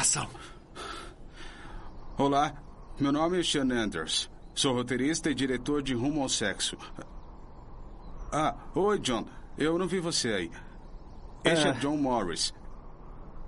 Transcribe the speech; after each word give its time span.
Ação. 0.00 0.26
Olá, 2.16 2.54
meu 2.98 3.12
nome 3.12 3.38
é 3.38 3.42
Sean 3.42 3.70
Anders. 3.70 4.30
Sou 4.54 4.72
roteirista 4.72 5.30
e 5.30 5.34
diretor 5.34 5.82
de 5.82 5.92
Rumo 5.92 6.22
ao 6.22 6.28
Sexo. 6.30 6.74
Ah, 8.32 8.56
oi, 8.74 8.98
John. 8.98 9.26
Eu 9.58 9.78
não 9.78 9.86
vi 9.86 10.00
você 10.00 10.28
aí. 10.32 10.50
Este 11.44 11.66
é, 11.66 11.70
é 11.72 11.72
John 11.74 11.98
Morris. 11.98 12.54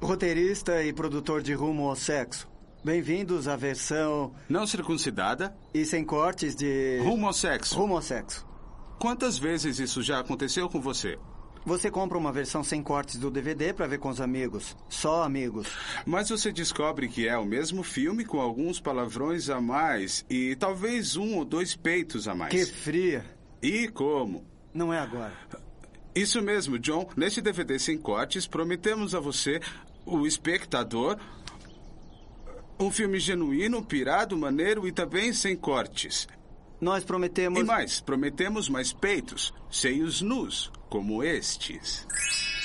Roteirista 0.02 0.84
e 0.84 0.92
produtor 0.92 1.40
de 1.40 1.54
Rumo 1.54 1.88
ao 1.88 1.96
Sexo. 1.96 2.46
Bem-vindos 2.84 3.48
à 3.48 3.56
versão. 3.56 4.34
Não 4.46 4.66
circuncidada? 4.66 5.56
E 5.72 5.86
sem 5.86 6.04
cortes 6.04 6.54
de. 6.54 6.98
Rumo 7.02 7.28
ao 7.28 7.32
sexo. 7.32 7.78
Rumo 7.78 7.96
ao 7.96 8.02
sexo. 8.02 8.46
Quantas 8.98 9.38
vezes 9.38 9.78
isso 9.78 10.02
já 10.02 10.18
aconteceu 10.18 10.68
com 10.68 10.82
você? 10.82 11.18
Você 11.64 11.90
compra 11.90 12.18
uma 12.18 12.32
versão 12.32 12.64
sem 12.64 12.82
cortes 12.82 13.16
do 13.16 13.30
DVD 13.30 13.72
para 13.72 13.86
ver 13.86 13.98
com 13.98 14.08
os 14.08 14.20
amigos. 14.20 14.76
Só 14.88 15.22
amigos. 15.22 15.68
Mas 16.04 16.28
você 16.28 16.50
descobre 16.50 17.08
que 17.08 17.28
é 17.28 17.38
o 17.38 17.44
mesmo 17.44 17.84
filme 17.84 18.24
com 18.24 18.40
alguns 18.40 18.80
palavrões 18.80 19.48
a 19.48 19.60
mais 19.60 20.24
e 20.28 20.56
talvez 20.56 21.16
um 21.16 21.36
ou 21.36 21.44
dois 21.44 21.76
peitos 21.76 22.26
a 22.26 22.34
mais. 22.34 22.52
Que 22.52 22.66
fria. 22.66 23.24
E 23.62 23.86
como? 23.88 24.44
Não 24.74 24.92
é 24.92 24.98
agora. 24.98 25.32
Isso 26.14 26.42
mesmo, 26.42 26.78
John. 26.78 27.08
Neste 27.16 27.40
DVD 27.40 27.78
sem 27.78 27.96
cortes, 27.96 28.46
prometemos 28.46 29.14
a 29.14 29.20
você, 29.20 29.60
o 30.04 30.26
espectador, 30.26 31.16
um 32.78 32.90
filme 32.90 33.20
genuíno, 33.20 33.84
pirado, 33.84 34.36
maneiro 34.36 34.86
e 34.86 34.92
também 34.92 35.32
sem 35.32 35.56
cortes. 35.56 36.26
Nós 36.82 37.04
prometemos. 37.04 37.60
E 37.60 37.62
mais, 37.62 38.00
prometemos 38.00 38.68
mais 38.68 38.92
peitos, 38.92 39.54
seios 39.70 40.20
nus, 40.20 40.68
como 40.90 41.22
estes. 41.22 42.04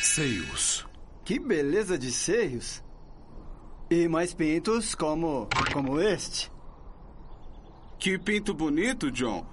Seios. 0.02 0.88
Que 1.24 1.38
beleza 1.40 2.00
de 2.00 2.12
seios! 2.12 2.84
E 3.92 4.08
mais 4.08 4.34
pintos 4.34 4.96
como. 4.96 5.48
como 5.72 6.02
este. 6.02 6.52
Que 8.00 8.18
pinto 8.18 8.56
bonito, 8.56 9.12
John. 9.12 9.46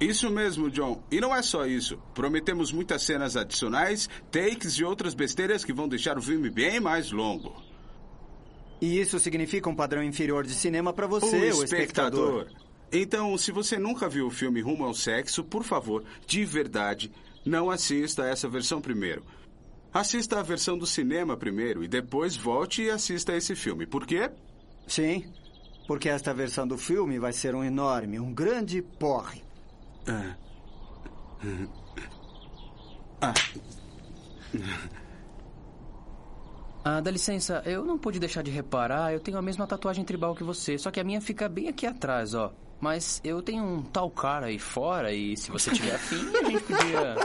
Isso 0.00 0.28
mesmo, 0.30 0.68
John. 0.68 1.04
E 1.08 1.20
não 1.20 1.32
é 1.34 1.40
só 1.40 1.64
isso. 1.64 1.96
Prometemos 2.12 2.72
muitas 2.72 3.04
cenas 3.04 3.36
adicionais, 3.36 4.08
takes 4.32 4.74
e 4.80 4.84
outras 4.84 5.14
besteiras 5.14 5.64
que 5.64 5.72
vão 5.72 5.88
deixar 5.88 6.18
o 6.18 6.22
filme 6.22 6.50
bem 6.50 6.80
mais 6.80 7.12
longo. 7.12 7.54
E 8.80 8.98
isso 8.98 9.20
significa 9.20 9.70
um 9.70 9.76
padrão 9.76 10.02
inferior 10.02 10.44
de 10.44 10.54
cinema 10.54 10.92
para 10.92 11.06
você, 11.06 11.52
o, 11.52 11.58
o 11.58 11.64
espectador. 11.64 12.48
Então, 12.92 13.36
se 13.38 13.52
você 13.52 13.78
nunca 13.78 14.08
viu 14.08 14.26
o 14.26 14.30
filme 14.30 14.60
Rumo 14.60 14.84
ao 14.84 14.94
Sexo, 14.94 15.44
por 15.44 15.62
favor, 15.62 16.04
de 16.26 16.44
verdade, 16.44 17.12
não 17.44 17.70
assista 17.70 18.24
a 18.24 18.28
essa 18.28 18.48
versão 18.48 18.80
primeiro. 18.80 19.24
Assista 19.92 20.38
a 20.40 20.42
versão 20.42 20.76
do 20.76 20.86
cinema 20.86 21.36
primeiro 21.36 21.82
e 21.84 21.88
depois 21.88 22.36
volte 22.36 22.82
e 22.82 22.90
assista 22.90 23.32
a 23.32 23.36
esse 23.36 23.54
filme. 23.54 23.86
Por 23.86 24.06
quê? 24.06 24.30
Sim, 24.86 25.24
porque 25.86 26.08
esta 26.08 26.32
versão 26.32 26.66
do 26.66 26.78
filme 26.78 27.18
vai 27.18 27.32
ser 27.32 27.54
um 27.54 27.64
enorme, 27.64 28.20
um 28.20 28.32
grande 28.32 28.82
porre. 28.82 29.42
Ah. 30.06 30.36
Ah. 33.20 33.34
Ah, 36.84 37.00
dá 37.00 37.10
licença, 37.10 37.62
eu 37.66 37.84
não 37.84 37.98
pude 37.98 38.18
deixar 38.18 38.42
de 38.42 38.50
reparar, 38.50 39.12
eu 39.12 39.20
tenho 39.20 39.36
a 39.36 39.42
mesma 39.42 39.66
tatuagem 39.66 40.04
tribal 40.04 40.34
que 40.34 40.42
você, 40.42 40.78
só 40.78 40.90
que 40.90 40.98
a 40.98 41.04
minha 41.04 41.20
fica 41.20 41.48
bem 41.48 41.68
aqui 41.68 41.86
atrás, 41.86 42.34
ó. 42.34 42.52
Mas 42.80 43.20
eu 43.22 43.42
tenho 43.42 43.62
um 43.62 43.82
tal 43.82 44.10
cara 44.10 44.46
aí 44.46 44.58
fora 44.58 45.12
e 45.12 45.36
se 45.36 45.50
você 45.50 45.70
tiver 45.70 45.94
afim, 45.94 46.16
a 46.36 46.44
gente 46.44 46.62
podia. 46.64 47.16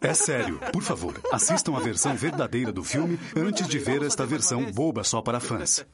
É 0.00 0.14
sério, 0.14 0.58
por 0.72 0.82
favor, 0.82 1.20
assistam 1.32 1.76
a 1.76 1.80
versão 1.80 2.16
verdadeira 2.16 2.72
do 2.72 2.82
filme 2.82 3.18
antes 3.36 3.68
de 3.68 3.78
ver 3.78 4.02
esta 4.02 4.26
versão 4.26 4.72
boba 4.72 5.04
só 5.04 5.22
para 5.22 5.38
fãs. 5.38 5.84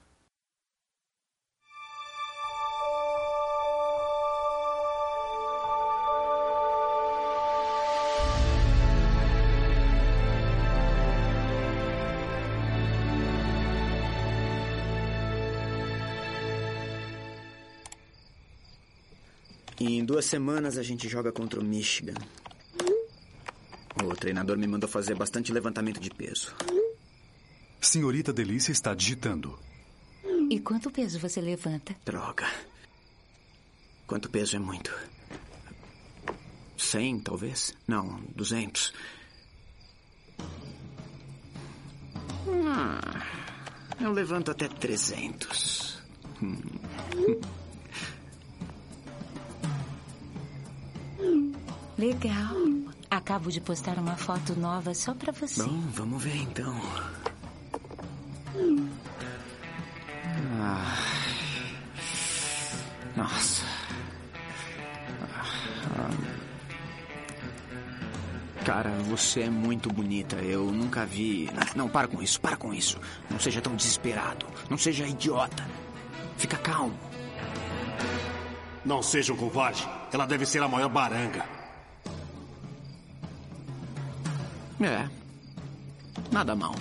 Em 19.78 20.04
duas 20.04 20.24
semanas 20.24 20.78
a 20.78 20.82
gente 20.82 21.08
joga 21.08 21.32
contra 21.32 21.58
o 21.58 21.64
Michigan. 21.64 22.14
O 24.02 24.14
treinador 24.14 24.56
me 24.56 24.66
mandou 24.66 24.88
fazer 24.88 25.14
bastante 25.14 25.52
levantamento 25.52 26.00
de 26.00 26.10
peso. 26.10 26.54
Senhorita 27.80 28.32
Delícia 28.32 28.72
está 28.72 28.94
digitando. 28.94 29.58
E 30.50 30.60
quanto 30.60 30.90
peso 30.90 31.18
você 31.18 31.40
levanta? 31.40 31.94
Droga. 32.04 32.46
Quanto 34.06 34.30
peso 34.30 34.56
é 34.56 34.58
muito? 34.58 34.94
Cem, 36.76 37.18
talvez? 37.18 37.74
Não, 37.86 38.20
duzentos. 38.34 38.92
Ah, 42.66 43.26
eu 44.00 44.12
levanto 44.12 44.50
até 44.50 44.68
trezentos. 44.68 45.98
Hum. 46.42 46.60
Legal. 51.96 52.56
Acabo 53.10 53.50
de 53.50 53.60
postar 53.60 53.98
uma 53.98 54.16
foto 54.16 54.58
nova 54.58 54.92
só 54.94 55.14
para 55.14 55.32
você. 55.32 55.62
Bom, 55.62 55.80
vamos 55.92 56.22
ver 56.22 56.36
então. 56.36 56.74
Ah. 60.60 60.96
Nossa. 63.16 63.64
Ah. 65.22 66.10
Cara, 68.64 68.90
você 69.02 69.42
é 69.42 69.50
muito 69.50 69.92
bonita. 69.92 70.36
Eu 70.36 70.72
nunca 70.72 71.04
vi. 71.04 71.48
Não, 71.76 71.88
para 71.88 72.08
com 72.08 72.22
isso, 72.22 72.40
para 72.40 72.56
com 72.56 72.72
isso. 72.72 72.98
Não 73.30 73.38
seja 73.38 73.60
tão 73.60 73.76
desesperado. 73.76 74.46
Não 74.68 74.78
seja 74.78 75.06
idiota. 75.06 75.64
Fica 76.36 76.56
calmo. 76.56 76.98
Não 78.84 79.02
seja 79.02 79.32
um 79.32 79.36
covarde. 79.36 79.88
Ela 80.12 80.26
deve 80.26 80.44
ser 80.44 80.62
a 80.62 80.68
maior 80.68 80.88
baranga. 80.88 81.44
É. 84.80 85.08
Nada 86.30 86.54
mal. 86.54 86.74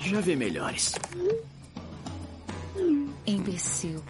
Já 0.00 0.20
vi 0.20 0.36
melhores. 0.36 0.94
Imbecil. 3.26 4.02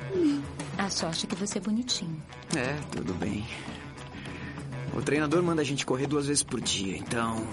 A 0.79 0.89
sorte 0.91 1.27
é 1.27 1.29
que 1.29 1.35
você 1.35 1.59
é 1.59 1.61
bonitinho. 1.61 2.23
É, 2.57 2.75
tudo 2.91 3.15
bem. 3.15 3.47
O 4.95 5.03
treinador 5.03 5.43
manda 5.43 5.63
a 5.63 5.65
gente 5.65 5.85
correr 5.85 6.07
duas 6.07 6.27
vezes 6.27 6.43
por 6.43 6.61
dia, 6.61 6.97
então. 6.97 7.47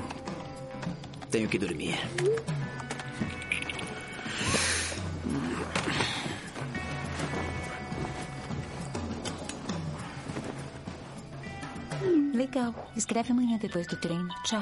Tenho 1.29 1.49
que 1.49 1.57
dormir. 1.57 1.97
Legal. 12.33 12.73
Escreve 12.95 13.31
amanhã 13.31 13.59
depois 13.59 13.85
do 13.85 13.95
treino. 13.95 14.27
Tchau. 14.43 14.59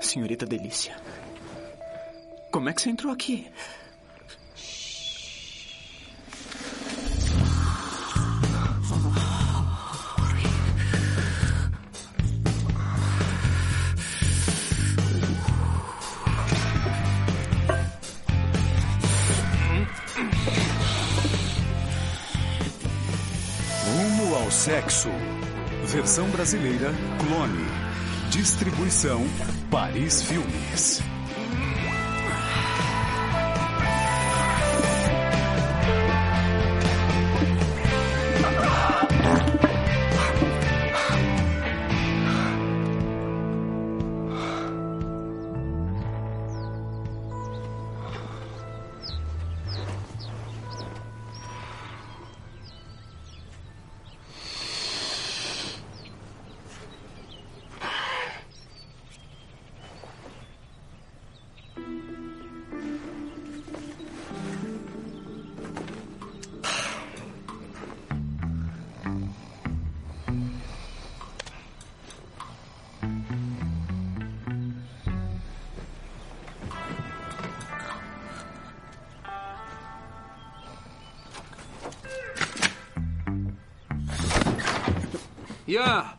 Senhorita 0.00 0.46
Delícia. 0.46 0.96
Como 2.52 2.68
é 2.68 2.72
que 2.72 2.80
você 2.80 2.90
entrou 2.90 3.12
aqui? 3.12 3.50
Versão 25.84 26.26
brasileira 26.30 26.90
Clone. 27.18 27.66
Distribuição 28.30 29.22
Paris 29.70 30.22
Filmes. 30.22 31.02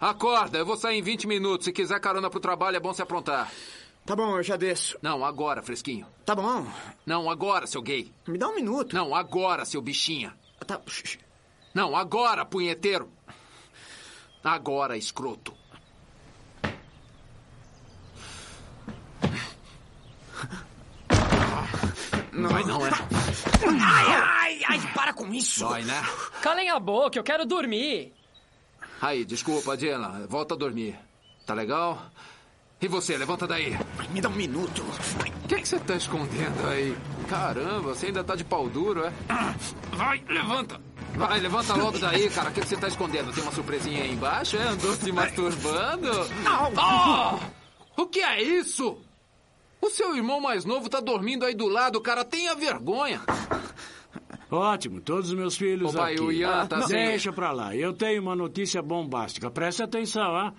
Acorda. 0.09 0.57
Eu 0.57 0.65
vou 0.65 0.77
sair 0.77 0.97
em 0.97 1.01
20 1.01 1.27
minutos. 1.27 1.65
Se 1.65 1.71
quiser 1.71 1.99
carona 1.99 2.29
pro 2.29 2.39
trabalho, 2.39 2.77
é 2.77 2.79
bom 2.79 2.93
se 2.93 3.01
aprontar. 3.01 3.51
Tá 4.05 4.15
bom, 4.15 4.37
eu 4.37 4.43
já 4.43 4.55
desço. 4.55 4.97
Não, 5.01 5.23
agora, 5.23 5.61
fresquinho. 5.61 6.07
Tá 6.25 6.33
bom. 6.35 6.65
Não, 7.05 7.29
agora, 7.29 7.67
seu 7.67 7.81
gay. 7.81 8.11
Me 8.27 8.37
dá 8.37 8.47
um 8.47 8.55
minuto. 8.55 8.95
Não, 8.95 9.13
agora, 9.13 9.65
seu 9.65 9.81
bichinha. 9.81 10.35
Tá. 10.65 10.81
Não, 11.73 11.95
agora, 11.95 12.43
punheteiro. 12.43 13.11
Agora, 14.43 14.97
escroto. 14.97 15.53
Não, 22.31 22.49
vai 22.49 22.63
não, 22.63 22.87
é? 22.87 22.89
Ai, 23.81 24.05
ai, 24.07 24.59
ai, 24.69 24.93
para 24.93 25.13
com 25.13 25.33
isso. 25.33 25.59
Dói, 25.59 25.83
né? 25.83 26.01
Calem 26.41 26.69
a 26.69 26.79
boca, 26.79 27.19
eu 27.19 27.23
quero 27.23 27.45
dormir. 27.45 28.13
Aí, 29.01 29.23
desculpa, 29.23 29.77
Dylan. 29.77 30.27
Volta 30.27 30.53
a 30.55 30.57
dormir. 30.57 30.97
Tá 31.45 31.53
legal? 31.53 32.09
E 32.81 32.87
você, 32.87 33.17
levanta 33.17 33.45
daí. 33.47 33.77
Me 34.11 34.21
dá 34.21 34.29
um 34.29 34.35
minuto. 34.35 34.81
O 35.43 35.47
que, 35.47 35.55
é 35.55 35.59
que 35.59 35.67
você 35.67 35.79
tá 35.79 35.95
escondendo 35.95 36.67
aí? 36.67 36.95
Caramba, 37.27 37.93
você 37.93 38.07
ainda 38.07 38.23
tá 38.23 38.35
de 38.35 38.43
pau 38.43 38.69
duro, 38.69 39.03
é? 39.05 39.13
Vai, 39.91 40.23
levanta. 40.27 40.79
Vai, 41.15 41.39
levanta 41.39 41.73
logo 41.73 41.97
daí, 41.99 42.29
cara. 42.29 42.49
O 42.49 42.53
que, 42.53 42.59
é 42.59 42.63
que 42.63 42.69
você 42.69 42.77
tá 42.77 42.87
escondendo? 42.87 43.33
Tem 43.33 43.43
uma 43.43 43.51
surpresinha 43.51 44.03
aí 44.03 44.13
embaixo? 44.13 44.55
É? 44.55 44.63
Andou 44.63 44.93
se 44.95 45.11
masturbando? 45.11 46.09
Oh! 46.77 48.01
O 48.01 48.05
que 48.05 48.21
é 48.21 48.41
isso? 48.41 48.97
O 49.81 49.89
seu 49.89 50.15
irmão 50.15 50.39
mais 50.39 50.65
novo 50.65 50.89
tá 50.89 50.99
dormindo 50.99 51.45
aí 51.45 51.55
do 51.55 51.67
lado, 51.67 51.99
cara. 51.99 52.23
Tenha 52.23 52.55
vergonha. 52.55 53.21
Ótimo, 54.51 54.99
todos 55.01 55.29
os 55.29 55.35
meus 55.35 55.55
filhos 55.55 55.93
Ô, 55.93 55.97
pai, 55.97 56.13
aqui. 56.13 56.21
o 56.23 56.31
Ian 56.31 56.65
tá 56.65 56.77
Não, 56.77 56.87
sem- 56.87 57.05
Deixa 57.07 57.31
pra 57.31 57.51
lá. 57.51 57.75
Eu 57.75 57.93
tenho 57.93 58.19
uma 58.21 58.35
notícia 58.35 58.81
bombástica. 58.81 59.49
Preste 59.51 59.83
atenção, 59.83 60.35
ah. 60.35 60.53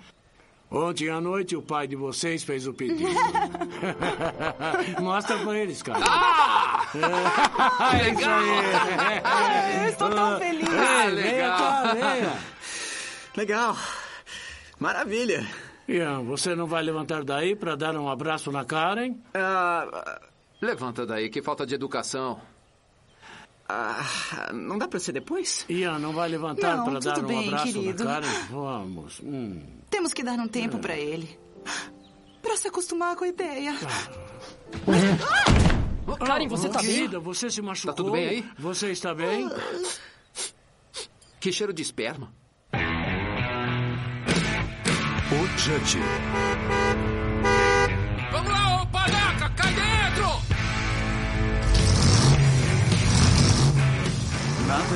Ontem 0.70 1.08
à 1.10 1.20
noite 1.20 1.56
o 1.56 1.62
pai 1.62 1.88
de 1.88 1.96
vocês 1.96 2.44
fez 2.44 2.68
o 2.68 2.72
pedido. 2.72 3.02
Mostra 5.02 5.36
pra 5.38 5.58
eles, 5.58 5.82
cara. 5.82 5.98
Ah! 6.08 6.86
É 6.94 7.94
aí. 7.94 8.12
Ah, 9.24 9.82
eu 9.82 9.88
estou 9.90 10.10
tão 10.10 10.38
feliz. 10.38 10.68
É, 10.68 10.78
Ah, 10.78 11.10
venha 11.10 11.12
legal. 11.32 11.58
cá, 11.58 11.94
venha. 11.94 12.38
Legal. 13.36 13.76
Maravilha. 14.78 15.46
Ian, 15.88 16.22
você 16.22 16.54
não 16.54 16.66
vai 16.66 16.82
levantar 16.84 17.24
daí 17.24 17.56
pra 17.56 17.74
dar 17.74 17.96
um 17.96 18.08
abraço 18.08 18.52
na 18.52 18.64
Karen? 18.64 19.16
Ah, 19.34 20.20
Levanta 20.60 21.04
daí, 21.06 21.28
que 21.30 21.40
falta 21.42 21.66
de 21.66 21.74
educação. 21.74 22.38
Ah, 23.72 24.52
não 24.52 24.78
dá 24.78 24.88
pra 24.88 24.98
ser 25.00 25.12
depois? 25.12 25.64
Ian, 25.68 25.98
não 25.98 26.12
vai 26.12 26.28
levantar 26.28 26.82
pra 26.84 26.98
dar 26.98 27.18
um 27.18 27.26
bem, 27.26 27.46
abraço 27.48 27.64
querido. 27.72 28.04
na 28.04 28.14
Karen? 28.20 28.28
Vamos. 28.50 29.20
Hum. 29.22 29.62
Temos 29.88 30.12
que 30.12 30.22
dar 30.22 30.38
um 30.38 30.48
tempo 30.48 30.78
pra 30.78 30.96
ele. 30.96 31.38
Pra 32.42 32.56
se 32.56 32.68
acostumar 32.68 33.14
com 33.16 33.24
a 33.24 33.28
ideia. 33.28 33.74
Karen, 36.24 36.48
você 36.48 36.68
Oh, 36.68 36.70
tá 36.70 36.82
bem? 36.82 37.08
você 37.08 37.50
se 37.50 37.62
machucou? 37.62 37.94
tudo 37.94 38.12
bem 38.12 38.28
aí? 38.28 38.44
Você 38.58 38.90
está 38.90 39.14
bem? 39.14 39.48
Que 41.38 41.52
cheiro 41.52 41.72
de 41.72 41.82
esperma. 41.82 42.32
O 45.32 45.58
Judge. 45.58 45.98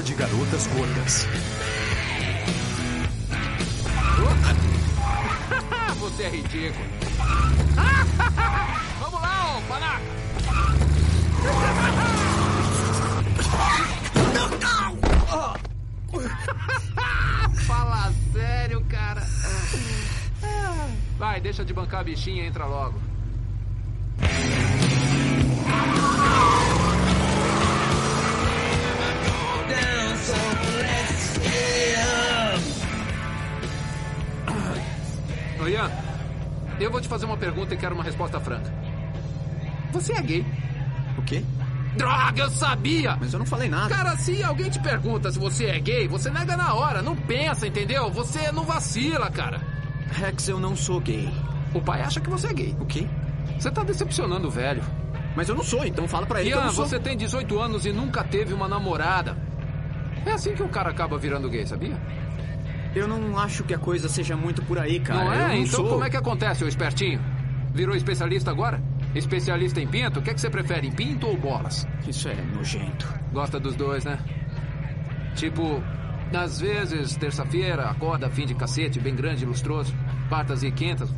De 0.03 0.15
garotas 0.15 0.67
gordas. 0.67 1.27
Você 6.01 6.25
é 6.25 6.29
ridículo. 6.29 6.85
Vamos 9.01 9.23
lá, 9.23 9.57
ô 9.57 9.63
panaca! 9.63 10.03
Fala 17.67 18.13
sério, 18.33 18.85
cara. 18.89 19.23
Vai, 21.19 21.41
deixa 21.41 21.65
de 21.65 21.73
bancar 21.73 22.01
a 22.01 22.05
bichinha 22.05 22.43
e 22.43 22.47
entra 22.47 22.67
logo. 22.67 23.01
Ô, 35.63 35.69
Ian, 35.69 35.91
eu 36.81 36.91
vou 36.91 37.01
te 37.01 37.09
fazer 37.09 37.27
uma 37.27 37.37
pergunta 37.37 37.75
e 37.75 37.77
quero 37.77 37.95
uma 37.95 38.05
resposta 38.05 38.41
franca. 38.41 38.73
Você 39.93 40.13
é 40.13 40.23
gay? 40.23 40.47
O 41.17 41.23
quê? 41.23 41.45
Droga, 41.97 42.43
eu 42.43 42.51
sabia! 42.51 43.17
Mas 43.21 43.33
eu 43.33 43.39
não 43.39 43.47
falei 43.47 43.69
nada. 43.69 43.95
Cara, 43.95 44.17
se 44.17 44.43
alguém 44.43 44.69
te 44.69 44.81
pergunta 44.81 45.31
se 45.31 45.39
você 45.39 45.67
é 45.67 45.79
gay, 45.79 46.09
você 46.09 46.29
nega 46.31 46.57
na 46.57 46.75
hora, 46.75 47.01
não 47.01 47.15
pensa, 47.15 47.67
entendeu? 47.67 48.11
Você 48.11 48.51
não 48.51 48.65
vacila, 48.65 49.31
cara. 49.31 49.61
Rex, 50.11 50.49
eu 50.49 50.59
não 50.59 50.77
sou 50.77 51.01
gay. 51.01 51.33
O 51.73 51.81
pai 51.81 52.03
acha 52.03 52.21
que 52.21 52.29
você 52.29 52.49
é 52.49 52.53
gay. 52.53 52.77
O 52.81 52.87
quê? 52.87 53.07
Você 53.59 53.71
tá 53.71 53.83
decepcionando 53.85 54.49
o 54.49 54.51
velho. 54.51 54.83
Mas 55.37 55.49
eu 55.49 55.55
não 55.55 55.65
sou, 55.65 55.85
então 55.85 56.07
fala 56.07 56.27
pra 56.27 56.41
ele 56.41 56.51
que 56.51 56.55
eu 56.57 56.61
Ian, 56.61 56.67
não 56.67 56.73
sou. 56.73 56.87
você 56.87 56.99
tem 56.99 57.17
18 57.17 57.59
anos 57.59 57.87
e 57.87 57.93
nunca 57.93 58.23
teve 58.23 58.53
uma 58.53 58.69
namorada. 58.69 59.37
É 60.27 60.33
assim 60.33 60.55
que 60.55 60.63
o 60.63 60.69
cara 60.69 60.91
acaba 60.91 61.19
virando 61.19 61.49
gay, 61.49 61.67
sabia? 61.67 61.97
Eu 62.95 63.09
não 63.09 63.37
acho 63.39 63.65
que 63.65 63.75
a 63.75 63.79
coisa 63.79 64.09
seja 64.09 64.37
muito 64.37 64.63
por 64.63 64.79
aí, 64.79 65.01
cara. 65.01 65.25
não 65.25 65.33
é? 65.33 65.49
não 65.49 65.55
então 65.57 65.81
sou. 65.81 65.89
como 65.89 66.05
é 66.05 66.11
que 66.11 66.17
acontece, 66.17 66.65
ô 66.65 66.69
espertinho? 66.69 67.21
Virou 67.75 67.97
especialista 67.97 68.51
agora? 68.51 68.81
Especialista 69.15 69.81
em 69.81 69.87
pinto? 69.87 70.21
O 70.21 70.23
que, 70.23 70.31
é 70.31 70.35
que 70.35 70.41
você 70.41 70.49
prefere, 70.49 70.87
em 70.87 70.93
pinto 70.93 71.27
ou 71.27 71.37
bolas? 71.37 71.87
Isso 72.07 72.29
é 72.29 72.37
nojento. 72.55 73.13
Gosta 73.33 73.59
dos 73.59 73.75
dois, 73.75 74.05
né? 74.05 74.19
Tipo, 75.35 75.83
às 76.33 76.61
vezes, 76.61 77.17
terça-feira, 77.17 77.91
acorda 77.91 78.31
fim 78.31 78.47
de 78.47 78.55
cacete, 78.55 79.01
bem 79.01 79.15
grande 79.15 79.45
e 79.45 79.47
lustroso. 79.47 79.93
Quartas 80.29 80.63
e 80.63 80.71
quintas, 80.71 81.13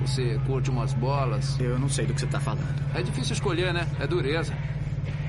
você 0.00 0.40
curte 0.46 0.68
umas 0.68 0.92
bolas. 0.94 1.58
Eu 1.60 1.78
não 1.78 1.88
sei 1.88 2.06
do 2.06 2.14
que 2.14 2.20
você 2.20 2.26
tá 2.26 2.40
falando. 2.40 2.74
É 2.94 3.02
difícil 3.02 3.34
escolher, 3.34 3.72
né? 3.72 3.86
É 4.00 4.06
dureza. 4.06 4.52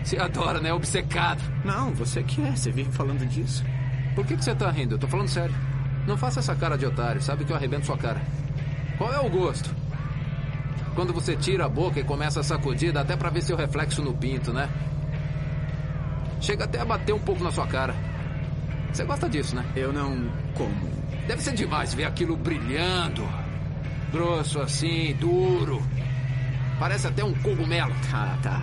Você 0.03 0.17
adora, 0.17 0.60
né? 0.60 0.74
Obcecado. 0.74 1.41
Não, 1.63 1.93
você 1.93 2.24
que 2.24 2.41
é. 2.41 2.55
Você 2.55 2.72
vive 2.72 2.91
falando 2.91 3.25
disso. 3.27 3.63
Por 4.15 4.25
que, 4.25 4.36
que 4.36 4.43
você 4.43 4.53
tá 4.55 4.70
rindo? 4.70 4.96
Eu 4.96 5.00
tô 5.00 5.08
falando 5.08 5.27
sério. 5.27 5.55
Não 6.08 6.17
faça 6.17 6.39
essa 6.39 6.55
cara 6.55 6.77
de 6.77 6.86
otário, 6.86 7.22
sabe 7.22 7.46
que 7.46 7.51
eu 7.51 7.55
arrebento 7.55 7.86
sua 7.86 7.98
cara. 7.98 8.22
Qual 8.98 9.13
é 9.13 9.20
o 9.20 9.29
gosto? 9.29 9.74
Quando 10.96 11.13
você 11.13 11.36
tira 11.36 11.65
a 11.65 11.70
boca 11.70 12.00
e 12.00 12.03
começa 12.03 12.41
a 12.41 12.43
sacudir, 12.43 12.91
dá 12.91 13.01
até 13.01 13.15
pra 13.15 13.29
ver 13.29 13.41
seu 13.41 13.55
reflexo 13.55 14.01
no 14.01 14.13
pinto, 14.13 14.51
né? 14.51 14.67
Chega 16.41 16.65
até 16.65 16.79
a 16.79 16.86
bater 16.86 17.13
um 17.13 17.20
pouco 17.20 17.43
na 17.43 17.51
sua 17.51 17.67
cara. 17.67 17.96
Você 18.91 19.05
gosta 19.05 19.29
disso, 19.29 19.55
né? 19.55 19.63
Eu 19.75 19.93
não 19.93 20.29
como. 20.55 20.89
Deve 21.27 21.41
ser 21.41 21.53
demais 21.53 21.93
ver 21.93 22.05
aquilo 22.05 22.36
brilhando. 22.36 23.25
Grosso 24.12 24.60
assim, 24.60 25.15
duro. 25.20 25.81
Parece 26.77 27.08
até 27.08 27.24
um 27.24 27.34
cogumelo. 27.36 27.93
Tá, 28.10 28.38
tá. 28.41 28.62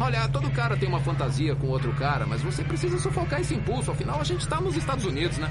Olha, 0.00 0.28
todo 0.28 0.50
cara 0.50 0.76
tem 0.76 0.88
uma 0.88 1.00
fantasia 1.00 1.54
com 1.54 1.68
outro 1.68 1.92
cara, 1.94 2.26
mas 2.26 2.42
você 2.42 2.64
precisa 2.64 2.98
sufocar 2.98 3.40
esse 3.40 3.54
impulso. 3.54 3.90
Afinal, 3.92 4.20
a 4.20 4.24
gente 4.24 4.46
tá 4.48 4.60
nos 4.60 4.76
Estados 4.76 5.04
Unidos, 5.04 5.38
né? 5.38 5.48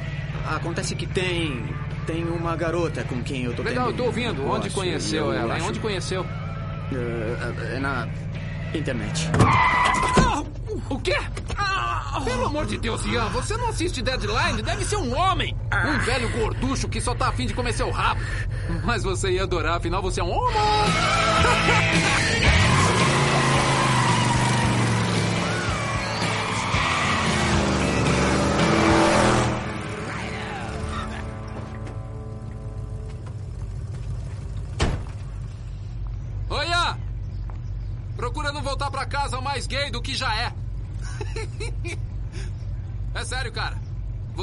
Acontece 0.56 0.96
que 0.96 1.08
tem. 1.08 1.64
Tem 2.06 2.26
uma 2.26 2.54
garota 2.56 3.04
com 3.06 3.24
quem 3.24 3.46
eu 3.46 3.54
tô 3.56 3.64
Legal, 3.64 3.88
eu 3.88 3.94
tô 3.94 4.04
ouvindo. 4.04 4.44
um 4.44 4.52
Onde 4.52 4.70
conheceu 4.70 5.28
eu 5.28 5.34
ela? 5.34 5.56
acho- 5.56 5.66
Onde 5.68 5.80
conheceu? 5.80 6.26
É, 6.92 7.78
é 7.78 7.80
na 7.80 8.08
internet. 8.74 9.30
O 10.90 11.00
quê? 11.00 11.16
Pelo 12.26 12.46
amor 12.46 12.66
de 12.66 12.78
Deus, 12.78 13.04
Ian, 13.06 13.26
você 13.30 13.56
não 13.58 13.70
assiste 13.70 14.02
Deadline? 14.02 14.62
Deve 14.62 14.84
ser 14.86 14.98
um 14.98 15.18
homem! 15.18 15.56
Um 15.72 15.98
velho 16.00 16.30
gorducho 16.32 16.88
que 16.90 17.00
só 17.02 17.16
tá 17.16 17.30
afim 17.30 17.46
de 17.48 17.54
comer 17.54 17.74
seu 17.74 17.90
rabo. 17.90 18.22
Mas 18.84 19.04
você 19.04 19.32
ia 19.32 19.44
adorar, 19.44 19.78
afinal 19.78 20.02
você 20.02 20.20
é 20.20 20.24
um 20.24 20.32
homem! 20.32 20.56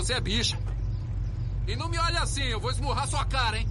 Você 0.01 0.15
é 0.15 0.21
bicha. 0.21 0.59
E 1.69 1.77
não 1.77 1.87
me 1.87 1.99
olhe 1.99 2.17
assim, 2.17 2.45
eu 2.45 2.59
vou 2.59 2.71
esmurrar 2.71 3.07
sua 3.07 3.23
cara, 3.27 3.59
hein? 3.59 3.69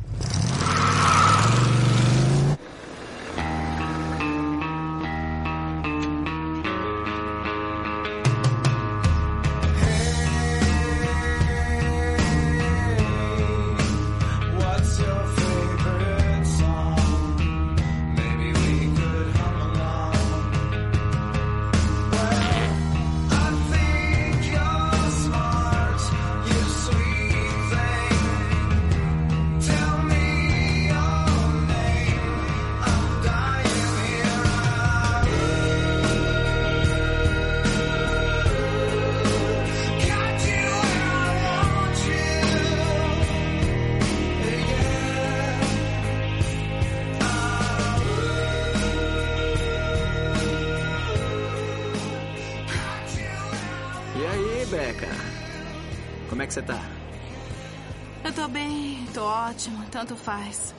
Tanto 60.00 60.16
faz. 60.16 60.74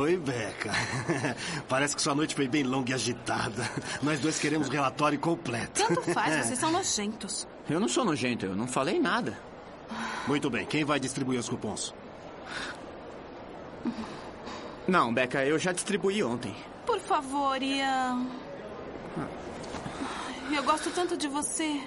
Oi, 0.00 0.16
Beca. 0.16 0.72
Parece 1.68 1.94
que 1.94 2.02
sua 2.02 2.12
noite 2.12 2.34
foi 2.34 2.48
bem 2.48 2.64
longa 2.64 2.90
e 2.90 2.94
agitada. 2.94 3.70
Nós 4.02 4.18
dois 4.18 4.36
queremos 4.40 4.68
relatório 4.68 5.16
completo. 5.18 5.80
Tanto 5.86 6.02
faz, 6.12 6.34
vocês 6.46 6.58
são 6.58 6.72
nojentos. 6.72 7.46
Eu 7.70 7.78
não 7.78 7.86
sou 7.88 8.04
nojento, 8.04 8.46
eu 8.46 8.56
não 8.56 8.66
falei 8.66 8.98
nada. 8.98 9.38
Muito 10.26 10.50
bem, 10.50 10.66
quem 10.66 10.84
vai 10.84 10.98
distribuir 10.98 11.38
os 11.38 11.48
cupons? 11.48 11.94
Não, 14.88 15.14
Beca, 15.14 15.44
eu 15.44 15.56
já 15.56 15.70
distribuí 15.70 16.22
ontem. 16.24 16.54
Por 16.84 16.98
favor, 16.98 17.62
Ian. 17.62 18.26
Eu 20.50 20.64
gosto 20.64 20.90
tanto 20.90 21.16
de 21.16 21.28
você. 21.28 21.80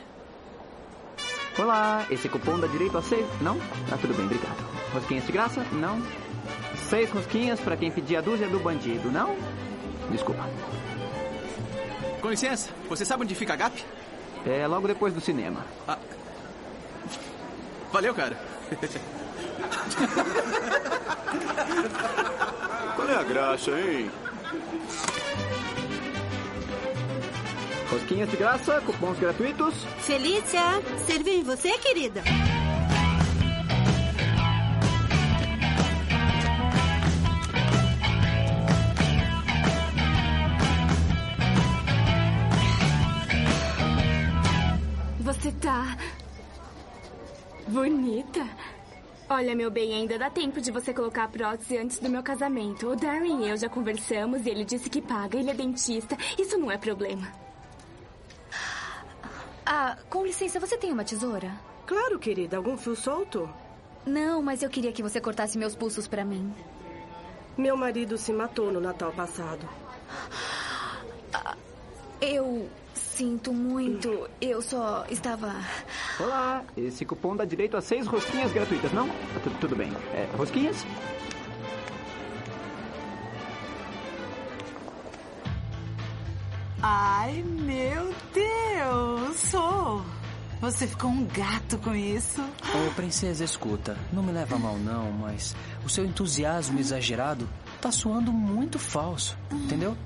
Olá, 1.60 2.06
esse 2.10 2.30
cupom 2.30 2.58
dá 2.60 2.68
direito 2.68 2.98
a 2.98 3.02
seis? 3.02 3.26
Não? 3.42 3.60
Tá 3.90 3.98
tudo 3.98 4.14
bem, 4.14 4.26
obrigado. 4.26 4.66
Rosquinhas 4.94 5.26
de 5.26 5.32
graça? 5.34 5.62
Não. 5.74 6.02
Seis 6.90 7.10
rosquinhas 7.12 7.60
para 7.60 7.76
quem 7.76 7.92
pedir 7.92 8.16
a 8.18 8.22
dúzia 8.22 8.48
do 8.48 8.60
bandido, 8.60 9.12
não? 9.12 9.36
Desculpa. 10.10 10.48
Com 12.22 12.30
licença, 12.30 12.70
você 12.88 13.04
sabe 13.04 13.24
onde 13.24 13.36
fica 13.36 13.54
a 13.54 13.56
GAP? 13.56 13.84
É 14.46 14.66
logo 14.68 14.88
depois 14.88 15.14
do 15.14 15.20
cinema. 15.20 15.66
Ah. 15.88 15.98
Valeu, 17.92 18.14
cara. 18.14 18.38
Qual 22.96 23.10
é 23.10 23.16
a 23.16 23.24
graça, 23.24 23.72
hein? 23.72 24.10
Rosquinhas 27.90 28.30
de 28.30 28.38
graça, 28.38 28.82
cupons 28.82 29.18
gratuitos. 29.20 29.74
Felícia, 30.00 30.62
serviu 31.06 31.34
em 31.34 31.44
você, 31.44 31.78
querida? 31.78 32.24
Bonita. 47.78 48.44
Olha, 49.30 49.56
meu 49.56 49.70
bem, 49.70 49.94
ainda 49.94 50.18
dá 50.18 50.32
tempo 50.32 50.60
de 50.60 50.72
você 50.72 50.92
colocar 50.92 51.26
a 51.26 51.28
prótese 51.28 51.78
antes 51.78 52.00
do 52.00 52.10
meu 52.10 52.24
casamento. 52.24 52.90
O 52.90 52.96
Darren 52.96 53.46
e 53.46 53.50
eu 53.50 53.58
já 53.58 53.70
conversamos 53.70 54.46
e 54.46 54.50
ele 54.50 54.66
disse 54.66 54.90
que 54.90 55.00
paga. 55.00 55.38
Ele 55.38 55.52
é 55.52 55.54
dentista. 55.54 56.18
Isso 56.40 56.58
não 56.58 56.72
é 56.72 56.78
problema. 56.78 57.32
Ah, 59.64 59.96
com 60.10 60.26
licença, 60.26 60.60
você 60.60 60.76
tem 60.76 60.92
uma 60.92 61.04
tesoura? 61.04 61.52
Claro, 61.86 62.18
querida. 62.18 62.58
Algum 62.58 62.78
fio 62.78 62.96
solto? 62.96 63.48
Não, 64.06 64.42
mas 64.42 64.64
eu 64.64 64.70
queria 64.70 64.94
que 64.94 65.04
você 65.04 65.22
cortasse 65.22 65.58
meus 65.58 65.76
pulsos 65.76 66.08
para 66.08 66.26
mim. 66.26 66.52
Meu 67.56 67.78
marido 67.78 68.18
se 68.18 68.34
matou 68.34 68.72
no 68.72 68.80
Natal 68.80 69.12
passado. 69.12 69.68
Eu 72.20 72.68
sinto 73.18 73.52
muito. 73.52 74.30
Eu 74.40 74.62
só 74.62 75.04
estava. 75.10 75.52
Olá, 76.20 76.64
esse 76.78 77.04
cupom 77.04 77.36
dá 77.36 77.46
direito 77.46 77.76
a 77.76 77.82
seis 77.82 78.06
rosquinhas 78.06 78.52
gratuitas, 78.52 78.92
não? 78.94 79.10
Tudo, 79.44 79.60
tudo 79.60 79.76
bem. 79.76 79.92
É, 80.14 80.30
rosquinhas? 80.38 80.86
Ai, 86.80 87.42
meu 87.42 88.14
Deus! 88.32 89.52
Oh, 89.56 90.02
você 90.62 90.86
ficou 90.86 91.10
um 91.10 91.26
gato 91.26 91.80
com 91.80 91.96
isso? 91.96 92.40
Ô, 92.42 92.94
princesa, 92.94 93.44
escuta. 93.44 93.98
Não 94.14 94.22
me 94.22 94.32
leva 94.32 94.56
a 94.56 94.60
mal, 94.60 94.78
não, 94.78 95.12
mas 95.12 95.56
o 95.84 95.90
seu 95.90 96.06
entusiasmo 96.06 96.80
exagerado 96.80 97.50
tá 97.82 97.92
soando 97.92 98.32
muito 98.32 98.78
falso, 98.78 99.36
entendeu? 99.52 99.98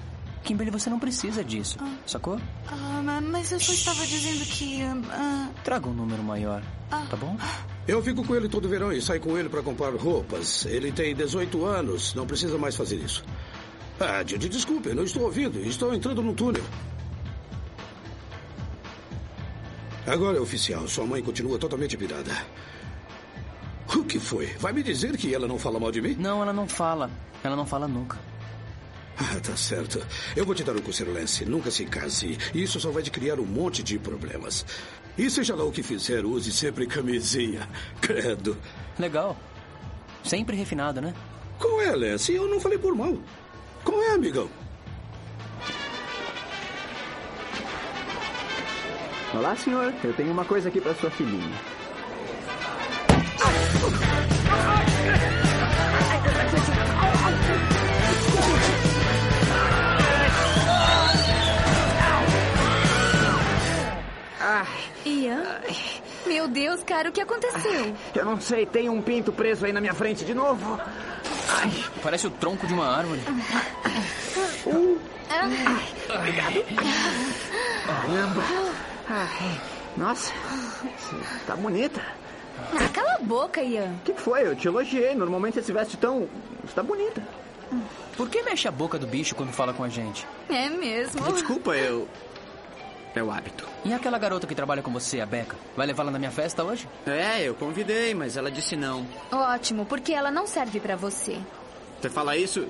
Kimberly, 0.43 0.71
você 0.71 0.89
não 0.89 0.98
precisa 1.00 1.43
disso, 1.43 1.77
sacou? 2.05 2.39
Ah, 2.67 3.01
ma- 3.03 3.21
mas 3.21 3.51
eu 3.51 3.60
só 3.60 3.71
estava 3.71 4.05
dizendo 4.07 4.43
que. 4.45 4.81
ah, 5.12 5.50
Traga 5.63 5.88
um 5.88 5.93
número 5.93 6.24
maior, 6.24 6.63
tá 6.89 7.15
bom? 7.15 7.38
Eu 7.88 8.01
fico 8.01 8.24
com 8.25 8.36
ele 8.36 8.50
todo 8.50 8.67
verão 8.67 8.91
e 8.91 9.01
saio 9.01 9.21
com 9.21 9.38
ele 9.38 9.50
para 9.50 9.62
comprar 9.62 9.93
roupas. 9.95 10.65
Ele 10.65 10.91
tem 10.91 11.15
18 11.15 11.63
anos, 11.65 12.13
não 12.15 12.25
precisa 12.25 12.57
mais 12.57 12.75
fazer 12.75 12.95
isso. 12.98 13.24
Ah, 14.00 14.24
Didi, 14.24 14.50
desculpe, 14.50 14.93
não 14.95 15.03
estou 15.03 15.24
ouvindo. 15.24 15.60
Estou 15.60 15.93
entrando 15.93 16.24
num 16.24 16.33
túnel. 16.33 16.63
Agora 20.07 20.38
é 20.38 20.41
oficial. 20.41 20.88
Sua 20.88 21.05
mãe 21.05 21.21
continua 21.21 21.60
totalmente 21.60 21.95
pirada. 21.95 22.31
O 23.95 24.03
que 24.03 24.19
foi? 24.19 24.48
Vai 24.60 24.74
me 24.74 24.81
dizer 24.81 25.15
que 25.17 25.33
ela 25.36 25.48
não 25.48 25.60
fala 25.60 25.79
mal 25.79 25.91
de 25.91 26.01
mim? 26.01 26.15
Não, 26.17 26.41
ela 26.41 26.51
não 26.53 26.67
fala. 26.67 27.12
Ela 27.43 27.55
não 27.55 27.65
fala 27.65 27.88
nunca. 27.88 28.17
Ah, 29.18 29.39
tá 29.41 29.56
certo. 29.56 30.06
Eu 30.36 30.46
vou 30.46 30.56
te 30.56 30.63
dar 30.63 30.75
um 30.75 30.82
conselho, 30.82 31.13
Lance. 31.13 31.46
Nunca 31.46 31.70
se 31.70 31.86
case. 31.86 32.38
Isso 32.53 32.80
só 32.80 32.89
vai 32.91 33.03
te 33.03 33.12
criar 33.12 33.39
um 33.39 33.46
monte 33.46 33.84
de 33.84 34.00
problemas. 34.00 34.65
E 35.18 35.30
seja 35.30 35.56
lá 35.56 35.63
o 35.63 35.72
que 35.72 35.84
fizer, 35.84 36.25
use 36.25 36.51
sempre 36.51 36.88
camisinha. 36.88 37.68
Credo. 38.01 38.58
Legal. 38.98 39.38
Sempre 40.24 40.56
refinado, 40.56 41.01
né? 41.01 41.13
Qual 41.60 41.82
é, 41.82 41.96
Lance? 41.96 42.34
Eu 42.34 42.48
não 42.48 42.60
falei 42.60 42.77
por 42.77 42.96
mal. 42.96 43.18
Qual 43.84 44.01
é, 44.01 44.12
amigão? 44.13 44.50
Olá, 49.34 49.56
senhor. 49.56 49.94
Eu 50.03 50.13
tenho 50.13 50.32
uma 50.32 50.46
coisa 50.46 50.70
aqui 50.70 50.82
para 50.82 50.96
sua 50.96 51.10
filhinha. 51.12 51.62
Ai, 64.43 64.67
Ian? 65.05 65.43
Meu 66.25 66.48
Deus, 66.48 66.83
cara, 66.83 67.10
o 67.10 67.12
que 67.12 67.21
aconteceu? 67.21 67.95
eu 68.15 68.25
não 68.25 68.39
sei, 68.41 68.65
tem 68.65 68.89
um 68.89 69.01
pinto 69.01 69.31
preso 69.31 69.65
aí 69.65 69.71
na 69.74 69.79
minha 69.79 69.93
frente 69.93 70.25
de 70.25 70.33
novo. 70.33 70.79
Ai, 71.50 71.71
Parece 72.01 72.25
o 72.27 72.31
tronco 72.31 72.65
de 72.65 72.74
uma 72.74 72.88
árvore. 72.88 73.21
obrigado. 76.15 76.65
Caramba. 77.86 78.41
Ai, 79.10 79.62
nossa, 79.98 80.33
você 80.33 81.45
tá 81.45 81.55
bonita. 81.55 82.01
Ah, 82.74 82.89
cala 82.93 83.15
a 83.15 83.24
boca, 83.24 83.62
Ian. 83.62 83.91
O 84.01 84.03
que 84.05 84.13
foi? 84.13 84.45
Eu 84.48 84.55
te 84.55 84.67
elogiei. 84.67 85.15
Normalmente 85.15 85.55
você 85.55 85.63
se 85.63 85.71
veste 85.71 85.98
tão. 85.98 86.27
Você 86.63 86.74
tá 86.74 86.83
bonita. 86.83 87.21
Por 88.15 88.29
que 88.29 88.41
mexe 88.43 88.67
a 88.67 88.71
boca 88.71 89.00
do 89.00 89.07
bicho 89.07 89.33
quando 89.36 89.51
fala 89.51 89.74
com 89.74 89.83
a 89.83 89.89
gente? 89.89 90.27
É 90.50 90.69
mesmo. 90.69 91.21
Desculpa, 91.31 91.75
eu. 91.75 92.07
É 93.13 93.22
o 93.22 93.30
hábito. 93.30 93.68
E 93.84 93.94
aquela 93.94 94.18
garota 94.18 94.48
que 94.48 94.56
trabalha 94.56 94.82
com 94.82 94.91
você, 94.91 95.20
a 95.20 95.25
Beca? 95.25 95.58
Vai 95.75 95.86
levá-la 95.86 96.12
na 96.12 96.20
minha 96.20 96.32
festa 96.32 96.63
hoje? 96.63 96.88
É, 97.06 97.41
eu 97.41 97.53
convidei, 97.53 98.13
mas 98.13 98.38
ela 98.38 98.50
disse 98.50 98.75
não. 98.75 99.06
Ótimo, 99.32 99.86
porque 99.86 100.13
ela 100.13 100.32
não 100.32 100.48
serve 100.48 100.80
pra 100.80 100.96
você. 100.96 101.38
Você 102.00 102.10
fala 102.10 102.38
isso. 102.38 102.65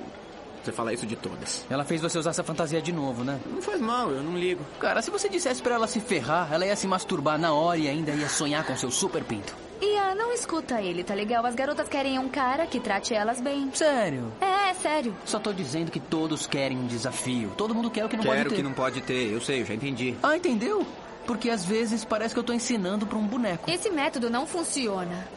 Você 0.63 0.71
fala 0.71 0.93
isso 0.93 1.05
de 1.05 1.15
todas. 1.15 1.65
Ela 1.69 1.83
fez 1.83 2.01
você 2.01 2.17
usar 2.19 2.31
essa 2.31 2.43
fantasia 2.43 2.81
de 2.81 2.91
novo, 2.91 3.24
né? 3.24 3.39
Não 3.48 3.62
faz 3.62 3.79
mal, 3.81 4.12
eu 4.12 4.21
não 4.21 4.38
ligo. 4.38 4.63
Cara, 4.79 5.01
se 5.01 5.10
você 5.10 5.27
dissesse 5.27 5.62
pra 5.62 5.75
ela 5.75 5.88
se 5.88 6.00
ferrar, 6.00 6.51
ela 6.51 6.65
ia 6.65 6.75
se 6.75 6.88
masturbar 6.88 7.39
na 7.39 7.53
hora 7.53 7.79
e 7.79 7.88
ainda 7.88 8.12
ia 8.12 8.29
sonhar 8.29 8.63
com 8.63 8.75
seu 8.77 8.91
super 8.91 9.24
pinto. 9.24 9.55
Ian, 9.81 10.13
não 10.15 10.31
escuta 10.31 10.81
ele, 10.81 11.03
tá 11.03 11.13
legal? 11.13 11.45
As 11.45 11.55
garotas 11.55 11.88
querem 11.89 12.19
um 12.19 12.29
cara 12.29 12.67
que 12.67 12.79
trate 12.79 13.13
elas 13.13 13.41
bem. 13.41 13.69
Sério? 13.73 14.31
É, 14.39 14.69
é 14.69 14.73
sério. 14.75 15.15
Só 15.25 15.39
tô 15.39 15.51
dizendo 15.51 15.89
que 15.91 16.00
todos 16.00 16.45
querem 16.45 16.77
um 16.77 16.85
desafio. 16.88 17.51
Todo 17.57 17.73
mundo 17.73 17.89
quer 17.89 18.05
o 18.05 18.09
que 18.09 18.15
não 18.15 18.23
Quero 18.23 18.35
pode 18.38 18.50
ter. 18.50 18.55
que 18.55 18.63
não 18.63 18.73
pode 18.73 19.01
ter, 19.01 19.31
eu 19.33 19.41
sei, 19.41 19.61
eu 19.61 19.65
já 19.65 19.73
entendi. 19.73 20.15
Ah, 20.21 20.38
entendeu? 20.38 20.85
Porque 21.25 21.50
às 21.50 21.65
vezes 21.65 22.05
parece 22.05 22.33
que 22.33 22.39
eu 22.39 22.43
tô 22.43 22.53
ensinando 22.53 23.05
pra 23.07 23.17
um 23.17 23.25
boneco. 23.25 23.69
Esse 23.69 23.89
método 23.89 24.29
não 24.29 24.45
funciona. 24.45 25.27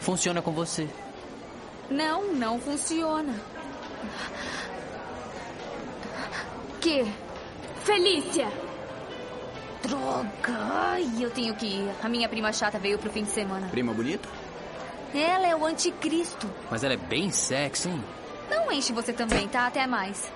Funciona 0.00 0.42
com 0.42 0.52
você. 0.52 0.86
Não, 1.90 2.32
não 2.34 2.58
funciona. 2.60 3.34
Que? 6.80 7.06
Felícia! 7.84 8.48
Droga! 9.86 10.58
Ai, 10.72 11.08
eu 11.20 11.30
tenho 11.30 11.54
que 11.54 11.66
ir. 11.66 11.90
A 12.02 12.08
minha 12.08 12.28
prima 12.28 12.52
chata 12.52 12.78
veio 12.78 12.98
pro 12.98 13.10
fim 13.10 13.22
de 13.22 13.30
semana. 13.30 13.68
Prima 13.68 13.92
bonita? 13.92 14.28
Ela 15.14 15.46
é 15.46 15.56
o 15.56 15.64
anticristo. 15.64 16.50
Mas 16.70 16.82
ela 16.82 16.94
é 16.94 16.96
bem 16.96 17.30
sexy, 17.30 17.88
hein? 17.88 18.04
Não 18.50 18.70
enche 18.72 18.92
você 18.92 19.12
também, 19.12 19.48
tá? 19.48 19.66
Até 19.66 19.86
mais. 19.86 20.30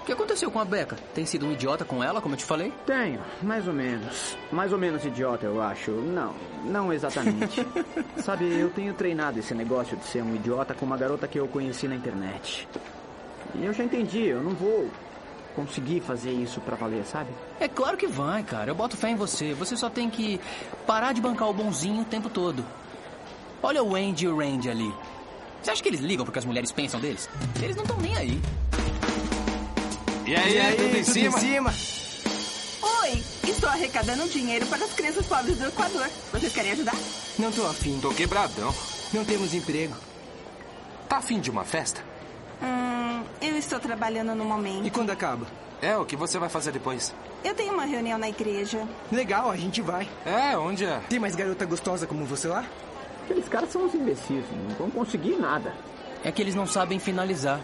O 0.00 0.06
que 0.06 0.12
aconteceu 0.12 0.50
com 0.50 0.58
a 0.58 0.64
Beca? 0.64 0.96
Tem 1.14 1.24
sido 1.24 1.46
um 1.46 1.52
idiota 1.52 1.84
com 1.84 2.04
ela, 2.04 2.20
como 2.20 2.34
eu 2.34 2.38
te 2.38 2.44
falei? 2.44 2.72
Tenho, 2.84 3.20
mais 3.42 3.66
ou 3.66 3.72
menos. 3.72 4.36
Mais 4.52 4.70
ou 4.72 4.78
menos 4.78 5.04
idiota, 5.04 5.46
eu 5.46 5.62
acho. 5.62 5.90
Não, 5.92 6.34
não 6.64 6.92
exatamente. 6.92 7.66
Sabe, 8.22 8.44
eu 8.58 8.68
tenho 8.68 8.92
treinado 8.92 9.38
esse 9.38 9.54
negócio 9.54 9.96
de 9.96 10.04
ser 10.04 10.22
um 10.22 10.34
idiota 10.34 10.74
com 10.74 10.84
uma 10.84 10.98
garota 10.98 11.26
que 11.26 11.38
eu 11.38 11.48
conheci 11.48 11.88
na 11.88 11.94
internet. 11.94 12.68
E 13.54 13.64
eu 13.64 13.72
já 13.72 13.82
entendi, 13.82 14.26
eu 14.26 14.42
não 14.42 14.50
vou 14.50 14.90
conseguir 15.54 16.00
fazer 16.00 16.32
isso 16.32 16.60
pra 16.60 16.76
valer, 16.76 17.04
sabe? 17.04 17.30
É 17.60 17.68
claro 17.68 17.96
que 17.96 18.06
vai, 18.06 18.42
cara. 18.42 18.70
Eu 18.70 18.74
boto 18.74 18.96
fé 18.96 19.10
em 19.10 19.16
você. 19.16 19.54
Você 19.54 19.76
só 19.76 19.88
tem 19.88 20.10
que 20.10 20.40
parar 20.86 21.12
de 21.12 21.20
bancar 21.20 21.48
o 21.48 21.54
bonzinho 21.54 22.02
o 22.02 22.04
tempo 22.04 22.28
todo. 22.28 22.64
Olha 23.62 23.82
o 23.82 23.94
Andy 23.94 24.24
e 24.24 24.28
o 24.28 24.36
Randy 24.38 24.68
ali. 24.70 24.92
Você 25.62 25.70
acha 25.70 25.82
que 25.82 25.88
eles 25.88 26.00
ligam 26.00 26.24
porque 26.24 26.38
as 26.38 26.44
mulheres 26.44 26.70
pensam 26.72 27.00
deles? 27.00 27.28
Eles 27.62 27.74
não 27.76 27.84
estão 27.84 27.96
nem 27.98 28.14
aí. 28.16 28.40
E 30.26 30.34
aí, 30.34 30.54
E 30.56 30.60
aí, 30.60 30.76
tudo 30.76 30.96
em 30.96 31.02
tudo 31.04 31.12
cima? 31.12 31.38
em 31.38 31.40
cima? 31.40 31.74
Oi, 33.02 33.22
estou 33.48 33.68
arrecadando 33.68 34.28
dinheiro 34.28 34.66
para 34.66 34.84
as 34.84 34.92
crianças 34.92 35.26
pobres 35.26 35.56
do 35.58 35.66
Equador. 35.66 36.08
Vocês 36.32 36.52
querem 36.52 36.72
ajudar? 36.72 36.94
Não 37.38 37.50
tô 37.52 37.66
afim. 37.66 37.98
Tô 38.00 38.10
quebradão. 38.10 38.74
Não 39.12 39.24
temos 39.24 39.54
emprego. 39.54 39.94
Tá 41.08 41.18
afim 41.18 41.38
de 41.40 41.50
uma 41.50 41.64
festa? 41.64 42.02
Hum, 42.64 43.22
eu 43.40 43.56
estou 43.56 43.78
trabalhando 43.78 44.34
no 44.34 44.44
momento. 44.44 44.86
E 44.86 44.90
quando 44.90 45.10
acaba? 45.10 45.46
É, 45.82 45.96
o 45.96 46.04
que 46.04 46.16
você 46.16 46.38
vai 46.38 46.48
fazer 46.48 46.72
depois? 46.72 47.14
Eu 47.44 47.54
tenho 47.54 47.74
uma 47.74 47.84
reunião 47.84 48.18
na 48.18 48.28
igreja. 48.28 48.86
Legal, 49.12 49.50
a 49.50 49.56
gente 49.56 49.82
vai. 49.82 50.08
É, 50.24 50.56
onde 50.56 50.84
é? 50.84 51.00
Tem 51.08 51.18
mais 51.18 51.34
garota 51.34 51.66
gostosa 51.66 52.06
como 52.06 52.24
você 52.24 52.48
lá? 52.48 52.64
Aqueles 53.24 53.48
caras 53.48 53.70
são 53.70 53.82
uns 53.84 53.94
imbecis, 53.94 54.44
não 54.68 54.74
vão 54.76 54.90
conseguir 54.90 55.36
nada. 55.36 55.74
É 56.24 56.32
que 56.32 56.40
eles 56.40 56.54
não 56.54 56.66
sabem 56.66 56.98
finalizar. 56.98 57.60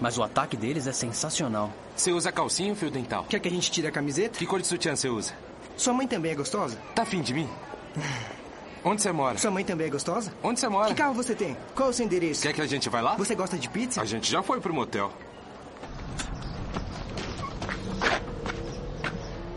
Mas 0.00 0.18
o 0.18 0.22
ataque 0.22 0.56
deles 0.56 0.86
é 0.86 0.92
sensacional. 0.92 1.70
Você 1.96 2.12
usa 2.12 2.32
calcinha 2.32 2.70
ou 2.70 2.76
fio 2.76 2.90
dental? 2.90 3.24
Quer 3.28 3.38
que 3.38 3.48
a 3.48 3.50
gente 3.50 3.70
tire 3.70 3.86
a 3.86 3.92
camiseta? 3.92 4.38
Que 4.38 4.46
cor 4.46 4.60
de 4.60 4.66
sutiã 4.66 4.94
você 4.96 5.08
usa? 5.08 5.32
Sua 5.76 5.94
mãe 5.94 6.06
também 6.06 6.32
é 6.32 6.34
gostosa? 6.34 6.76
Tá 6.94 7.02
afim 7.02 7.22
de 7.22 7.32
mim? 7.32 7.48
Onde 8.84 9.00
você 9.00 9.10
mora? 9.12 9.38
Sua 9.38 9.50
mãe 9.50 9.64
também 9.64 9.86
é 9.86 9.90
gostosa? 9.90 10.30
Onde 10.42 10.60
você 10.60 10.68
mora? 10.68 10.88
Que 10.88 10.94
carro 10.94 11.14
você 11.14 11.34
tem? 11.34 11.56
Qual 11.74 11.88
é 11.88 11.90
o 11.90 11.94
seu 11.94 12.04
endereço? 12.04 12.42
Quer 12.42 12.52
que 12.52 12.60
a 12.60 12.66
gente 12.66 12.88
vai 12.90 13.00
lá? 13.00 13.16
Você 13.16 13.34
gosta 13.34 13.56
de 13.56 13.68
pizza? 13.70 14.02
A 14.02 14.04
gente 14.04 14.30
já 14.30 14.42
foi 14.42 14.60
pro 14.60 14.74
motel. 14.74 15.10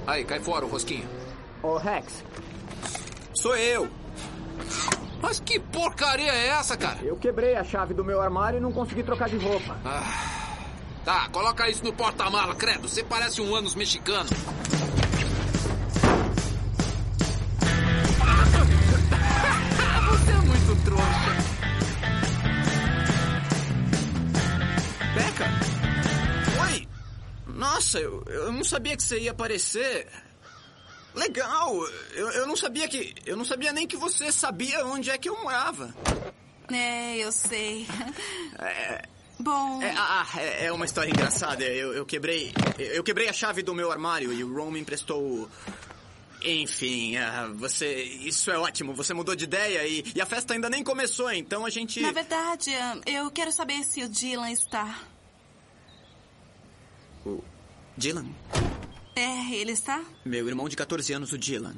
Aí, 0.06 0.24
cai 0.24 0.40
fora 0.40 0.66
o 0.66 0.70
rosquinho. 0.70 1.08
Ô, 1.62 1.76
Rex. 1.78 2.24
Sou 3.34 3.58
eu. 3.58 3.90
Mas 5.22 5.42
que 5.42 5.60
porcaria 5.60 6.32
é 6.32 6.48
essa, 6.48 6.78
cara? 6.78 7.00
Eu 7.04 7.18
quebrei 7.18 7.56
a 7.56 7.64
chave 7.64 7.94
do 7.94 8.06
meu 8.06 8.22
armário 8.22 8.58
e 8.58 8.62
não 8.62 8.72
consegui 8.72 9.04
trocar 9.04 9.28
de 9.28 9.36
roupa. 9.38 9.76
Tá, 11.04 11.28
coloca 11.32 11.70
isso 11.70 11.84
no 11.84 11.92
porta-mala, 11.92 12.56
credo. 12.56 12.88
Você 12.88 13.04
parece 13.04 13.42
um 13.42 13.54
anos 13.54 13.76
mexicano. 13.76 14.30
Nossa, 27.88 28.00
eu, 28.02 28.22
eu 28.28 28.52
não 28.52 28.66
sabia 28.66 28.98
que 28.98 29.04
você 29.04 29.18
ia 29.18 29.32
aparecer. 29.32 30.08
Legal, 31.16 31.74
eu, 32.14 32.30
eu 32.32 32.46
não 32.46 32.58
sabia 32.58 32.86
que. 32.86 33.16
Eu 33.26 33.38
não 33.38 33.46
sabia 33.46 33.72
nem 33.72 33.88
que 33.88 33.96
você 33.96 34.30
sabia 34.30 34.86
onde 34.86 35.10
é 35.10 35.18
que 35.18 35.30
eu 35.30 35.42
morava. 35.42 35.96
É, 36.70 37.18
eu 37.18 37.32
sei. 37.32 37.88
É, 38.60 39.08
Bom. 39.40 39.82
é, 39.82 39.94
ah, 39.96 40.28
é, 40.36 40.66
é 40.66 40.72
uma 40.74 40.84
história 40.84 41.10
engraçada. 41.10 41.64
Eu, 41.64 41.94
eu 41.94 42.06
quebrei. 42.06 42.52
Eu 42.78 43.04
quebrei 43.06 43.30
a 43.30 43.34
chave 43.34 43.64
do 43.64 43.74
meu 43.74 43.90
armário 43.90 44.34
e 44.34 44.44
o 44.44 44.54
Ron 44.54 44.72
me 44.72 44.82
emprestou. 44.82 45.50
Enfim, 46.44 47.16
ah, 47.16 47.50
você. 47.56 48.04
Isso 48.04 48.52
é 48.52 48.58
ótimo. 48.58 48.94
Você 48.96 49.14
mudou 49.14 49.34
de 49.34 49.46
ideia 49.46 49.88
e, 49.88 50.04
e 50.14 50.20
a 50.20 50.26
festa 50.26 50.54
ainda 50.54 50.70
nem 50.70 50.84
começou, 50.84 51.32
então 51.32 51.66
a 51.66 51.70
gente. 51.70 52.02
Na 52.02 52.12
verdade, 52.12 52.72
eu 53.06 53.32
quero 53.32 53.54
saber 53.54 53.82
se 53.86 54.04
o 54.04 54.10
Dylan 54.10 54.52
está. 54.52 55.04
O 57.26 57.42
Dylan? 57.98 58.28
É, 59.16 59.52
ele 59.56 59.72
está? 59.72 60.04
Meu 60.24 60.48
irmão 60.48 60.70
de 60.70 60.76
14 60.76 61.12
anos, 61.14 61.32
o 61.32 61.38
Dylan. 61.38 61.76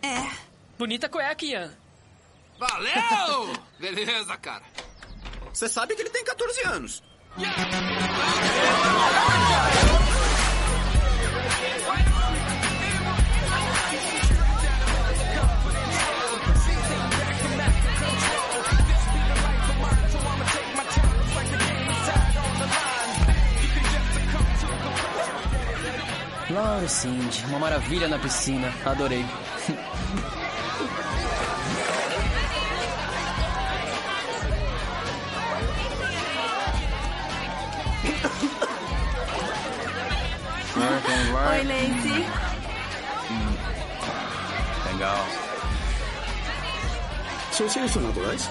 É. 0.00 0.30
Bonita 0.78 1.08
cueca, 1.08 1.44
Ian. 1.44 1.74
Valeu! 2.58 3.52
Beleza, 3.78 4.36
cara. 4.36 4.64
Você 5.52 5.68
sabe 5.68 5.96
que 5.96 6.02
ele 6.02 6.10
tem 6.10 6.24
14 6.24 6.62
anos. 6.66 7.02
Laura 8.84 10.05
e 26.82 26.88
Cindy, 26.88 27.44
uma 27.48 27.58
maravilha 27.58 28.08
na 28.08 28.18
piscina. 28.18 28.72
Adorei. 28.84 29.24
Oi, 41.48 41.62
Lacey. 41.64 42.26
Legal. 44.92 45.26
Seus 47.52 47.72
seios 47.72 47.90
são 47.90 48.02
naturais? 48.02 48.48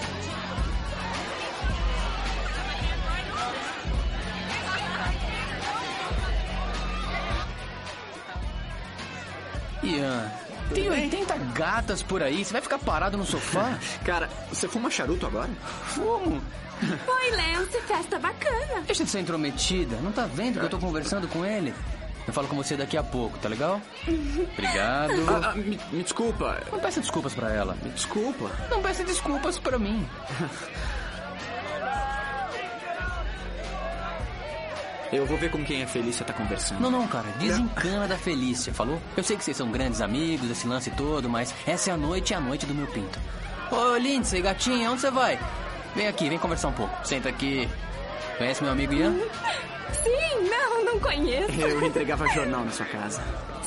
Ian, 9.86 10.32
tem 10.74 10.88
80 10.88 11.36
gatas 11.54 12.02
por 12.02 12.22
aí. 12.22 12.44
Você 12.44 12.52
vai 12.52 12.62
ficar 12.62 12.78
parado 12.78 13.16
no 13.16 13.24
sofá? 13.24 13.78
Cara, 14.04 14.28
você 14.50 14.66
fuma 14.66 14.90
charuto 14.90 15.26
agora? 15.26 15.50
Fumo. 15.84 16.42
Oi, 16.82 17.30
Lance, 17.30 17.80
festa 17.82 18.18
bacana. 18.18 18.82
Deixa 18.84 19.04
de 19.04 19.10
ser 19.10 19.20
intrometida. 19.20 19.96
Não 20.02 20.12
tá 20.12 20.26
vendo 20.26 20.58
que 20.58 20.66
eu 20.66 20.70
tô 20.70 20.78
conversando 20.78 21.26
com 21.28 21.44
ele? 21.44 21.72
Eu 22.26 22.32
falo 22.32 22.48
com 22.48 22.56
você 22.56 22.76
daqui 22.76 22.96
a 22.96 23.04
pouco, 23.04 23.38
tá 23.38 23.48
legal? 23.48 23.80
Obrigado. 24.52 25.12
Ah, 25.28 25.52
ah, 25.52 25.54
me, 25.54 25.78
me 25.92 26.02
desculpa. 26.02 26.60
Não 26.72 26.80
peça 26.80 27.00
desculpas 27.00 27.34
pra 27.34 27.52
ela. 27.52 27.76
Me 27.82 27.90
desculpa. 27.90 28.50
Não 28.68 28.82
peça 28.82 29.04
desculpas 29.04 29.58
pra 29.58 29.78
mim. 29.78 30.06
Eu 35.12 35.24
vou 35.24 35.38
ver 35.38 35.50
com 35.50 35.64
quem 35.64 35.82
a 35.82 35.86
Felícia 35.86 36.24
tá 36.24 36.32
conversando. 36.32 36.80
Não, 36.80 36.90
não, 36.90 37.06
cara. 37.06 37.26
Desencana 37.38 38.08
da 38.08 38.16
Felícia, 38.16 38.72
falou? 38.72 39.00
Eu 39.16 39.22
sei 39.22 39.36
que 39.36 39.44
vocês 39.44 39.56
são 39.56 39.70
grandes 39.70 40.00
amigos, 40.00 40.50
esse 40.50 40.66
lance 40.66 40.90
todo, 40.90 41.28
mas 41.28 41.54
essa 41.66 41.90
é 41.90 41.94
a 41.94 41.96
noite 41.96 42.32
e 42.32 42.34
a 42.34 42.40
noite 42.40 42.66
do 42.66 42.74
meu 42.74 42.86
pinto. 42.88 43.18
Ô, 43.70 43.96
Lindsay, 43.96 44.42
gatinha, 44.42 44.90
onde 44.90 45.00
você 45.00 45.10
vai? 45.10 45.38
Vem 45.94 46.08
aqui, 46.08 46.28
vem 46.28 46.38
conversar 46.38 46.68
um 46.68 46.72
pouco. 46.72 47.06
Senta 47.06 47.28
aqui. 47.28 47.68
Conhece 48.36 48.62
meu 48.62 48.72
amigo 48.72 48.92
Ian? 48.92 49.14
Sim, 50.02 50.48
não, 50.50 50.84
não 50.84 51.00
conheço. 51.00 51.60
Eu 51.60 51.84
entregava 51.84 52.26
jornal 52.28 52.64
na 52.64 52.70
sua 52.70 52.86
casa. 52.86 53.22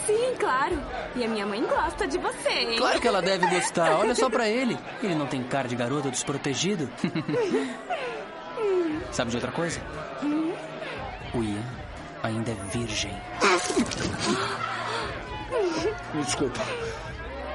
Sim, 0.06 0.34
claro. 0.40 0.80
E 1.16 1.24
a 1.24 1.28
minha 1.28 1.46
mãe 1.46 1.64
gosta 1.64 2.08
de 2.08 2.18
você, 2.18 2.50
hein? 2.50 2.78
Claro 2.78 3.00
que 3.00 3.08
ela 3.08 3.22
deve 3.22 3.48
gostar. 3.48 3.94
Olha 4.00 4.16
só 4.16 4.30
pra 4.30 4.48
ele. 4.48 4.78
Ele 5.02 5.16
não 5.16 5.28
tem 5.28 5.42
cara 5.44 5.68
de 5.68 5.76
garoto 5.76 6.12
desprotegido. 6.12 6.90
Sabe 9.12 9.32
de 9.32 9.38
outra 9.38 9.52
coisa? 9.52 9.82
O 11.34 11.44
Ian 11.44 11.64
ainda 12.24 12.52
é 12.52 12.56
virgem. 12.72 13.12
Me 16.14 16.22
desculpa. 16.24 16.60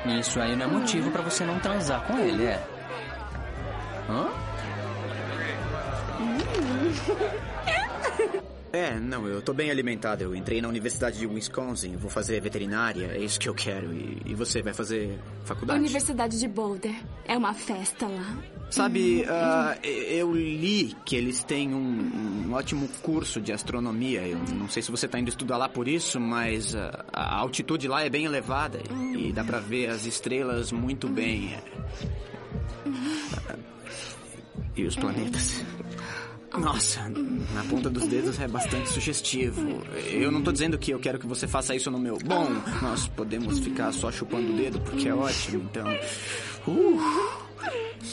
Isso 0.07 0.39
aí 0.41 0.55
não 0.55 0.67
é 0.67 0.69
motivo 0.69 1.11
pra 1.11 1.23
você 1.23 1.45
não 1.45 1.59
transar 1.61 2.07
com 2.07 2.19
ele, 2.19 2.45
é? 2.45 2.63
Hã? 4.09 4.29
É, 8.75 8.99
não, 8.99 9.29
eu 9.29 9.41
tô 9.41 9.55
bem 9.55 9.71
alimentado. 9.71 10.25
Eu 10.25 10.35
entrei 10.35 10.61
na 10.61 10.67
Universidade 10.67 11.17
de 11.17 11.27
Wisconsin, 11.29 11.95
vou 11.95 12.11
fazer 12.11 12.41
veterinária, 12.41 13.07
é 13.07 13.19
isso 13.19 13.39
que 13.39 13.49
eu 13.49 13.55
quero. 13.55 13.93
E, 13.93 14.21
e 14.27 14.35
você 14.35 14.63
vai 14.63 14.75
fazer 14.75 15.17
faculdade? 15.45 15.79
Universidade 15.79 16.41
de 16.41 16.49
Boulder. 16.49 16.93
É 17.25 17.39
uma 17.39 17.55
festa 17.55 18.09
lá. 18.09 18.37
Sabe, 18.75 19.25
ah, 19.29 19.79
eu 19.85 20.35
li 20.35 20.97
que 21.05 21.15
eles 21.15 21.45
têm 21.45 21.73
um, 21.73 22.49
um 22.49 22.53
ótimo 22.55 22.89
curso 23.03 23.41
de 23.41 23.53
astronomia. 23.53 24.27
Eu 24.27 24.41
não 24.53 24.69
sei 24.69 24.83
se 24.83 24.91
você 24.91 25.07
tá 25.07 25.17
indo 25.17 25.29
estudar 25.29 25.57
lá 25.57 25.69
por 25.69 25.87
isso, 25.87 26.19
mas 26.19 26.75
ah, 26.75 27.05
a 27.13 27.37
altitude 27.37 27.87
lá 27.87 28.03
é 28.03 28.11
bem 28.11 28.25
elevada 28.25 28.81
e 29.17 29.33
dá 29.33 29.45
pra 29.45 29.61
ver 29.61 29.91
as 29.91 30.07
estrelas 30.07 30.73
muito 30.73 31.07
bem. 31.07 31.57
Ah, 33.49 33.55
E 34.77 34.83
os 34.83 34.97
planetas. 34.97 35.63
Nossa, 36.59 37.09
na 37.55 37.63
ponta 37.71 37.89
dos 37.89 38.09
dedos 38.09 38.41
é 38.41 38.49
bastante 38.49 38.89
sugestivo. 38.89 39.85
Eu 40.11 40.33
não 40.33 40.43
tô 40.43 40.51
dizendo 40.51 40.77
que 40.77 40.91
eu 40.91 40.99
quero 40.99 41.21
que 41.21 41.29
você 41.29 41.47
faça 41.47 41.77
isso 41.77 41.93
no 41.93 41.99
meu. 42.01 42.19
Bom, 42.25 42.49
nós 42.83 43.07
podemos 43.07 43.61
ficar 43.61 43.93
só 43.93 44.11
chupando 44.11 44.53
o 44.53 44.57
dedo 44.57 44.81
porque 44.81 45.09
é 45.09 45.15
ótimo, 45.15 45.63
então. 45.63 45.87
Uh, 46.67 47.44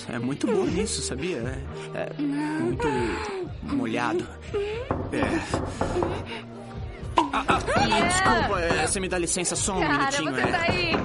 é 0.09 0.19
muito 0.19 0.47
bom 0.47 0.65
nisso, 0.65 1.01
sabia? 1.01 1.37
É, 1.93 1.99
é 2.09 2.13
muito 2.19 2.87
molhado. 3.63 4.27
É. 5.11 5.21
Ah, 7.33 7.59
Desculpa, 8.07 8.59
é, 8.61 8.87
você 8.87 8.99
me 8.99 9.07
dá 9.07 9.17
licença 9.17 9.55
só 9.55 9.77
um 9.77 9.81
Cara, 9.81 9.97
minutinho. 10.19 10.31
você 10.31 10.41
é. 10.41 10.47
tá 10.47 10.61
aí. 10.61 10.95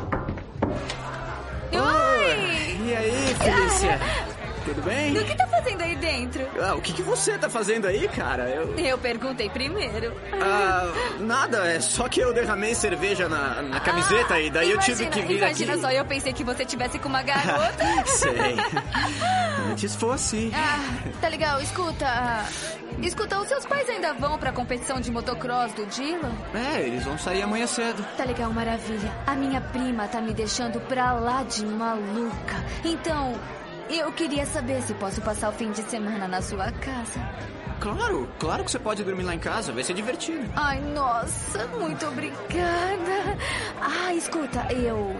Oi! 1.72 2.88
E 2.88 2.94
aí, 2.96 3.34
Felícia? 3.34 4.00
Tudo 4.66 4.82
bem? 4.82 5.16
O 5.16 5.24
que 5.24 5.34
tá 5.36 5.46
fazendo 5.46 5.80
aí 5.82 5.96
dentro? 5.96 6.46
Ah, 6.60 6.74
o 6.74 6.80
que, 6.82 6.92
que 6.92 7.02
você 7.02 7.38
tá 7.38 7.48
fazendo 7.48 7.86
aí, 7.86 8.06
cara? 8.08 8.44
Eu... 8.50 8.74
Eu 8.76 8.98
perguntei 8.98 9.48
primeiro. 9.48 10.12
Ah, 10.42 10.92
nada, 11.20 11.66
é 11.66 11.80
só 11.80 12.08
que 12.08 12.20
eu 12.20 12.34
derramei 12.34 12.74
cerveja 12.74 13.28
na, 13.28 13.62
na 13.62 13.80
camiseta 13.80 14.38
e 14.40 14.50
daí 14.50 14.70
eu 14.72 14.78
tive 14.78 15.04
Imagina- 15.04 15.10
que 15.10 15.28
vir 15.32 15.38
Imagina 15.38 15.72
aqui. 15.72 15.80
só, 15.82 15.90
eu 15.92 16.04
pensei 16.04 16.32
que 16.32 16.42
você 16.44 16.64
tivesse 16.64 16.98
com 16.98 17.08
uma 17.08 17.22
garota. 17.24 17.84
Sei. 18.06 18.56
Antes 19.70 19.94
fosse. 19.94 20.50
Ah, 20.54 20.78
tá 21.20 21.28
legal. 21.28 21.60
Escuta. 21.60 22.06
ah, 22.06 22.44
Escuta, 23.02 23.38
os 23.38 23.48
seus 23.48 23.66
pais 23.66 23.88
ainda 23.88 24.14
vão 24.14 24.38
pra 24.38 24.50
competição 24.52 25.00
de 25.00 25.10
motocross 25.10 25.72
do 25.74 25.84
Dylan? 25.86 26.32
É, 26.54 26.80
eles 26.80 27.04
vão 27.04 27.18
sair 27.18 27.42
amanhã 27.42 27.66
cedo. 27.66 28.02
Tá 28.16 28.24
legal, 28.24 28.50
maravilha. 28.52 29.12
A 29.26 29.34
minha 29.34 29.60
prima 29.60 30.08
tá 30.08 30.20
me 30.20 30.32
deixando 30.32 30.80
pra 30.80 31.12
lá 31.12 31.42
de 31.42 31.64
maluca. 31.66 32.56
Então, 32.84 33.34
eu 33.88 34.12
queria 34.12 34.44
saber 34.46 34.82
se 34.82 34.94
posso 34.94 35.20
passar 35.20 35.50
o 35.50 35.52
fim 35.52 35.70
de 35.70 35.82
semana 35.82 36.26
na 36.28 36.42
sua 36.42 36.70
casa. 36.72 37.20
Claro, 37.80 38.28
claro 38.38 38.64
que 38.64 38.70
você 38.70 38.78
pode 38.78 39.04
dormir 39.04 39.22
lá 39.24 39.34
em 39.34 39.38
casa, 39.38 39.72
vai 39.72 39.82
ser 39.84 39.92
divertido. 39.94 40.44
Ai, 40.56 40.80
nossa, 40.80 41.66
muito 41.78 42.06
obrigada. 42.06 43.36
Ah, 43.80 44.14
escuta, 44.14 44.66
eu. 44.72 45.14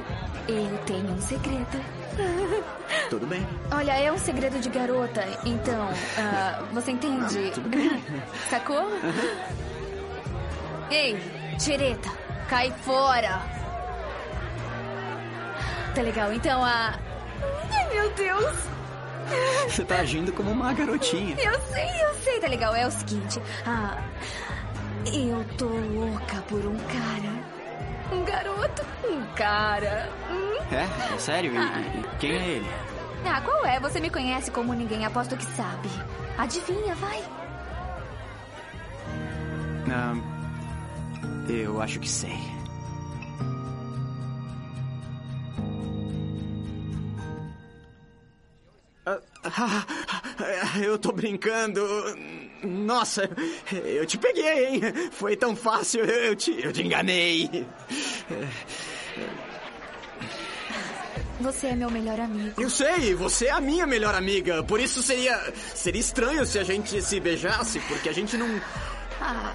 Eu 0.49 0.79
tenho 0.87 1.11
um 1.13 1.21
segredo. 1.21 1.81
Tudo 3.11 3.27
bem. 3.27 3.47
Olha, 3.71 3.93
é 3.93 4.11
um 4.11 4.17
segredo 4.19 4.59
de 4.59 4.69
garota, 4.71 5.23
então. 5.45 5.89
ah, 6.19 6.63
você 6.73 6.93
entende? 6.93 7.51
tudo 7.53 7.69
bem. 7.69 8.03
Sacou? 8.49 8.87
Ei, 10.91 11.21
Tireta, 11.59 12.11
cai 12.49 12.71
fora. 12.83 13.43
Tá 15.95 16.01
legal, 16.03 16.33
então 16.33 16.65
a. 16.65 16.95
Ai, 17.73 17.95
meu 17.95 18.11
Deus. 18.13 18.57
Você 19.69 19.85
tá 19.85 19.97
agindo 19.97 20.33
como 20.33 20.51
uma 20.51 20.73
garotinha. 20.73 21.37
Eu 21.39 21.61
sei, 21.61 21.89
eu 22.05 22.15
sei, 22.23 22.41
tá 22.41 22.47
legal. 22.47 22.75
É 22.75 22.87
o 22.87 22.91
seguinte. 22.91 23.41
Ah, 23.67 23.99
eu 25.07 25.45
tô 25.57 25.67
louca 25.67 26.43
por 26.49 26.65
um 26.65 26.77
cara. 26.77 27.57
Um 28.13 28.25
garoto. 28.25 28.83
Um 29.09 29.27
cara. 29.35 30.09
Hum? 30.31 30.75
É? 30.75 31.15
É 31.15 31.19
sério? 31.19 31.53
E, 31.55 31.59
e 31.59 32.05
quem 32.19 32.33
é 32.33 32.49
ele? 32.49 32.67
Ah, 33.25 33.41
qual 33.41 33.65
é? 33.67 33.81
Você 33.81 33.99
me 33.99 34.11
conhece 34.11 34.51
como 34.51 34.73
ninguém, 34.73 35.05
aposto 35.05 35.37
que 35.37 35.45
sabe. 35.45 35.89
Adivinha, 36.39 36.95
vai. 36.95 37.23
Ah, 39.91 40.15
eu 41.49 41.81
acho 41.81 41.99
que 41.99 42.09
sei. 42.09 42.56
Eu 50.83 50.99
tô 50.99 51.13
brincando. 51.13 51.83
Nossa, 52.63 53.31
eu 53.85 54.05
te 54.07 54.19
peguei, 54.19 54.67
hein? 54.67 54.81
Foi 55.13 55.37
tão 55.37 55.55
fácil, 55.55 56.05
eu 56.05 56.35
te, 56.35 56.59
eu 56.63 56.73
te 56.73 56.83
enganei. 56.83 57.67
Você 61.41 61.69
é 61.69 61.77
meu 61.77 61.91
melhor 61.91 62.19
amigo. 62.19 62.61
Eu 62.61 62.71
sei, 62.71 63.15
você 63.15 63.47
é 63.47 63.51
a 63.51 63.61
minha 63.61 63.87
melhor 63.87 64.15
amiga. 64.15 64.63
Por 64.63 64.81
isso 64.81 65.03
seria, 65.03 65.53
seria 65.75 66.01
estranho 66.01 66.47
se 66.47 66.59
a 66.59 66.65
gente 66.65 67.01
se 67.03 67.21
beijasse, 67.21 67.79
porque 67.81 68.09
a 68.09 68.13
gente 68.13 68.37
não. 68.37 68.49
Ah, 69.21 69.55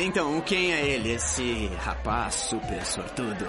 Então, 0.00 0.40
quem 0.40 0.72
é 0.72 0.86
ele, 0.86 1.12
esse 1.12 1.70
rapaz 1.78 2.34
super 2.34 2.84
sortudo? 2.84 3.46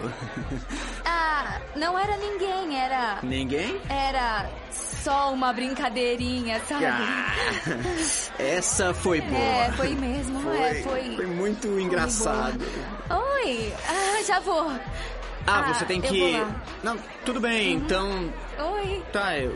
ah, 1.05 1.59
não 1.75 1.97
era 1.97 2.17
ninguém, 2.17 2.79
era. 2.79 3.19
Ninguém? 3.23 3.79
Era 3.89 4.49
só 4.71 5.33
uma 5.33 5.51
brincadeirinha, 5.51 6.59
sabe? 6.67 6.85
Ah, 6.85 7.33
essa 8.39 8.93
foi 8.93 9.21
boa. 9.21 9.39
É, 9.41 9.71
foi 9.73 9.89
mesmo, 9.95 10.39
Foi, 10.41 10.57
é, 10.57 10.73
foi. 10.83 11.15
foi 11.15 11.25
muito 11.25 11.67
engraçado. 11.79 12.63
Oi, 13.09 13.73
ah, 13.89 14.23
já 14.23 14.39
vou. 14.39 14.71
Ah, 15.45 15.73
você 15.73 15.85
tem 15.85 15.99
que. 15.99 16.41
Não, 16.83 16.97
tudo 17.25 17.39
bem, 17.41 17.73
então. 17.73 18.31
Oi. 18.57 19.03
Tá, 19.11 19.37
eu. 19.37 19.53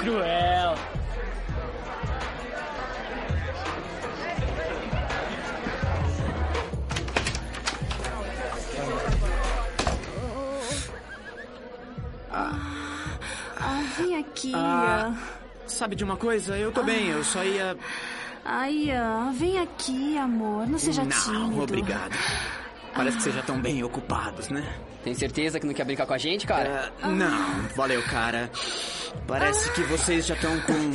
Cruel. 0.00 0.74
Ah, 12.32 13.82
vem 13.98 14.16
aqui. 14.16 14.52
Ah, 14.54 15.14
sabe 15.66 15.94
de 15.94 16.02
uma 16.02 16.16
coisa? 16.16 16.56
Eu 16.56 16.72
tô 16.72 16.82
bem, 16.82 17.08
eu 17.08 17.22
só 17.22 17.44
ia. 17.44 17.76
Ai, 18.42 18.90
ah, 18.92 19.30
vem 19.34 19.58
aqui, 19.58 20.16
amor. 20.16 20.66
Não 20.66 20.78
seja 20.78 21.04
não, 21.04 21.10
tímido. 21.10 21.62
obrigado. 21.62 22.16
Parece 22.94 23.16
que 23.16 23.22
vocês 23.22 23.34
já 23.34 23.40
estão 23.40 23.60
bem 23.60 23.82
ocupados, 23.82 24.48
né? 24.48 24.64
Tem 25.04 25.14
certeza 25.14 25.58
que 25.58 25.66
não 25.66 25.72
quer 25.72 25.84
brincar 25.84 26.06
com 26.06 26.12
a 26.12 26.18
gente, 26.18 26.46
cara? 26.46 26.92
É, 27.02 27.06
não, 27.08 27.62
valeu, 27.74 28.02
cara. 28.02 28.50
Parece 29.26 29.70
que 29.72 29.82
vocês 29.82 30.26
já 30.26 30.34
estão 30.34 30.58
com 30.60 30.92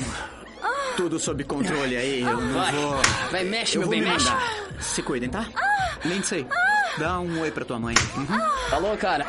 tudo 0.95 1.19
sob 1.19 1.43
controle 1.43 1.97
aí. 1.97 2.21
Eu 2.21 2.39
não 2.39 2.53
Vai. 2.60 2.71
vou. 2.71 3.01
Vai, 3.31 3.43
mexe, 3.43 3.77
eu 3.77 3.81
meu 3.81 3.89
vou 3.89 3.97
bem, 3.97 4.01
me 4.01 4.12
mexe. 4.13 4.29
mandar. 4.29 4.43
Se 4.79 5.01
cuidem, 5.01 5.29
tá? 5.29 5.45
Lindsay, 6.03 6.45
dá 6.97 7.19
um 7.19 7.39
oi 7.41 7.49
pra 7.49 7.65
tua 7.65 7.79
mãe. 7.79 7.95
Uhum. 8.15 8.39
Falou, 8.69 8.95
cara. 8.97 9.25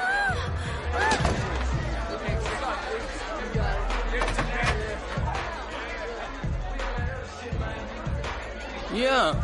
Ian, 8.95 9.37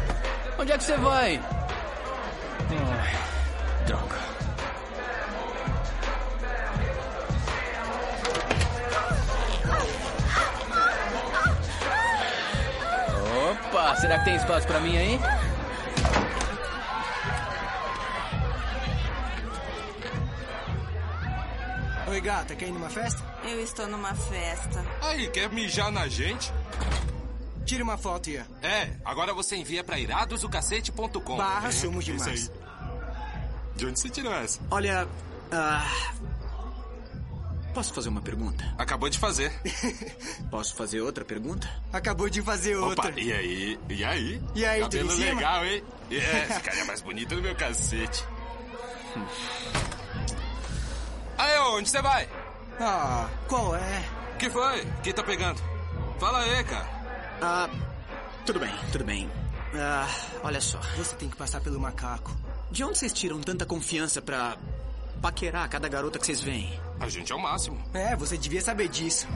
onde 0.58 0.72
é 0.72 0.78
que 0.78 0.84
você 0.84 0.96
vai? 0.96 1.40
Opa, 13.92 14.00
será 14.00 14.18
que 14.18 14.24
tem 14.24 14.36
espaço 14.36 14.66
pra 14.66 14.80
mim 14.80 14.96
aí? 14.96 15.20
Oi, 22.08 22.20
gata, 22.20 22.54
quer 22.56 22.68
ir 22.68 22.72
numa 22.72 22.88
festa? 22.88 23.22
Eu 23.44 23.60
estou 23.60 23.86
numa 23.86 24.14
festa. 24.14 24.84
Aí, 25.02 25.28
quer 25.28 25.50
mijar 25.50 25.90
na 25.90 26.08
gente? 26.08 26.52
Tire 27.66 27.82
uma 27.82 27.98
foto, 27.98 28.30
Ian. 28.30 28.46
É, 28.62 28.90
agora 29.04 29.34
você 29.34 29.56
envia 29.56 29.84
pra 29.84 29.98
iradosdocacete.com. 29.98 31.36
Barra 31.36 31.70
somos 31.70 32.06
isso 32.08 32.16
demais. 32.16 32.50
aí. 32.50 33.76
De 33.76 33.86
onde 33.86 34.00
você 34.00 34.08
tirou 34.08 34.32
essa? 34.34 34.58
Olha. 34.70 35.06
ah, 35.50 35.86
posso 37.72 37.92
fazer 37.92 38.08
uma 38.08 38.20
pergunta? 38.20 38.64
Acabou 38.78 39.08
de 39.08 39.18
fazer. 39.18 39.52
Posso 40.50 40.74
fazer 40.74 41.00
outra 41.00 41.24
pergunta? 41.24 41.68
Acabou 41.92 42.28
de 42.28 42.42
fazer 42.42 42.76
outra. 42.76 43.08
Opa, 43.08 43.20
e 43.20 43.32
aí? 43.32 43.78
E 43.88 44.04
aí? 44.04 44.42
E 44.54 44.64
aí, 44.64 44.80
Cabelo 44.82 45.08
tudo 45.08 45.20
em 45.20 45.24
cima? 45.24 45.34
legal, 45.34 45.64
hein? 45.64 45.82
É, 46.12 46.54
ficaria 46.56 46.84
mais 46.84 47.00
bonito 47.00 47.34
no 47.34 47.40
meu 47.40 47.54
cacete. 47.54 48.22
Aí, 51.38 51.58
onde 51.60 51.88
você 51.88 52.02
vai? 52.02 52.28
Ah, 52.78 53.28
qual 53.48 53.74
é? 53.74 54.04
que 54.38 54.50
foi? 54.50 54.84
Quem 55.02 55.12
tá 55.12 55.22
pegando? 55.22 55.60
Fala 56.18 56.40
aí, 56.40 56.64
cara. 56.64 56.88
Ah, 57.40 57.70
tudo 58.44 58.58
bem, 58.60 58.74
tudo 58.90 59.04
bem. 59.04 59.30
Ah, 59.74 60.08
olha 60.42 60.60
só. 60.60 60.80
Você 60.96 61.16
tem 61.16 61.28
que 61.30 61.36
passar 61.36 61.60
pelo 61.60 61.80
macaco. 61.80 62.36
De 62.70 62.82
onde 62.84 62.98
vocês 62.98 63.12
tiram 63.12 63.40
tanta 63.40 63.64
confiança 63.64 64.20
pra 64.20 64.56
paquerar 65.22 65.68
cada 65.70 65.88
garota 65.88 66.18
que 66.18 66.26
vocês 66.26 66.40
veem? 66.40 66.78
A 66.98 67.08
gente 67.08 67.32
é 67.32 67.34
o 67.34 67.40
máximo. 67.40 67.80
É, 67.94 68.16
você 68.16 68.36
devia 68.36 68.60
saber 68.60 68.88
disso. 68.88 69.26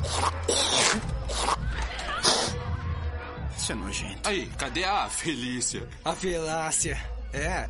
Isso 3.57 3.73
é 3.73 3.75
nojento. 3.75 4.29
Aí, 4.29 4.47
cadê 4.59 4.85
a 4.85 5.09
Felícia? 5.09 5.89
A 6.05 6.13
Felácia. 6.13 7.01
É. 7.33 7.69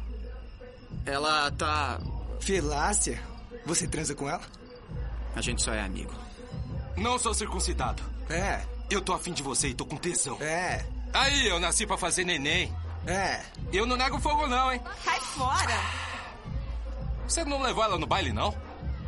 Ela 1.05 1.51
tá. 1.53 2.01
Felácia? 2.41 3.23
Você 3.67 3.87
transa 3.87 4.15
com 4.15 4.29
ela? 4.29 4.43
A 5.35 5.41
gente 5.43 5.63
só 5.63 5.73
é 5.75 5.83
amigo. 5.83 6.13
Não 6.97 7.19
sou 7.19 7.35
circuncidado. 7.35 8.03
É. 8.31 8.63
Eu 8.89 9.01
tô 9.01 9.13
afim 9.13 9.33
de 9.33 9.43
você 9.43 9.69
e 9.69 9.75
tô 9.75 9.85
com 9.85 9.97
tesão. 9.97 10.39
É. 10.41 10.85
Aí, 11.13 11.47
eu 11.49 11.61
nasci 11.61 11.87
pra 11.87 11.97
fazer 11.99 12.25
neném. 12.25 12.75
É. 13.07 13.41
Eu 13.73 13.87
não 13.87 13.97
nego 13.97 14.19
fogo, 14.19 14.47
não, 14.47 14.73
hein? 14.73 14.81
Cai 15.05 15.21
fora. 15.21 16.16
Você 17.27 17.45
não 17.45 17.61
levou 17.61 17.83
ela 17.85 17.99
no 17.99 18.07
baile, 18.07 18.33
não? 18.33 18.55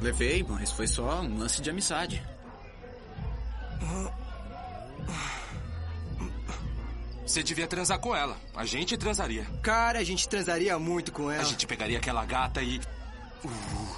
Levei, 0.00 0.44
mas 0.48 0.70
foi 0.70 0.86
só 0.86 1.20
um 1.20 1.38
lance 1.38 1.60
de 1.60 1.70
amizade. 1.70 2.22
Você 7.24 7.42
devia 7.42 7.66
transar 7.66 7.98
com 7.98 8.16
ela. 8.16 8.36
A 8.54 8.64
gente 8.64 8.96
transaria. 8.96 9.44
Cara, 9.62 9.98
a 9.98 10.04
gente 10.04 10.28
transaria 10.28 10.78
muito 10.78 11.12
com 11.12 11.30
ela. 11.30 11.42
A 11.42 11.46
gente 11.46 11.66
pegaria 11.66 11.98
aquela 11.98 12.24
gata 12.24 12.62
e. 12.62 12.80
Uh. 13.44 13.96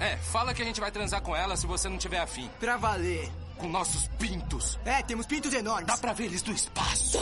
É, 0.00 0.16
fala 0.16 0.52
que 0.54 0.62
a 0.62 0.64
gente 0.64 0.80
vai 0.80 0.90
transar 0.90 1.20
com 1.20 1.36
ela 1.36 1.56
se 1.56 1.66
você 1.66 1.88
não 1.88 1.98
tiver 1.98 2.18
afim. 2.18 2.50
Pra 2.58 2.76
valer. 2.76 3.30
Com 3.58 3.68
nossos 3.68 4.08
pintos. 4.18 4.78
É, 4.84 5.02
temos 5.02 5.26
pintos 5.26 5.52
enormes. 5.52 5.86
Dá 5.86 5.96
pra 5.96 6.12
ver 6.12 6.24
eles 6.24 6.42
do 6.42 6.50
espaço. 6.50 7.18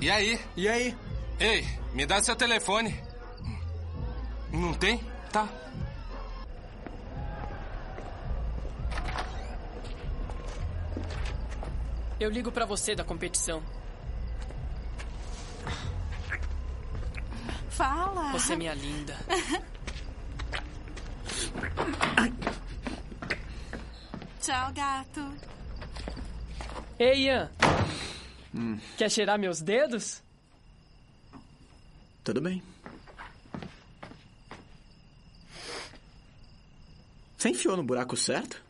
E 0.00 0.10
aí? 0.10 0.38
E 0.56 0.68
aí? 0.68 0.96
Ei, 1.42 1.66
me 1.92 2.06
dá 2.06 2.22
seu 2.22 2.36
telefone. 2.36 2.94
Não 4.52 4.72
tem? 4.74 4.98
Tá. 5.32 5.48
Eu 12.20 12.30
ligo 12.30 12.52
pra 12.52 12.64
você 12.64 12.94
da 12.94 13.02
competição. 13.02 13.60
Fala. 17.70 18.30
Você 18.30 18.52
é 18.52 18.56
minha 18.56 18.74
linda. 18.74 19.16
Tchau, 24.40 24.72
gato. 24.72 25.34
Ei, 27.00 27.24
Ian. 27.26 27.50
Hum, 28.54 28.78
Quer 28.96 29.10
cheirar 29.10 29.38
meus 29.40 29.60
dedos? 29.60 30.22
Tudo 32.24 32.40
bem. 32.40 32.62
Você 37.36 37.48
enfiou 37.48 37.76
no 37.76 37.82
buraco 37.82 38.16
certo? 38.16 38.62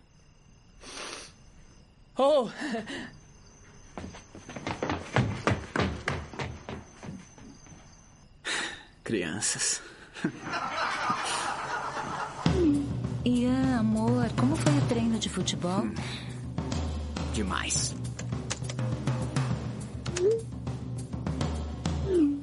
Oh! 2.16 2.48
Crianças. 9.04 9.82
Ian, 13.24 13.78
amor, 13.78 14.30
como 14.38 14.56
foi 14.56 14.72
o 14.72 14.80
treino 14.88 15.18
de 15.18 15.28
futebol? 15.28 15.84
Demais. 17.34 17.94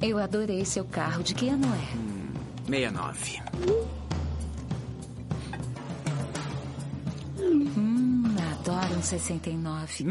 Eu 0.02 0.18
adorei 0.18 0.64
seu 0.64 0.86
carro. 0.86 1.24
De 1.24 1.34
que 1.36 1.50
ano 1.50 1.68
é? 1.68 2.20
69. 2.70 3.42
Hum, 7.40 8.36
adoro 8.52 8.96
um 8.96 9.02
69. 9.02 10.06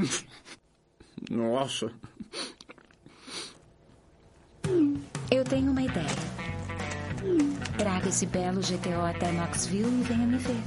Nossa. 1.30 1.90
Eu 5.30 5.44
tenho 5.44 5.70
uma 5.70 5.82
ideia. 5.82 6.06
Traga 7.78 8.08
esse 8.08 8.26
belo 8.26 8.60
GTO 8.60 9.00
até 9.08 9.32
Knoxville 9.32 10.00
e 10.00 10.02
venha 10.02 10.26
me 10.26 10.38
ver. 10.38 10.62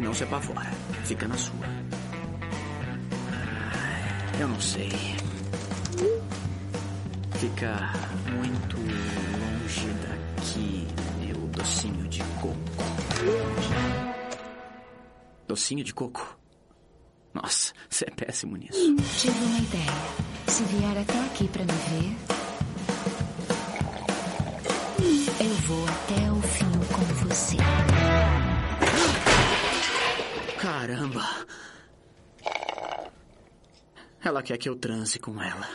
Não 0.00 0.12
se 0.12 0.24
apavora. 0.24 0.70
Fica 1.04 1.28
na 1.28 1.36
sua. 1.36 1.66
Eu 4.40 4.48
não 4.48 4.60
sei. 4.60 4.90
Fica 7.44 7.76
muito 8.32 8.78
longe 8.78 9.86
daqui, 10.00 10.88
meu 11.20 11.36
docinho 11.48 12.08
de 12.08 12.22
coco. 12.40 12.56
Docinho 15.46 15.84
de 15.84 15.92
coco? 15.92 16.38
Nossa, 17.34 17.74
você 17.90 18.06
é 18.06 18.10
péssimo 18.10 18.56
nisso. 18.56 18.96
Tive 19.18 19.38
uma 19.44 19.58
ideia. 19.58 19.92
Se 20.48 20.64
vier 20.64 20.96
até 20.96 21.20
aqui 21.26 21.46
pra 21.48 21.64
me 21.64 21.72
ver, 21.90 22.16
eu 25.44 25.54
vou 25.66 25.84
até 25.86 26.32
o 26.32 26.40
fim 26.40 26.72
com 26.94 27.02
você. 27.26 27.58
Caramba! 30.58 31.46
Ela 34.24 34.42
quer 34.42 34.56
que 34.56 34.66
eu 34.66 34.76
transe 34.76 35.18
com 35.18 35.42
ela. 35.42 35.68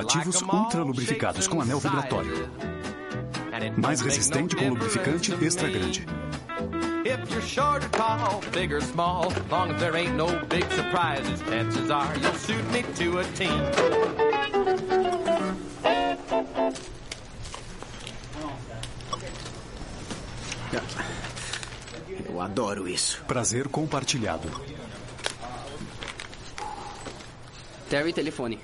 Preservativos 0.00 0.42
ultra 0.42 0.82
lubrificados 0.82 1.46
com 1.46 1.60
anel 1.60 1.78
vibratório. 1.78 2.48
Mais 3.76 4.00
resistente 4.00 4.56
com 4.56 4.70
lubrificante 4.70 5.32
extra 5.44 5.68
grande. 5.68 6.06
If 7.04 7.30
you're 7.30 7.42
short 7.42 7.84
or 7.84 7.90
tall, 7.90 8.40
big 8.52 8.72
or 8.72 8.80
small, 8.80 9.30
long 9.50 9.72
as 9.72 9.80
there 9.80 9.94
ain't 9.96 10.16
no 10.16 10.26
big 10.46 10.64
surprises, 10.72 11.42
chances 11.42 11.90
are 11.90 12.08
you'll 12.18 12.34
suit 12.34 12.64
me 12.72 12.82
to 12.94 13.18
a 13.18 13.24
team. 13.34 13.50
Eu 22.26 22.40
adoro 22.40 22.88
isso. 22.88 23.22
Prazer 23.26 23.68
compartilhado. 23.68 24.48
Terry, 27.90 28.12
telefone. 28.14 28.58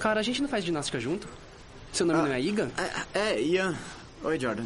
Cara, 0.00 0.18
a 0.18 0.22
gente 0.22 0.40
não 0.40 0.48
faz 0.48 0.64
ginástica 0.64 0.98
junto? 0.98 1.28
Seu 1.92 2.06
nome 2.06 2.22
não 2.22 2.32
é 2.32 2.40
Igan? 2.40 2.70
É, 3.14 3.18
é, 3.18 3.40
Ian. 3.40 3.76
Oi, 4.24 4.40
Jordan. 4.40 4.64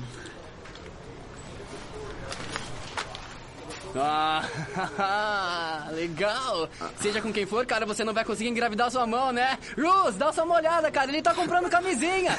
Ah, 3.96 5.88
legal. 5.92 6.68
Seja 7.00 7.20
com 7.20 7.32
quem 7.32 7.46
for, 7.46 7.66
cara, 7.66 7.84
você 7.84 8.04
não 8.04 8.14
vai 8.14 8.24
conseguir 8.24 8.48
engravidar 8.48 8.90
sua 8.92 9.06
mão, 9.08 9.32
né? 9.32 9.58
Ruz, 9.76 10.14
dá 10.16 10.32
só 10.32 10.44
uma 10.44 10.54
olhada, 10.56 10.90
cara. 10.90 11.10
Ele 11.10 11.20
tá 11.20 11.34
comprando 11.34 11.68
camisinha. 11.68 12.38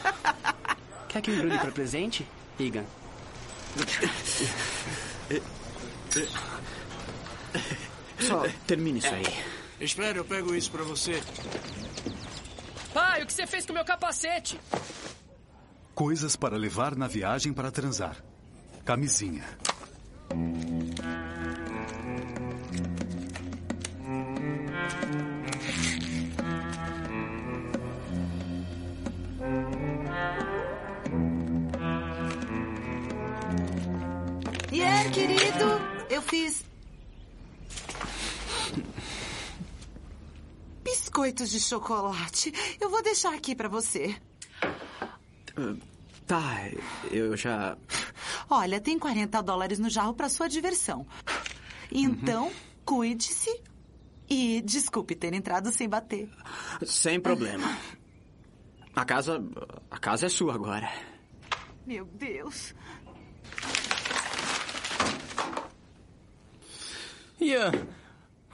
Quer 1.08 1.20
que 1.20 1.30
eu 1.30 1.34
embrulhe 1.34 1.58
pra 1.58 1.70
presente? 1.70 2.26
Igan. 2.58 2.84
Só 8.20 8.46
termine 8.66 9.00
isso 9.00 9.14
aí. 9.14 9.59
Espera, 9.80 10.18
eu 10.18 10.24
pego 10.24 10.54
isso 10.54 10.70
pra 10.70 10.84
você. 10.84 11.22
Pai, 12.92 13.22
o 13.22 13.26
que 13.26 13.32
você 13.32 13.46
fez 13.46 13.64
com 13.64 13.72
o 13.72 13.74
meu 13.74 13.84
capacete? 13.84 14.60
Coisas 15.94 16.36
para 16.36 16.56
levar 16.56 16.94
na 16.94 17.08
viagem 17.08 17.52
para 17.52 17.70
transar. 17.70 18.22
Camisinha. 18.84 19.44
Ian, 34.70 35.10
querido, 35.10 35.80
eu 36.10 36.20
fiz. 36.22 36.69
Biscoitos 41.10 41.50
de 41.50 41.58
chocolate. 41.58 42.52
Eu 42.80 42.88
vou 42.88 43.02
deixar 43.02 43.34
aqui 43.34 43.52
pra 43.52 43.68
você. 43.68 44.14
Tá, 46.24 46.70
eu 47.10 47.36
já. 47.36 47.76
Olha, 48.48 48.80
tem 48.80 48.96
40 48.96 49.42
dólares 49.42 49.80
no 49.80 49.90
jarro 49.90 50.14
pra 50.14 50.28
sua 50.28 50.48
diversão. 50.48 51.04
Então, 51.90 52.52
cuide-se 52.84 53.60
e 54.28 54.62
desculpe 54.62 55.16
ter 55.16 55.34
entrado 55.34 55.72
sem 55.72 55.88
bater. 55.88 56.30
Sem 56.86 57.18
problema. 57.18 57.76
A 58.94 59.04
casa. 59.04 59.42
A 59.90 59.98
casa 59.98 60.26
é 60.26 60.28
sua 60.28 60.54
agora. 60.54 60.88
Meu 61.84 62.04
Deus. 62.04 62.72
Ian. 67.40 67.72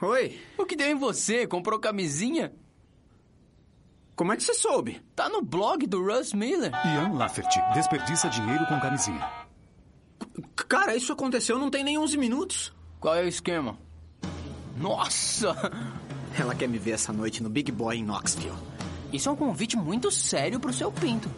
Oi. 0.01 0.39
O 0.57 0.65
que 0.65 0.75
deu 0.75 0.87
em 0.87 0.95
você? 0.95 1.47
Comprou 1.47 1.79
camisinha? 1.79 2.53
Como 4.15 4.33
é 4.33 4.37
que 4.37 4.43
você 4.43 4.53
soube? 4.53 5.01
Tá 5.15 5.29
no 5.29 5.41
blog 5.41 5.85
do 5.85 6.03
Russ 6.03 6.33
Miller. 6.33 6.71
Ian 6.85 7.13
Lafferty 7.13 7.59
desperdiça 7.73 8.29
dinheiro 8.29 8.65
com 8.67 8.79
camisinha. 8.79 9.27
Cara, 10.67 10.95
isso 10.95 11.13
aconteceu 11.13 11.57
não 11.57 11.69
tem 11.69 11.83
nem 11.83 11.97
11 11.97 12.17
minutos. 12.17 12.73
Qual 12.99 13.15
é 13.15 13.23
o 13.23 13.27
esquema? 13.27 13.77
Nossa! 14.75 15.55
Ela 16.37 16.53
quer 16.53 16.67
me 16.67 16.77
ver 16.77 16.91
essa 16.91 17.11
noite 17.11 17.41
no 17.41 17.49
Big 17.49 17.71
Boy 17.71 17.97
em 17.97 18.03
Knoxville. 18.03 18.57
Isso 19.11 19.29
é 19.29 19.31
um 19.31 19.35
convite 19.35 19.77
muito 19.77 20.11
sério 20.11 20.59
pro 20.59 20.73
seu 20.73 20.91
pinto. 20.91 21.29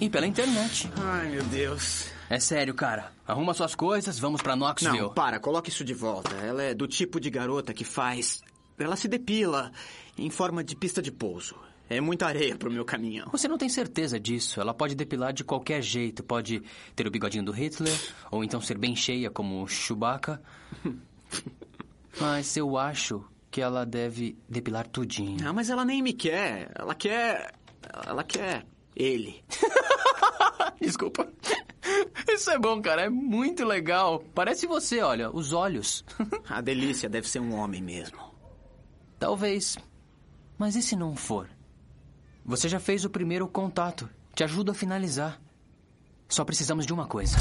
E 0.00 0.08
pela 0.08 0.26
internet. 0.26 0.90
Ai, 0.96 1.28
meu 1.28 1.42
Deus. 1.44 2.17
É 2.30 2.38
sério, 2.38 2.74
cara. 2.74 3.10
Arruma 3.26 3.54
suas 3.54 3.74
coisas, 3.74 4.18
vamos 4.18 4.42
pra 4.42 4.54
Knoxville. 4.54 4.98
Não, 4.98 5.14
para, 5.14 5.40
coloque 5.40 5.70
isso 5.70 5.84
de 5.84 5.94
volta. 5.94 6.34
Ela 6.36 6.62
é 6.62 6.74
do 6.74 6.86
tipo 6.86 7.18
de 7.18 7.30
garota 7.30 7.72
que 7.72 7.84
faz. 7.84 8.42
Ela 8.78 8.96
se 8.96 9.08
depila 9.08 9.72
em 10.16 10.28
forma 10.28 10.62
de 10.62 10.76
pista 10.76 11.00
de 11.00 11.10
pouso. 11.10 11.56
É 11.90 12.02
muita 12.02 12.26
areia 12.26 12.54
pro 12.54 12.70
meu 12.70 12.84
caminhão. 12.84 13.28
Você 13.32 13.48
não 13.48 13.56
tem 13.56 13.68
certeza 13.68 14.20
disso. 14.20 14.60
Ela 14.60 14.74
pode 14.74 14.94
depilar 14.94 15.32
de 15.32 15.42
qualquer 15.42 15.80
jeito. 15.80 16.22
Pode 16.22 16.62
ter 16.94 17.06
o 17.06 17.10
bigodinho 17.10 17.44
do 17.44 17.52
Hitler, 17.52 17.98
ou 18.30 18.44
então 18.44 18.60
ser 18.60 18.76
bem 18.76 18.94
cheia 18.94 19.30
como 19.30 19.62
o 19.62 19.66
Chewbacca. 19.66 20.40
Mas 22.20 22.56
eu 22.58 22.76
acho 22.76 23.24
que 23.50 23.62
ela 23.62 23.86
deve 23.86 24.36
depilar 24.46 24.86
tudinho. 24.86 25.48
Ah, 25.48 25.52
mas 25.52 25.70
ela 25.70 25.84
nem 25.84 26.02
me 26.02 26.12
quer. 26.12 26.70
Ela 26.74 26.94
quer. 26.94 27.54
Ela 28.04 28.24
quer 28.24 28.66
ele. 28.98 29.42
Desculpa. 30.80 31.28
Isso 32.28 32.50
é 32.50 32.58
bom, 32.58 32.82
cara. 32.82 33.02
É 33.02 33.08
muito 33.08 33.64
legal. 33.64 34.22
Parece 34.34 34.66
você, 34.66 35.00
olha, 35.00 35.30
os 35.30 35.52
olhos. 35.52 36.04
A 36.48 36.60
delícia 36.60 37.08
deve 37.08 37.28
ser 37.28 37.40
um 37.40 37.54
homem 37.54 37.80
mesmo. 37.80 38.18
Talvez. 39.18 39.78
Mas 40.58 40.76
e 40.76 40.82
se 40.82 40.96
não 40.96 41.14
for? 41.14 41.48
Você 42.44 42.68
já 42.68 42.80
fez 42.80 43.04
o 43.04 43.10
primeiro 43.10 43.46
contato. 43.46 44.08
Te 44.34 44.44
ajudo 44.44 44.72
a 44.72 44.74
finalizar. 44.74 45.40
Só 46.28 46.44
precisamos 46.44 46.84
de 46.84 46.92
uma 46.92 47.06
coisa. 47.06 47.36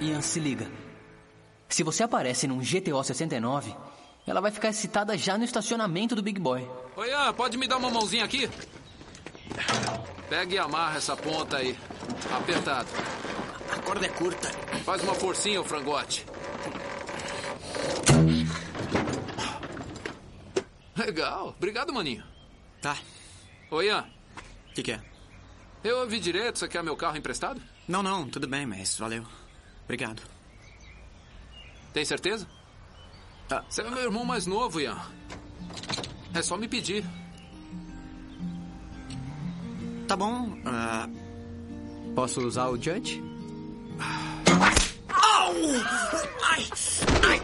Ian, 0.00 0.20
se 0.20 0.38
liga. 0.38 0.70
Se 1.68 1.82
você 1.82 2.02
aparece 2.02 2.46
num 2.46 2.58
GTO 2.58 3.02
69, 3.02 3.74
ela 4.26 4.40
vai 4.40 4.50
ficar 4.50 4.68
excitada 4.70 5.16
já 5.18 5.36
no 5.36 5.44
estacionamento 5.44 6.14
do 6.14 6.22
Big 6.22 6.40
Boy. 6.40 6.68
Oi, 6.96 7.08
Ian, 7.10 7.32
pode 7.34 7.58
me 7.58 7.66
dar 7.66 7.76
uma 7.76 7.90
mãozinha 7.90 8.24
aqui? 8.24 8.48
Pega 10.28 10.54
e 10.54 10.58
amarra 10.58 10.96
essa 10.96 11.16
ponta 11.16 11.58
aí. 11.58 11.78
Apertado. 12.34 12.88
A 13.70 13.78
corda 13.80 14.06
é 14.06 14.08
curta. 14.08 14.48
Faz 14.84 15.02
uma 15.02 15.14
forcinha, 15.14 15.60
ô 15.60 15.64
frangote. 15.64 16.24
Legal. 20.96 21.54
Obrigado, 21.56 21.92
maninho. 21.92 22.24
Tá. 22.80 22.96
Oi, 23.70 23.86
Ian. 23.86 24.06
O 24.70 24.74
que, 24.74 24.82
que 24.82 24.92
é? 24.92 25.00
Eu 25.82 25.98
ouvi 25.98 26.18
direito. 26.18 26.58
Você 26.58 26.68
quer 26.68 26.82
meu 26.82 26.96
carro 26.96 27.16
emprestado? 27.16 27.60
Não, 27.86 28.02
não. 28.02 28.28
Tudo 28.28 28.48
bem, 28.48 28.64
mas 28.64 28.96
valeu. 28.96 29.26
Obrigado. 29.84 30.22
Tem 31.92 32.04
certeza? 32.04 32.48
Ah. 33.50 33.62
Você 33.68 33.82
é 33.82 33.90
meu 33.90 34.02
irmão 34.02 34.24
mais 34.24 34.46
novo, 34.46 34.80
Ian. 34.80 34.98
É 36.32 36.42
só 36.42 36.56
me 36.56 36.66
pedir. 36.66 37.04
Tá 40.08 40.16
bom. 40.16 40.58
ah, 40.64 41.08
Posso 42.14 42.40
usar 42.40 42.68
o 42.68 42.76
Judge? 42.80 43.22
Au! 45.08 45.54
Ai! 46.42 46.66
Ai! 47.28 47.42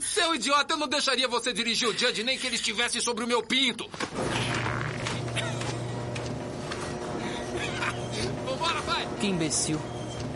Seu 0.00 0.34
idiota, 0.34 0.74
eu 0.74 0.78
não 0.78 0.88
deixaria 0.88 1.28
você 1.28 1.52
dirigir 1.52 1.88
o 1.88 1.96
Judge 1.96 2.22
nem 2.22 2.38
que 2.38 2.46
ele 2.46 2.56
estivesse 2.56 3.00
sobre 3.00 3.24
o 3.24 3.26
meu 3.28 3.42
pinto. 3.42 3.88
Vambora, 8.44 8.82
pai! 8.82 9.08
Que 9.20 9.26
imbecil. 9.28 9.80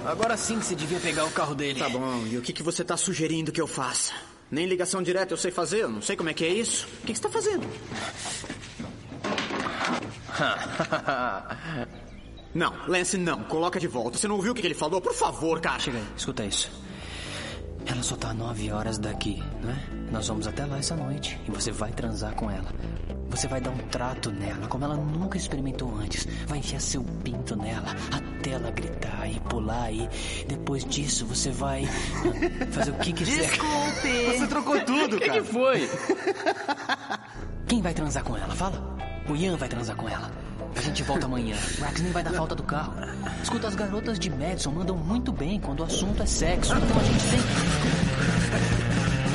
Agora 0.05 0.37
sim 0.37 0.59
que 0.59 0.65
você 0.67 0.75
devia 0.75 0.99
pegar 1.01 1.25
o 1.25 1.31
carro 1.31 1.55
dele. 1.55 1.79
Tá 1.79 1.89
bom, 1.89 2.27
e 2.27 2.37
o 2.37 2.43
que, 2.43 2.53
que 2.53 2.63
você 2.63 2.85
tá 2.85 2.97
sugerindo 2.97 3.53
que 3.53 3.61
eu 3.61 3.67
faça? 3.67 4.13
Nem 4.51 4.67
ligação 4.67 5.03
direta 5.03 5.33
eu 5.33 5.39
sei 5.39 5.51
fazer, 5.51 5.83
eu 5.83 5.89
não 5.89 6.03
sei 6.03 6.17
como 6.17 6.29
é 6.29 6.35
que 6.35 6.45
é 6.45 6.49
isso. 6.49 6.87
O 7.03 7.07
que, 7.07 7.13
que 7.13 7.19
você 7.19 7.23
tá 7.23 7.31
fazendo? 7.31 7.67
Não, 12.55 12.75
Lance, 12.87 13.17
não. 13.17 13.45
Coloca 13.45 13.81
de 13.81 13.87
volta. 13.89 14.19
Você 14.19 14.29
não 14.29 14.37
ouviu 14.37 14.53
o 14.53 14.55
que 14.55 14.61
que 14.61 14.67
ele 14.67 14.75
falou? 14.75 15.01
Por 15.01 15.15
favor, 15.15 15.59
cara. 15.59 15.79
Chega 15.79 15.97
aí, 15.97 16.05
escuta 16.15 16.45
isso. 16.45 16.71
Ela 17.87 18.03
só 18.03 18.15
tá 18.15 18.35
nove 18.35 18.71
horas 18.71 18.99
daqui, 18.99 19.43
né? 19.63 20.09
Nós 20.11 20.29
vamos 20.29 20.47
até 20.47 20.67
lá 20.67 20.79
essa 20.79 20.95
noite 20.95 21.41
e 21.49 21.51
você 21.51 21.73
vai 21.73 21.91
transar 21.93 22.35
com 22.35 22.51
ela. 22.51 22.71
Você 23.33 23.49
vai 23.49 23.61
dar 23.61 23.71
um 23.71 23.79
trato 23.91 24.31
nela, 24.31 24.69
como 24.69 24.85
ela 24.85 24.95
nunca 24.95 25.37
experimentou 25.39 25.93
antes. 25.99 26.29
Vai 26.47 26.59
enfiar 26.59 26.81
seu 26.81 27.03
pinto 27.03 27.57
nela 27.57 27.97
até 28.13 28.51
ela 28.51 28.71
gritar 28.71 29.27
e 29.29 29.41
pular 29.41 29.91
e 29.91 30.09
depois 30.47 30.85
disso 30.85 31.25
você 31.27 31.51
vai 31.51 31.87
fazer 32.71 32.91
o 32.91 32.95
que 32.95 33.13
quiser. 33.13 33.49
Desculpe! 33.49 34.39
Você 34.39 34.47
trocou 34.47 34.79
tudo, 34.85 35.17
O 35.17 35.19
que, 35.19 35.27
cara. 35.27 35.41
que 35.43 35.49
foi? 35.53 35.91
Quem 37.67 37.81
vai 37.81 37.95
transar 37.95 38.23
com 38.23 38.37
ela? 38.37 38.55
Fala. 38.55 38.97
O 39.29 39.35
Ian 39.35 39.57
vai 39.57 39.69
transar 39.69 39.97
com 39.97 40.09
ela. 40.09 40.31
A 40.77 40.81
gente 40.81 41.03
volta 41.03 41.25
amanhã. 41.27 41.57
O 41.81 41.85
Rex 41.85 42.01
nem 42.03 42.13
vai 42.13 42.23
dar 42.23 42.33
falta 42.35 42.55
do 42.55 42.63
carro. 42.63 42.93
Escuta, 43.43 43.67
as 43.69 43.75
garotas 43.75 44.19
de 44.19 44.29
Madison 44.31 44.73
mandam 44.73 44.97
muito 44.97 45.33
bem 45.33 45.59
quando 45.59 45.81
o 45.81 45.85
assunto 45.85 46.23
é 46.23 46.27
sexo. 46.27 46.75
Então 46.77 47.01
a 47.01 47.05
gente 47.05 47.23
sempre. 47.23 47.49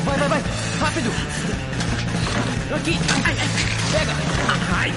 Vai, 0.05 0.17
vai, 0.19 0.29
vai! 0.29 0.41
Rápido! 0.79 1.66
Aqui! 2.69 2.99
Ai, 3.25 3.37
ai, 3.39 3.47
Pega! 3.91 4.11
Ai! 4.75 4.91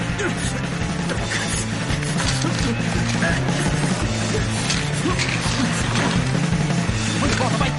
Vai, 7.21 7.31
volta, 7.31 7.57
vai! 7.59 7.71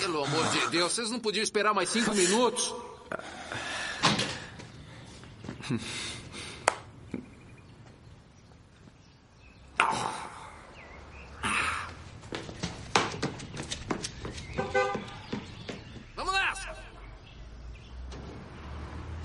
Pelo 0.00 0.24
amor 0.24 0.48
de 0.48 0.68
Deus, 0.68 0.92
vocês 0.92 1.10
não 1.10 1.20
podiam 1.20 1.42
esperar 1.42 1.74
mais 1.74 1.90
cinco 1.90 2.14
minutos? 2.14 2.74
Vamos 9.78 10.10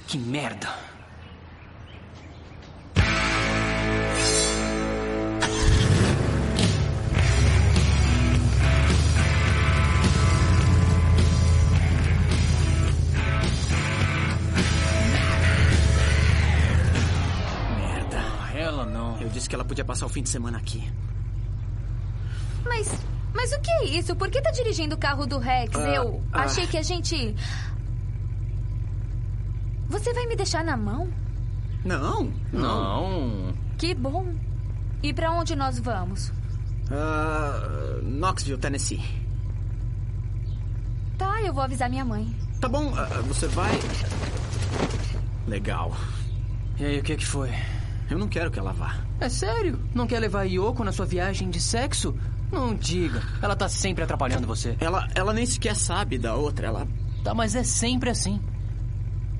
Que 0.09 0.17
merda! 0.17 0.67
Merda. 17.77 18.17
Ela 18.55 18.85
não. 18.87 19.21
Eu 19.21 19.29
disse 19.29 19.47
que 19.47 19.53
ela 19.53 19.63
podia 19.63 19.85
passar 19.85 20.07
o 20.07 20.09
fim 20.09 20.23
de 20.23 20.29
semana 20.29 20.57
aqui. 20.57 20.91
Mas. 22.65 22.89
Mas 23.31 23.51
o 23.51 23.61
que 23.61 23.69
é 23.69 23.85
isso? 23.85 24.15
Por 24.15 24.31
que 24.31 24.41
tá 24.41 24.49
dirigindo 24.49 24.95
o 24.95 24.97
carro 24.97 25.27
do 25.27 25.37
Rex? 25.37 25.75
Ah, 25.75 25.87
Eu 25.87 26.23
ah. 26.33 26.45
achei 26.45 26.65
que 26.65 26.79
a 26.79 26.81
gente. 26.81 27.35
Você 29.89 30.13
vai 30.13 30.25
me 30.27 30.35
deixar 30.35 30.63
na 30.63 30.77
mão? 30.77 31.09
Não, 31.83 32.31
Não. 32.51 33.53
Que 33.77 33.93
bom. 33.95 34.33
E 35.01 35.13
pra 35.13 35.31
onde 35.31 35.55
nós 35.55 35.79
vamos? 35.79 36.31
Ah, 36.91 37.99
Knoxville, 38.03 38.57
Tennessee. 38.59 39.01
Tá, 41.17 41.41
eu 41.41 41.53
vou 41.53 41.63
avisar 41.63 41.89
minha 41.89 42.03
mãe. 42.03 42.33
Tá 42.59 42.67
bom, 42.67 42.93
ah, 42.95 43.05
você 43.27 43.47
vai. 43.47 43.71
Legal. 45.47 45.95
E 46.77 46.85
aí, 46.85 46.99
o 46.99 47.03
que 47.03 47.15
que 47.15 47.25
foi? 47.25 47.49
Eu 48.09 48.17
não 48.17 48.27
quero 48.27 48.51
que 48.51 48.59
ela 48.59 48.73
vá. 48.73 48.97
É 49.19 49.29
sério? 49.29 49.79
Não 49.93 50.07
quer 50.07 50.19
levar 50.19 50.41
a 50.41 50.43
Yoko 50.43 50.83
na 50.83 50.91
sua 50.91 51.05
viagem 51.05 51.49
de 51.49 51.59
sexo? 51.61 52.15
Não 52.51 52.73
diga. 52.75 53.21
Ela 53.41 53.55
tá 53.55 53.69
sempre 53.69 54.03
atrapalhando 54.03 54.47
você. 54.47 54.75
Ela, 54.79 55.07
ela 55.13 55.33
nem 55.33 55.45
sequer 55.45 55.75
sabe 55.75 56.17
da 56.17 56.35
outra. 56.35 56.67
Ela. 56.67 56.87
Tá, 57.23 57.33
mas 57.33 57.55
é 57.55 57.63
sempre 57.63 58.09
assim. 58.09 58.41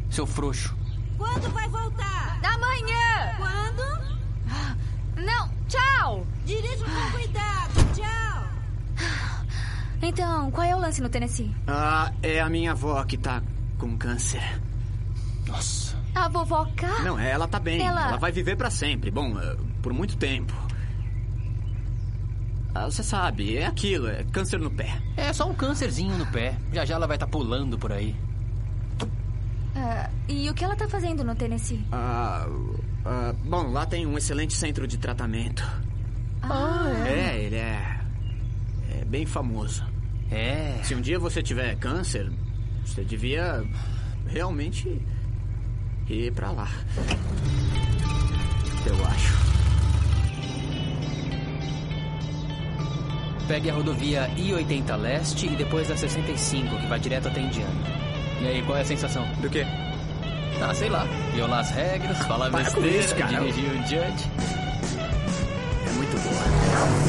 Seu 0.09 0.25
frouxo. 0.25 0.75
Quando 1.17 1.49
vai 1.51 1.67
voltar? 1.69 2.39
Amanhã! 2.43 3.35
Quando? 3.37 5.23
Não, 5.25 5.49
tchau! 5.67 6.25
Dirija 6.45 6.83
com 6.85 7.11
cuidado. 7.11 7.93
Tchau. 7.95 9.07
Então, 10.01 10.49
qual 10.51 10.65
é 10.65 10.75
o 10.75 10.79
lance 10.79 11.01
no 11.01 11.09
Tennessee? 11.09 11.53
Ah, 11.67 12.11
é 12.23 12.39
a 12.39 12.49
minha 12.49 12.71
avó 12.71 13.03
que 13.03 13.17
tá 13.17 13.41
com 13.77 13.97
câncer. 13.97 14.41
Nossa. 15.45 15.97
A 16.15 16.27
vovó 16.27 16.65
K? 16.75 16.87
Não, 17.03 17.19
ela 17.19 17.47
tá 17.47 17.59
bem. 17.59 17.81
Ela- 17.81 18.07
Ela 18.09 18.17
vai 18.17 18.31
viver 18.31 18.55
pra 18.55 18.69
sempre. 18.71 19.11
Bom, 19.11 19.37
ah, 19.37 19.55
por 19.81 19.93
muito 19.93 20.15
tempo. 20.17 20.53
Ah, 22.73 22.85
você 22.85 23.03
sabe, 23.03 23.57
é 23.57 23.65
aquilo, 23.65 24.07
é 24.07 24.23
câncer 24.25 24.59
no 24.59 24.69
pé. 24.71 25.01
É 25.17 25.33
só 25.33 25.49
um 25.49 25.53
câncerzinho 25.55 26.17
no 26.17 26.25
pé. 26.27 26.55
Já 26.71 26.85
já 26.85 26.95
ela 26.95 27.07
vai 27.07 27.15
estar 27.17 27.27
pulando 27.27 27.77
por 27.77 27.91
aí. 27.91 28.15
Ah, 29.81 30.09
e 30.27 30.49
o 30.49 30.53
que 30.53 30.63
ela 30.63 30.75
tá 30.75 30.87
fazendo 30.89 31.23
no 31.23 31.33
Tennessee? 31.35 31.81
Ah, 31.91 32.45
ah, 33.05 33.33
bom, 33.45 33.71
lá 33.71 33.85
tem 33.85 34.05
um 34.05 34.17
excelente 34.17 34.53
centro 34.53 34.85
de 34.85 34.97
tratamento. 34.97 35.63
Ah, 36.41 36.91
É, 37.07 37.37
ele 37.37 37.55
é. 37.55 37.99
É 39.01 39.05
bem 39.05 39.25
famoso. 39.25 39.85
É. 40.29 40.79
Se 40.83 40.93
um 40.93 41.01
dia 41.01 41.17
você 41.17 41.41
tiver 41.41 41.75
câncer, 41.77 42.29
você 42.85 43.03
devia 43.03 43.63
realmente 44.27 45.01
ir 46.09 46.33
pra 46.33 46.51
lá. 46.51 46.67
Eu 48.85 49.05
acho. 49.05 49.49
Pegue 53.47 53.69
a 53.69 53.73
rodovia 53.73 54.27
I-80 54.37 54.95
Leste 54.95 55.47
e 55.47 55.55
depois 55.55 55.89
a 55.89 55.97
65, 55.97 56.77
que 56.77 56.85
vai 56.87 56.99
direto 56.99 57.27
até 57.29 57.41
Indiana. 57.41 57.98
E 58.41 58.47
aí, 58.47 58.63
qual 58.63 58.77
é 58.77 58.81
a 58.81 58.85
sensação? 58.85 59.27
Do 59.41 59.49
quê? 59.49 59.65
Ah, 60.61 60.73
sei 60.73 60.89
lá. 60.89 61.05
Violar 61.33 61.59
as 61.59 61.71
regras, 61.71 62.17
falar 62.19 62.49
Para 62.49 62.63
besteira, 62.63 62.89
isso, 62.89 63.15
dirigir 63.15 63.71
um 63.71 63.81
judge. 63.83 64.29
É 65.87 65.91
muito 65.93 66.17
boa. 66.21 67.08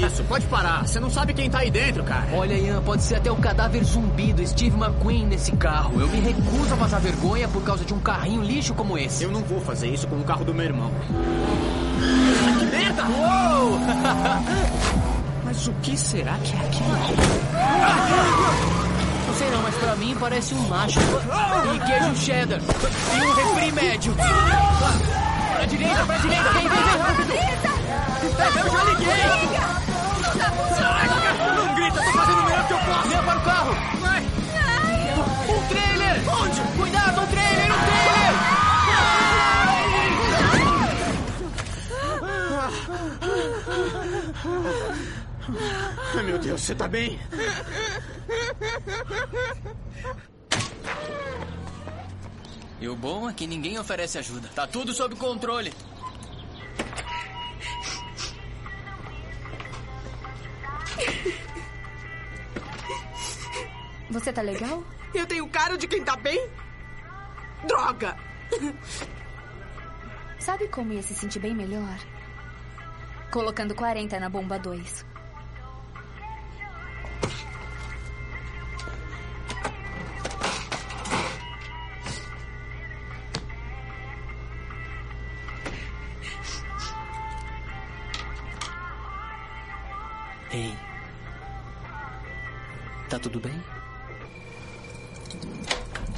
Com 0.00 0.06
isso. 0.06 0.24
Pode 0.24 0.46
parar. 0.46 0.86
Você 0.86 1.00
não 1.00 1.10
sabe 1.10 1.32
quem 1.32 1.48
tá 1.48 1.58
aí 1.60 1.70
dentro, 1.70 2.04
cara. 2.04 2.26
Olha, 2.32 2.54
Ian, 2.54 2.82
pode 2.82 3.02
ser 3.02 3.16
até 3.16 3.30
o 3.30 3.36
cadáver 3.36 3.82
zumbi 3.84 4.32
do 4.32 4.46
Steve 4.46 4.76
McQueen 4.76 5.26
nesse 5.26 5.52
carro. 5.52 6.00
Eu 6.00 6.08
me 6.08 6.20
recuso 6.20 6.74
a 6.74 6.76
passar 6.76 7.00
vergonha 7.00 7.48
por 7.48 7.62
causa 7.62 7.84
de 7.84 7.94
um 7.94 8.00
carrinho 8.00 8.42
lixo 8.42 8.74
como 8.74 8.98
esse. 8.98 9.24
Eu 9.24 9.30
não 9.30 9.40
vou 9.42 9.60
fazer 9.60 9.88
isso 9.88 10.06
com 10.06 10.16
o 10.16 10.24
carro 10.24 10.44
do 10.44 10.54
meu 10.54 10.66
irmão. 10.66 10.90
Que 12.58 12.64
merda! 12.66 13.04
Uou! 13.04 13.78
Mas 15.44 15.66
o 15.66 15.72
que 15.74 15.96
será 15.96 16.36
que 16.38 16.54
é 16.54 16.60
aquilo? 16.60 16.88
Não 19.26 19.34
sei 19.34 19.50
não, 19.50 19.62
mas 19.62 19.74
pra 19.76 19.96
mim 19.96 20.16
parece 20.18 20.54
um 20.54 20.68
macho. 20.68 21.00
E 21.00 21.78
queijo 21.86 22.16
cheddar. 22.16 22.60
E 22.60 23.20
um 23.22 23.32
refri 23.32 23.72
médio. 23.72 24.14
Pra 24.14 25.64
direita, 25.66 26.04
pra 26.04 26.18
direita. 26.18 26.52
Vem, 26.52 26.68
vem, 26.68 26.68
vem, 26.68 26.98
rápido. 26.98 27.32
Eu 28.22 28.70
já 28.70 28.84
liguei. 28.84 29.75
Carro. 33.46 33.74
Vai. 34.00 34.22
Um 35.48 35.68
trailer. 35.68 36.16
Onde? 36.28 36.60
Cuidado, 36.76 37.20
um 37.20 37.26
trailer, 37.26 37.72
um 37.72 37.78
trailer. 37.86 38.06
Ai, 46.16 46.22
meu 46.24 46.38
Deus, 46.38 46.60
você 46.60 46.74
tá 46.74 46.88
bem? 46.88 47.18
E 52.80 52.88
o 52.88 52.96
bom 52.96 53.30
é 53.30 53.32
que 53.32 53.46
ninguém 53.46 53.78
oferece 53.78 54.18
ajuda. 54.18 54.48
Tá 54.54 54.66
tudo 54.66 54.92
sob 54.92 55.14
controle. 55.16 55.72
Você 64.16 64.32
tá 64.32 64.40
legal? 64.40 64.82
Eu 65.14 65.26
tenho 65.26 65.46
cara 65.46 65.76
de 65.76 65.86
quem 65.86 66.02
tá 66.02 66.16
bem? 66.16 66.48
Droga! 67.66 68.16
Sabe 70.40 70.68
como 70.68 70.94
ia 70.94 71.02
se 71.02 71.14
sentir 71.14 71.38
bem 71.38 71.54
melhor? 71.54 71.98
Colocando 73.30 73.74
40 73.74 74.18
na 74.18 74.30
bomba 74.30 74.58
2. 74.58 75.04
Ei. 90.52 90.74
Tá 93.10 93.18
tudo 93.18 93.38
bem? 93.38 93.75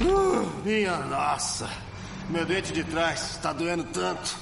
Uh, 0.01 0.49
minha 0.63 0.97
nossa. 0.97 1.69
Meu 2.29 2.45
dente 2.45 2.71
de 2.71 2.83
trás 2.83 3.31
está 3.31 3.51
doendo 3.53 3.83
tanto. 3.85 4.37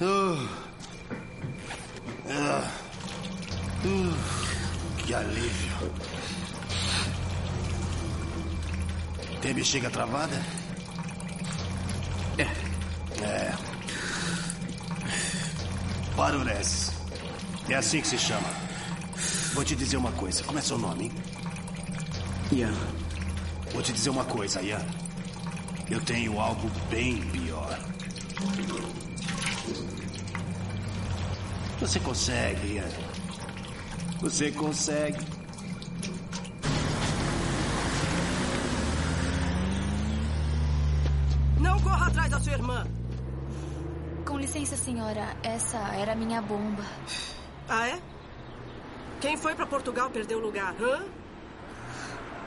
Uh. 0.00 0.48
Uh. 2.26 2.90
Que 4.98 5.14
alívio. 5.14 5.92
Tem 9.40 9.54
bexiga 9.54 9.88
travada? 9.88 10.40
É. 12.36 12.42
É. 13.24 13.54
Parurese. 16.16 16.92
É 17.68 17.74
assim 17.74 18.00
que 18.00 18.08
se 18.08 18.18
chama. 18.18 18.48
Vou 19.54 19.64
te 19.64 19.74
dizer 19.74 19.96
uma 19.96 20.12
coisa. 20.12 20.44
Como 20.44 20.58
é 20.58 20.62
seu 20.62 20.76
nome, 20.76 21.04
hein? 21.04 21.12
Ian. 22.52 22.74
Vou 23.72 23.82
te 23.82 23.92
dizer 23.92 24.10
uma 24.10 24.24
coisa, 24.24 24.60
Ian. 24.62 24.84
Eu 25.90 26.00
tenho 26.00 26.38
algo 26.40 26.68
bem 26.90 27.20
pior. 27.30 27.78
Você 31.80 31.98
consegue, 32.00 32.74
Ian. 32.74 32.88
Você 34.20 34.50
consegue. 34.52 35.18
Não 41.58 41.80
corra 41.80 42.06
atrás 42.08 42.30
da 42.30 42.40
sua 42.40 42.52
irmã. 42.52 42.86
Com 44.26 44.38
licença, 44.38 44.76
senhora. 44.76 45.36
Essa 45.42 45.78
era 45.94 46.12
a 46.12 46.16
minha 46.16 46.42
bomba. 46.42 46.84
Ah, 47.68 47.88
é? 47.88 48.00
Quem 49.20 49.36
foi 49.36 49.54
pra 49.54 49.66
Portugal 49.66 50.10
perdeu 50.10 50.38
o 50.38 50.42
lugar, 50.42 50.74
hã? 50.80 51.19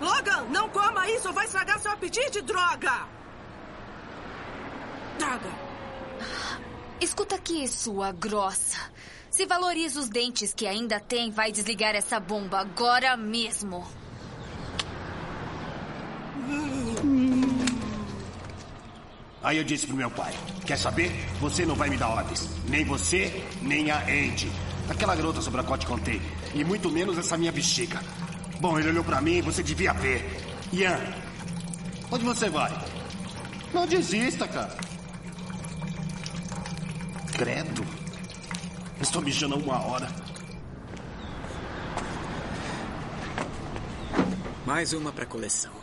Logan, 0.01 0.43
não 0.49 0.69
coma 0.69 1.09
isso 1.09 1.27
ou 1.27 1.33
vai 1.33 1.45
estragar 1.45 1.79
seu 1.79 1.91
apetite, 1.91 2.41
droga! 2.41 3.07
Droga! 5.17 5.49
Escuta 6.99 7.35
aqui, 7.35 7.67
sua 7.67 8.11
grossa. 8.11 8.79
Se 9.29 9.45
valoriza 9.45 9.99
os 9.99 10.09
dentes 10.09 10.53
que 10.53 10.67
ainda 10.67 10.99
tem, 10.99 11.31
vai 11.31 11.51
desligar 11.51 11.95
essa 11.95 12.19
bomba 12.19 12.59
agora 12.59 13.17
mesmo. 13.17 13.85
Aí 19.41 19.57
eu 19.57 19.63
disse 19.63 19.85
pro 19.85 19.95
meu 19.95 20.09
pai: 20.09 20.33
Quer 20.65 20.77
saber? 20.77 21.11
Você 21.41 21.65
não 21.65 21.75
vai 21.75 21.89
me 21.89 21.97
dar 21.97 22.09
ordens. 22.09 22.49
Nem 22.69 22.85
você, 22.85 23.43
nem 23.61 23.91
a 23.91 23.99
Andy. 24.03 24.49
Aquela 24.89 25.15
garota 25.15 25.41
sobre 25.41 25.61
a 25.61 25.63
qual 25.63 25.77
te 25.77 25.85
contei. 25.85 26.21
E 26.53 26.63
muito 26.63 26.89
menos 26.89 27.17
essa 27.17 27.37
minha 27.37 27.51
bexiga. 27.51 28.01
Bom, 28.59 28.79
ele 28.79 28.89
olhou 28.89 29.03
pra 29.03 29.21
mim 29.21 29.37
e 29.37 29.41
você 29.41 29.61
devia 29.61 29.93
ver. 29.93 30.25
Ian, 30.71 30.99
onde 32.11 32.23
você 32.23 32.49
vai? 32.49 32.71
Não 33.73 33.85
desista, 33.85 34.47
cara. 34.47 34.75
Credo. 37.33 37.85
Estou 39.01 39.21
mijando 39.21 39.55
há 39.55 39.57
uma 39.57 39.85
hora. 39.85 40.07
Mais 44.65 44.93
uma 44.93 45.11
pra 45.11 45.25
coleção. 45.25 45.73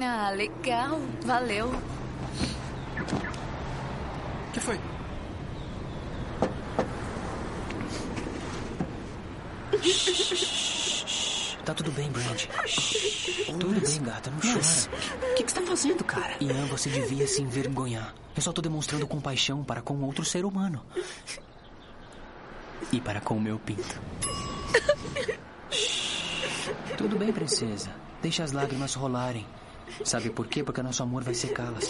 Ah, 0.00 0.30
legal. 0.30 1.00
Valeu. 1.24 1.68
O 4.48 4.52
que 4.52 4.60
foi? 4.60 4.80
Tá 11.68 11.74
tudo 11.74 11.92
bem, 11.92 12.10
Brand. 12.10 12.46
Tudo 13.44 13.78
bem, 13.78 14.02
gata, 14.02 14.30
não 14.30 14.40
chora. 14.40 14.58
O 15.32 15.34
que, 15.34 15.44
que 15.44 15.52
você 15.52 15.60
tá 15.60 15.66
fazendo, 15.66 16.02
cara? 16.02 16.34
Ian, 16.40 16.64
você 16.64 16.88
devia 16.88 17.26
se 17.26 17.42
envergonhar. 17.42 18.14
Eu 18.34 18.40
só 18.40 18.54
tô 18.54 18.62
demonstrando 18.62 19.06
compaixão 19.06 19.62
para 19.62 19.82
com 19.82 20.00
outro 20.00 20.24
ser 20.24 20.46
humano. 20.46 20.82
E 22.90 22.98
para 23.02 23.20
com 23.20 23.36
o 23.36 23.40
meu 23.40 23.58
pinto. 23.58 24.00
Tudo 26.96 27.18
bem, 27.18 27.30
princesa. 27.34 27.90
Deixa 28.22 28.42
as 28.44 28.52
lágrimas 28.52 28.94
rolarem. 28.94 29.46
Sabe 30.06 30.30
por 30.30 30.46
quê? 30.46 30.64
Porque 30.64 30.82
nosso 30.82 31.02
amor 31.02 31.22
vai 31.22 31.34
secá-las. 31.34 31.86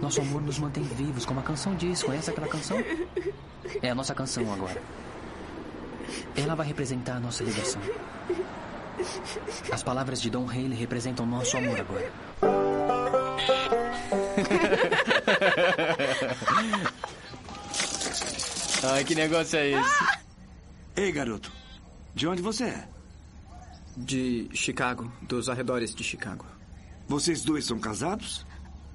Nosso 0.00 0.20
amor 0.20 0.42
nos 0.42 0.58
mantém 0.58 0.82
vivos, 0.82 1.24
como 1.24 1.38
a 1.38 1.44
canção 1.44 1.76
diz. 1.76 2.02
Conhece 2.02 2.28
aquela 2.28 2.48
canção? 2.48 2.78
É 3.80 3.88
a 3.88 3.94
nossa 3.94 4.16
canção 4.16 4.52
agora. 4.52 4.82
Ela 6.34 6.56
vai 6.56 6.66
representar 6.66 7.18
a 7.18 7.20
nossa 7.20 7.44
ligação. 7.44 7.80
As 9.72 9.82
palavras 9.82 10.20
de 10.20 10.30
Don 10.30 10.46
Haley 10.48 10.74
representam 10.74 11.26
nosso 11.26 11.56
amor 11.56 11.80
agora. 11.80 12.12
Ai, 18.84 19.04
que 19.04 19.14
negócio 19.14 19.58
é 19.58 19.70
esse? 19.70 20.04
Ei, 20.96 21.12
garoto. 21.12 21.52
De 22.14 22.26
onde 22.26 22.42
você 22.42 22.64
é? 22.64 22.88
De 23.96 24.48
Chicago, 24.52 25.10
dos 25.22 25.48
arredores 25.48 25.94
de 25.94 26.02
Chicago. 26.02 26.44
Vocês 27.06 27.42
dois 27.42 27.64
são 27.64 27.78
casados? 27.78 28.44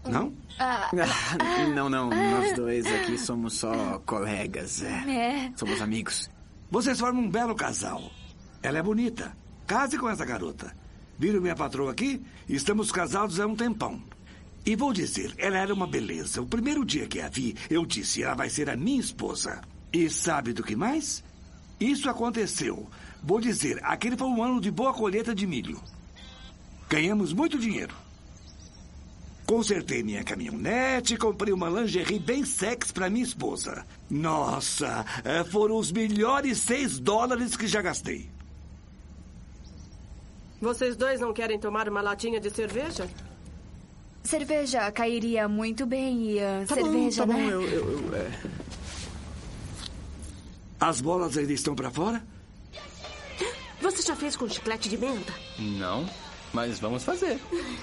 Não? 0.05 0.33
Ah, 0.59 0.89
não, 1.73 1.89
não. 1.89 2.09
Nós 2.09 2.53
dois 2.55 2.85
aqui 2.85 3.17
somos 3.17 3.53
só 3.55 3.99
colegas. 4.05 4.83
É. 4.83 5.09
É. 5.09 5.51
Somos 5.55 5.81
amigos. 5.81 6.29
Vocês 6.69 6.99
formam 6.99 7.23
um 7.23 7.29
belo 7.29 7.55
casal. 7.55 8.11
Ela 8.61 8.79
é 8.79 8.83
bonita. 8.83 9.35
Case 9.67 9.97
com 9.97 10.09
essa 10.09 10.23
garota. 10.23 10.73
Viram 11.19 11.41
minha 11.41 11.55
patroa 11.55 11.91
aqui? 11.91 12.25
Estamos 12.47 12.89
casados 12.89 13.37
há 13.37 13.45
um 13.45 13.53
tempão. 13.53 14.01
E 14.65 14.77
vou 14.77 14.93
dizer, 14.93 15.33
ela 15.37 15.57
era 15.57 15.73
uma 15.73 15.85
beleza. 15.85 16.41
O 16.41 16.45
primeiro 16.45 16.85
dia 16.85 17.05
que 17.05 17.19
a 17.19 17.27
vi, 17.27 17.53
eu 17.69 17.85
disse, 17.85 18.23
ela 18.23 18.33
vai 18.33 18.49
ser 18.49 18.69
a 18.69 18.77
minha 18.77 19.01
esposa. 19.01 19.59
E 19.91 20.09
sabe 20.09 20.53
do 20.53 20.63
que 20.63 20.73
mais? 20.73 21.21
Isso 21.81 22.09
aconteceu. 22.09 22.87
Vou 23.21 23.41
dizer, 23.41 23.77
aquele 23.83 24.15
foi 24.15 24.27
um 24.27 24.41
ano 24.41 24.61
de 24.61 24.71
boa 24.71 24.93
colheita 24.93 25.35
de 25.35 25.45
milho. 25.45 25.81
Ganhamos 26.89 27.33
muito 27.33 27.59
dinheiro. 27.59 27.93
Consertei 29.45 30.01
minha 30.01 30.23
caminhonete, 30.23 31.17
comprei 31.17 31.51
uma 31.51 31.69
lingerie 31.69 32.19
bem 32.19 32.45
sexy 32.45 32.93
para 32.93 33.09
minha 33.09 33.25
esposa. 33.25 33.85
Nossa, 34.09 35.05
eh, 35.25 35.43
foram 35.43 35.75
os 35.75 35.91
melhores 35.91 36.59
seis 36.59 36.99
dólares 36.99 37.57
que 37.57 37.67
já 37.67 37.81
gastei. 37.81 38.36
Vocês 40.61 40.95
dois 40.95 41.19
não 41.19 41.33
querem 41.33 41.59
tomar 41.59 41.87
uma 41.87 42.01
latinha 42.01 42.39
de 42.39 42.49
cerveja? 42.49 43.07
Cerveja 44.23 44.91
cairia 44.91 45.47
muito 45.47 45.85
bem, 45.85 46.31
Ian. 46.31 46.65
Tá 46.65 46.75
bom, 46.75 46.81
Cerveja, 46.83 47.25
tá 47.25 47.33
bom, 47.33 47.37
né? 47.39 47.53
eu- 47.53 47.61
eu- 47.61 48.15
é. 48.15 48.31
As 50.79 50.99
bolas 51.01 51.37
ainda 51.37 51.53
estão 51.53 51.75
para 51.75 51.89
fora? 51.89 52.21
Você 53.81 54.01
já 54.01 54.15
fez 54.15 54.35
com 54.35 54.49
chiclete 54.49 54.89
de 54.89 54.97
menta? 54.97 55.33
Não, 55.59 56.09
mas 56.51 56.79
vamos 56.79 57.03
fazer. 57.03 57.39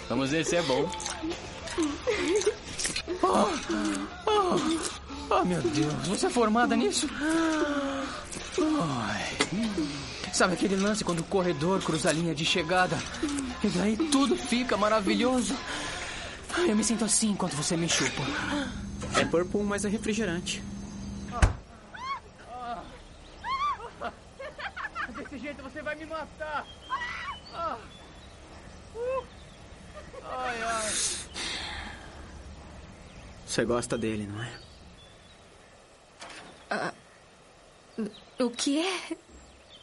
Vamos 0.08 0.30
ver 0.30 0.44
se 0.44 0.56
é 0.56 0.62
bom. 0.62 0.90
Oh, 3.22 3.48
oh, 4.26 5.34
oh, 5.40 5.44
meu 5.44 5.60
Deus, 5.62 5.92
você 6.08 6.26
é 6.26 6.30
formada 6.30 6.76
nisso? 6.76 7.08
Ai. 8.60 9.24
Sabe 10.34 10.54
aquele 10.54 10.74
lance 10.74 11.04
quando 11.04 11.20
o 11.20 11.24
corredor 11.24 11.80
cruza 11.80 12.10
a 12.10 12.12
linha 12.12 12.34
de 12.34 12.44
chegada? 12.44 12.98
E 13.62 13.68
daí 13.68 13.96
tudo 14.10 14.36
fica 14.36 14.76
maravilhoso. 14.76 15.56
Eu 16.58 16.74
me 16.74 16.82
sinto 16.82 17.04
assim 17.04 17.30
enquanto 17.30 17.54
você 17.54 17.76
me 17.76 17.88
chupa. 17.88 18.20
É 19.16 19.24
purple, 19.24 19.62
mas 19.62 19.84
é 19.84 19.88
refrigerante. 19.88 20.60
Desse 25.16 25.38
jeito 25.38 25.62
você 25.62 25.80
vai 25.82 25.94
me 25.94 26.06
matar. 26.06 26.66
Ai, 30.20 30.62
ai. 30.62 30.92
Você 33.46 33.64
gosta 33.64 33.96
dele, 33.96 34.26
não 34.26 34.42
é? 34.42 34.52
Ah, 36.70 36.92
o 38.40 38.50
que 38.50 38.84
é? 38.84 39.16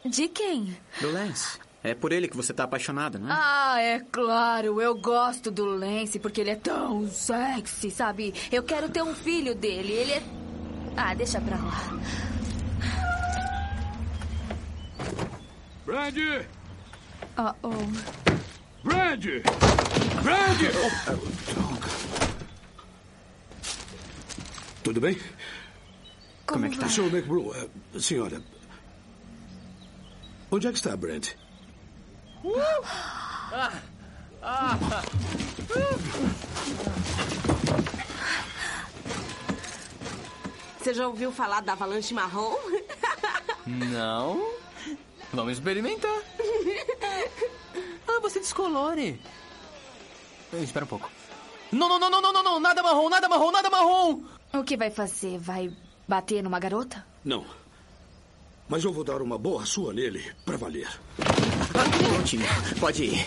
De 0.04 0.28
quem? 0.28 0.76
Do 1.00 1.10
Lance. 1.12 1.58
É 1.84 1.94
por 1.94 2.12
ele 2.12 2.28
que 2.28 2.36
você 2.36 2.52
tá 2.52 2.64
apaixonado, 2.64 3.18
não 3.18 3.28
é? 3.28 3.32
Ah, 3.36 3.80
é 3.80 4.00
claro, 4.00 4.80
eu 4.80 4.94
gosto 4.96 5.50
do 5.50 5.64
Lance 5.64 6.18
porque 6.18 6.40
ele 6.40 6.50
é 6.50 6.56
tão 6.56 7.08
sexy, 7.08 7.90
sabe? 7.90 8.32
Eu 8.52 8.62
quero 8.62 8.88
ter 8.88 9.02
um 9.02 9.14
filho 9.14 9.54
dele. 9.54 9.92
Ele 9.92 10.12
é. 10.12 10.22
Ah, 10.96 11.14
deixa 11.14 11.40
pra 11.40 11.56
lá. 11.56 11.98
Brad! 15.84 16.16
Oh, 17.36 17.54
oh. 17.62 18.88
Brad! 18.88 19.24
Brad! 20.22 20.60
Tudo 24.84 25.00
bem? 25.00 25.18
Como 26.46 26.66
é 26.66 26.68
que 26.68 26.78
tá? 26.78 26.88
Sr. 26.88 27.06
McBrew, 27.06 27.52
eh, 27.54 27.68
senhora. 27.98 28.42
Onde 30.54 30.66
é 30.66 30.70
que 30.70 30.76
está, 30.76 30.94
Brent? 30.94 31.30
Ah. 33.54 33.72
Ah. 34.42 34.78
Você 40.78 40.92
já 40.92 41.08
ouviu 41.08 41.32
falar 41.32 41.62
da 41.62 41.72
avalanche 41.72 42.12
marrom? 42.12 42.54
Não? 43.66 44.46
Vamos 45.32 45.54
experimentar. 45.54 46.22
Ah, 48.06 48.20
você 48.20 48.38
descolore. 48.38 49.18
Espera 50.52 50.84
um 50.84 50.88
pouco. 50.88 51.10
Não, 51.72 51.88
não, 51.88 51.98
não, 51.98 52.10
não, 52.10 52.20
não, 52.20 52.32
não, 52.32 52.42
não, 52.42 52.60
nada 52.60 52.82
marrom, 52.82 53.08
nada 53.08 53.26
marrom, 53.26 53.50
nada 53.50 53.70
marrom. 53.70 54.22
O 54.52 54.62
que 54.62 54.76
vai 54.76 54.90
fazer? 54.90 55.38
Vai 55.38 55.74
bater 56.06 56.42
numa 56.42 56.60
garota? 56.60 57.06
Não. 57.24 57.61
Mas 58.68 58.84
eu 58.84 58.92
vou 58.92 59.04
dar 59.04 59.20
uma 59.20 59.36
boa 59.36 59.66
sua 59.66 59.92
nele 59.92 60.24
para 60.44 60.56
valer. 60.56 60.88
Ótimo, 62.18 62.44
pode 62.80 63.04
ir. 63.04 63.26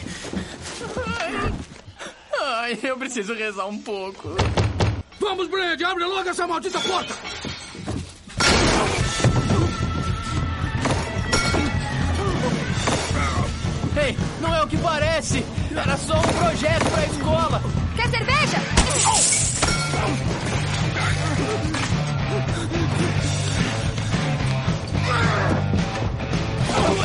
Ai, 2.42 2.80
eu 2.82 2.98
preciso 2.98 3.34
rezar 3.34 3.66
um 3.68 3.78
pouco. 3.78 4.30
Vamos, 5.20 5.48
Brad, 5.48 5.82
abre 5.82 6.06
logo 6.06 6.30
essa 6.30 6.48
maldita 6.48 6.80
porta! 6.82 7.16
Ei, 13.98 14.18
não 14.42 14.54
é 14.54 14.62
o 14.62 14.68
que 14.68 14.78
parece. 14.78 15.44
Era 15.72 15.98
só 15.98 16.18
um 16.18 16.22
projeto 16.22 16.86
pra 16.92 17.06
escola. 17.06 17.62
Quer 17.96 18.10
cerveja? 18.10 18.58
Oh, 26.78 27.05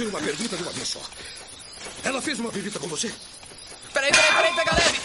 fazer 0.00 0.06
uma 0.06 0.20
pergunta 0.20 0.56
de 0.56 0.62
uma 0.62 0.72
vez 0.72 0.88
só. 0.88 1.02
Ela 2.02 2.22
fez 2.22 2.40
uma 2.40 2.50
visita 2.50 2.78
com 2.78 2.88
você? 2.88 3.12
Peraí, 3.92 4.10
peraí, 4.10 4.34
peraí, 4.34 4.54
pega 4.54 4.74
leve. 4.74 5.00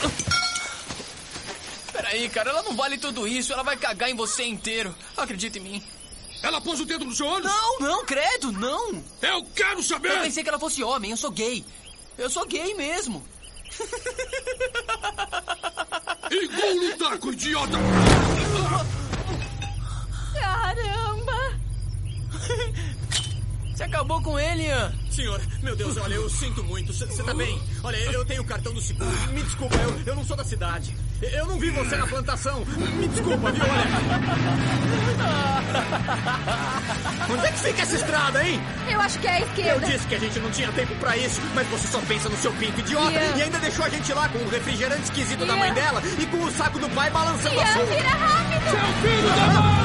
Peraí, 1.91 2.29
cara, 2.29 2.51
ela 2.51 2.63
não 2.63 2.73
vale 2.75 2.97
tudo 2.97 3.27
isso. 3.27 3.51
Ela 3.51 3.63
vai 3.63 3.75
cagar 3.75 4.09
em 4.09 4.15
você 4.15 4.43
inteiro. 4.43 4.95
Acredita 5.17 5.57
em 5.57 5.61
mim. 5.61 5.83
Ela 6.41 6.61
pôs 6.61 6.79
o 6.79 6.85
dedo 6.85 7.03
no 7.03 7.13
seu 7.13 7.25
olho? 7.25 7.43
Não, 7.43 7.79
não, 7.79 8.05
credo, 8.05 8.53
não. 8.53 9.03
Eu 9.21 9.43
quero 9.55 9.83
saber! 9.83 10.11
Eu 10.11 10.21
pensei 10.21 10.43
que 10.43 10.49
ela 10.49 10.59
fosse 10.59 10.83
homem, 10.83 11.11
eu 11.11 11.17
sou 11.17 11.31
gay. 11.31 11.65
Eu 12.17 12.29
sou 12.29 12.45
gay 12.45 12.73
mesmo. 12.75 13.25
Igual 16.31 16.73
lutar 16.73 17.17
com 17.17 17.31
idiota! 17.31 17.77
Caramba! 20.39 21.59
Você 23.75 23.83
acabou 23.83 24.21
com 24.21 24.39
ele, 24.39 24.63
Ian. 24.67 24.93
Senhor, 25.11 25.41
meu 25.61 25.75
Deus, 25.75 25.97
olha, 25.97 26.13
eu 26.15 26.29
sinto 26.29 26.63
muito. 26.63 26.93
Você 26.93 27.21
tá 27.23 27.33
bem? 27.33 27.61
Olha, 27.83 27.97
eu 27.97 28.23
tenho 28.23 28.41
o 28.41 28.45
cartão 28.45 28.73
do 28.73 28.79
seguro. 28.81 29.11
Me 29.33 29.41
desculpa, 29.43 29.75
eu, 29.75 30.01
eu 30.05 30.15
não 30.15 30.23
sou 30.23 30.37
da 30.37 30.45
cidade. 30.45 30.95
Eu 31.21 31.45
não 31.45 31.59
vi 31.59 31.69
você 31.71 31.95
na 31.97 32.07
plantação. 32.07 32.63
Me 32.65 33.07
desculpa, 33.09 33.51
viu? 33.51 33.63
Olha. 33.63 33.85
Onde 37.33 37.45
é 37.45 37.51
que 37.51 37.59
fica 37.59 37.81
essa 37.81 37.95
estrada, 37.95 38.47
hein? 38.47 38.61
Eu 38.89 39.01
acho 39.01 39.19
que 39.19 39.27
é 39.27 39.31
a 39.31 39.39
Eu 39.41 39.47
esquerda. 39.47 39.87
disse 39.87 40.07
que 40.07 40.15
a 40.15 40.19
gente 40.19 40.39
não 40.39 40.51
tinha 40.51 40.71
tempo 40.71 40.95
pra 40.95 41.17
isso, 41.17 41.41
mas 41.53 41.67
você 41.67 41.87
só 41.87 41.99
pensa 42.01 42.29
no 42.29 42.37
seu 42.37 42.53
pinto 42.53 42.79
idiota 42.79 43.11
Ian. 43.11 43.35
e 43.37 43.41
ainda 43.43 43.59
deixou 43.59 43.83
a 43.85 43.89
gente 43.89 44.13
lá 44.13 44.29
com 44.29 44.37
o 44.39 44.49
refrigerante 44.49 45.03
esquisito 45.03 45.39
da 45.45 45.53
Ian. 45.53 45.57
mãe 45.57 45.73
dela 45.73 46.01
e 46.19 46.25
com 46.27 46.37
o 46.43 46.51
saco 46.51 46.79
do 46.79 46.89
pai 46.91 47.09
balançando 47.09 47.59
a 47.59 47.63
Ian, 47.63 47.73
sua. 47.73 47.85
vira 47.85 48.09
rápido! 48.09 48.71
Seu 48.71 48.79
filho 49.01 49.29
da 49.35 49.61
mãe! 49.61 49.84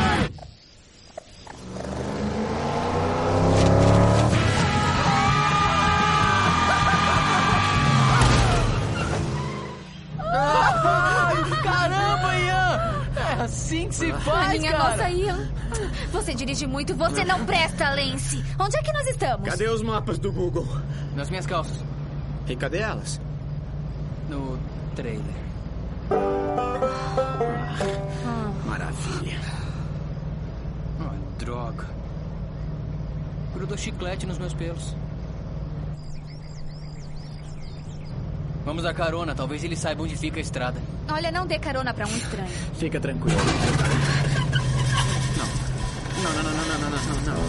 Caramba, 11.62 12.37
Ian! 12.37 12.81
É 13.16 13.43
assim 13.43 13.89
que 13.89 13.95
se 13.95 14.11
A 14.12 14.18
faz, 14.20 14.59
minha 14.59 14.72
cara. 14.72 14.91
nossa, 14.91 15.09
Ian. 15.11 15.49
Você 16.12 16.35
dirige 16.35 16.66
muito, 16.66 16.95
você 16.95 17.24
não 17.24 17.45
presta, 17.47 17.91
Lance. 17.91 18.45
Onde 18.59 18.76
é 18.76 18.83
que 18.83 18.93
nós 18.93 19.07
estamos? 19.07 19.49
Cadê 19.49 19.68
os 19.68 19.83
mapas 19.83 20.18
do 20.18 20.33
Google? 20.33 20.66
Nas 21.14 21.31
minhas 21.31 21.47
calças. 21.47 21.76
E 22.49 22.57
cadê 22.57 22.78
elas? 22.78 23.20
No 24.28 24.59
trailer. 24.95 25.24
Maravilha. 28.66 29.39
Ah, 31.01 31.12
droga. 31.39 31.87
Grudou 33.55 33.76
chiclete 33.78 34.26
nos 34.26 34.39
meus 34.39 34.55
pelos. 34.55 34.97
Vamos 38.65 38.83
dar 38.83 38.95
carona, 38.95 39.35
talvez 39.35 39.65
ele 39.65 39.77
saiba 39.77 40.03
onde 40.03 40.17
fica 40.17 40.39
a 40.39 40.43
estrada. 40.43 40.81
Olha, 41.11 41.31
não 41.31 41.47
dê 41.47 41.59
carona 41.59 41.93
pra 41.95 42.07
um 42.07 42.17
estranho. 42.17 42.49
Fica 42.79 43.01
tranquilo. 43.01 43.39
Não. 45.37 45.47
Não, 46.23 46.33
não, 46.35 46.43
não, 46.43 46.53
não, 46.53 46.79
não, 46.79 46.91
não, 46.91 47.01
não, 47.01 47.35
não. 47.35 47.41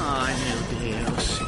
Ai, 0.00 0.34
meu 0.36 0.58
Deus. 0.78 1.40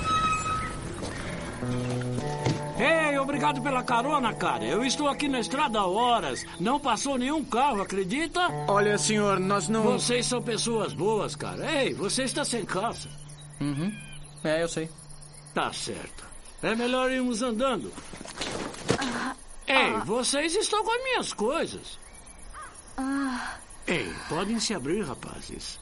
Ei, 2.79 3.19
obrigado 3.19 3.63
pela 3.63 3.83
carona, 3.83 4.33
cara. 4.35 4.65
Eu 4.65 4.85
estou 4.85 5.07
aqui 5.09 5.29
na 5.29 5.39
estrada 5.39 5.79
há 5.79 5.87
horas. 5.87 6.45
Não 6.59 6.81
passou 6.81 7.19
nenhum 7.19 7.45
carro, 7.45 7.83
acredita? 7.83 8.41
Olha, 8.67 8.97
senhor, 8.99 9.39
nós 9.39 9.69
não. 9.69 9.83
Vocês 9.83 10.27
são 10.27 10.43
pessoas 10.43 10.93
boas, 10.93 11.37
cara. 11.37 11.71
Ei, 11.83 11.95
você 11.95 12.25
está 12.25 12.45
sem 12.45 12.65
calça. 12.65 13.09
Uhum. 13.61 13.95
É, 14.43 14.63
eu 14.63 14.69
sei. 14.69 14.89
Tá 15.55 15.73
certo. 15.73 16.30
É 16.63 16.75
melhor 16.75 17.11
irmos 17.11 17.43
andando. 17.43 17.93
Ei, 19.67 19.93
vocês 20.05 20.55
estão 20.55 20.85
com 20.85 20.91
as 20.91 21.03
minhas 21.03 21.33
coisas. 21.33 21.99
Ah, 22.97 23.57
Ei, 23.87 24.13
podem 24.29 24.61
se 24.61 24.75
abrir, 24.75 25.03
rapazes. 25.03 25.79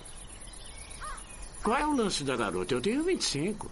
Qual 1.62 1.76
é 1.76 1.86
o 1.86 1.96
lance 1.96 2.22
da 2.22 2.36
garota? 2.36 2.74
Eu 2.74 2.80
tenho 2.80 3.02
25. 3.02 3.70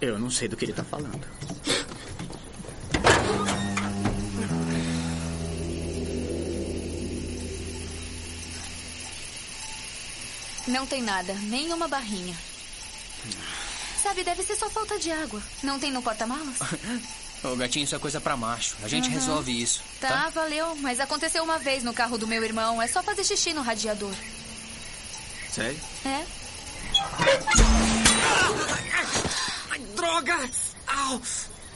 Eu 0.00 0.18
não 0.18 0.30
sei 0.30 0.48
do 0.48 0.56
que 0.56 0.64
ele 0.64 0.72
tá 0.72 0.84
falando. 0.84 1.26
não 10.66 10.86
tem 10.86 11.02
nada, 11.02 11.32
nenhuma 11.34 11.88
barrinha. 11.88 12.36
Sabe, 14.06 14.22
deve 14.22 14.44
ser 14.44 14.54
só 14.54 14.70
falta 14.70 14.96
de 15.00 15.10
água. 15.10 15.42
Não 15.64 15.80
tem 15.80 15.90
no 15.90 16.00
porta-malas? 16.00 16.58
Ô, 17.42 17.56
gatinho, 17.56 17.82
isso 17.82 17.96
é 17.96 17.98
coisa 17.98 18.20
pra 18.20 18.36
macho. 18.36 18.76
A 18.84 18.86
gente 18.86 19.08
Aham. 19.08 19.14
resolve 19.14 19.60
isso. 19.60 19.82
Tá, 20.00 20.28
valeu. 20.28 20.76
Mas 20.76 21.00
aconteceu 21.00 21.42
uma 21.42 21.58
vez 21.58 21.82
no 21.82 21.92
carro 21.92 22.16
do 22.16 22.24
meu 22.24 22.44
irmão. 22.44 22.80
É 22.80 22.86
só 22.86 23.02
fazer 23.02 23.24
xixi 23.24 23.52
no 23.52 23.62
radiador. 23.62 24.14
Sério? 25.50 25.76
É? 26.04 26.24
Ai, 29.70 29.78
droga! 29.96 30.50
Au! 30.86 31.20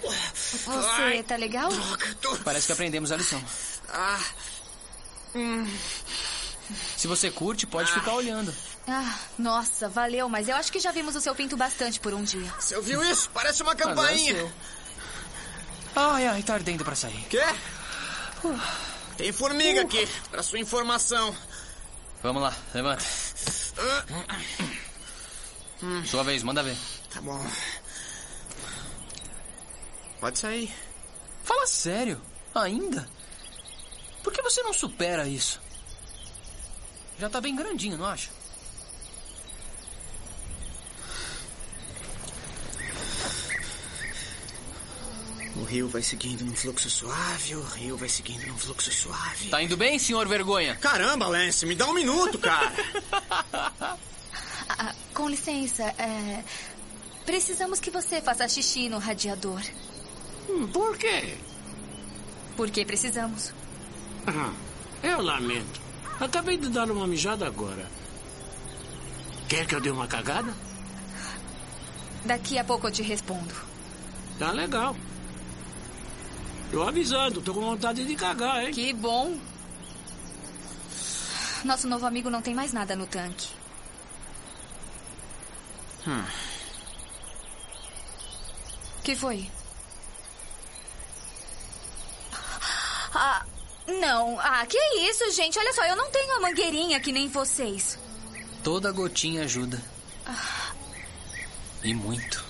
Você 0.04 1.22
tá 1.24 1.34
legal? 1.34 1.68
Parece 2.44 2.66
que 2.66 2.72
aprendemos 2.72 3.10
a 3.10 3.16
lição. 3.16 3.42
Ah. 3.92 4.20
Hum. 5.34 5.66
Se 6.96 7.06
você 7.06 7.30
curte, 7.30 7.66
pode 7.66 7.92
ficar 7.92 8.14
olhando. 8.14 8.54
Ah, 8.86 9.18
nossa, 9.38 9.88
valeu. 9.88 10.28
Mas 10.28 10.48
eu 10.48 10.56
acho 10.56 10.70
que 10.72 10.80
já 10.80 10.92
vimos 10.92 11.14
o 11.16 11.20
seu 11.20 11.34
pinto 11.34 11.56
bastante 11.56 12.00
por 12.00 12.14
um 12.14 12.22
dia. 12.22 12.52
Você 12.58 12.76
ouviu 12.76 13.02
isso? 13.02 13.30
Parece 13.30 13.62
uma 13.62 13.72
é 13.72 13.76
campainha. 13.76 14.54
Ai, 15.94 16.26
ai, 16.26 16.42
tá 16.42 16.54
ardendo 16.54 16.84
pra 16.84 16.94
sair. 16.94 17.24
Quê? 17.28 17.42
Tem 19.16 19.32
formiga 19.32 19.82
aqui, 19.82 20.08
pra 20.30 20.42
sua 20.42 20.58
informação. 20.58 21.36
Vamos 22.22 22.42
lá, 22.42 22.56
levanta. 22.74 23.04
Sua 26.06 26.22
vez, 26.22 26.42
manda 26.42 26.62
ver. 26.62 26.76
Tá 27.12 27.20
bom. 27.20 27.44
Pode 30.20 30.38
sair. 30.38 30.74
Fala 31.44 31.66
sério. 31.66 32.20
Ainda? 32.54 33.08
Por 34.22 34.32
que 34.32 34.42
você 34.42 34.62
não 34.62 34.72
supera 34.72 35.26
isso? 35.26 35.60
Já 37.20 37.28
tá 37.28 37.38
bem 37.40 37.54
grandinho, 37.54 37.98
não 37.98 38.06
acha? 38.06 38.30
O 45.56 45.64
rio 45.64 45.88
vai 45.88 46.02
seguindo 46.02 46.44
num 46.44 46.54
fluxo 46.54 46.88
suave, 46.88 47.54
o 47.56 47.62
rio 47.62 47.96
vai 47.96 48.08
seguindo 48.08 48.46
num 48.46 48.56
fluxo 48.56 48.90
suave. 48.92 49.48
Tá 49.50 49.62
indo 49.62 49.76
bem, 49.76 49.98
senhor 49.98 50.26
vergonha? 50.28 50.76
Caramba, 50.76 51.26
Lance, 51.26 51.66
me 51.66 51.74
dá 51.74 51.86
um 51.86 51.92
minuto, 51.94 52.38
cara. 52.38 52.72
Ah, 54.72 54.94
com 55.12 55.28
licença, 55.28 55.82
é... 55.98 56.44
Precisamos 57.26 57.80
que 57.80 57.90
você 57.90 58.20
faça 58.22 58.48
xixi 58.48 58.88
no 58.88 58.98
radiador. 58.98 59.60
Hum, 60.48 60.68
Por 60.68 60.96
quê? 60.96 61.36
Porque 62.56 62.84
precisamos. 62.84 63.52
Ah, 64.28 64.52
eu 65.02 65.20
lamento. 65.20 65.80
Acabei 66.20 66.58
de 66.58 66.68
dar 66.68 66.90
uma 66.90 67.06
mijada 67.06 67.46
agora. 67.46 67.88
Quer 69.48 69.66
que 69.66 69.74
eu 69.74 69.80
dê 69.80 69.90
uma 69.90 70.06
cagada? 70.06 70.54
Daqui 72.24 72.58
a 72.58 72.64
pouco 72.64 72.86
eu 72.86 72.92
te 72.92 73.02
respondo. 73.02 73.54
Tá 74.38 74.52
legal. 74.52 74.94
Tô 76.70 76.82
avisando, 76.82 77.40
tô 77.40 77.54
com 77.54 77.62
vontade 77.62 78.04
de 78.04 78.14
cagar, 78.14 78.64
hein? 78.64 78.72
Que 78.72 78.92
bom. 78.92 79.36
Nosso 81.64 81.88
novo 81.88 82.06
amigo 82.06 82.30
não 82.30 82.40
tem 82.42 82.54
mais 82.54 82.72
nada 82.72 82.94
no 82.94 83.06
tanque. 83.06 83.48
Hum. 86.06 86.24
que 89.02 89.16
foi? 89.16 89.50
Ah, 93.14 93.44
não. 93.86 94.38
Ah, 94.40 94.64
que 94.66 94.78
isso, 94.98 95.30
gente? 95.32 95.58
Olha 95.58 95.72
só, 95.72 95.84
eu 95.84 95.96
não 95.96 96.10
tenho 96.10 96.36
a 96.36 96.40
mangueirinha 96.40 97.00
que 97.00 97.12
nem 97.12 97.28
vocês. 97.28 97.98
Toda 98.62 98.92
gotinha 98.92 99.44
ajuda. 99.44 99.82
E 101.82 101.94
muito. 101.94 102.44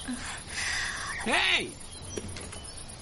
Ei! 1.26 1.72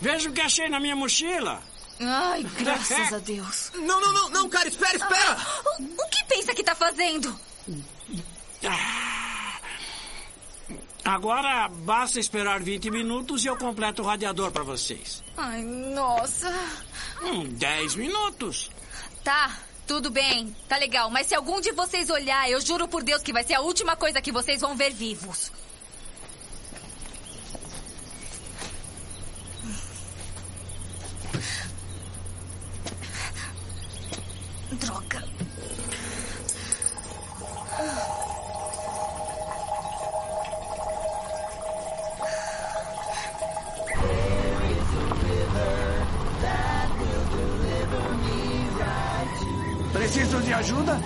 Veja 0.00 0.28
o 0.28 0.32
que 0.32 0.40
achei 0.40 0.68
na 0.68 0.78
minha 0.78 0.94
mochila. 0.94 1.62
Ai, 2.00 2.44
graças 2.58 3.12
a 3.12 3.18
Deus. 3.18 3.72
Não, 3.74 4.00
não, 4.00 4.12
não, 4.12 4.30
não, 4.30 4.48
cara, 4.48 4.68
espera, 4.68 4.96
espera! 4.96 5.36
O, 5.78 6.02
o 6.04 6.08
que 6.08 6.24
pensa 6.24 6.54
que 6.54 6.62
tá 6.62 6.74
fazendo? 6.74 7.38
Agora 11.04 11.68
basta 11.68 12.20
esperar 12.20 12.60
20 12.60 12.90
minutos 12.90 13.44
e 13.44 13.48
eu 13.48 13.56
completo 13.56 14.02
o 14.02 14.04
radiador 14.04 14.50
para 14.52 14.62
vocês. 14.62 15.22
Ai, 15.36 15.62
nossa. 15.62 16.52
Hum, 17.22 17.44
10 17.52 17.94
minutos. 17.96 18.70
Tá, 19.24 19.58
Tudo 19.86 20.10
bem, 20.10 20.54
tá 20.68 20.76
legal, 20.76 21.08
mas 21.10 21.26
se 21.28 21.34
algum 21.34 21.60
de 21.62 21.72
vocês 21.72 22.10
olhar, 22.10 22.50
eu 22.50 22.60
juro 22.60 22.86
por 22.86 23.02
Deus 23.02 23.22
que 23.22 23.32
vai 23.32 23.42
ser 23.42 23.54
a 23.54 23.60
última 23.62 23.96
coisa 23.96 24.20
que 24.20 24.30
vocês 24.30 24.60
vão 24.60 24.76
ver 24.76 24.92
vivos. 24.92 25.50
Droga. 34.72 35.24
Preciso 50.08 50.40
de 50.40 50.54
ajuda? 50.54 50.98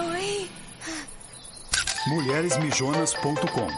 Oi. 0.00 0.50
Mulheresmijonas.com 2.08 3.68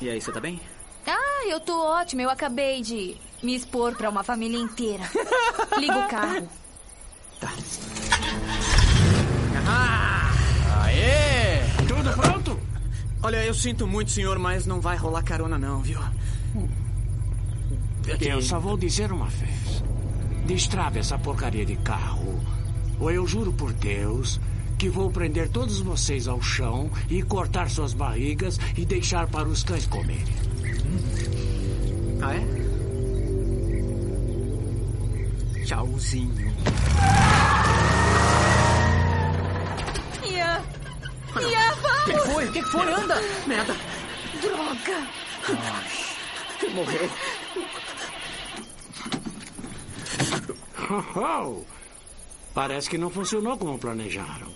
E 0.00 0.08
aí, 0.08 0.20
você 0.20 0.30
tá 0.30 0.38
bem? 0.38 0.60
Ah, 1.04 1.46
eu 1.48 1.58
tô 1.58 1.76
ótima. 1.84 2.22
Eu 2.22 2.30
acabei 2.30 2.82
de 2.82 3.16
me 3.42 3.56
expor 3.56 3.96
pra 3.96 4.08
uma 4.08 4.22
família 4.22 4.58
inteira. 4.58 5.02
Liga 5.78 5.98
o 5.98 6.08
carro. 6.08 6.48
Aê! 10.82 11.60
Tudo 11.88 12.12
pronto? 12.14 12.60
Olha, 13.22 13.44
eu 13.44 13.52
sinto 13.52 13.86
muito, 13.86 14.10
senhor, 14.10 14.38
mas 14.38 14.64
não 14.66 14.80
vai 14.80 14.96
rolar 14.96 15.22
carona 15.22 15.58
não, 15.58 15.82
viu? 15.82 16.00
Eu 18.20 18.40
só 18.40 18.58
vou 18.58 18.76
dizer 18.78 19.12
uma 19.12 19.26
vez. 19.26 19.84
Destrave 20.46 20.98
essa 20.98 21.18
porcaria 21.18 21.66
de 21.66 21.76
carro. 21.76 22.40
Ou 22.98 23.10
eu 23.10 23.26
juro 23.26 23.52
por 23.52 23.72
Deus 23.72 24.40
que 24.78 24.88
vou 24.88 25.10
prender 25.10 25.50
todos 25.50 25.80
vocês 25.80 26.26
ao 26.26 26.40
chão 26.40 26.90
e 27.10 27.22
cortar 27.22 27.68
suas 27.68 27.92
barrigas 27.92 28.58
e 28.76 28.86
deixar 28.86 29.26
para 29.26 29.46
os 29.46 29.62
cães 29.62 29.86
comerem. 29.86 30.24
Ah, 32.22 32.34
é? 32.34 32.60
Tchauzinho. 35.66 36.54
Ian! 40.24 40.62
Ian! 41.36 41.69
O 42.00 42.04
que 42.04 42.18
foi? 42.18 42.48
O 42.48 42.52
que 42.52 42.62
foi? 42.62 42.92
Anda! 42.92 43.16
Merda! 43.46 43.76
Droga! 44.40 45.08
Morreu. 46.74 47.10
Oh, 50.90 51.20
oh. 51.20 51.64
Parece 52.52 52.90
que 52.90 52.98
não 52.98 53.10
funcionou 53.10 53.56
como 53.56 53.78
planejaram. 53.78 54.52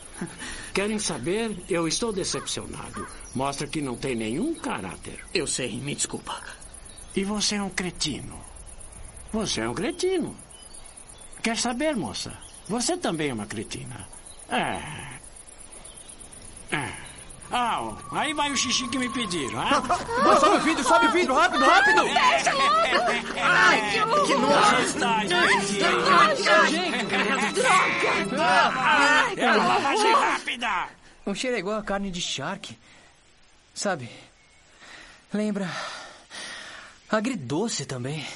Querem 0.72 0.98
saber? 0.98 1.56
Eu 1.68 1.86
estou 1.86 2.12
decepcionado. 2.12 3.06
Mostra 3.34 3.66
que 3.68 3.80
não 3.80 3.96
tem 3.96 4.16
nenhum 4.16 4.54
caráter. 4.54 5.24
Eu 5.32 5.46
sei, 5.46 5.78
me 5.78 5.94
desculpa. 5.94 6.42
E 7.14 7.22
você 7.22 7.54
é 7.54 7.62
um 7.62 7.70
cretino. 7.70 8.40
Você 9.32 9.60
é 9.60 9.68
um 9.68 9.74
cretino. 9.74 10.36
Quer 11.42 11.56
saber, 11.56 11.94
moça? 11.94 12.36
Você 12.68 12.96
também 12.96 13.30
é 13.30 13.34
uma 13.34 13.46
cretina. 13.46 14.08
É. 14.48 14.80
É. 16.74 17.03
Ah, 17.50 17.92
aí 18.12 18.32
vai 18.34 18.50
o 18.50 18.56
xixi 18.56 18.88
que 18.88 18.98
me 18.98 19.08
pediram. 19.08 19.60
Ah? 19.60 19.82
Sobe 20.40 20.56
o 20.56 20.60
vidro, 20.60 20.84
sobe 20.84 21.06
o 21.06 21.12
vidro, 21.12 21.34
rápido, 21.34 21.64
rápido! 21.64 22.02
Deixa 22.14 22.52
logo! 22.52 22.74
Ai, 23.40 23.90
que 23.90 24.00
horror! 24.00 24.26
Que 24.26 24.34
nojo! 24.34 24.98
Droga! 28.30 29.40
É 29.40 29.52
uma 29.52 29.66
lavagem 29.66 30.12
rápida! 30.14 30.88
O 31.26 31.34
cheiro 31.34 31.56
é 31.56 31.60
igual 31.60 31.78
a 31.78 31.82
carne 31.82 32.10
de 32.10 32.20
charque. 32.20 32.78
Sabe? 33.74 34.10
Lembra? 35.32 35.70
Agridoce 37.10 37.84
também. 37.86 38.26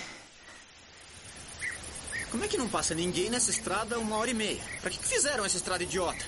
Como 2.30 2.44
é 2.44 2.48
que 2.48 2.58
não 2.58 2.68
passa 2.68 2.94
ninguém 2.94 3.30
nessa 3.30 3.50
estrada 3.50 3.98
uma 3.98 4.16
hora 4.16 4.30
e 4.30 4.34
meia? 4.34 4.60
Pra 4.80 4.90
que, 4.90 4.98
que 4.98 5.06
fizeram 5.06 5.44
essa 5.44 5.56
estrada 5.56 5.82
idiota? 5.82 6.24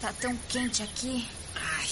Tá 0.00 0.12
tão 0.20 0.36
quente 0.48 0.82
aqui. 0.82 1.26
Ai, 1.54 1.86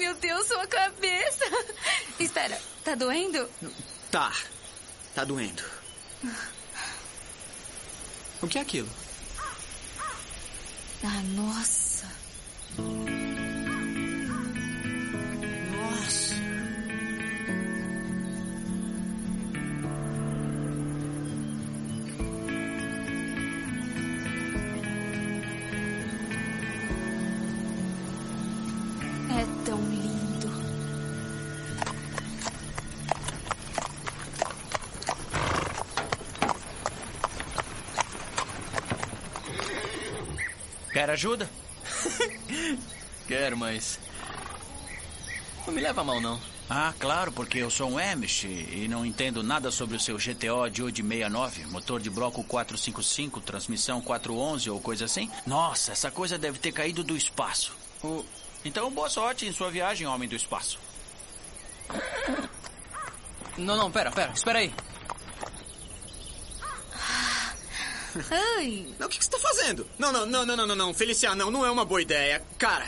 meu 0.00 0.14
Deus, 0.14 0.46
sua 0.46 0.66
cabeça. 0.66 1.44
Espera, 2.18 2.58
tá 2.82 2.94
doendo? 2.94 3.46
Tá. 4.10 4.32
Tá 5.14 5.24
doendo. 5.24 5.62
O 8.40 8.48
que 8.48 8.58
é 8.58 8.62
aquilo? 8.62 8.88
Ah, 11.04 11.22
nossa. 11.34 11.58
Nossa. 11.60 11.79
Quer 41.10 41.14
ajuda? 41.14 41.50
Quero, 43.26 43.56
mas. 43.56 43.98
Não 45.66 45.74
me 45.74 45.80
leva 45.80 46.02
a 46.02 46.04
mal, 46.04 46.20
não. 46.20 46.40
Ah, 46.68 46.94
claro, 47.00 47.32
porque 47.32 47.58
eu 47.58 47.68
sou 47.68 47.90
um 47.90 47.98
Amish 47.98 48.44
e 48.44 48.86
não 48.88 49.04
entendo 49.04 49.42
nada 49.42 49.72
sobre 49.72 49.96
o 49.96 50.00
seu 50.00 50.16
GTO 50.16 50.70
de 50.70 51.02
69, 51.02 51.66
motor 51.66 52.00
de 52.00 52.08
bloco 52.08 52.44
455, 52.44 53.40
transmissão 53.40 54.00
411 54.00 54.70
ou 54.70 54.80
coisa 54.80 55.04
assim. 55.06 55.28
Nossa, 55.44 55.90
essa 55.90 56.12
coisa 56.12 56.38
deve 56.38 56.60
ter 56.60 56.70
caído 56.70 57.02
do 57.02 57.16
espaço. 57.16 57.72
Então, 58.64 58.88
boa 58.92 59.10
sorte 59.10 59.46
em 59.46 59.52
sua 59.52 59.68
viagem, 59.68 60.06
homem 60.06 60.28
do 60.28 60.36
espaço. 60.36 60.78
Não, 63.58 63.76
não, 63.76 63.90
pera, 63.90 64.12
pera, 64.12 64.30
espera 64.32 64.60
aí. 64.60 64.72
Ai. 68.30 68.86
Não, 68.98 69.06
o 69.06 69.10
que, 69.10 69.18
que 69.18 69.24
você 69.24 69.30
tá 69.30 69.38
fazendo? 69.38 69.86
Não, 69.98 70.12
não, 70.12 70.26
não, 70.26 70.46
não, 70.46 70.56
não, 70.56 70.66
não, 70.66 70.76
não. 70.76 70.94
Feliciano, 70.94 71.36
não, 71.44 71.50
não 71.50 71.66
é 71.66 71.70
uma 71.70 71.84
boa 71.84 72.00
ideia. 72.02 72.42
Cara, 72.58 72.86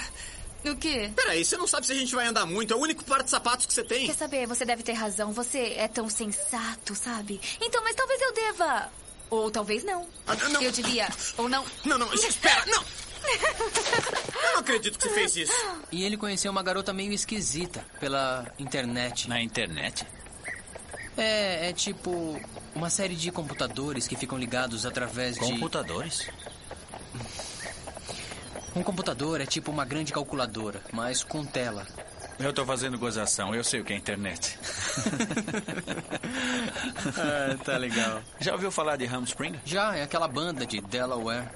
O 0.65 0.77
quê? 0.77 1.11
peraí, 1.15 1.45
você 1.45 1.57
não 1.57 1.67
sabe 1.67 1.87
se 1.87 1.93
a 1.93 1.95
gente 1.95 2.15
vai 2.15 2.27
andar 2.27 2.47
muito. 2.47 2.73
É 2.73 2.77
o 2.77 2.81
único 2.81 3.05
par 3.05 3.23
de 3.23 3.31
sapatos 3.31 3.67
que 3.67 3.73
você 3.75 3.83
tem. 3.85 4.07
Quer 4.07 4.15
saber? 4.15 4.47
Você 4.47 4.65
deve 4.65 4.83
ter 4.83 4.93
razão. 4.93 5.33
Você 5.33 5.75
é 5.77 5.89
tão 5.89 6.09
sensato, 6.09 6.95
sabe? 6.95 7.41
Então, 7.61 7.83
mas 7.85 7.95
talvez 7.95 8.21
eu 8.21 8.33
deva. 8.33 8.91
Ou 9.31 9.51
talvez 9.51 9.83
não. 9.85 10.07
Eu 10.61 10.71
devia. 10.71 11.09
Ou 11.39 11.49
não. 11.49 11.65
Não, 11.85 11.99
não, 11.99 12.13
espera, 12.13 12.65
não! 12.67 12.85
Eu 13.25 14.53
não 14.55 14.59
acredito 14.61 14.99
que 14.99 15.05
você 15.09 15.15
fez 15.15 15.37
isso. 15.37 15.53
E 15.93 16.05
ele 16.05 16.17
conheceu 16.17 16.51
uma 16.51 16.63
garota 16.63 16.93
meio 16.93 17.13
esquisita 17.13 17.85
pela 18.01 18.47
internet. 18.59 19.29
Na 19.29 19.41
internet? 19.41 20.05
É, 21.17 21.69
é 21.69 21.73
tipo 21.73 22.41
uma 22.75 22.89
série 22.89 23.15
de 23.15 23.31
computadores 23.31 24.09
que 24.09 24.17
ficam 24.17 24.39
ligados 24.39 24.87
através 24.87 25.35
de. 25.35 25.41
Computadores? 25.41 26.29
Um 28.75 28.83
computador 28.83 29.41
é 29.41 29.47
tipo 29.47 29.71
uma 29.71 29.85
grande 29.85 30.13
calculadora, 30.13 30.81
mas 30.93 31.23
com 31.23 31.45
tela. 31.45 31.87
Eu 32.39 32.53
tô 32.53 32.65
fazendo 32.65 32.99
gozação, 32.99 33.55
eu 33.55 33.63
sei 33.63 33.81
o 33.81 33.85
que 33.85 33.93
é 33.93 33.97
internet. 33.97 34.59
ah, 37.19 37.57
tá 37.63 37.77
legal. 37.77 38.23
Já 38.41 38.55
ouviu 38.55 38.71
falar 38.71 38.97
de 38.97 39.05
Hamspring? 39.05 39.61
Já, 39.65 39.95
é 39.95 40.03
aquela 40.03 40.27
banda 40.27 40.67
de 40.67 40.81
Delaware. 40.81 41.49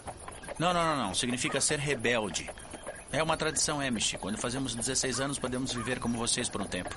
Não, 0.59 0.75
não, 0.75 0.85
não, 0.85 1.07
não. 1.07 1.15
Significa 1.15 1.61
ser 1.61 1.79
rebelde. 1.79 2.51
É 3.11 3.23
uma 3.23 3.37
tradição 3.37 3.81
Amish. 3.81 4.17
Quando 4.21 4.37
fazemos 4.37 4.75
16 4.75 5.21
anos, 5.21 5.39
podemos 5.39 5.73
viver 5.73 5.99
como 5.99 6.19
vocês 6.19 6.49
por 6.49 6.61
um 6.61 6.67
tempo. 6.67 6.95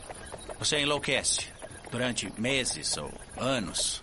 Você 0.60 0.80
enlouquece 0.80 1.47
durante 1.91 2.31
meses 2.39 2.97
ou 2.97 3.11
anos. 3.37 4.01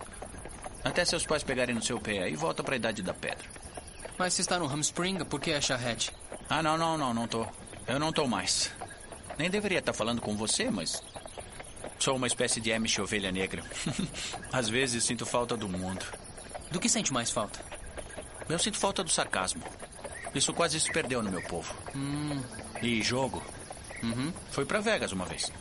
Até 0.83 1.03
seus 1.03 1.25
pais 1.25 1.43
pegarem 1.43 1.75
no 1.75 1.83
seu 1.83 1.99
pé 1.99 2.29
e 2.29 2.35
volta 2.35 2.63
para 2.63 2.75
a 2.75 2.77
idade 2.77 3.01
da 3.01 3.13
pedra. 3.13 3.47
Mas 4.17 4.33
se 4.33 4.41
está 4.41 4.57
no 4.57 4.65
Hamspring, 4.65 5.25
por 5.25 5.39
que 5.39 5.51
é 5.51 5.61
charrete? 5.61 6.11
Ah, 6.49 6.63
não, 6.63 6.77
não, 6.77 6.97
não, 6.97 7.13
não 7.13 7.27
tô. 7.27 7.45
Eu 7.87 7.99
não 7.99 8.11
tô 8.11 8.27
mais. 8.27 8.71
Nem 9.37 9.49
deveria 9.49 9.79
estar 9.79 9.93
falando 9.93 10.21
com 10.21 10.35
você, 10.35 10.71
mas. 10.71 11.03
Sou 11.99 12.15
uma 12.15 12.27
espécie 12.27 12.61
de 12.61 12.71
Amish 12.71 12.99
ovelha 12.99 13.31
negra. 13.31 13.63
Às 14.51 14.69
vezes 14.69 15.03
sinto 15.03 15.25
falta 15.25 15.55
do 15.55 15.67
mundo. 15.67 16.05
Do 16.71 16.79
que 16.79 16.89
sente 16.89 17.13
mais 17.13 17.31
falta? 17.31 17.59
Eu 18.49 18.57
sinto 18.57 18.77
falta 18.77 19.03
do 19.03 19.09
sarcasmo. 19.09 19.63
Isso 20.33 20.53
quase 20.53 20.79
se 20.79 20.91
perdeu 20.91 21.21
no 21.21 21.31
meu 21.31 21.41
povo. 21.43 21.75
Hum. 21.95 22.41
E 22.81 23.01
jogo. 23.01 23.43
Uhum. 24.03 24.31
Fui 24.51 24.65
pra 24.65 24.79
Vegas 24.79 25.11
uma 25.11 25.25
vez. 25.25 25.51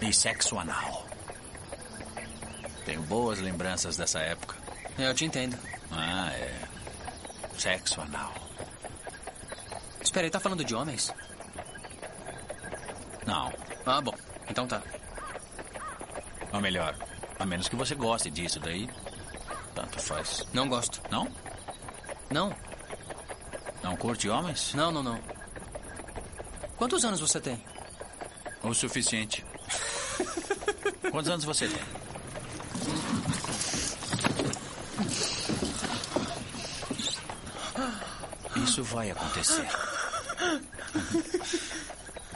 E 0.00 0.12
sexo 0.12 0.58
anal. 0.58 1.06
Tenho 2.84 3.02
boas 3.02 3.40
lembranças 3.40 3.96
dessa 3.96 4.20
época. 4.20 4.54
Eu 4.98 5.14
te 5.14 5.24
entendo. 5.24 5.58
Ah, 5.90 6.30
é. 6.32 6.54
Sexo 7.58 8.00
anal. 8.00 8.32
Espera 10.00 10.26
aí, 10.26 10.30
tá 10.30 10.38
falando 10.38 10.64
de 10.64 10.74
homens? 10.74 11.12
Não. 13.26 13.52
Ah, 13.84 14.00
bom. 14.00 14.14
Então 14.48 14.66
tá. 14.66 14.82
Ou 16.52 16.60
melhor, 16.60 16.96
a 17.38 17.44
menos 17.44 17.68
que 17.68 17.76
você 17.76 17.94
goste 17.94 18.30
disso 18.30 18.60
daí. 18.60 18.88
Tanto 19.74 20.00
faz. 20.00 20.46
Não 20.52 20.68
gosto. 20.68 21.02
Não? 21.10 21.28
Não. 22.30 22.54
Não 23.82 23.96
curte 23.96 24.28
homens? 24.28 24.74
Não, 24.74 24.92
não, 24.92 25.02
não. 25.02 25.20
Quantos 26.76 27.04
anos 27.04 27.20
você 27.20 27.40
tem? 27.40 27.62
O 28.62 28.72
suficiente. 28.72 29.44
Quantos 31.10 31.30
anos 31.30 31.44
você 31.44 31.68
tem? 31.68 31.82
Isso 38.62 38.82
vai 38.82 39.10
acontecer. 39.10 39.66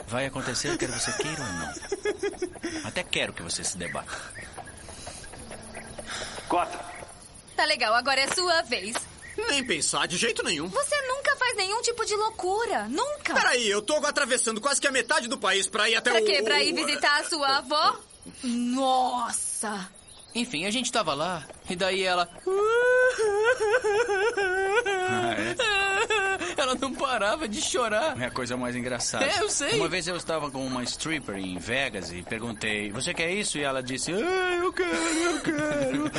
Vai 0.07 0.25
acontecer, 0.25 0.77
quer 0.77 0.89
você 0.89 1.11
queira 1.13 1.41
ou 1.41 1.53
não. 1.53 1.73
Até 2.85 3.03
quero 3.03 3.33
que 3.33 3.41
você 3.41 3.63
se 3.63 3.77
debata. 3.77 4.11
Cota. 6.47 6.79
Tá 7.55 7.65
legal, 7.65 7.93
agora 7.93 8.19
é 8.19 8.27
sua 8.27 8.61
vez. 8.63 8.95
Nem 9.49 9.63
pensar, 9.63 10.07
de 10.07 10.17
jeito 10.17 10.43
nenhum. 10.43 10.67
Você 10.67 11.00
nenhum 11.61 11.81
tipo 11.81 12.03
de 12.05 12.15
loucura. 12.15 12.87
Nunca. 12.89 13.33
Peraí, 13.35 13.69
eu 13.69 13.81
tô 13.81 13.95
atravessando 14.05 14.59
quase 14.59 14.81
que 14.81 14.87
a 14.87 14.91
metade 14.91 15.27
do 15.27 15.37
país 15.37 15.67
pra 15.67 15.87
ir 15.89 15.95
até 15.95 16.11
Pra 16.11 16.21
o... 16.21 16.25
quê? 16.25 16.41
Pra 16.41 16.63
ir 16.63 16.73
visitar 16.73 17.19
a 17.21 17.23
sua 17.25 17.57
avó? 17.57 17.97
Nossa! 18.43 19.89
Enfim, 20.33 20.65
a 20.65 20.71
gente 20.71 20.89
tava 20.91 21.13
lá, 21.13 21.43
e 21.69 21.75
daí 21.75 22.03
ela. 22.03 22.27
Ah, 25.09 25.35
é? 25.37 26.61
Ela 26.61 26.75
não 26.75 26.93
parava 26.93 27.47
de 27.47 27.61
chorar. 27.61 28.19
É 28.21 28.25
a 28.25 28.31
coisa 28.31 28.55
mais 28.55 28.75
engraçada. 28.75 29.25
É, 29.25 29.41
eu 29.41 29.49
sei. 29.49 29.73
Uma 29.77 29.89
vez 29.89 30.07
eu 30.07 30.15
estava 30.15 30.49
com 30.49 30.65
uma 30.65 30.83
stripper 30.83 31.35
em 31.35 31.57
Vegas 31.57 32.11
e 32.13 32.23
perguntei: 32.23 32.91
Você 32.91 33.13
quer 33.13 33.31
isso? 33.31 33.57
E 33.57 33.63
ela 33.63 33.83
disse: 33.83 34.11
ah, 34.13 34.55
Eu 34.63 34.71
quero, 34.71 34.95
eu 34.95 35.41
quero. 35.41 36.11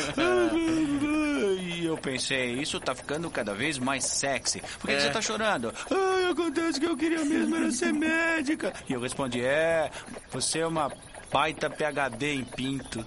Eu 1.92 1.98
pensei: 1.98 2.52
Isso 2.54 2.80
tá 2.80 2.94
ficando 2.94 3.30
cada 3.30 3.54
vez 3.54 3.78
mais 3.78 4.04
sexy. 4.04 4.60
Por 4.78 4.86
que, 4.88 4.92
É. 4.92 4.96
que 4.96 5.02
você 5.02 5.10
tá 5.10 5.20
chorando? 5.20 5.72
Ah, 5.90 6.30
acontece 6.30 6.80
que 6.80 6.86
eu 6.86 6.96
queria 6.96 7.24
mesmo 7.24 7.54
era 7.56 7.70
ser 7.70 7.92
médica. 7.92 8.72
E 8.88 8.92
eu 8.94 9.00
respondi: 9.00 9.44
É, 9.44 9.90
você 10.30 10.60
é 10.60 10.66
uma 10.66 10.90
baita 11.30 11.68
PHD 11.68 12.34
em 12.34 12.44
pinto. 12.44 13.04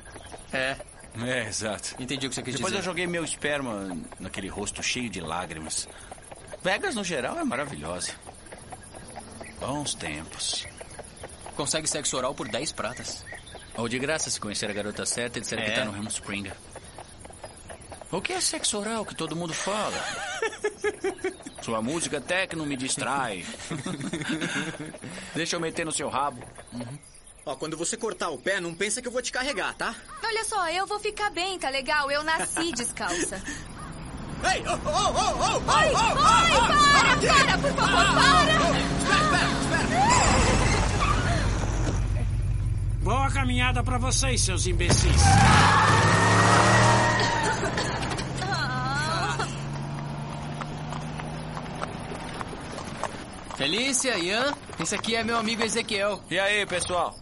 É. 0.53 0.75
É, 1.23 1.47
exato. 1.47 1.95
Entendi 1.99 2.27
o 2.27 2.29
que 2.29 2.35
você 2.35 2.43
quis 2.43 2.55
Depois 2.55 2.71
dizer. 2.73 2.81
eu 2.81 2.85
joguei 2.85 3.07
meu 3.07 3.23
esperma 3.23 3.97
naquele 4.19 4.49
rosto 4.49 4.83
cheio 4.83 5.09
de 5.09 5.21
lágrimas. 5.21 5.87
Vegas, 6.63 6.93
no 6.93 7.03
geral, 7.03 7.39
é 7.39 7.43
maravilhosa. 7.43 8.11
Bons 9.59 9.95
tempos. 9.95 10.65
Consegue 11.55 11.87
sexo 11.87 12.17
oral 12.17 12.35
por 12.35 12.47
10 12.49 12.71
pratas. 12.73 13.23
Ou 13.77 13.87
de 13.87 13.97
graça 13.97 14.29
se 14.29 14.39
conhecer 14.39 14.69
a 14.69 14.73
garota 14.73 15.05
certa 15.05 15.37
e 15.39 15.41
disser 15.41 15.57
que 15.63 15.71
É. 15.71 15.75
tá 15.75 15.85
no 15.85 15.91
Ramo 15.91 16.09
Springer. 16.09 16.53
O 18.15 18.21
que 18.21 18.31
é 18.31 18.39
sexo 18.39 18.79
oral 18.79 19.05
que 19.05 19.13
todo 19.13 19.35
mundo 19.35 19.53
fala? 19.53 20.01
Sua 21.61 21.81
música 21.81 22.21
techno 22.21 22.65
me 22.65 22.77
distrai. 22.77 23.45
Deixa 25.35 25.57
eu 25.57 25.59
meter 25.59 25.85
no 25.85 25.91
seu 25.91 26.07
rabo. 26.07 26.41
Ó, 27.45 27.57
quando 27.57 27.75
você 27.75 27.97
cortar 27.97 28.29
o 28.29 28.37
pé, 28.37 28.61
não 28.61 28.73
pensa 28.73 29.01
que 29.01 29.09
eu 29.09 29.11
vou 29.11 29.21
te 29.21 29.33
carregar, 29.33 29.73
tá? 29.73 29.93
Olha 30.23 30.45
só, 30.45 30.65
eu 30.69 30.87
vou 30.87 30.97
ficar 30.97 31.29
bem, 31.29 31.59
tá 31.59 31.69
legal? 31.69 32.09
Eu 32.09 32.23
nasci 32.23 32.71
descalça. 32.71 33.35
Ei, 34.49 34.63
oh, 34.65 34.71
oh, 34.71 34.91
oh, 34.95 35.19
oh, 35.19 35.35
oh, 35.43 35.57
Oi, 35.73 35.91
oh, 35.91 35.97
oi, 35.97 36.13
oh, 36.13 36.71
para, 36.95 37.11
oh, 37.11 37.27
para, 37.27 37.57
por 37.57 37.73
favor, 37.73 38.05
para! 38.15 38.55
Boa 43.03 43.29
caminhada 43.29 43.83
pra 43.83 43.97
vocês, 43.97 44.39
seus 44.39 44.65
imbecis. 44.67 45.21
Felícia, 53.57 54.17
Ian, 54.17 54.53
esse 54.81 54.93
aqui 54.93 55.15
é 55.15 55.23
meu 55.23 55.37
amigo 55.37 55.63
Ezequiel. 55.63 56.21
E 56.29 56.37
aí, 56.37 56.65
pessoal? 56.65 57.15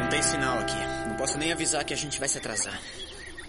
Não 0.00 0.08
tem 0.08 0.22
sinal 0.22 0.58
aqui. 0.58 0.74
Não 1.08 1.16
posso 1.18 1.36
nem 1.36 1.52
avisar 1.52 1.84
que 1.84 1.92
a 1.92 1.96
gente 1.96 2.18
vai 2.18 2.26
se 2.26 2.38
atrasar. 2.38 2.80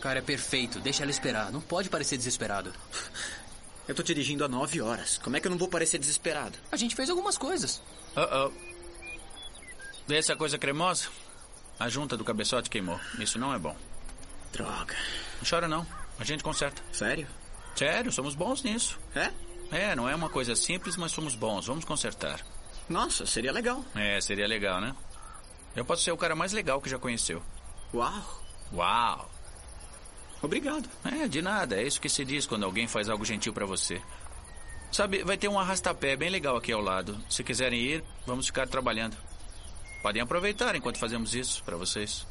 Cara, 0.01 0.19
é 0.19 0.21
perfeito. 0.21 0.81
Deixa 0.81 1.03
ela 1.03 1.11
esperar. 1.11 1.49
Não 1.49 1.61
pode 1.61 1.89
parecer 1.89 2.17
desesperado. 2.17 2.73
Eu 3.87 3.95
tô 3.95 4.03
dirigindo 4.03 4.43
há 4.43 4.49
nove 4.49 4.81
horas. 4.81 5.17
Como 5.17 5.37
é 5.37 5.39
que 5.39 5.47
eu 5.47 5.51
não 5.51 5.57
vou 5.57 5.69
parecer 5.69 5.97
desesperado? 5.97 6.57
A 6.69 6.75
gente 6.75 6.93
fez 6.93 7.09
algumas 7.09 7.37
coisas. 7.37 7.81
Uh-oh. 8.17 8.51
Vê 10.05 10.17
essa 10.17 10.35
coisa 10.35 10.57
cremosa? 10.57 11.07
A 11.79 11.89
junta 11.89 12.17
do 12.17 12.23
cabeçote 12.23 12.69
queimou. 12.69 12.99
Isso 13.19 13.37
não 13.37 13.53
é 13.53 13.59
bom. 13.59 13.75
Droga. 14.51 14.95
Não 15.37 15.49
chora 15.49 15.67
não. 15.67 15.85
A 16.19 16.23
gente 16.23 16.43
conserta. 16.43 16.81
Sério? 16.91 17.27
Sério, 17.75 18.11
somos 18.11 18.33
bons 18.33 18.63
nisso. 18.63 18.99
É? 19.15 19.31
É, 19.71 19.95
não 19.95 20.09
é 20.09 20.15
uma 20.15 20.29
coisa 20.29 20.55
simples, 20.55 20.97
mas 20.97 21.11
somos 21.11 21.35
bons. 21.35 21.67
Vamos 21.67 21.85
consertar. 21.85 22.43
Nossa, 22.89 23.25
seria 23.25 23.51
legal. 23.51 23.85
É, 23.93 24.19
seria 24.21 24.47
legal, 24.47 24.81
né? 24.81 24.95
Eu 25.75 25.85
posso 25.85 26.03
ser 26.03 26.11
o 26.11 26.17
cara 26.17 26.35
mais 26.35 26.53
legal 26.53 26.81
que 26.81 26.89
já 26.89 26.97
conheceu. 26.97 27.43
Uau. 27.93 28.43
Uau. 28.73 29.29
Obrigado. 30.41 30.89
É, 31.05 31.27
de 31.27 31.41
nada. 31.41 31.75
É 31.75 31.83
isso 31.83 32.01
que 32.01 32.09
se 32.09 32.25
diz 32.25 32.45
quando 32.47 32.63
alguém 32.63 32.87
faz 32.87 33.09
algo 33.09 33.25
gentil 33.25 33.53
pra 33.53 33.65
você. 33.65 34.01
Sabe, 34.91 35.23
vai 35.23 35.37
ter 35.37 35.47
um 35.47 35.59
arrastapé 35.59 36.15
bem 36.15 36.29
legal 36.29 36.55
aqui 36.55 36.71
ao 36.71 36.81
lado. 36.81 37.19
Se 37.29 37.43
quiserem 37.43 37.79
ir, 37.79 38.03
vamos 38.25 38.47
ficar 38.47 38.67
trabalhando. 38.67 39.17
Podem 40.01 40.21
aproveitar 40.21 40.75
enquanto 40.75 40.99
fazemos 40.99 41.33
isso 41.33 41.63
pra 41.63 41.75
vocês. 41.75 42.25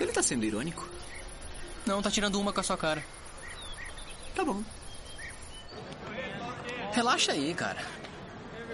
Ele 0.00 0.12
tá 0.12 0.22
sendo 0.22 0.44
irônico? 0.44 0.88
Não, 1.84 2.00
tá 2.02 2.10
tirando 2.10 2.40
uma 2.40 2.52
com 2.52 2.60
a 2.60 2.62
sua 2.62 2.76
cara. 2.76 3.04
Tá 4.34 4.44
bom. 4.44 4.62
Relaxa 6.92 7.32
aí, 7.32 7.54
cara. 7.54 7.84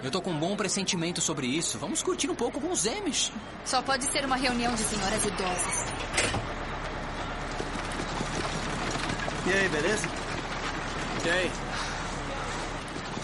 Eu 0.03 0.11
tô 0.11 0.21
com 0.21 0.29
um 0.29 0.39
bom 0.39 0.55
pressentimento 0.55 1.21
sobre 1.21 1.47
isso. 1.47 1.79
Vamos 1.79 2.03
curtir 2.03 2.29
um 2.29 2.35
pouco 2.35 2.61
com 2.61 2.71
os 2.71 2.85
Emmys. 2.85 3.31
Só 3.65 3.81
pode 3.81 4.03
ser 4.05 4.25
uma 4.25 4.35
reunião 4.35 4.75
de 4.75 4.81
senhoras 4.81 5.25
idosas. 5.25 5.85
E 9.47 9.53
aí, 9.53 9.69
beleza? 9.69 10.07
E 11.25 11.29
aí? 11.29 11.51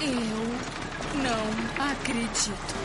Eu 0.01 0.80
não 1.15 1.91
acredito. 1.91 2.75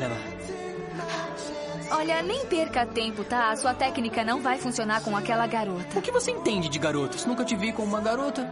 Olha 0.00 0.08
lá. 0.08 1.98
Olha, 1.98 2.22
nem 2.22 2.46
perca 2.46 2.86
tempo, 2.86 3.22
tá? 3.22 3.50
A 3.50 3.56
sua 3.56 3.74
técnica 3.74 4.24
não 4.24 4.40
vai 4.40 4.56
funcionar 4.56 5.02
com 5.02 5.14
aquela 5.14 5.46
garota. 5.46 5.98
O 5.98 6.02
que 6.02 6.10
você 6.10 6.30
entende 6.30 6.70
de 6.70 6.78
garotas? 6.78 7.26
Nunca 7.26 7.44
te 7.44 7.54
vi 7.54 7.70
com 7.70 7.82
uma 7.82 8.00
garota. 8.00 8.50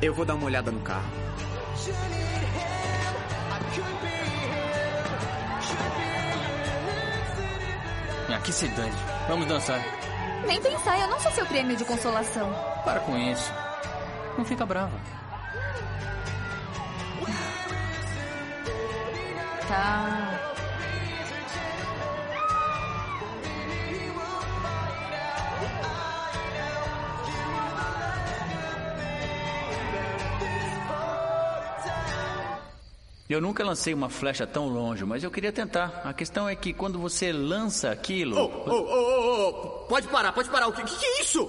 Eu 0.00 0.14
vou 0.14 0.24
dar 0.24 0.34
uma 0.34 0.46
olhada 0.46 0.70
no 0.70 0.80
carro. 0.80 1.10
Ah, 8.28 8.40
que 8.44 8.52
se 8.52 8.68
dane. 8.68 8.92
Vamos 9.26 9.46
dançar. 9.46 9.80
Nem 10.46 10.60
pensar, 10.60 11.00
eu 11.00 11.08
não 11.08 11.18
sou 11.18 11.32
seu 11.32 11.46
prêmio 11.46 11.76
de 11.76 11.84
consolação. 11.84 12.48
Para 12.84 13.00
com 13.00 13.18
isso. 13.18 13.52
Não 14.38 14.44
fica 14.44 14.64
brava. 14.64 15.19
Eu 33.30 33.40
nunca 33.40 33.62
lancei 33.62 33.94
uma 33.94 34.10
flecha 34.10 34.44
tão 34.44 34.66
longe, 34.66 35.04
mas 35.04 35.22
eu 35.22 35.30
queria 35.30 35.52
tentar. 35.52 36.02
A 36.04 36.12
questão 36.12 36.48
é 36.48 36.56
que 36.56 36.72
quando 36.72 36.98
você 36.98 37.32
lança 37.32 37.92
aquilo. 37.92 38.36
Ô, 38.36 38.46
ô, 38.46 38.72
ô, 38.72 38.74
ô, 38.74 39.48
ô, 39.48 39.52
pode 39.86 40.08
parar, 40.08 40.32
pode 40.32 40.50
parar. 40.50 40.66
O 40.66 40.72
que 40.72 40.82
que 40.82 41.06
é 41.06 41.20
isso? 41.20 41.48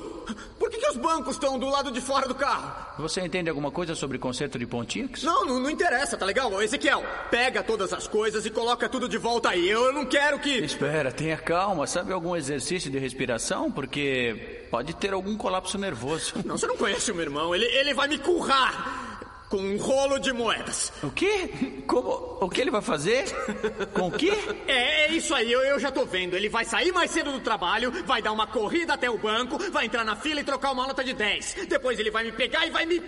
Os 0.92 0.98
bancos 0.98 1.36
estão 1.36 1.58
do 1.58 1.70
lado 1.70 1.90
de 1.90 2.02
fora 2.02 2.28
do 2.28 2.36
carro? 2.36 2.76
Você 3.00 3.22
entende 3.22 3.50
alguma 3.50 3.72
coisa 3.72 3.96
sobre 3.96 4.20
conserto 4.20 4.60
de 4.60 4.66
pontinhos? 4.68 5.24
Não, 5.24 5.46
não, 5.46 5.58
não 5.58 5.70
interessa, 5.70 6.18
tá 6.18 6.26
legal? 6.26 6.62
Ezequiel, 6.62 7.02
pega 7.30 7.64
todas 7.64 7.94
as 7.94 8.08
coisas 8.08 8.46
e 8.46 8.50
coloca 8.50 8.90
tudo 8.90 9.08
de 9.08 9.18
volta 9.18 9.52
aí. 9.52 9.70
Eu 9.70 9.94
não 9.94 10.06
quero 10.06 10.38
que. 10.40 10.50
Espera, 10.50 11.10
tenha 11.10 11.38
calma. 11.38 11.88
Sabe 11.88 12.12
algum 12.12 12.36
exercício 12.36 12.92
de 12.92 13.00
respiração? 13.00 13.72
Porque 13.72 14.66
pode 14.70 14.94
ter 14.94 15.14
algum 15.14 15.38
colapso 15.38 15.78
nervoso. 15.78 16.34
Não, 16.44 16.58
você 16.58 16.68
não 16.68 16.76
conhece 16.76 17.10
o 17.10 17.16
meu 17.16 17.24
irmão. 17.24 17.56
Ele, 17.56 17.66
ele 17.68 17.94
vai 17.94 18.10
me 18.10 18.18
currar 18.18 19.01
com 19.52 19.58
um 19.58 19.78
rolo 19.78 20.18
de 20.18 20.32
moedas. 20.32 20.94
O 21.04 21.12
quê? 21.12 21.84
Como? 21.86 22.38
O 22.40 22.50
que 22.50 22.62
ele 22.62 22.72
vai 22.72 22.82
fazer? 22.82 23.26
Com 23.94 24.08
o 24.08 24.12
quê? 24.12 24.32
É, 24.66 25.08
é 25.08 25.12
isso 25.12 25.36
aí, 25.36 25.52
eu, 25.52 25.60
eu 25.60 25.78
já 25.78 25.92
tô 25.92 26.06
vendo. 26.06 26.38
Ele 26.38 26.48
vai 26.48 26.64
sair 26.64 26.94
mais 26.94 27.12
cedo 27.12 27.34
do 27.34 27.42
trabalho, 27.42 27.92
vai 28.06 28.22
dar 28.22 28.32
uma 28.32 28.48
corrida 28.48 28.94
até 28.94 29.10
o 29.10 29.18
banco, 29.18 29.58
vai 29.70 29.88
entrar 29.88 30.06
na 30.06 30.16
fila 30.16 30.40
e 30.40 30.46
trocar 30.46 30.72
uma 30.72 30.88
nota 30.88 31.04
de 31.04 31.12
10. 31.14 31.66
Depois 31.68 32.00
ele 32.00 32.10
vai 32.10 32.24
me 32.24 32.32
pegar 32.32 32.66
e 32.66 32.70
vai 32.70 32.86
me 32.86 33.02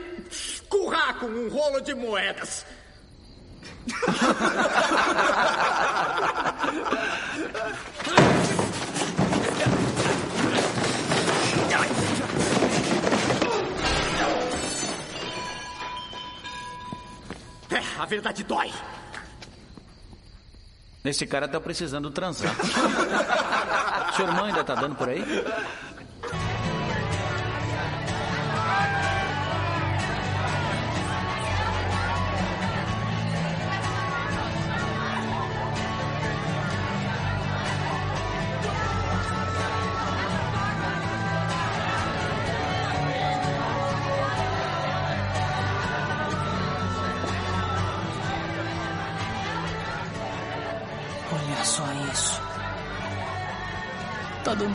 currar 0.67 1.17
com 1.17 1.27
um 1.27 1.47
rolo 1.47 1.79
de 1.79 1.95
moedas. 1.95 2.65
É, 17.73 18.01
a 18.01 18.05
verdade 18.05 18.43
dói. 18.43 18.71
Esse 21.03 21.25
cara 21.25 21.47
tá 21.47 21.59
precisando 21.59 22.09
transar. 22.11 22.55
Sua 24.15 24.25
irmã 24.25 24.45
ainda 24.45 24.63
tá 24.63 24.75
dando 24.75 24.95
por 24.95 25.09
aí? 25.09 25.23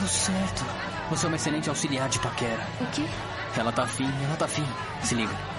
Certo. 0.08 0.64
Você 1.10 1.26
é 1.26 1.28
uma 1.28 1.36
excelente 1.36 1.68
auxiliar 1.68 2.08
de 2.08 2.18
paquera. 2.18 2.66
O 2.80 2.86
quê? 2.86 3.04
Ela 3.56 3.72
tá 3.72 3.82
afim, 3.82 4.10
ela 4.24 4.36
tá 4.36 4.46
afim. 4.46 4.64
Se 5.02 5.14
liga. 5.14 5.57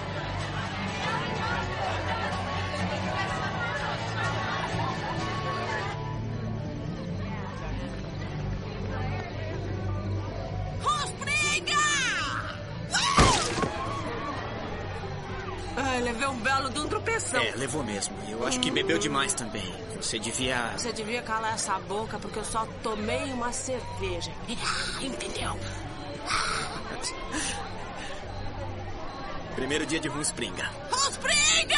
Levou 17.70 17.84
mesmo. 17.84 18.16
Eu 18.28 18.44
acho 18.46 18.58
que 18.58 18.70
bebeu 18.70 18.98
demais 18.98 19.32
também. 19.32 19.72
Você 20.00 20.18
devia. 20.18 20.72
Você 20.76 20.92
devia 20.92 21.22
calar 21.22 21.54
essa 21.54 21.78
boca 21.80 22.18
porque 22.18 22.40
eu 22.40 22.44
só 22.44 22.66
tomei 22.82 23.32
uma 23.32 23.52
cerveja. 23.52 24.32
Entendeu? 25.00 25.56
Primeiro 29.54 29.86
dia 29.86 30.00
de 30.00 30.08
Rumspringa. 30.08 30.68
Rumspringa! 30.90 31.76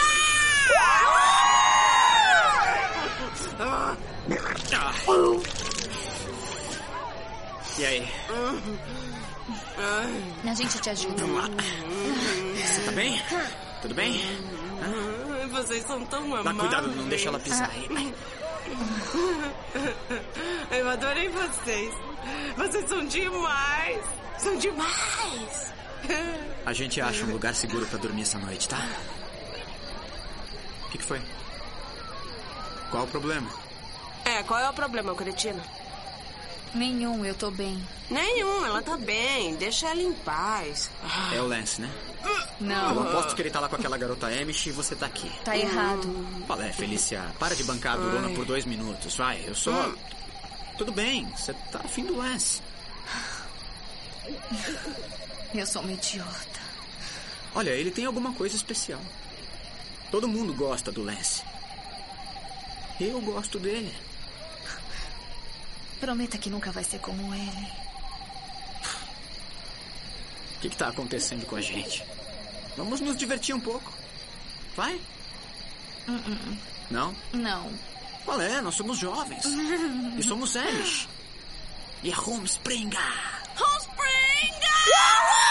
E 7.78 7.84
aí? 7.84 8.08
A 10.44 10.54
gente 10.54 10.78
te 10.78 10.90
ajuda. 10.90 11.24
Você 11.26 12.80
tá 12.82 12.92
bem? 12.92 13.22
Tudo 13.82 13.94
bem? 13.94 14.20
Vocês 15.52 15.84
são 15.86 16.04
tão 16.06 16.34
amáveis. 16.34 16.56
Dá 16.56 16.60
cuidado, 16.60 16.88
não 16.88 17.08
deixa 17.08 17.28
ela 17.28 17.38
pisar 17.38 17.70
aí. 17.70 17.88
Eu 20.70 20.88
adorei 20.88 21.28
vocês. 21.28 21.94
Vocês 22.56 22.88
são 22.88 23.04
demais. 23.04 24.02
São 24.38 24.56
demais. 24.56 25.72
A 26.64 26.72
gente 26.72 27.00
acha 27.00 27.24
um 27.24 27.32
lugar 27.32 27.54
seguro 27.54 27.86
pra 27.86 27.98
dormir 27.98 28.22
essa 28.22 28.38
noite, 28.38 28.68
tá? 28.68 28.78
O 30.86 30.90
que, 30.90 30.98
que 30.98 31.04
foi? 31.04 31.20
Qual 32.90 33.04
o 33.04 33.08
problema? 33.08 33.48
É, 34.24 34.42
qual 34.42 34.58
é 34.60 34.68
o 34.68 34.72
problema, 34.72 35.14
cretino? 35.14 35.62
Nenhum, 36.74 37.24
eu 37.24 37.34
tô 37.34 37.50
bem. 37.50 37.80
Nenhum, 38.10 38.64
ela 38.64 38.82
tá 38.82 38.96
bem. 38.96 39.54
Deixa 39.56 39.88
ela 39.88 40.00
em 40.00 40.12
paz. 40.12 40.90
É 41.34 41.40
o 41.40 41.46
Lance, 41.46 41.80
né? 41.80 41.90
Não. 42.60 42.94
Eu 42.94 43.02
aposto 43.02 43.34
que 43.34 43.42
ele 43.42 43.50
tá 43.50 43.60
lá 43.60 43.68
com 43.68 43.76
aquela 43.76 43.98
garota 43.98 44.26
Amish 44.28 44.66
e 44.66 44.70
você 44.70 44.94
tá 44.94 45.06
aqui. 45.06 45.30
Tá 45.44 45.56
errado. 45.56 46.08
Qual 46.46 46.60
é, 46.60 46.72
Felícia? 46.72 47.22
Para 47.38 47.54
de 47.54 47.64
bancar 47.64 47.94
a 47.94 47.96
Durona 47.96 48.30
por 48.30 48.44
dois 48.44 48.64
minutos, 48.64 49.16
vai. 49.16 49.44
Eu 49.46 49.54
só... 49.54 49.92
Tudo 50.78 50.92
bem, 50.92 51.26
você 51.36 51.52
tá 51.70 51.80
afim 51.84 52.04
do 52.04 52.16
Lance. 52.16 52.62
Eu 55.54 55.66
sou 55.66 55.82
uma 55.82 55.92
idiota. 55.92 56.60
Olha, 57.54 57.70
ele 57.70 57.90
tem 57.90 58.06
alguma 58.06 58.32
coisa 58.32 58.56
especial. 58.56 59.00
Todo 60.10 60.26
mundo 60.26 60.54
gosta 60.54 60.90
do 60.90 61.02
Lance. 61.02 61.42
Eu 62.98 63.20
gosto 63.20 63.58
dele. 63.58 63.92
Prometa 66.02 66.36
que 66.36 66.50
nunca 66.50 66.72
vai 66.72 66.82
ser 66.82 66.98
como 66.98 67.32
ele. 67.32 67.68
O 70.56 70.60
que, 70.60 70.68
que 70.68 70.76
tá 70.76 70.88
acontecendo 70.88 71.46
com 71.46 71.54
a 71.54 71.60
gente? 71.60 72.04
Vamos 72.76 73.00
nos 73.00 73.16
divertir 73.16 73.54
um 73.54 73.60
pouco. 73.60 73.92
Vai? 74.74 75.00
Uh-uh. 76.08 76.58
Não? 76.90 77.14
Não. 77.32 77.72
Qual 78.24 78.40
é? 78.42 78.60
Nós 78.60 78.74
somos 78.74 78.98
jovens. 78.98 79.44
e 80.18 80.22
somos 80.24 80.56
Amish. 80.56 81.08
E 82.02 82.10
é 82.10 82.12
Rumspringa. 82.12 82.98
Ian, 84.88 85.41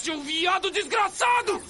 seu 0.00 0.18
viado 0.22 0.70
desgraçado! 0.70 1.60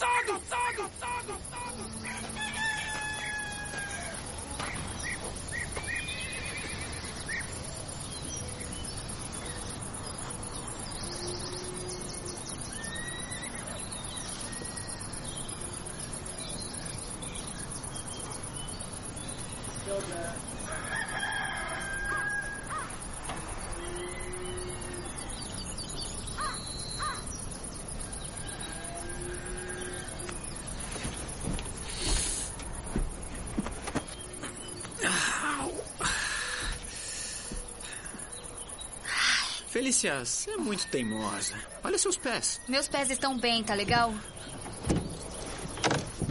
Felícia, 40.01 40.25
você 40.25 40.51
é 40.53 40.57
muito 40.57 40.87
teimosa. 40.87 41.55
Olha 41.85 41.99
seus 41.99 42.17
pés. 42.17 42.59
Meus 42.67 42.89
pés 42.89 43.11
estão 43.11 43.37
bem, 43.37 43.63
tá 43.63 43.75
legal? 43.75 44.15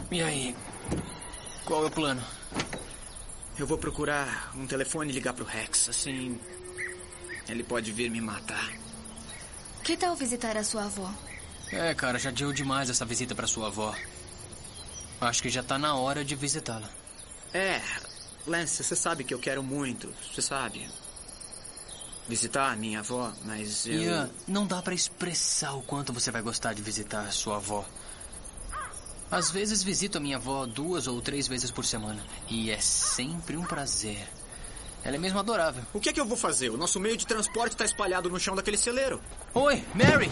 E 0.09 0.21
aí? 0.23 0.55
Qual 1.65 1.83
é 1.83 1.87
o 1.87 1.91
plano? 1.91 2.23
Eu 3.59 3.67
vou 3.67 3.77
procurar 3.77 4.51
um 4.55 4.65
telefone 4.65 5.11
e 5.11 5.13
ligar 5.13 5.33
pro 5.33 5.45
Rex. 5.45 5.87
Assim. 5.87 6.39
Ele 7.47 7.63
pode 7.63 7.91
vir 7.91 8.09
me 8.09 8.19
matar. 8.19 8.73
Que 9.83 9.95
tal 9.95 10.15
visitar 10.15 10.57
a 10.57 10.63
sua 10.63 10.85
avó? 10.85 11.13
É, 11.71 11.93
cara, 11.93 12.17
já 12.17 12.31
deu 12.31 12.51
demais 12.51 12.89
essa 12.89 13.05
visita 13.05 13.35
pra 13.35 13.45
sua 13.45 13.67
avó. 13.67 13.95
Acho 15.21 15.43
que 15.43 15.49
já 15.49 15.61
tá 15.61 15.77
na 15.77 15.95
hora 15.95 16.25
de 16.25 16.35
visitá-la. 16.35 16.89
É, 17.53 17.79
Lance, 18.47 18.83
você 18.83 18.95
sabe 18.95 19.23
que 19.23 19.33
eu 19.33 19.39
quero 19.39 19.61
muito. 19.61 20.11
Você 20.33 20.41
sabe. 20.41 20.87
Visitar 22.29 22.71
a 22.71 22.75
minha 22.75 22.99
avó, 22.99 23.33
mas 23.43 23.87
eu. 23.87 24.03
Ian, 24.03 24.29
não 24.47 24.67
dá 24.67 24.83
pra 24.83 24.93
expressar 24.93 25.73
o 25.73 25.81
quanto 25.81 26.13
você 26.13 26.29
vai 26.29 26.43
gostar 26.43 26.73
de 26.73 26.81
visitar 26.83 27.21
a 27.21 27.31
sua 27.31 27.55
avó. 27.55 27.83
Às 29.31 29.49
vezes 29.49 29.81
visito 29.81 30.19
a 30.19 30.21
minha 30.21 30.37
avó 30.37 30.67
duas 30.67 31.07
ou 31.07 31.19
três 31.23 31.47
vezes 31.47 31.71
por 31.71 31.83
semana. 31.83 32.23
E 32.47 32.69
é 32.69 32.79
sempre 32.79 33.57
um 33.57 33.63
prazer. 33.63 34.27
Ela 35.03 35.15
é 35.15 35.19
mesmo 35.19 35.39
adorável. 35.39 35.83
O 35.91 35.99
que 35.99 36.09
é 36.09 36.13
que 36.13 36.19
eu 36.19 36.25
vou 36.25 36.37
fazer? 36.37 36.69
O 36.69 36.77
nosso 36.77 36.99
meio 36.99 37.17
de 37.17 37.25
transporte 37.25 37.75
tá 37.75 37.83
espalhado 37.83 38.29
no 38.29 38.39
chão 38.39 38.55
daquele 38.55 38.77
celeiro. 38.77 39.19
Oi, 39.55 39.83
Mary! 39.95 40.29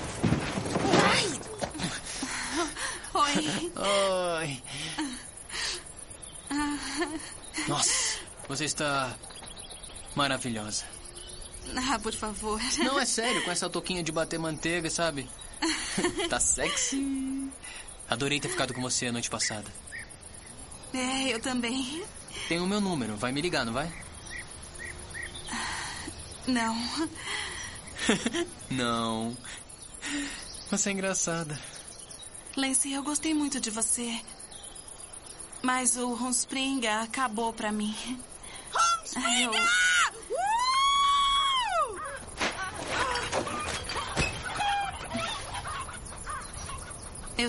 Oi. 3.16 3.72
Oi. 4.40 4.64
Nossa, 7.68 8.20
você 8.48 8.66
está 8.66 9.16
maravilhosa. 10.16 10.97
Ah, 11.90 12.00
por 12.00 12.14
favor. 12.14 12.60
Não, 12.80 13.00
é 13.00 13.06
sério, 13.06 13.44
com 13.44 13.52
essa 13.52 13.70
touquinha 13.70 14.04
de 14.04 14.12
bater 14.12 14.40
manteiga, 14.40 14.90
sabe? 14.90 15.30
Tá 16.30 16.40
sexy. 16.40 17.50
Adorei 18.10 18.40
ter 18.40 18.50
ficado 18.50 18.74
com 18.74 18.82
você 18.82 19.08
a 19.08 19.12
noite 19.12 19.30
passada. 19.30 19.72
É, 20.94 21.34
eu 21.34 21.40
também. 21.42 22.04
Tem 22.48 22.60
o 22.60 22.68
meu 22.68 22.80
número, 22.80 23.16
vai 23.18 23.32
me 23.32 23.42
ligar, 23.42 23.66
não 23.66 23.74
vai? 23.74 23.92
Não. 26.48 26.78
Não. 28.72 29.38
Você 30.72 30.90
é 30.90 30.94
engraçada. 30.94 31.60
Lacey, 32.56 32.94
eu 32.94 33.04
gostei 33.04 33.34
muito 33.34 33.60
de 33.60 33.70
você. 33.70 34.22
Mas 35.62 35.98
o 35.98 36.14
Homespring 36.14 36.86
acabou 36.88 37.52
pra 37.52 37.72
mim. 37.72 37.96
Homespring! 38.74 39.44
Eu 39.44 39.52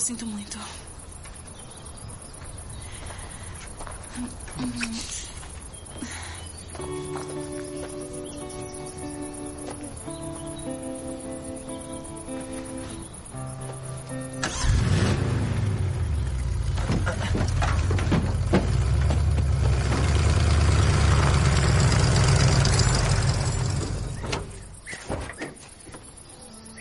sinto 0.01 0.27
muito. 0.27 0.59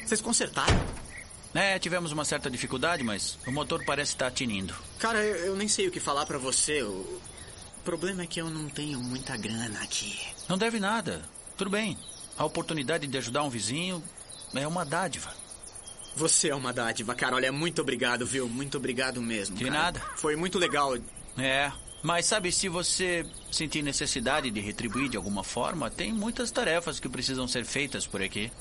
Vocês 0.06 0.22
consertaram? 0.22 1.07
É, 1.58 1.80
tivemos 1.80 2.12
uma 2.12 2.24
certa 2.24 2.52
dificuldade, 2.52 3.04
mas 3.04 3.40
o 3.48 3.52
motor 3.52 3.84
parece 3.84 4.12
estar 4.12 4.30
tinindo. 4.30 4.76
Cara, 5.00 5.26
eu, 5.26 5.38
eu 5.38 5.56
nem 5.56 5.68
sei 5.68 5.88
o 5.88 5.92
que 5.92 6.00
falar 6.00 6.24
pra 6.28 6.38
você. 6.38 6.84
O 6.84 7.20
problema 7.84 8.22
é 8.22 8.28
que 8.28 8.40
eu 8.40 8.48
não 8.48 8.70
tenho 8.70 9.00
muita 9.00 9.36
grana 9.36 9.82
aqui. 9.82 10.20
Não 10.48 10.56
deve 10.56 10.80
nada. 10.80 11.20
Tudo 11.58 11.72
bem. 11.72 11.98
A 12.38 12.46
oportunidade 12.46 13.08
de 13.08 13.18
ajudar 13.18 13.42
um 13.42 13.50
vizinho 13.50 14.04
é 14.54 14.68
uma 14.68 14.86
dádiva. 14.86 15.34
Você 16.16 16.50
é 16.50 16.56
uma 16.56 16.72
dádiva, 16.72 17.16
cara. 17.16 17.36
Olha, 17.36 17.52
muito 17.52 17.82
obrigado, 17.82 18.24
viu? 18.24 18.48
Muito 18.48 18.78
obrigado 18.78 19.20
mesmo. 19.20 19.56
De 19.56 19.66
cara. 19.66 19.76
nada. 19.76 20.00
Foi 20.16 20.36
muito 20.36 20.60
legal. 20.60 20.96
É, 21.40 21.72
mas 22.04 22.28
sabe, 22.28 22.52
se 22.52 22.70
você 22.70 23.26
sentir 23.52 23.82
necessidade 23.82 24.52
de 24.52 24.60
retribuir 24.60 25.10
de 25.10 25.18
alguma 25.18 25.44
forma, 25.44 25.90
tem 25.90 26.14
muitas 26.14 26.52
tarefas 26.52 27.00
que 27.00 27.10
precisam 27.10 27.48
ser 27.48 27.66
feitas 27.66 28.06
por 28.06 28.22
aqui. 28.22 28.52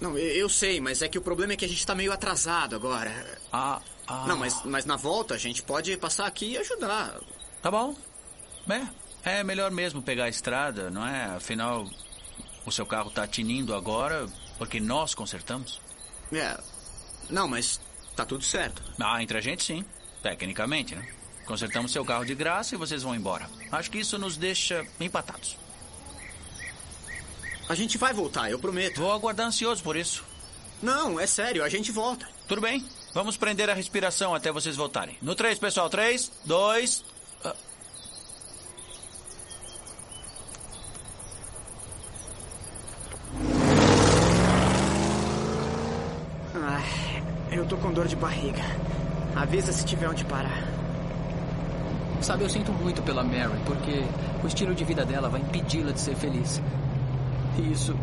Não, 0.00 0.16
eu, 0.18 0.48
sei, 0.48 0.80
mas 0.80 1.00
é 1.00 1.08
que 1.08 1.18
o 1.18 1.22
problema 1.22 1.54
é 1.54 1.56
que 1.56 1.64
a 1.64 1.68
gente 1.68 1.84
tá 1.86 1.94
meio 1.94 2.12
atrasado 2.12 2.76
agora. 2.76 3.38
Ah, 3.52 3.80
ah. 4.06 4.26
Não, 4.26 4.36
mas, 4.36 4.62
mas 4.64 4.84
na 4.84 4.96
volta 4.96 5.34
a 5.34 5.38
gente 5.38 5.62
pode 5.62 5.96
passar 5.96 6.26
aqui 6.26 6.52
e 6.52 6.58
ajudar. 6.58 7.18
Tá 7.62 7.70
bom. 7.70 7.96
É, 9.24 9.38
é 9.38 9.44
melhor 9.44 9.70
mesmo 9.70 10.02
pegar 10.02 10.24
a 10.24 10.28
estrada, 10.28 10.90
não 10.90 11.06
é? 11.06 11.24
Afinal, 11.24 11.88
o 12.64 12.72
seu 12.72 12.84
carro 12.84 13.10
tá 13.10 13.26
tinindo 13.26 13.74
agora 13.74 14.28
porque 14.58 14.80
nós 14.80 15.14
consertamos. 15.14 15.80
É. 16.32 16.58
Não, 17.30 17.48
mas 17.48 17.80
tá 18.14 18.24
tudo 18.24 18.44
certo. 18.44 18.82
Ah, 19.00 19.22
entre 19.22 19.38
a 19.38 19.40
gente 19.40 19.64
sim. 19.64 19.84
Tecnicamente, 20.22 20.94
né? 20.94 21.08
Consertamos 21.46 21.92
seu 21.92 22.04
carro 22.04 22.24
de 22.24 22.34
graça 22.34 22.74
e 22.74 22.78
vocês 22.78 23.02
vão 23.02 23.14
embora. 23.14 23.48
Acho 23.70 23.90
que 23.90 23.98
isso 23.98 24.18
nos 24.18 24.36
deixa 24.36 24.84
empatados. 25.00 25.56
A 27.68 27.74
gente 27.74 27.98
vai 27.98 28.12
voltar, 28.12 28.50
eu 28.50 28.58
prometo. 28.58 29.00
Vou 29.00 29.12
aguardar 29.12 29.46
ansioso 29.46 29.82
por 29.82 29.96
isso. 29.96 30.24
Não, 30.80 31.18
é 31.18 31.26
sério, 31.26 31.64
a 31.64 31.68
gente 31.68 31.90
volta. 31.90 32.28
Tudo 32.46 32.60
bem. 32.60 32.84
Vamos 33.12 33.36
prender 33.36 33.68
a 33.68 33.74
respiração 33.74 34.34
até 34.34 34.52
vocês 34.52 34.76
voltarem. 34.76 35.16
No 35.20 35.34
3, 35.34 35.58
pessoal. 35.58 35.90
3, 35.90 36.30
2. 36.44 37.04
Ai, 46.54 47.22
eu 47.50 47.66
tô 47.66 47.76
com 47.78 47.92
dor 47.92 48.06
de 48.06 48.14
barriga. 48.14 48.62
Avisa 49.34 49.72
se 49.72 49.84
tiver 49.84 50.08
onde 50.08 50.24
parar. 50.24 50.62
Sabe, 52.22 52.44
eu 52.44 52.48
sinto 52.48 52.72
muito 52.72 53.02
pela 53.02 53.24
Mary, 53.24 53.58
porque 53.66 54.04
o 54.42 54.46
estilo 54.46 54.74
de 54.74 54.84
vida 54.84 55.04
dela 55.04 55.28
vai 55.28 55.40
impedi-la 55.40 55.92
de 55.92 56.00
ser 56.00 56.14
feliz. 56.16 56.60
E 57.58 57.72
isso 57.72 57.96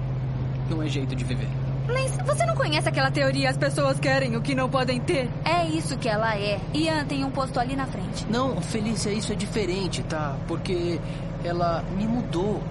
não 0.70 0.82
é 0.82 0.88
jeito 0.88 1.16
de 1.16 1.24
viver. 1.24 1.50
Lance, 1.88 2.24
você 2.24 2.46
não 2.46 2.56
conhece 2.56 2.88
aquela 2.88 3.12
teoria 3.12 3.50
as 3.50 3.58
pessoas 3.58 4.00
querem 4.00 4.36
o 4.38 4.42
que 4.42 4.56
não 4.56 4.70
podem 4.70 5.02
ter? 5.02 5.30
É 5.44 5.68
isso 5.68 5.98
que 5.98 6.08
ela 6.08 6.38
é. 6.38 6.60
Ian 6.74 7.06
tem 7.06 7.26
um 7.26 7.30
posto 7.30 7.60
ali 7.60 7.76
na 7.76 7.86
frente. 7.86 8.26
Não, 8.30 8.62
Felícia, 8.62 9.10
isso 9.10 9.34
é 9.34 9.36
diferente, 9.36 10.02
tá? 10.04 10.38
Porque 10.48 11.00
ela 11.44 11.84
me 11.98 12.08
mudou. 12.08 12.62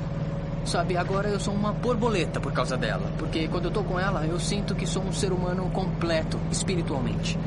Sabe, 0.64 0.96
agora 0.96 1.28
eu 1.28 1.40
sou 1.40 1.52
uma 1.52 1.72
borboleta 1.72 2.40
por 2.40 2.52
causa 2.52 2.76
dela. 2.76 3.10
Porque 3.18 3.48
quando 3.48 3.66
eu 3.66 3.70
tô 3.70 3.82
com 3.82 3.98
ela, 3.98 4.24
eu 4.24 4.38
sinto 4.40 4.74
que 4.74 4.86
sou 4.86 5.02
um 5.02 5.12
ser 5.12 5.32
humano 5.32 5.68
completo, 5.70 6.38
espiritualmente. 6.50 7.38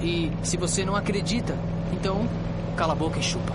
E 0.00 0.32
se 0.42 0.56
você 0.56 0.84
não 0.84 0.94
acredita, 0.94 1.54
então 1.92 2.26
cala 2.76 2.92
a 2.92 2.96
boca 2.96 3.18
e 3.18 3.22
chupa. 3.22 3.52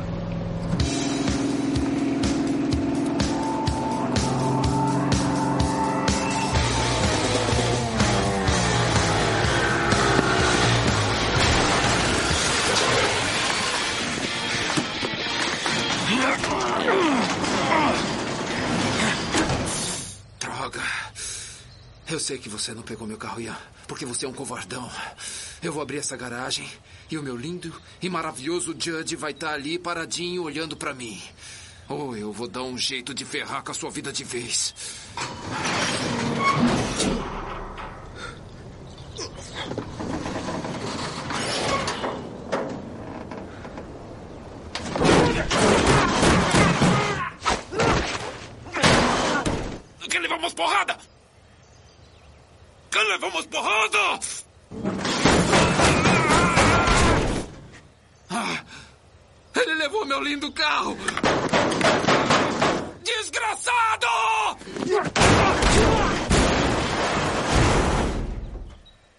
sei 22.29 22.37
que 22.37 22.47
você 22.47 22.75
não 22.75 22.83
pegou 22.83 23.07
meu 23.07 23.17
carro, 23.17 23.41
Ian, 23.41 23.57
porque 23.87 24.05
você 24.05 24.23
é 24.23 24.29
um 24.29 24.33
covardão. 24.33 24.87
Eu 25.63 25.73
vou 25.73 25.81
abrir 25.81 25.97
essa 25.97 26.15
garagem 26.15 26.69
e 27.09 27.17
o 27.17 27.23
meu 27.23 27.35
lindo 27.35 27.73
e 27.99 28.07
maravilhoso 28.07 28.75
Judge 28.77 29.15
vai 29.15 29.31
estar 29.31 29.51
ali 29.51 29.79
paradinho 29.79 30.43
olhando 30.43 30.77
para 30.77 30.93
mim. 30.93 31.19
Ou 31.87 32.15
eu 32.15 32.31
vou 32.31 32.47
dar 32.47 32.61
um 32.61 32.77
jeito 32.77 33.15
de 33.15 33.25
ferrar 33.25 33.63
com 33.63 33.71
a 33.71 33.73
sua 33.73 33.89
vida 33.89 34.13
de 34.13 34.23
vez. 34.23 34.75
Quer 50.07 50.19
levar 50.19 50.37
umas 50.37 50.53
porradas? 50.53 51.18
Ah, 58.29 58.63
ele 59.55 59.75
levou 59.75 60.05
meu 60.05 60.21
lindo 60.21 60.51
carro! 60.51 60.97
Desgraçado! 63.03 64.07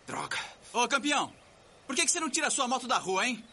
Droga. 0.06 0.38
Ô, 0.72 0.88
campeão, 0.88 1.32
por 1.86 1.94
que, 1.94 2.04
que 2.04 2.10
você 2.10 2.20
não 2.20 2.30
tira 2.30 2.48
a 2.48 2.50
sua 2.50 2.66
moto 2.66 2.88
da 2.88 2.98
rua, 2.98 3.26
hein? 3.26 3.44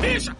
Bicha! 0.00 0.36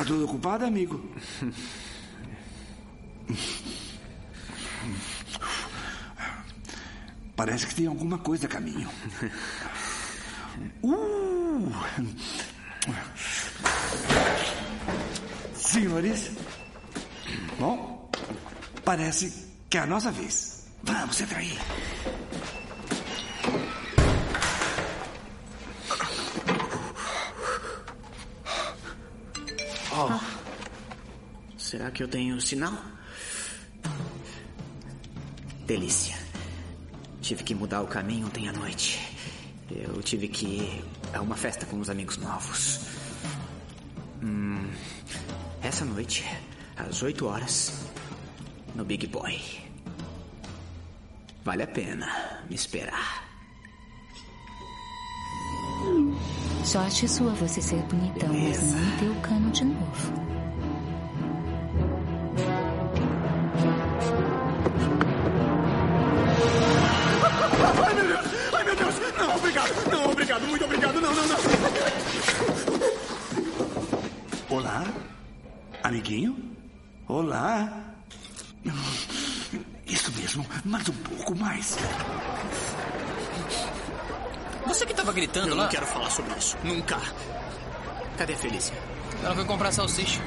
Tá 0.00 0.06
tudo 0.06 0.24
ocupado, 0.24 0.64
amigo? 0.64 0.98
Parece 7.36 7.66
que 7.66 7.74
tem 7.74 7.86
alguma 7.86 8.16
coisa 8.16 8.46
a 8.46 8.48
caminho. 8.48 8.88
Uh! 10.82 11.70
Senhores, 15.54 16.30
bom, 17.58 18.10
parece 18.82 19.50
que 19.68 19.76
é 19.76 19.82
a 19.82 19.86
nossa 19.86 20.10
vez. 20.10 20.66
Vamos, 20.82 21.20
entra 21.20 21.40
aí. 21.40 21.58
Oh. 29.92 30.20
Será 31.56 31.90
que 31.90 32.02
eu 32.02 32.08
tenho 32.08 32.40
sinal? 32.40 32.72
Delícia. 35.66 36.16
Tive 37.20 37.44
que 37.44 37.54
mudar 37.54 37.82
o 37.82 37.86
caminho 37.86 38.26
ontem 38.26 38.48
à 38.48 38.52
noite. 38.52 38.98
Eu 39.70 40.02
tive 40.02 40.28
que 40.28 40.46
ir 40.46 40.84
a 41.14 41.20
uma 41.20 41.36
festa 41.36 41.66
com 41.66 41.78
os 41.78 41.88
amigos 41.90 42.16
novos. 42.16 42.80
Hum, 44.22 44.68
essa 45.62 45.84
noite, 45.84 46.24
às 46.76 47.02
8 47.02 47.26
horas, 47.26 47.86
no 48.74 48.84
Big 48.84 49.06
Boy. 49.06 49.40
Vale 51.44 51.62
a 51.62 51.66
pena 51.66 52.42
me 52.48 52.54
esperar. 52.54 53.28
Sorte 56.64 57.08
sua 57.08 57.32
você 57.32 57.60
ser 57.60 57.82
bonitão, 57.82 58.28
mas 58.32 58.72
não 58.72 58.96
ter 58.98 59.08
o 59.08 59.14
cano 59.22 59.50
de 59.50 59.64
novo. 59.64 60.12
Ai, 67.84 67.94
meu 67.94 68.06
Deus! 68.06 68.26
Ai, 68.52 68.64
meu 68.64 68.76
Deus! 68.76 68.94
Não, 69.18 69.36
obrigado! 69.36 69.90
Não, 69.90 70.10
obrigado! 70.10 70.46
Muito 70.46 70.64
obrigado! 70.64 71.00
Não, 71.00 71.14
não, 71.14 71.26
não! 71.26 71.36
Olá? 74.50 74.84
Amiguinho? 75.82 76.36
Olá? 77.08 77.72
Isso 79.86 80.12
mesmo, 80.12 80.46
mais 80.64 80.88
um 80.88 80.92
pouco 80.92 81.36
mais. 81.36 81.76
Você 84.70 84.86
que 84.86 84.94
tava 84.94 85.12
gritando 85.12 85.48
Eu 85.48 85.56
lá? 85.56 85.64
não 85.64 85.68
quero 85.68 85.84
falar 85.84 86.08
sobre 86.10 86.38
isso. 86.38 86.56
Nunca. 86.62 86.96
Cadê 88.16 88.34
a 88.34 88.36
Felícia? 88.36 88.72
Ela 89.20 89.34
foi 89.34 89.44
comprar 89.44 89.72
salsicha. 89.72 90.20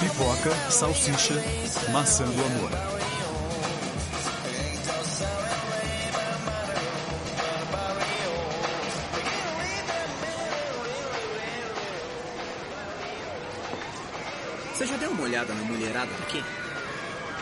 Pipoca, 0.00 0.50
salsicha, 0.70 1.34
maçã 1.92 2.24
do 2.24 2.44
amor. 2.44 2.70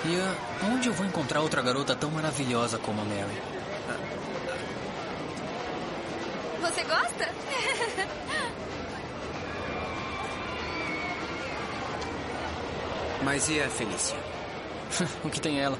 E 0.06 0.20
ah, 0.20 0.34
onde 0.70 0.88
eu 0.88 0.92
vou 0.92 1.06
encontrar 1.06 1.40
outra 1.40 1.62
garota 1.62 1.96
tão 1.96 2.10
maravilhosa 2.10 2.78
como 2.78 3.00
a 3.00 3.04
Mary? 3.04 3.42
Você 6.60 6.84
gosta? 6.84 7.28
Mas 13.22 13.48
e 13.48 13.62
a 13.62 13.70
Felícia? 13.70 14.18
o 15.24 15.30
que 15.30 15.40
tem 15.40 15.60
ela? 15.60 15.78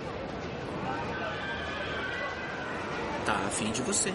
Tá 3.27 3.35
afim 3.47 3.71
de 3.73 3.83
você. 3.83 4.13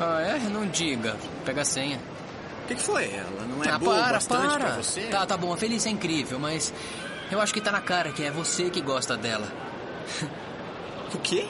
Ah, 0.00 0.20
é? 0.20 0.38
Não 0.48 0.66
diga. 0.66 1.16
Pega 1.44 1.62
a 1.62 1.64
senha. 1.64 2.00
O 2.64 2.68
que, 2.68 2.74
que 2.74 2.82
foi? 2.82 3.04
Ela 3.14 3.46
não 3.48 3.62
é 3.62 3.68
ah, 3.68 3.78
boa 3.78 3.96
para, 3.96 4.12
bastante 4.14 4.46
para. 4.46 4.64
pra 4.64 4.76
você? 4.82 5.02
Tá, 5.02 5.24
tá 5.24 5.36
bom. 5.36 5.52
A 5.52 5.56
Felícia 5.56 5.88
é 5.88 5.92
incrível, 5.92 6.40
mas 6.40 6.74
eu 7.30 7.40
acho 7.40 7.52
que 7.54 7.60
tá 7.60 7.72
na 7.72 7.80
cara 7.80 8.10
que 8.12 8.22
é 8.22 8.30
você 8.30 8.70
que 8.70 8.80
gosta 8.80 9.16
dela. 9.16 9.46
O 11.14 11.18
quê? 11.18 11.46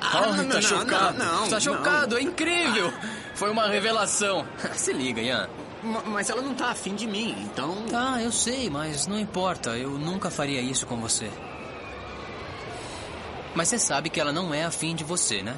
Ah, 0.00 0.26
não, 0.36 0.36
tá 0.48 0.54
não, 0.54 0.62
chocado. 0.62 1.18
não, 1.18 1.24
não, 1.40 1.44
tá 1.48 1.50
não. 1.56 1.60
chocado, 1.60 2.18
é 2.18 2.20
incrível. 2.20 2.92
Foi 3.34 3.50
uma 3.50 3.66
revelação. 3.66 4.46
Se 4.76 4.92
liga, 4.92 5.20
Ian. 5.22 5.48
Ma- 5.82 6.02
Mas 6.04 6.28
ela 6.28 6.42
não 6.42 6.54
tá 6.54 6.68
afim 6.70 6.94
de 6.94 7.06
mim, 7.06 7.34
então. 7.50 7.74
Tá, 7.90 8.20
eu 8.22 8.30
sei, 8.30 8.68
mas 8.68 9.06
não 9.06 9.18
importa. 9.18 9.70
Eu 9.78 9.90
nunca 9.98 10.30
faria 10.30 10.60
isso 10.60 10.86
com 10.86 10.98
você. 10.98 11.30
Mas 13.54 13.68
você 13.68 13.78
sabe 13.78 14.10
que 14.10 14.20
ela 14.20 14.32
não 14.32 14.52
é 14.52 14.64
afim 14.64 14.94
de 14.94 15.02
você, 15.02 15.42
né? 15.42 15.56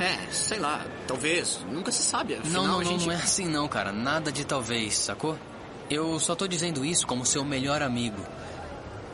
É, 0.00 0.30
sei 0.32 0.58
lá, 0.58 0.84
talvez. 1.06 1.60
Nunca 1.70 1.92
se 1.92 2.02
sabe. 2.02 2.34
Afinal, 2.34 2.62
Não, 2.62 2.72
não, 2.72 2.78
não, 2.80 2.84
gente... 2.84 3.06
não 3.06 3.12
é 3.12 3.16
assim 3.16 3.46
não, 3.46 3.68
cara. 3.68 3.92
Nada 3.92 4.32
de 4.32 4.44
talvez, 4.44 4.96
sacou? 4.96 5.38
Eu 5.88 6.18
só 6.18 6.34
tô 6.34 6.48
dizendo 6.48 6.84
isso 6.84 7.06
como 7.06 7.24
seu 7.24 7.44
melhor 7.44 7.82
amigo. 7.82 8.20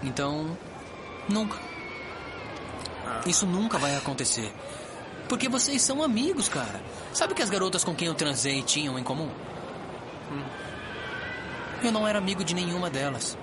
Então, 0.02 0.56
nunca. 1.28 1.58
Isso 3.26 3.46
nunca 3.46 3.78
vai 3.78 3.94
acontecer. 3.96 4.52
Porque 5.28 5.48
vocês 5.48 5.82
são 5.82 6.02
amigos, 6.02 6.48
cara. 6.48 6.80
Sabe 7.12 7.32
o 7.32 7.36
que 7.36 7.42
as 7.42 7.50
garotas 7.50 7.84
com 7.84 7.94
quem 7.94 8.08
eu 8.08 8.14
transei 8.14 8.62
tinham 8.62 8.98
em 8.98 9.04
comum? 9.04 9.30
Eu 11.82 11.92
não 11.92 12.06
era 12.06 12.18
amigo 12.18 12.42
de 12.42 12.54
nenhuma 12.54 12.88
delas. 12.88 13.36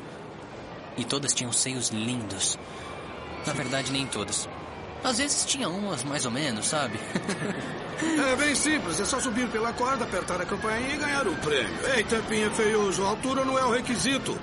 E 0.98 1.06
todas 1.06 1.34
tinham 1.34 1.52
seios 1.52 1.90
lindos. 1.90 2.58
Na 3.46 3.54
verdade, 3.54 3.92
nem 3.92 4.08
todas. 4.08 4.50
Às 5.04 5.18
vezes 5.18 5.46
tinha 5.46 5.70
umas 5.70 6.04
mais 6.04 6.26
ou 6.26 6.32
menos, 6.32 6.68
sabe? 6.68 7.00
É 8.02 8.36
bem 8.38 8.56
simples, 8.56 8.98
é 8.98 9.04
só 9.04 9.20
subir 9.20 9.46
pela 9.50 9.74
corda, 9.74 10.06
apertar 10.06 10.40
a 10.42 10.46
campainha 10.46 10.96
e 10.96 10.98
ganhar 10.98 11.28
o 11.28 11.36
prêmio. 11.36 11.76
Ei, 11.94 12.04
tampinha 12.06 12.50
feioso, 12.52 13.04
a 13.04 13.10
altura 13.10 13.44
não 13.44 13.60
é 13.60 13.66
o 13.66 13.72
requisito. 13.72 14.40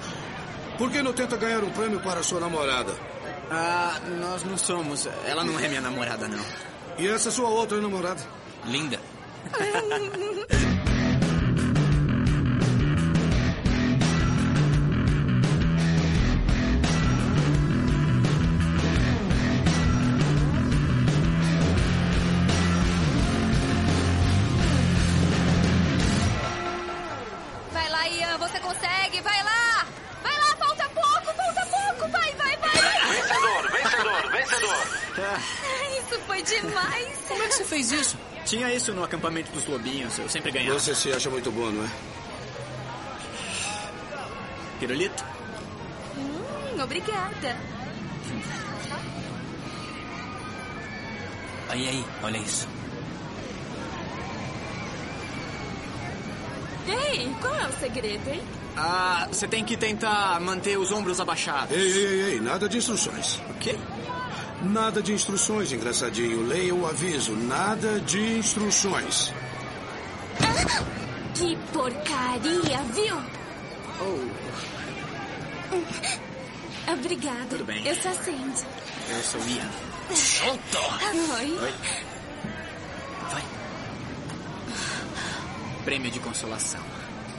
Por 0.76 0.90
que 0.90 1.00
não 1.00 1.14
tenta 1.14 1.38
ganhar 1.38 1.64
um 1.64 1.70
prêmio 1.70 1.98
para 2.00 2.22
sua 2.22 2.38
namorada? 2.38 2.92
Ah, 3.50 3.98
nós 4.20 4.44
não 4.44 4.58
somos. 4.58 5.08
Ela 5.24 5.42
não 5.42 5.58
é 5.58 5.68
minha 5.68 5.80
namorada, 5.80 6.28
não. 6.28 6.44
E 6.98 7.08
essa 7.08 7.30
sua 7.30 7.48
outra 7.48 7.80
namorada? 7.80 8.20
Linda. 8.66 9.00
Tinha 38.46 38.72
isso 38.72 38.94
no 38.94 39.02
acampamento 39.02 39.50
dos 39.50 39.66
lobinhos. 39.66 40.16
Eu 40.18 40.28
sempre 40.28 40.52
ganhava. 40.52 40.78
Você 40.78 40.94
se 40.94 41.12
acha 41.12 41.28
muito 41.28 41.50
bom, 41.50 41.68
não 41.70 41.84
é? 41.84 41.90
Pirulito? 44.78 45.24
Hum, 46.16 46.80
obrigada. 46.80 47.56
Aí, 51.68 51.88
aí, 51.88 52.04
olha 52.22 52.38
isso. 52.38 52.68
Ei, 56.86 57.34
qual 57.40 57.54
é 57.56 57.66
o 57.66 57.72
segredo, 57.80 58.30
hein? 58.30 58.42
Ah, 58.76 59.26
você 59.32 59.48
tem 59.48 59.64
que 59.64 59.76
tentar 59.76 60.40
manter 60.40 60.78
os 60.78 60.92
ombros 60.92 61.18
abaixados. 61.18 61.76
Ei, 61.76 61.82
ei, 61.82 62.06
ei, 62.06 62.22
ei, 62.34 62.40
nada 62.40 62.68
de 62.68 62.78
instruções. 62.78 63.40
O 63.50 63.54
quê? 63.54 63.76
Nada 64.62 65.02
de 65.02 65.12
instruções, 65.12 65.72
engraçadinho. 65.72 66.46
Leia 66.46 66.74
o 66.74 66.86
aviso. 66.86 67.32
Nada 67.36 68.00
de 68.00 68.38
instruções. 68.38 69.32
Que 71.34 71.56
porcaria, 71.72 72.78
viu? 72.94 73.16
Oh, 74.00 74.46
Obrigada. 76.92 77.46
Tudo 77.50 77.64
bem. 77.64 77.86
Eu 77.86 77.94
sou 77.96 78.10
a 78.10 78.14
Sandy. 78.14 78.64
eu 79.10 79.22
sou 79.22 79.40
Ian. 79.48 79.70
Solto! 80.14 80.78
Oi. 81.38 81.58
Oi. 81.60 81.74
Vai. 83.30 83.44
Prêmio 85.84 86.10
de 86.10 86.20
consolação. 86.20 86.80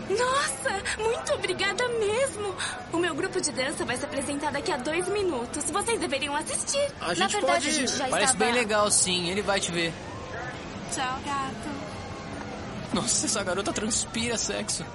Nossa, 0.10 1.02
muito 1.02 1.34
obrigada 1.34 1.88
mesmo. 1.90 2.56
O 2.94 2.98
meu 2.98 3.14
grupo 3.14 3.42
de 3.42 3.52
dança 3.52 3.84
vai 3.86 3.98
se 3.98 4.06
apresentar 4.06 4.52
daqui 4.52 4.72
a 4.72 4.78
dois 4.78 5.08
minutos. 5.10 5.66
Vocês 5.70 6.00
deveriam 6.00 6.36
assistir. 6.36 6.88
A 7.02 7.14
gente 7.14 7.20
Na 7.20 7.28
verdade, 7.28 7.66
pode... 7.66 7.68
a 7.68 7.72
gente 7.72 7.92
já 7.98 8.08
Parece 8.08 8.34
estava... 8.34 8.46
bem 8.46 8.54
legal, 8.54 8.90
sim. 8.90 9.30
Ele 9.30 9.42
vai 9.42 9.60
te 9.60 9.72
ver. 9.72 9.94
Tchau, 10.94 11.20
gato. 11.26 11.70
Nossa, 12.94 13.26
essa 13.26 13.44
garota 13.44 13.74
transpira 13.74 14.38
sexo. 14.38 14.86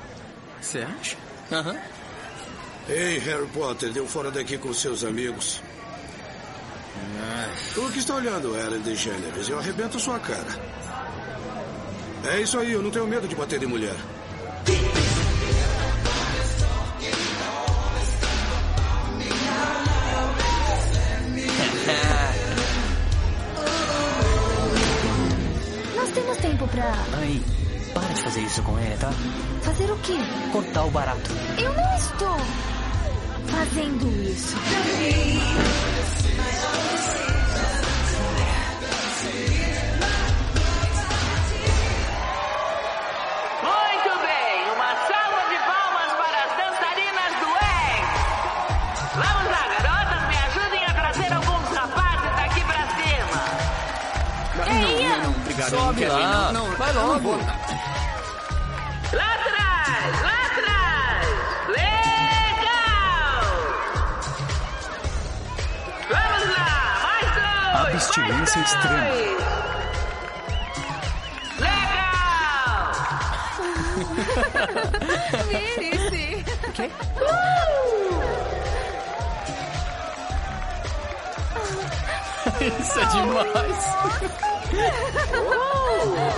Você 0.60 0.78
acha? 0.78 1.16
Aham. 1.52 1.76
Ei, 2.88 3.18
Harry 3.18 3.46
Potter, 3.48 3.92
deu 3.92 4.06
fora 4.06 4.30
daqui 4.30 4.56
com 4.58 4.72
seus 4.72 5.04
amigos. 5.04 5.60
O 7.76 7.90
que 7.90 7.98
está 7.98 8.14
olhando, 8.14 8.56
Ellen 8.58 8.80
DeGeneres? 8.80 9.48
Eu 9.48 9.58
arrebento 9.58 9.98
sua 10.00 10.18
cara. 10.18 10.60
É 12.24 12.40
isso 12.40 12.58
aí, 12.58 12.72
eu 12.72 12.82
não 12.82 12.90
tenho 12.90 13.06
medo 13.06 13.26
de 13.26 13.34
bater 13.34 13.62
em 13.62 13.66
mulher. 13.66 13.96
Tempo 26.62 26.68
pra 26.68 27.18
Aí, 27.18 27.42
para 27.94 28.14
de 28.14 28.22
fazer 28.22 28.40
isso 28.40 28.62
com 28.62 28.78
ele, 28.78 28.96
tá? 28.96 29.10
fazer 29.62 29.90
o 29.90 29.96
quê? 29.98 30.16
Cortar 30.52 30.84
o 30.84 30.90
barato. 30.90 31.30
Eu 31.58 31.72
não 31.72 31.96
estou 31.96 32.36
fazendo 33.48 34.08
isso. 34.28 34.56
Sobe 55.72 56.04
lá. 56.06 56.52
não, 56.52 56.66
não, 56.68 56.76
Vai 56.76 56.92
logo. 56.92 57.18
vou. 57.20 57.36
Lá 57.36 59.24
atrás, 59.34 60.22
lá 60.22 60.34
atrás. 60.46 61.26
Legal! 61.68 63.44
Vamos 66.10 66.44
lá, 66.56 66.72
mais 67.02 67.26
dois. 67.34 67.94
Abstinência 67.94 68.32
mais 68.32 68.52
dois. 68.52 68.66
extrema. 68.72 69.12
Legal! 71.58 72.92
Vire-se. 75.48 76.44
Quê? 76.74 76.86
Isso 82.60 82.98
é 83.00 83.04
demais. 83.06 84.51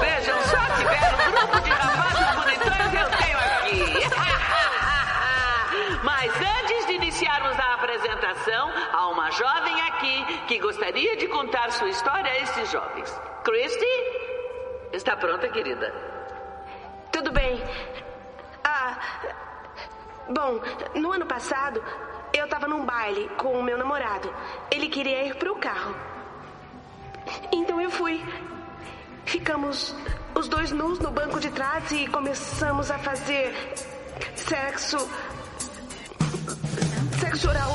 Vejam 0.00 0.42
só 0.42 0.58
que 0.74 0.82
belo 0.84 1.16
grupo 1.30 1.60
de 1.60 1.70
rapazes 1.70 2.34
bonitões 2.34 2.94
eu 2.94 3.08
tenho 3.18 3.38
aqui. 3.38 3.84
Mas 6.02 6.32
antes 6.34 6.86
de 6.86 6.92
iniciarmos 6.94 7.56
a 7.58 7.74
apresentação, 7.74 8.72
há 8.92 9.06
uma 9.08 9.30
jovem 9.30 9.80
aqui 9.82 10.24
que 10.48 10.58
gostaria 10.58 11.16
de 11.16 11.28
contar 11.28 11.70
sua 11.72 11.88
história 11.88 12.30
a 12.30 12.38
esses 12.38 12.70
jovens. 12.70 13.20
Christy? 13.44 13.86
Está 14.92 15.16
pronta, 15.16 15.48
querida? 15.48 15.94
Tudo 17.12 17.30
bem. 17.30 17.62
Ah. 18.64 18.98
Bom, 20.28 20.60
no 20.94 21.12
ano 21.12 21.26
passado, 21.26 21.82
eu 22.32 22.48
tava 22.48 22.66
num 22.66 22.84
baile 22.84 23.28
com 23.36 23.52
o 23.52 23.62
meu 23.62 23.78
namorado. 23.78 24.34
Ele 24.70 24.88
queria 24.88 25.24
ir 25.26 25.36
pro 25.36 25.54
carro. 25.56 25.94
Então 27.52 27.80
eu 27.80 27.90
fui. 27.90 28.24
Ficamos 29.24 29.94
os 30.34 30.48
dois 30.48 30.70
nus 30.70 30.98
no 30.98 31.10
banco 31.10 31.40
de 31.40 31.50
trás 31.50 31.90
e 31.90 32.06
começamos 32.08 32.90
a 32.90 32.98
fazer 32.98 33.54
sexo. 34.36 35.08
Sexo 37.20 37.48
oral. 37.48 37.70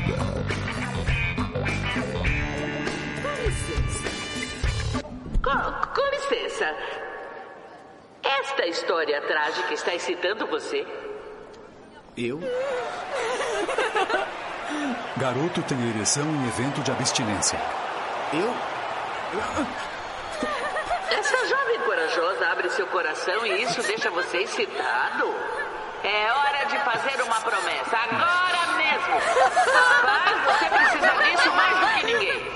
That. 0.00 0.34
Com, 5.42 5.50
com 5.94 6.10
licença. 6.10 6.74
Esta 8.22 8.66
história 8.66 9.20
trágica 9.20 9.74
está 9.74 9.94
excitando 9.94 10.46
você? 10.46 10.86
Eu? 12.16 12.40
Garoto 15.16 15.62
tem 15.62 15.90
ereção 15.90 16.24
em 16.24 16.48
evento 16.48 16.80
de 16.82 16.90
abstinência. 16.90 17.60
Eu? 18.32 18.52
Essa 21.10 21.46
jovem 21.46 21.78
corajosa 21.80 22.46
abre 22.48 22.70
seu 22.70 22.86
coração 22.86 23.46
e 23.46 23.62
isso 23.62 23.82
deixa 23.82 24.10
você 24.10 24.38
excitado? 24.38 25.34
É 26.04 26.32
hora 26.32 26.64
de 26.66 26.78
fazer 26.80 27.22
uma 27.22 27.40
promessa, 27.40 27.96
agora 27.96 28.76
mesmo. 28.76 29.14
Rapaz, 29.72 30.44
você 30.44 30.68
precisa 30.68 31.12
disso 31.24 31.50
mais 31.56 31.78
do 31.80 31.86
que 31.86 32.06
ninguém. 32.12 32.52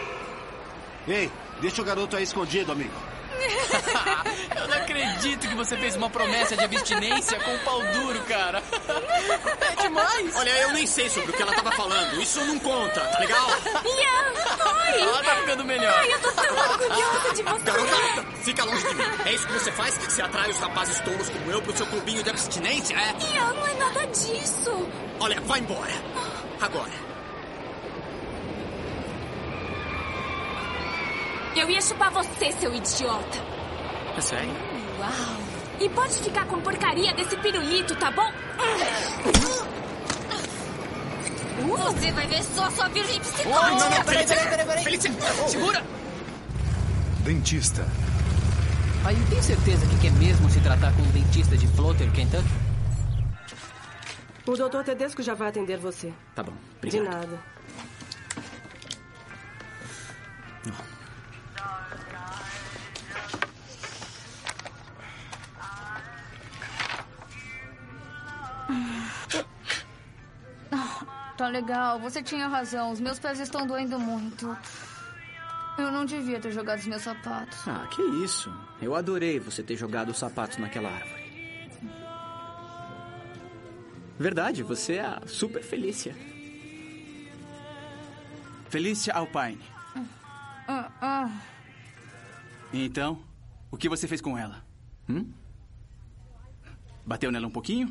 Ei, 1.09 1.33
deixa 1.61 1.81
o 1.81 1.85
garoto 1.85 2.15
aí 2.17 2.25
escondido, 2.25 2.73
amigo. 2.73 2.93
Eu 4.57 4.69
não 4.69 4.77
acredito 4.77 5.49
que 5.49 5.55
você 5.55 5.77
fez 5.77 5.97
uma 5.97 6.11
promessa 6.11 6.57
de 6.57 6.65
abstinência 6.65 7.39
com 7.41 7.55
o 7.55 7.59
pau 7.61 7.81
duro, 7.93 8.21
cara. 8.25 8.63
É 9.61 9.83
demais. 9.83 10.37
Olha, 10.37 10.51
eu 10.51 10.73
nem 10.73 10.87
sei 10.87 11.09
sobre 11.09 11.31
o 11.31 11.35
que 11.35 11.43
ela 11.43 11.53
tava 11.53 11.73
falando. 11.73 12.21
Isso 12.21 12.45
não 12.45 12.59
conta, 12.59 13.01
tá 13.01 13.19
legal? 13.19 13.47
Ian, 13.49 14.95
oi. 14.95 15.01
Ela 15.01 15.23
tá 15.23 15.37
ficando 15.37 15.65
melhor. 15.65 15.95
Ai, 15.99 16.13
eu 16.13 16.21
tô 16.21 16.33
tão 16.33 16.57
orgulhosa 16.57 17.35
de 17.35 17.43
você. 17.43 17.65
Garota, 17.65 18.27
fica 18.43 18.65
longe 18.65 18.89
de 18.89 18.95
mim. 18.95 19.05
É 19.25 19.33
isso 19.35 19.47
que 19.47 19.53
você 19.53 19.73
faz? 19.73 19.99
Você 19.99 20.23
atrai 20.23 20.51
os 20.51 20.59
rapazes 20.59 21.01
tolos 21.01 21.29
como 21.29 21.51
eu 21.51 21.63
pro 21.63 21.77
seu 21.77 21.87
clubinho 21.87 22.23
de 22.23 22.31
abstinência, 22.31 22.95
é? 22.97 23.35
Ian, 23.35 23.53
não 23.53 23.67
é 23.67 23.75
nada 23.75 24.07
disso. 24.07 24.89
Olha, 25.21 25.41
vai 25.43 25.61
embora. 25.61 25.93
Agora. 26.61 27.18
Eu 31.57 31.69
ia 31.69 31.81
chupar 31.81 32.11
você, 32.13 32.53
seu 32.53 32.75
idiota. 32.75 33.39
É 34.17 34.21
sério? 34.21 34.51
Uau. 34.99 35.11
E 35.81 35.89
pode 35.91 36.15
ficar 36.15 36.45
com 36.47 36.61
porcaria 36.61 37.13
desse 37.15 37.37
pirulito, 37.37 37.95
tá 37.97 38.11
bom? 38.11 38.31
Você 41.93 42.13
vai 42.13 42.27
ver 42.27 42.43
só 42.45 42.71
sua 42.71 42.89
virgem 42.89 43.21
psicótica. 43.21 43.49
Oh, 43.51 43.63
não, 43.71 43.91
não, 43.91 44.05
peraí, 44.05 44.27
peraí, 44.27 44.49
peraí, 44.49 44.67
peraí. 44.67 44.85
Felice, 44.85 45.09
Segura. 45.49 45.83
Dentista. 47.25 47.87
Aí, 49.05 49.17
tem 49.31 49.43
certeza 49.43 49.87
que 49.87 49.99
quer 50.01 50.13
mesmo 50.13 50.49
se 50.51 50.61
tratar 50.61 50.93
com 50.95 51.03
um 51.03 51.11
dentista 51.11 51.57
de 51.57 51.67
Floater, 51.69 52.11
Kentucky? 52.13 52.49
O 54.47 54.57
doutor 54.57 54.83
Tedesco 54.85 55.23
já 55.23 55.35
vai 55.35 55.49
atender 55.49 55.77
você. 55.79 56.13
Tá 56.35 56.43
bom, 56.43 56.53
De 56.83 56.89
obrigado. 56.99 57.15
nada. 57.15 57.39
Tá 71.49 71.53
legal, 71.53 71.99
você 71.99 72.23
tinha 72.23 72.47
razão. 72.47 72.93
Os 72.93 73.01
meus 73.01 73.19
pés 73.19 73.41
estão 73.41 73.67
doendo 73.67 73.99
muito. 73.99 74.55
Eu 75.79 75.91
não 75.91 76.05
devia 76.05 76.39
ter 76.39 76.53
jogado 76.53 76.79
os 76.79 76.87
meus 76.87 77.01
sapatos. 77.01 77.67
Ah, 77.67 77.89
que 77.91 78.03
isso. 78.23 78.55
Eu 78.83 78.95
adorei 78.95 79.41
você 79.41 79.63
ter 79.63 79.75
jogado 79.75 80.11
os 80.11 80.19
sapatos 80.19 80.59
naquela 80.59 80.91
árvore. 80.91 81.81
Verdade, 84.19 84.63
você 84.63 84.97
é 84.97 85.07
a 85.07 85.23
super 85.27 85.63
Felícia. 85.63 86.15
Felícia 88.69 89.15
Alpine. 89.15 89.63
Ah, 90.69 90.91
ah. 91.01 91.31
Então, 92.75 93.23
o 93.71 93.79
que 93.79 93.89
você 93.89 94.07
fez 94.07 94.21
com 94.21 94.37
ela? 94.37 94.63
Hum? 95.09 95.33
Bateu 97.07 97.33
nela 97.33 97.47
um 97.47 97.51
pouquinho? 97.51 97.91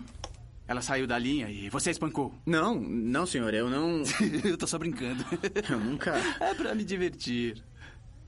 Ela 0.68 0.82
saiu 0.82 1.08
da 1.08 1.18
linha 1.18 1.50
e 1.50 1.70
você 1.70 1.90
a 1.90 1.92
espancou? 1.92 2.36
Não, 2.46 2.76
não, 2.76 3.26
senhor, 3.26 3.54
eu 3.54 3.70
não. 3.70 4.04
eu 4.44 4.58
tô 4.58 4.68
só 4.68 4.78
brincando. 4.78 5.24
Eu 5.70 5.80
nunca. 5.80 6.14
É 6.40 6.54
pra 6.54 6.76
me 6.76 6.84
divertir. 6.84 7.64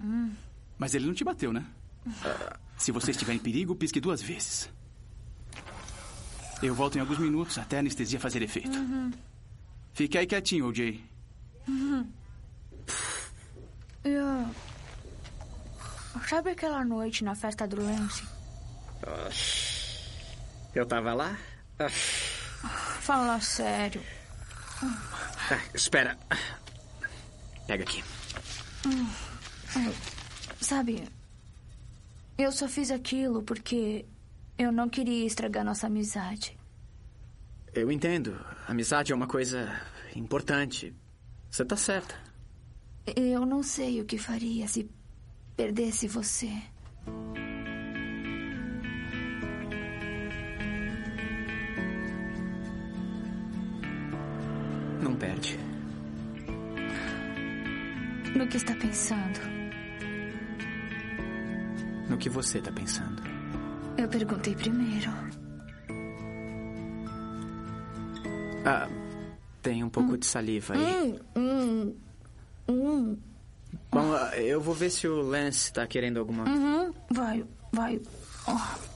Hum. 0.02 0.32
Mas 0.78 0.96
ele 0.96 1.06
não 1.06 1.14
te 1.14 1.24
bateu, 1.24 1.52
né? 1.52 1.66
Se 2.78 2.92
você 2.92 3.12
estiver 3.12 3.34
em 3.34 3.40
perigo, 3.40 3.76
pisque 3.76 4.00
duas 4.00 4.22
vezes. 4.22 4.70
Eu 6.64 6.74
volto 6.74 6.98
em 6.98 7.02
alguns 7.02 7.20
minutos 7.20 7.58
até 7.58 7.78
a 7.78 7.80
anestesia 7.80 8.20
fazer 8.20 8.42
efeito. 8.42 8.78
Uhum. 8.78 9.12
Fique 9.94 10.18
aí 10.18 10.26
quietinho, 10.26 10.68
OJ. 10.68 11.04
Uhum. 11.68 12.10
Eu... 14.04 14.56
Sabe 16.28 16.52
aquela 16.52 16.86
noite 16.86 17.24
na 17.24 17.36
festa 17.36 17.68
do 17.68 17.82
Lance? 17.82 18.24
Eu 20.74 20.86
tava 20.86 21.14
lá? 21.14 21.38
Ah, 21.80 21.90
Fala 21.90 23.40
sério. 23.42 24.02
ah, 24.82 25.60
espera. 25.74 26.18
Pega 27.68 27.84
aqui. 27.84 28.04
Ai, 29.76 29.94
Sabe, 30.62 31.04
eu 32.38 32.52
só 32.52 32.68
fiz 32.68 32.92
aquilo 32.92 33.42
porque 33.44 34.06
eu 34.58 34.72
não 34.72 34.90
queria 34.90 35.26
estragar 35.26 35.64
nossa 35.64 35.88
amizade. 35.88 36.58
Eu 37.74 37.92
entendo. 37.92 38.38
Amizade 38.68 39.12
é 39.12 39.16
uma 39.16 39.28
coisa 39.28 39.80
importante. 40.16 40.94
Você 41.50 41.64
tá 41.64 41.76
certa. 41.78 42.16
Eu 43.16 43.46
não 43.46 43.64
sei 43.64 44.02
o 44.02 44.06
que 44.06 44.18
faria 44.18 44.68
se 44.68 44.90
perdesse 45.56 46.08
você. 46.08 46.52
Perde. 55.20 55.60
No 58.36 58.48
que 58.48 58.58
está 58.58 58.74
pensando? 58.76 59.40
No 62.10 62.18
que 62.18 62.30
você 62.30 62.62
tá 62.62 62.72
pensando? 62.72 63.22
Eu 63.98 64.08
perguntei 64.08 64.56
primeiro. 64.56 65.12
Ah, 68.66 68.88
tem 69.62 69.84
um 69.84 69.90
pouco 69.90 70.18
de 70.18 70.26
saliva 70.26 70.74
aí. 70.74 70.80
Hum, 70.80 71.20
hum, 71.36 71.96
hum. 72.70 73.18
Bom, 73.92 74.16
eu 74.36 74.62
vou 74.62 74.74
ver 74.74 74.90
se 74.90 75.08
o 75.08 75.22
Lance 75.22 75.72
tá 75.74 75.86
querendo 75.86 76.20
alguma 76.20 76.46
Uhum. 76.48 76.94
Vai, 77.12 77.46
vai. 77.72 78.00
Oh. 78.48 78.89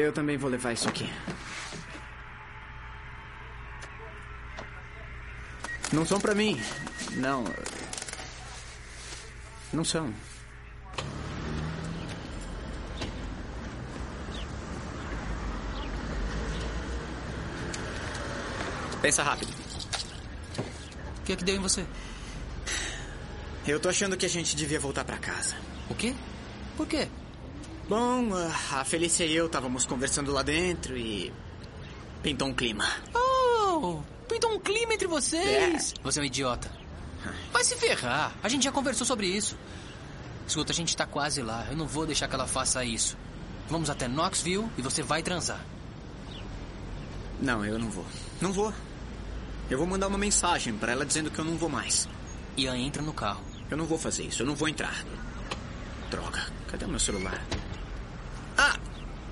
Eu 0.00 0.12
também 0.12 0.36
vou 0.36 0.50
levar 0.50 0.72
isso 0.72 0.88
aqui. 0.88 1.10
Não 5.92 6.06
são 6.06 6.20
pra 6.20 6.34
mim. 6.34 6.60
Não. 7.16 7.44
Não 9.72 9.84
são. 9.84 10.12
Pensa 19.02 19.22
rápido. 19.22 19.52
O 21.18 21.22
que 21.24 21.32
é 21.32 21.36
que 21.36 21.44
deu 21.44 21.56
em 21.56 21.60
você? 21.60 21.84
Eu 23.66 23.80
tô 23.80 23.88
achando 23.88 24.16
que 24.16 24.26
a 24.26 24.28
gente 24.28 24.54
devia 24.54 24.78
voltar 24.78 25.04
pra 25.04 25.16
casa. 25.16 25.56
O 25.88 25.94
quê? 25.94 26.14
Por 26.76 26.86
quê? 26.86 27.08
Bom, 27.90 28.28
a 28.70 28.84
Felícia 28.84 29.24
e 29.24 29.34
eu 29.34 29.46
estávamos 29.46 29.84
conversando 29.84 30.30
lá 30.30 30.44
dentro 30.44 30.96
e. 30.96 31.32
pintou 32.22 32.46
um 32.46 32.54
clima. 32.54 32.84
Oh! 33.12 33.98
Pintou 34.28 34.52
um 34.52 34.60
clima 34.60 34.94
entre 34.94 35.08
vocês! 35.08 35.94
Você 36.00 36.20
é 36.20 36.22
um 36.22 36.24
idiota. 36.24 36.70
Vai 37.52 37.64
se 37.64 37.74
ferrar. 37.74 38.32
A 38.44 38.48
gente 38.48 38.62
já 38.62 38.70
conversou 38.70 39.04
sobre 39.04 39.26
isso. 39.26 39.58
Escuta, 40.46 40.70
a 40.70 40.74
gente 40.74 40.96
tá 40.96 41.04
quase 41.04 41.42
lá. 41.42 41.66
Eu 41.68 41.76
não 41.76 41.84
vou 41.84 42.06
deixar 42.06 42.28
que 42.28 42.34
ela 42.36 42.46
faça 42.46 42.84
isso. 42.84 43.18
Vamos 43.68 43.90
até 43.90 44.06
Knoxville 44.06 44.70
e 44.78 44.82
você 44.82 45.02
vai 45.02 45.20
transar. 45.20 45.60
Não, 47.42 47.64
eu 47.64 47.76
não 47.76 47.90
vou. 47.90 48.06
Não 48.40 48.52
vou. 48.52 48.72
Eu 49.68 49.78
vou 49.78 49.86
mandar 49.88 50.06
uma 50.06 50.16
mensagem 50.16 50.74
pra 50.76 50.92
ela 50.92 51.04
dizendo 51.04 51.28
que 51.28 51.40
eu 51.40 51.44
não 51.44 51.56
vou 51.56 51.68
mais. 51.68 52.08
Ian 52.56 52.76
entra 52.76 53.02
no 53.02 53.12
carro. 53.12 53.42
Eu 53.68 53.76
não 53.76 53.84
vou 53.84 53.98
fazer 53.98 54.22
isso, 54.22 54.42
eu 54.42 54.46
não 54.46 54.54
vou 54.54 54.68
entrar. 54.68 55.04
Droga, 56.08 56.46
cadê 56.68 56.84
o 56.84 56.88
meu 56.88 57.00
celular? 57.00 57.44
Ah! 58.60 58.76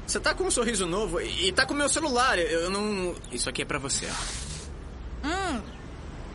Você 0.06 0.18
tá 0.18 0.32
com 0.32 0.44
um 0.44 0.50
sorriso 0.50 0.86
novo 0.86 1.20
e 1.20 1.52
tá 1.52 1.66
com 1.66 1.74
o 1.74 1.76
meu 1.76 1.88
celular. 1.88 2.38
Eu 2.38 2.70
não. 2.70 3.14
Isso 3.30 3.46
aqui 3.50 3.60
é 3.60 3.64
pra 3.66 3.78
você, 3.78 4.06
ó. 4.06 5.28
Hum, 5.28 5.60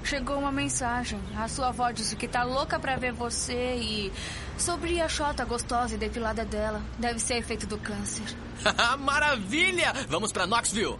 chegou 0.04 0.38
uma 0.38 0.52
mensagem. 0.52 1.20
A 1.36 1.48
sua 1.48 1.70
avó 1.70 1.90
disse 1.90 2.16
que 2.16 2.28
tá 2.28 2.44
louca 2.44 2.78
pra 2.80 2.98
ver 2.98 3.12
você 3.14 3.76
e. 3.78 4.14
sobre 4.60 5.02
a 5.02 5.10
chota 5.10 5.44
gostosa 5.44 5.96
e 5.96 5.98
depilada 5.98 6.46
dela. 6.46 6.84
Deve 7.00 7.18
ser 7.18 7.38
efeito 7.38 7.66
do 7.66 7.80
câncer. 7.80 8.26
Maravilha! 9.00 9.92
Vamos 10.08 10.32
pra 10.32 10.46
Knoxville. 10.46 11.00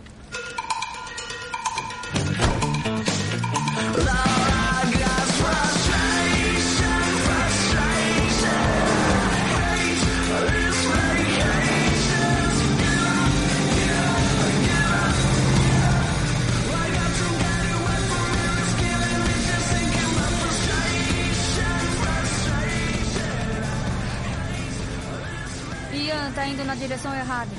Direção 27.14 27.16
errada. 27.16 27.52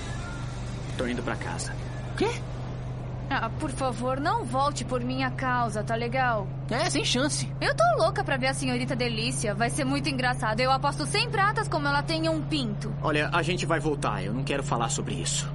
Tô 0.99 1.07
indo 1.07 1.23
pra 1.23 1.37
casa. 1.37 1.73
Quê? 2.17 2.31
Ah, 3.31 3.51
por 3.59 3.71
favor, 3.71 4.21
não 4.21 4.45
volte 4.45 4.85
por 4.85 5.01
minha 5.01 5.31
causa, 5.31 5.83
tá 5.83 5.95
legal? 5.95 6.47
É, 6.71 6.91
sem 6.91 7.05
chance. 7.05 7.51
Eu 7.61 7.75
tô 7.75 7.85
louca 7.97 8.23
pra 8.23 8.37
ver 8.37 8.49
a 8.49 8.55
senhorita 8.55 8.95
Delícia. 8.95 9.55
Vai 9.55 9.71
ser 9.71 9.85
muito 9.85 10.09
engraçado. 10.09 10.61
Eu 10.61 10.71
aposto 10.71 11.07
100 11.07 11.31
pratas 11.31 11.67
como 11.67 11.89
ela 11.89 12.03
tem 12.03 12.29
um 12.29 12.43
pinto. 12.43 12.95
Olha, 13.03 13.31
a 13.33 13.43
gente 13.43 13.65
vai 13.65 13.81
voltar. 13.81 14.23
Eu 14.23 14.35
não 14.35 14.45
quero 14.45 14.63
falar 14.63 14.91
sobre 14.91 15.15
isso. 15.15 15.51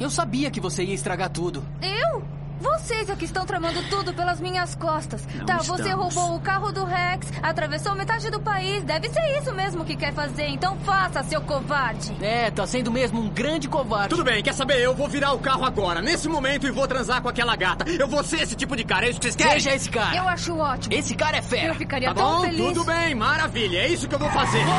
Eu 0.00 0.08
sabia 0.08 0.50
que 0.50 0.60
você 0.60 0.82
ia 0.82 0.94
estragar 0.94 1.28
tudo. 1.28 1.62
Eu? 1.82 2.24
Vocês 2.60 3.08
é 3.08 3.16
que 3.16 3.24
estão 3.24 3.46
tramando 3.46 3.82
tudo 3.88 4.12
pelas 4.12 4.38
minhas 4.40 4.74
costas. 4.74 5.26
Não 5.34 5.46
tá, 5.46 5.56
você 5.58 5.82
estamos. 5.82 6.14
roubou 6.14 6.36
o 6.36 6.40
carro 6.40 6.70
do 6.72 6.84
Rex, 6.84 7.32
atravessou 7.42 7.94
metade 7.94 8.30
do 8.30 8.38
país. 8.40 8.84
Deve 8.84 9.08
ser 9.08 9.38
isso 9.38 9.52
mesmo 9.54 9.84
que 9.84 9.96
quer 9.96 10.12
fazer. 10.12 10.48
Então 10.48 10.76
faça, 10.80 11.22
seu 11.22 11.40
covarde. 11.40 12.14
É, 12.20 12.50
tá 12.50 12.66
sendo 12.66 12.90
mesmo 12.90 13.20
um 13.20 13.28
grande 13.28 13.66
covarde. 13.68 14.10
Tudo 14.10 14.24
bem, 14.24 14.42
quer 14.42 14.52
saber? 14.52 14.78
Eu 14.80 14.94
vou 14.94 15.08
virar 15.08 15.32
o 15.32 15.38
carro 15.38 15.64
agora, 15.64 16.02
nesse 16.02 16.28
momento, 16.28 16.66
e 16.66 16.70
vou 16.70 16.86
transar 16.86 17.22
com 17.22 17.28
aquela 17.28 17.56
gata. 17.56 17.88
Eu 17.88 18.06
vou 18.06 18.22
ser 18.22 18.42
esse 18.42 18.54
tipo 18.54 18.76
de 18.76 18.84
cara, 18.84 19.06
é 19.06 19.10
isso 19.10 19.18
que 19.20 19.24
vocês 19.26 19.36
querem? 19.36 19.52
Seja 19.54 19.74
esse 19.74 19.88
cara. 19.90 20.16
Eu 20.16 20.28
acho 20.28 20.56
ótimo. 20.56 20.94
Esse 20.94 21.14
cara 21.14 21.38
é 21.38 21.42
fera. 21.42 21.68
Eu 21.68 21.74
ficaria 21.74 22.08
Tá 22.08 22.14
tão 22.14 22.36
bom, 22.38 22.42
feliz. 22.42 22.66
tudo 22.66 22.84
bem, 22.84 23.14
maravilha. 23.14 23.78
É 23.78 23.88
isso 23.88 24.06
que 24.06 24.14
eu 24.14 24.18
vou 24.18 24.30
fazer. 24.30 24.64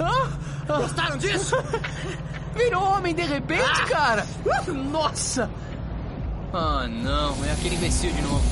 Gostaram 0.78 1.18
disso? 1.18 1.56
Virou 2.54 2.82
homem 2.82 3.14
de 3.14 3.22
repente, 3.22 3.84
cara! 3.88 4.26
Nossa! 4.90 5.48
Ah, 6.52 6.86
não, 6.88 7.44
é 7.44 7.52
aquele 7.52 7.76
imbecil 7.76 8.12
de 8.12 8.22
novo. 8.22 8.42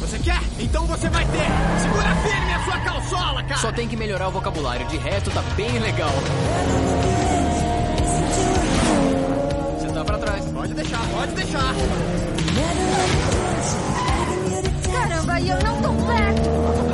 Você 0.00 0.18
quer? 0.18 0.40
Então 0.58 0.84
você 0.86 1.08
vai 1.08 1.24
ter! 1.24 1.80
Segura 1.80 2.14
firme 2.16 2.52
a 2.52 2.64
sua 2.64 2.80
calçola, 2.80 3.42
cara! 3.44 3.60
Só 3.60 3.72
tem 3.72 3.88
que 3.88 3.96
melhorar 3.96 4.28
o 4.28 4.30
vocabulário, 4.30 4.86
de 4.88 4.98
resto 4.98 5.30
tá 5.30 5.42
bem 5.56 5.78
legal. 5.78 6.10
Você 9.78 9.88
tá 9.88 10.04
pra 10.04 10.18
trás. 10.18 10.44
Pode 10.52 10.74
deixar, 10.74 11.00
pode 11.08 11.32
deixar. 11.32 11.74
Caramba, 14.92 15.40
e 15.40 15.48
eu 15.48 15.58
não 15.62 15.82
tô 15.82 15.88
perto. 16.06 16.91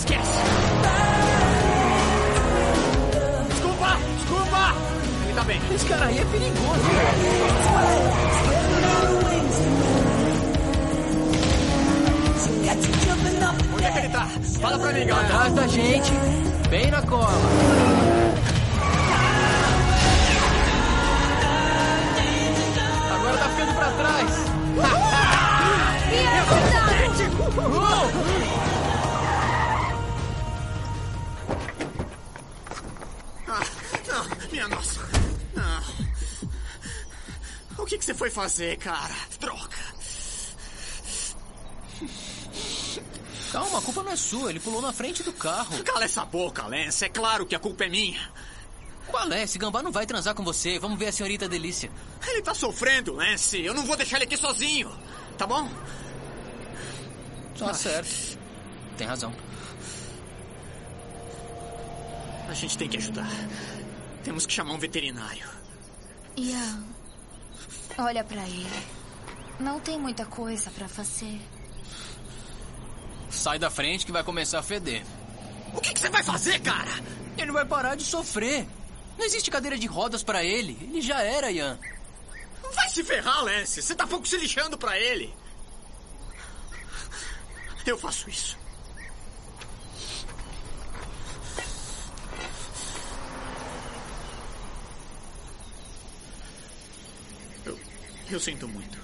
Esquece! 0.00 0.40
Desculpa! 3.48 3.98
Desculpa! 4.16 4.74
Ele 5.24 5.34
tá 5.34 5.44
bem. 5.44 5.60
Esse 5.74 5.86
cara 5.86 6.06
aí 6.06 6.18
é 6.18 6.24
perigoso. 6.24 6.80
Onde 13.74 13.84
é 13.84 13.90
que 13.90 13.98
ele 13.98 14.08
tá? 14.08 14.26
Fala 14.60 14.78
pra 14.78 14.92
mim, 14.92 15.06
galera. 15.06 15.34
Atrás 15.34 15.54
da 15.54 15.66
gente, 15.66 16.12
bem 16.68 16.90
na 16.90 17.02
cola. 17.02 17.28
Agora 23.14 23.36
tá 23.36 23.48
ficando 23.50 23.74
pra 23.74 23.90
trás. 23.90 24.30
Ah, 24.82 25.96
que, 37.90 37.98
que 37.98 38.04
você 38.04 38.14
foi 38.14 38.30
fazer, 38.30 38.76
cara? 38.78 39.14
Droga. 39.40 39.76
Calma, 43.50 43.78
a 43.78 43.82
culpa 43.82 44.04
não 44.04 44.12
é 44.12 44.16
sua. 44.16 44.50
Ele 44.50 44.60
pulou 44.60 44.80
na 44.80 44.92
frente 44.92 45.24
do 45.24 45.32
carro. 45.32 45.82
Cala 45.82 46.04
essa 46.04 46.24
boca, 46.24 46.66
Lance. 46.68 47.04
É 47.04 47.08
claro 47.08 47.44
que 47.44 47.54
a 47.54 47.58
culpa 47.58 47.84
é 47.84 47.88
minha. 47.88 48.32
Qual 49.08 49.32
é? 49.32 49.42
Esse 49.42 49.58
gambá 49.58 49.82
não 49.82 49.90
vai 49.90 50.06
transar 50.06 50.36
com 50.36 50.44
você. 50.44 50.78
Vamos 50.78 51.00
ver 51.00 51.08
a 51.08 51.12
senhorita 51.12 51.48
Delícia. 51.48 51.90
Ele 52.28 52.42
tá 52.42 52.54
sofrendo, 52.54 53.14
Lance. 53.14 53.60
Eu 53.60 53.74
não 53.74 53.84
vou 53.84 53.96
deixar 53.96 54.18
ele 54.18 54.26
aqui 54.26 54.36
sozinho. 54.36 54.96
Tá 55.36 55.44
bom? 55.44 55.68
Tá 57.58 57.74
certo. 57.74 58.38
Tem 58.96 59.06
razão. 59.06 59.34
A 62.48 62.54
gente 62.54 62.78
tem 62.78 62.88
que 62.88 62.98
ajudar. 62.98 63.28
Temos 64.22 64.46
que 64.46 64.52
chamar 64.52 64.74
um 64.74 64.78
veterinário. 64.78 65.48
Ian, 66.36 66.84
olha 67.98 68.24
pra 68.24 68.42
ele. 68.42 68.82
Não 69.58 69.78
tem 69.80 69.98
muita 69.98 70.24
coisa 70.24 70.70
pra 70.70 70.88
fazer. 70.88 71.40
Sai 73.30 73.58
da 73.58 73.70
frente 73.70 74.06
que 74.06 74.12
vai 74.12 74.24
começar 74.24 74.58
a 74.58 74.62
feder. 74.62 75.04
O 75.74 75.80
que, 75.80 75.92
que 75.94 76.00
você 76.00 76.08
vai 76.08 76.22
fazer, 76.22 76.60
cara? 76.60 76.90
Ele 77.38 77.52
vai 77.52 77.64
parar 77.64 77.94
de 77.94 78.04
sofrer. 78.04 78.66
Não 79.16 79.24
existe 79.24 79.50
cadeira 79.50 79.78
de 79.78 79.86
rodas 79.86 80.22
pra 80.22 80.42
ele. 80.42 80.76
Ele 80.80 81.00
já 81.00 81.22
era, 81.22 81.50
Ian. 81.50 81.78
Vai 82.74 82.88
se 82.88 83.04
ferrar, 83.04 83.44
Lance. 83.44 83.82
Você 83.82 83.94
tá 83.94 84.06
pouco 84.06 84.26
se 84.26 84.36
lixando 84.36 84.78
pra 84.78 84.98
ele. 84.98 85.34
Eu 87.86 87.98
faço 87.98 88.28
isso. 88.28 88.59
Eu 98.34 98.40
sinto 98.40 98.68
muito. 98.68 98.98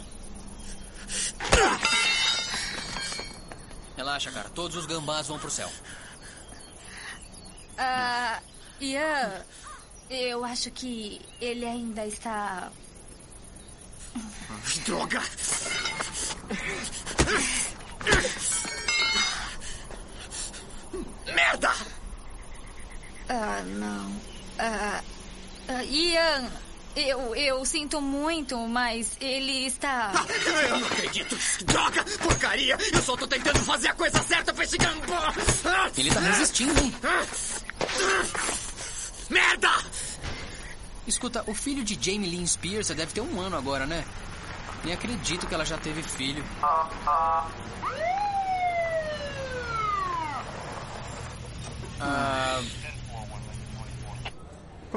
Relaxa, 3.96 4.30
cara. 4.30 4.48
Todos 4.50 4.76
os 4.76 4.86
gambás 4.86 5.26
vão 5.26 5.38
pro 5.38 5.50
céu. 5.50 5.70
Ah, 7.78 8.40
Ian, 8.80 9.44
eu 10.08 10.44
acho 10.44 10.70
que 10.70 11.20
ele 11.40 11.64
ainda 11.66 12.06
está. 12.06 12.70
Droga! 14.86 15.22
Merda! 21.34 21.72
Ah, 23.28 23.62
não. 23.66 24.20
Ah, 24.58 25.02
ah, 25.68 25.84
Ian, 25.84 26.50
eu, 26.96 27.34
eu 27.34 27.64
sinto 27.64 28.00
muito, 28.00 28.56
mas 28.66 29.16
ele 29.20 29.66
está. 29.66 30.12
Eu 30.68 30.78
não 30.78 30.86
acredito! 30.86 31.36
Droga! 31.64 32.04
Porcaria! 32.22 32.76
Eu 32.92 33.02
só 33.02 33.16
tô 33.16 33.26
tentando 33.26 33.58
fazer 33.60 33.88
a 33.88 33.94
coisa 33.94 34.22
certa 34.22 34.52
pra 34.52 34.64
esse 34.64 34.78
gambá! 34.78 35.32
Ele 35.96 36.10
tá 36.10 36.20
resistindo, 36.20 36.80
hein? 36.80 36.94
Merda! 39.28 39.70
Escuta, 41.06 41.44
o 41.46 41.54
filho 41.54 41.84
de 41.84 41.94
Jamie 42.00 42.28
Lynn 42.28 42.46
Spears 42.46 42.88
deve 42.88 43.12
ter 43.12 43.20
um 43.20 43.40
ano 43.40 43.56
agora, 43.56 43.86
né? 43.86 44.04
Nem 44.82 44.94
acredito 44.94 45.46
que 45.46 45.54
ela 45.54 45.64
já 45.64 45.76
teve 45.78 46.02
filho. 46.02 46.44
Ah, 52.00 52.60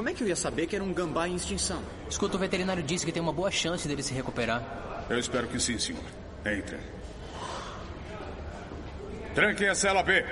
Como 0.00 0.08
é 0.08 0.14
que 0.14 0.24
eu 0.24 0.28
ia 0.28 0.34
saber 0.34 0.66
que 0.66 0.74
era 0.74 0.82
um 0.82 0.94
gambá 0.94 1.28
em 1.28 1.36
extinção? 1.36 1.82
escuta, 2.08 2.34
o 2.34 2.40
veterinário 2.40 2.82
disse 2.82 3.04
que 3.04 3.12
tem 3.12 3.20
uma 3.20 3.34
boa 3.34 3.50
chance 3.50 3.86
dele 3.86 4.02
se 4.02 4.14
recuperar. 4.14 5.04
Eu 5.10 5.18
espero 5.18 5.46
que 5.46 5.60
sim, 5.60 5.78
senhor. 5.78 6.02
Entre. 6.42 6.78
Tranquem 9.34 9.68
a 9.68 9.74
cela 9.74 10.02
B. 10.02 10.24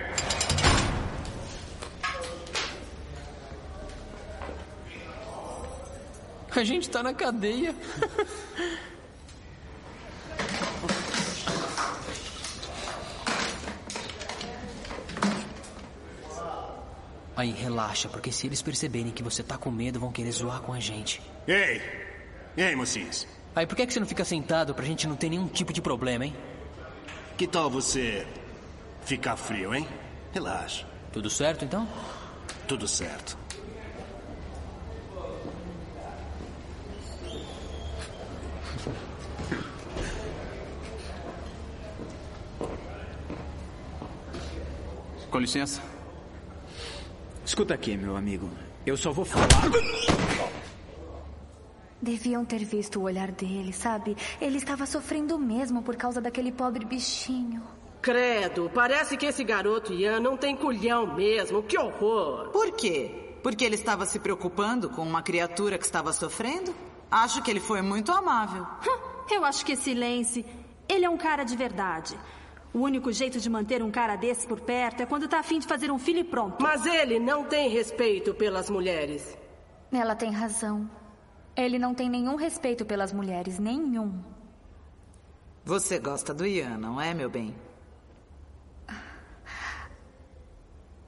A 6.57 6.65
gente 6.65 6.89
tá 6.89 7.03
na 7.03 7.13
cadeia. 7.13 7.75
Aí, 17.39 17.53
relaxa, 17.53 18.09
porque 18.09 18.33
se 18.33 18.49
eles 18.49 18.61
perceberem 18.61 19.13
que 19.13 19.23
você 19.23 19.45
tá 19.45 19.57
com 19.57 19.71
medo, 19.71 20.01
vão 20.01 20.11
querer 20.11 20.33
zoar 20.33 20.61
com 20.61 20.73
a 20.73 20.81
gente. 20.81 21.23
Ei! 21.47 21.81
Ei, 22.57 22.75
mocinhos. 22.75 23.29
Aí, 23.55 23.65
por 23.65 23.77
que, 23.77 23.87
que 23.87 23.93
você 23.93 24.01
não 24.01 24.09
fica 24.09 24.25
sentado 24.25 24.75
pra 24.75 24.85
gente 24.85 25.07
não 25.07 25.15
ter 25.15 25.31
nenhum 25.31 25.47
tipo 25.47 25.73
de 25.73 25.81
problema, 25.81 26.27
hein? 26.27 26.35
Que 27.37 27.47
tal 27.47 27.71
você 27.71 28.27
ficar 29.05 29.37
frio, 29.37 29.73
hein? 29.73 29.87
Relaxa. 30.33 30.85
Tudo 31.13 31.31
certo, 31.31 31.65
então? 31.65 31.89
Tudo 32.67 32.89
certo. 32.89 33.39
Com 45.31 45.39
licença. 45.39 45.88
Escuta 47.49 47.73
aqui, 47.73 47.97
meu 47.97 48.15
amigo. 48.15 48.47
Eu 48.85 48.95
só 48.95 49.11
vou 49.11 49.25
falar. 49.25 49.49
Deviam 52.01 52.45
ter 52.45 52.63
visto 52.63 53.01
o 53.01 53.05
olhar 53.05 53.31
dele, 53.31 53.73
sabe? 53.73 54.15
Ele 54.39 54.59
estava 54.59 54.85
sofrendo 54.85 55.39
mesmo 55.39 55.83
por 55.83 55.97
causa 55.97 56.21
daquele 56.21 56.53
pobre 56.53 56.85
bichinho. 56.85 57.63
Credo, 58.03 58.71
parece 58.75 59.17
que 59.17 59.25
esse 59.25 59.43
garoto 59.45 59.95
Ian 59.95 60.21
não 60.21 60.37
tem 60.37 60.55
culhão 60.55 61.15
mesmo. 61.15 61.63
Que 61.63 61.79
horror! 61.79 62.51
Por 62.51 62.73
quê? 62.73 63.39
Porque 63.43 63.65
ele 63.65 63.77
estava 63.77 64.05
se 64.05 64.19
preocupando 64.19 64.91
com 64.91 65.01
uma 65.01 65.23
criatura 65.23 65.79
que 65.79 65.87
estava 65.87 66.13
sofrendo? 66.13 66.75
Acho 67.11 67.43
que 67.43 67.51
ele 67.51 67.61
foi 67.61 67.81
muito 67.81 68.13
amável. 68.13 68.67
Eu 69.31 69.43
acho 69.47 69.65
que 69.65 69.73
esse 69.73 69.95
Lance, 69.95 70.45
ele 70.87 71.07
é 71.07 71.09
um 71.09 71.17
cara 71.17 71.45
de 71.45 71.57
verdade. 71.57 72.15
O 72.73 72.81
único 72.81 73.11
jeito 73.13 73.41
de 73.41 73.49
manter 73.49 73.83
um 73.83 73.91
cara 73.91 74.17
desse 74.17 74.47
por 74.47 74.61
perto 74.61 75.03
é 75.03 75.07
quando 75.07 75.27
tá 75.27 75.39
afim 75.41 75.59
de 75.59 75.67
fazer 75.67 75.91
um 75.91 75.99
filho 75.99 76.21
e 76.21 76.25
pronto. 76.25 76.63
Mas 76.63 76.85
ele 76.85 77.19
não 77.19 77.45
tem 77.45 77.69
respeito 77.69 78.35
pelas 78.35 78.69
mulheres. 78.69 79.37
Ela 79.91 80.15
tem 80.15 80.31
razão. 80.31 80.89
Ele 81.57 81.79
não 81.79 81.95
tem 81.95 82.09
nenhum 82.09 82.37
respeito 82.37 82.85
pelas 82.85 83.13
mulheres, 83.13 83.59
nenhum. 83.59 84.23
Você 85.65 85.99
gosta 85.99 86.33
do 86.33 86.47
Ian, 86.47 86.79
não 86.79 87.01
é, 87.01 87.13
meu 87.13 87.29
bem? 87.29 87.55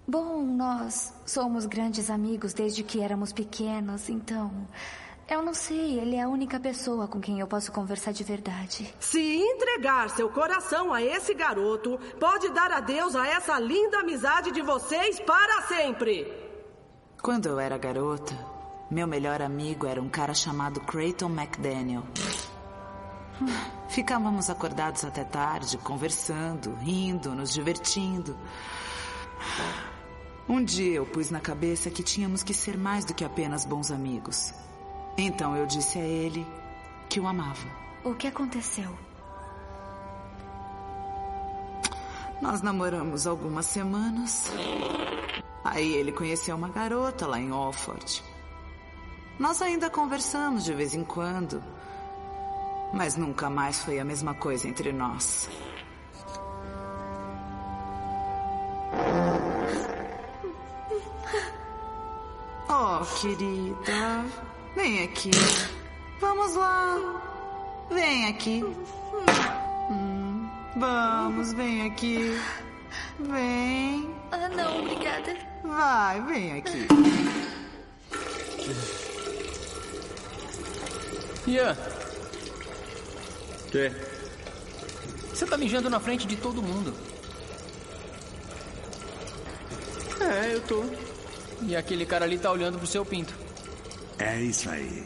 Bom, 0.09 0.43
nós 0.43 1.15
somos 1.25 1.67
grandes 1.67 2.11
amigos 2.11 2.53
desde 2.53 2.83
que 2.83 3.01
éramos 3.01 3.33
pequenos, 3.33 4.09
então 4.09 4.67
Eu 5.31 5.43
não 5.43 5.55
sei, 5.55 6.01
ele 6.01 6.17
é 6.17 6.23
a 6.23 6.29
única 6.29 6.59
pessoa 6.59 7.07
com 7.07 7.21
quem 7.21 7.39
eu 7.39 7.47
posso 7.47 7.71
conversar 7.71 8.11
de 8.11 8.25
verdade. 8.25 8.93
Se 8.99 9.21
entregar 9.21 10.11
seu 10.11 10.29
coração 10.29 10.93
a 10.93 11.01
esse 11.01 11.33
garoto, 11.35 12.01
pode 12.19 12.49
dar 12.53 12.73
adeus 12.73 13.15
a 13.15 13.29
essa 13.29 13.57
linda 13.61 14.01
amizade 14.01 14.51
de 14.51 14.61
vocês 14.61 15.21
para 15.21 15.63
sempre. 15.69 16.27
Quando 17.23 17.47
eu 17.47 17.61
era 17.61 17.79
garota, 17.79 18.37
meu 18.91 19.07
melhor 19.07 19.41
amigo 19.41 19.87
era 19.87 20.03
um 20.03 20.09
cara 20.09 20.35
chamado 20.35 20.81
Creighton 20.81 21.31
McDaniel. 21.31 22.03
Ficávamos 23.89 24.51
acordados 24.51 25.05
até 25.05 25.23
tarde, 25.23 25.79
conversando, 25.79 26.75
rindo, 26.75 27.37
nos 27.37 27.53
divertindo. 27.53 28.37
Um 30.49 30.65
dia 30.65 30.97
eu 30.97 31.07
pus 31.07 31.31
na 31.31 31.39
cabeça 31.39 31.89
que 31.89 32.03
tínhamos 32.03 32.43
que 32.43 32.53
ser 32.53 32.77
mais 32.77 33.05
do 33.05 33.15
que 33.15 33.25
apenas 33.25 33.65
bons 33.65 33.93
amigos. 33.93 34.53
Então 35.17 35.57
eu 35.57 35.67
disse 35.67 35.99
a 35.99 36.03
ele 36.03 36.47
que 37.09 37.21
o 37.21 37.27
amava. 37.27 37.67
O 38.05 38.15
que 38.15 38.27
aconteceu? 38.27 38.91
Nós 42.41 42.63
namoramos 42.63 43.27
algumas 43.27 43.67
semanas. 43.67 44.51
Aí 45.63 45.93
ele 45.95 46.11
conheceu 46.11 46.57
uma 46.57 46.71
garota 46.71 47.27
lá 47.27 47.39
em 47.39 47.51
Alford. 47.51 48.25
Nós 49.39 49.61
ainda 49.61 49.91
conversamos 49.91 50.65
de 50.65 50.73
vez 50.73 50.95
em 50.95 51.05
quando. 51.05 51.63
Mas 52.93 53.17
nunca 53.17 53.49
mais 53.49 53.83
foi 53.85 53.99
a 53.99 54.05
mesma 54.05 54.35
coisa 54.35 54.67
entre 54.67 54.93
nós. 54.93 55.49
Oh, 62.69 63.05
querida. 63.21 64.50
Vem 64.75 65.05
aqui. 65.05 65.31
Vamos 66.21 66.55
lá. 66.55 66.97
Vem 67.91 68.27
aqui. 68.29 68.65
Hum, 69.91 70.49
vamos, 70.77 71.53
vem 71.55 71.87
aqui. 71.87 72.39
Vem. 73.19 74.15
Ah, 74.31 74.49
não, 74.49 74.81
obrigada. 74.81 75.37
Vai, 75.65 76.21
vem 76.23 76.59
aqui. 76.59 76.87
Ian, 81.47 81.77
Quê? 83.73 83.91
você 85.33 85.47
tá 85.47 85.57
mijando 85.57 85.89
na 85.89 85.99
frente 85.99 86.27
de 86.27 86.37
todo 86.37 86.63
mundo. 86.63 86.95
É, 90.21 90.55
eu 90.55 90.61
tô. 90.61 90.85
E 91.63 91.75
aquele 91.75 92.05
cara 92.05 92.25
ali 92.25 92.39
tá 92.39 92.51
olhando 92.53 92.79
pro 92.79 92.87
seu 92.87 93.05
pinto. 93.05 93.35
É 94.21 94.39
isso 94.39 94.69
aí. 94.69 95.03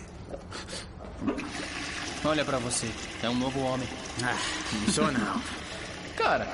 Olha 2.24 2.44
pra 2.44 2.58
você, 2.58 2.90
é 3.22 3.30
um 3.30 3.36
novo 3.36 3.60
homem. 3.60 3.88
Ah, 4.22 4.36
não 4.72 4.92
sou 4.92 5.12
não. 5.12 5.40
Cara, 6.16 6.48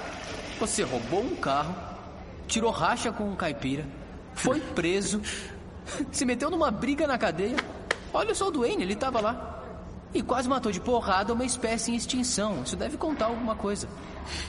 você 0.58 0.82
roubou 0.82 1.22
um 1.22 1.36
carro, 1.36 1.74
tirou 2.46 2.70
racha 2.70 3.10
com 3.10 3.24
um 3.24 3.34
caipira, 3.34 3.86
foi 4.34 4.60
preso, 4.60 5.22
se 6.12 6.26
meteu 6.26 6.50
numa 6.50 6.70
briga 6.70 7.06
na 7.06 7.16
cadeia. 7.16 7.56
Olha 8.12 8.34
só 8.34 8.48
o 8.48 8.50
Duane, 8.50 8.82
ele 8.82 8.96
tava 8.96 9.20
lá. 9.22 9.62
E 10.12 10.22
quase 10.22 10.48
matou 10.48 10.70
de 10.70 10.80
porrada 10.80 11.32
uma 11.32 11.44
espécie 11.44 11.92
em 11.92 11.96
extinção. 11.96 12.62
Isso 12.62 12.76
deve 12.76 12.98
contar 12.98 13.26
alguma 13.26 13.54
coisa. 13.54 13.88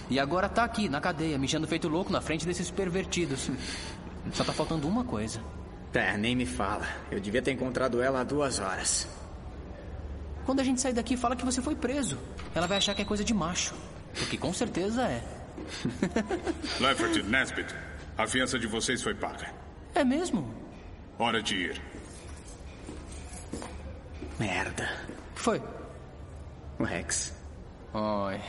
E 0.10 0.20
agora 0.20 0.50
tá 0.50 0.66
aqui, 0.66 0.90
na 0.90 1.00
cadeia, 1.00 1.38
mijando 1.38 1.68
feito 1.68 1.88
louco 1.88 2.12
na 2.12 2.20
frente 2.20 2.46
desses 2.46 2.70
pervertidos. 2.70 3.50
Só 4.34 4.44
tá 4.44 4.52
faltando 4.52 4.88
uma 4.88 5.06
coisa. 5.06 5.40
É, 5.94 6.18
nem 6.18 6.36
me 6.36 6.46
fala. 6.46 6.88
Eu 7.10 7.20
devia 7.20 7.42
ter 7.42 7.52
encontrado 7.52 8.02
ela 8.02 8.22
há 8.22 8.24
duas 8.24 8.60
horas. 8.60 9.08
Quando 10.46 10.60
a 10.60 10.64
gente 10.64 10.82
sair 10.82 10.94
daqui, 10.94 11.18
fala 11.18 11.36
que 11.36 11.46
você 11.46 11.62
foi 11.62 11.76
preso. 11.76 12.18
Ela 12.56 12.68
vai 12.68 12.78
achar 12.78 12.96
que 12.96 13.02
é 13.02 13.06
coisa 13.06 13.24
de 13.24 13.34
macho. 13.34 13.76
Porque 14.14 14.38
com 14.38 14.54
certeza 14.54 15.04
é. 15.04 15.24
Leffert 16.80 17.24
Nesbitt, 17.24 17.74
a 18.18 18.26
fiança 18.26 18.58
de 18.58 18.68
vocês 18.68 19.02
foi 19.02 19.14
paga. 19.14 19.54
É 19.94 20.04
mesmo? 20.04 20.54
Hora 21.20 21.42
de 21.42 21.56
ir. 21.56 21.82
Merda. 24.40 24.90
O 25.32 25.36
que 25.36 25.42
foi? 25.42 25.62
O 26.80 26.84
Rex. 26.84 27.34
Oi. 27.94 28.42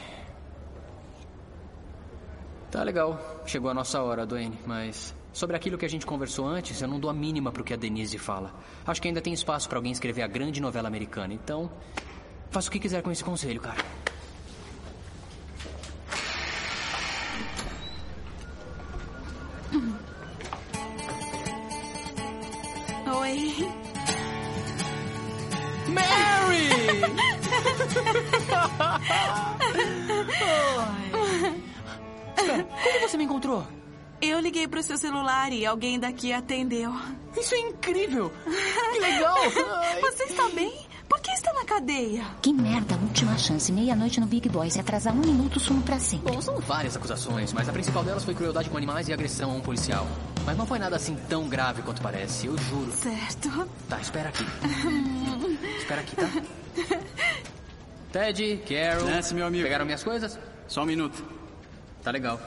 Tá 2.70 2.82
legal. 2.82 3.42
Chegou 3.44 3.70
a 3.70 3.74
nossa 3.74 4.00
hora, 4.00 4.24
Duane, 4.24 4.58
mas. 4.66 5.14
Sobre 5.32 5.56
aquilo 5.56 5.78
que 5.78 5.86
a 5.86 5.88
gente 5.88 6.04
conversou 6.04 6.46
antes, 6.46 6.80
eu 6.82 6.88
não 6.88 7.00
dou 7.00 7.10
a 7.10 7.14
mínima 7.14 7.50
pro 7.50 7.64
que 7.64 7.72
a 7.72 7.76
Denise 7.76 8.18
fala. 8.18 8.54
Acho 8.86 9.00
que 9.00 9.08
ainda 9.08 9.20
tem 9.20 9.32
espaço 9.32 9.68
para 9.68 9.78
alguém 9.78 9.90
escrever 9.90 10.22
a 10.22 10.26
grande 10.26 10.60
novela 10.60 10.88
americana. 10.88 11.32
Então, 11.32 11.70
faça 12.50 12.68
o 12.68 12.72
que 12.72 12.78
quiser 12.78 13.02
com 13.02 13.10
esse 13.10 13.24
conselho, 13.24 13.60
cara. 13.60 13.82
Oi. 23.20 23.68
Mary! 25.88 26.68
Espera, 32.36 32.64
como 32.64 33.08
você 33.08 33.16
me 33.16 33.24
encontrou? 33.24 33.66
Eu 34.22 34.38
liguei 34.38 34.68
pro 34.68 34.80
seu 34.84 34.96
celular 34.96 35.52
e 35.52 35.66
alguém 35.66 35.98
daqui 35.98 36.32
atendeu. 36.32 36.94
Isso 37.36 37.56
é 37.56 37.58
incrível! 37.58 38.30
Que 38.92 39.00
legal! 39.00 39.36
Ai. 39.36 40.00
Você 40.00 40.22
está 40.22 40.48
bem? 40.50 40.86
Por 41.08 41.20
que 41.20 41.32
está 41.32 41.52
na 41.52 41.64
cadeia? 41.64 42.24
Que 42.40 42.52
merda, 42.52 42.94
última 43.02 43.36
chance. 43.36 43.72
Meia-noite 43.72 44.20
no 44.20 44.26
Big 44.26 44.48
Boy. 44.48 44.70
Se 44.70 44.78
atrasar 44.78 45.12
um 45.12 45.18
minuto, 45.18 45.58
sumo 45.58 45.82
pra 45.82 45.98
sempre. 45.98 46.30
Bom, 46.30 46.40
são 46.40 46.56
várias 46.60 46.96
acusações, 46.96 47.52
mas 47.52 47.68
a 47.68 47.72
principal 47.72 48.04
delas 48.04 48.22
foi 48.22 48.32
crueldade 48.32 48.70
com 48.70 48.76
animais 48.76 49.08
e 49.08 49.12
agressão 49.12 49.50
a 49.50 49.54
um 49.54 49.60
policial. 49.60 50.06
Mas 50.46 50.56
não 50.56 50.66
foi 50.66 50.78
nada 50.78 50.94
assim 50.94 51.16
tão 51.28 51.48
grave 51.48 51.82
quanto 51.82 52.00
parece, 52.00 52.46
eu 52.46 52.56
juro. 52.56 52.92
Certo. 52.92 53.68
Tá, 53.88 54.00
espera 54.00 54.28
aqui. 54.28 54.46
espera 55.78 56.00
aqui, 56.00 56.14
tá? 56.14 56.28
Ted, 58.12 58.62
Carol. 58.68 59.08
Nasce, 59.08 59.34
meu 59.34 59.46
amigo. 59.46 59.64
Pegaram 59.64 59.84
minhas 59.84 60.04
coisas? 60.04 60.38
Só 60.68 60.82
um 60.82 60.86
minuto. 60.86 61.24
Tá 62.04 62.12
legal. 62.12 62.40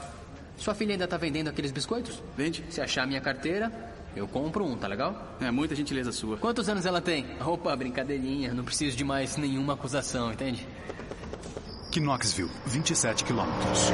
Sua 0.56 0.74
filha 0.74 0.92
ainda 0.92 1.06
tá 1.06 1.16
vendendo 1.16 1.48
aqueles 1.48 1.70
biscoitos? 1.70 2.22
Vende. 2.36 2.64
Se 2.70 2.80
achar 2.80 3.06
minha 3.06 3.20
carteira, 3.20 3.72
eu 4.14 4.26
compro 4.26 4.64
um, 4.64 4.76
tá 4.76 4.86
legal? 4.86 5.36
É 5.40 5.50
muita 5.50 5.74
gentileza 5.74 6.10
sua. 6.12 6.36
Quantos 6.38 6.68
anos 6.68 6.86
ela 6.86 7.00
tem? 7.00 7.26
Opa, 7.44 7.74
brincadeirinha. 7.76 8.54
Não 8.54 8.64
preciso 8.64 8.96
de 8.96 9.04
mais 9.04 9.36
nenhuma 9.36 9.74
acusação, 9.74 10.32
entende? 10.32 10.66
Knoxville, 12.00 12.50
27 12.66 13.24
quilômetros. 13.24 13.90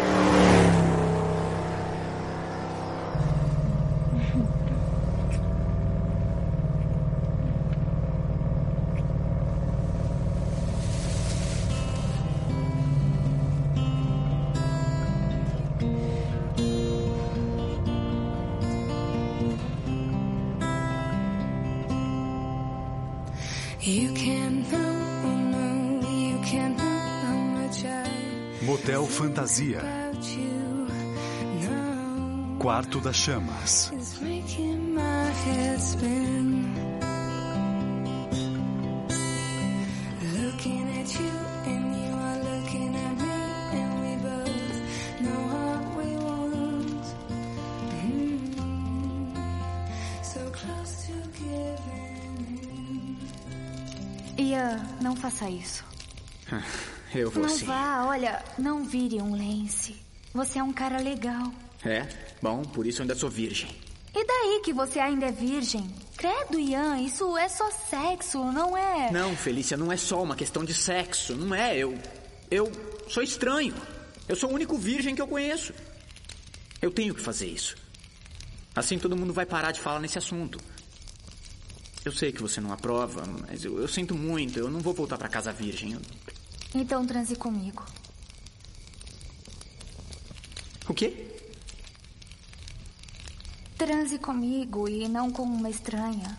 To 32.93 33.01
giving 51.33 52.47
in. 54.37 54.45
Ian, 54.45 54.77
não 55.01 55.17
faça 55.17 55.49
isso. 55.49 55.85
Eu 57.15 57.31
vou 57.31 57.43
não 57.43 57.51
sim. 57.51 57.67
vá, 57.67 58.05
olha, 58.07 58.43
não 58.59 58.85
vire 58.85 59.21
um 59.21 59.33
Lance. 59.33 59.97
Você 60.35 60.59
é 60.59 60.63
um 60.63 60.73
cara 60.73 60.99
legal. 60.99 61.53
É? 61.85 62.07
Bom, 62.43 62.63
por 62.63 62.87
isso 62.87 62.99
eu 62.99 63.03
ainda 63.05 63.15
sou 63.15 63.31
virgem. 63.31 63.71
E 64.15 64.27
daí 64.27 64.61
que 64.65 64.73
você 64.73 64.99
ainda 64.99 65.27
é 65.27 65.33
virgem? 65.33 65.89
Credo, 66.17 66.59
Ian, 66.59 66.99
isso 66.99 67.37
é 67.39 67.49
só 67.49 67.71
sexo, 67.71 68.39
não 68.53 68.77
é? 68.77 69.11
Não, 69.11 69.35
Felícia, 69.37 69.77
não 69.77 69.91
é 69.91 69.97
só 69.97 70.23
uma 70.23 70.37
questão 70.37 70.65
de 70.65 70.75
sexo. 70.75 71.35
Não 71.35 71.55
é. 71.55 71.77
Eu. 71.79 71.99
Eu 72.51 72.71
sou 73.09 73.23
estranho. 73.23 73.75
Eu 74.29 74.37
sou 74.37 74.51
o 74.51 74.55
único 74.55 74.77
virgem 74.77 75.15
que 75.15 75.23
eu 75.23 75.27
conheço. 75.27 75.73
Eu 76.83 76.91
tenho 76.91 77.15
que 77.15 77.21
fazer 77.23 77.47
isso. 77.47 77.77
Assim 78.75 78.99
todo 78.99 79.17
mundo 79.17 79.33
vai 79.33 79.47
parar 79.47 79.73
de 79.73 79.81
falar 79.81 80.01
nesse 80.01 80.19
assunto. 80.19 80.59
Eu 82.05 82.13
sei 82.13 82.33
que 82.33 82.43
você 82.43 82.61
não 82.61 82.73
aprova, 82.73 83.23
mas 83.49 83.65
eu, 83.65 83.79
eu 83.79 83.87
sinto 83.89 84.15
muito. 84.15 84.59
Eu 84.59 84.69
não 84.71 84.81
vou 84.81 84.93
voltar 84.93 85.17
pra 85.17 85.29
casa 85.29 85.53
virgem. 85.53 85.93
Eu- 85.93 86.01
Então 86.75 87.07
transe 87.07 87.37
comigo. 87.37 87.85
O 90.89 90.95
quê? 90.95 91.32
Transe 93.85 94.17
comigo 94.17 94.89
e 94.89 95.09
não 95.09 95.33
com 95.33 95.43
uma 95.43 95.69
estranha. 95.69 96.39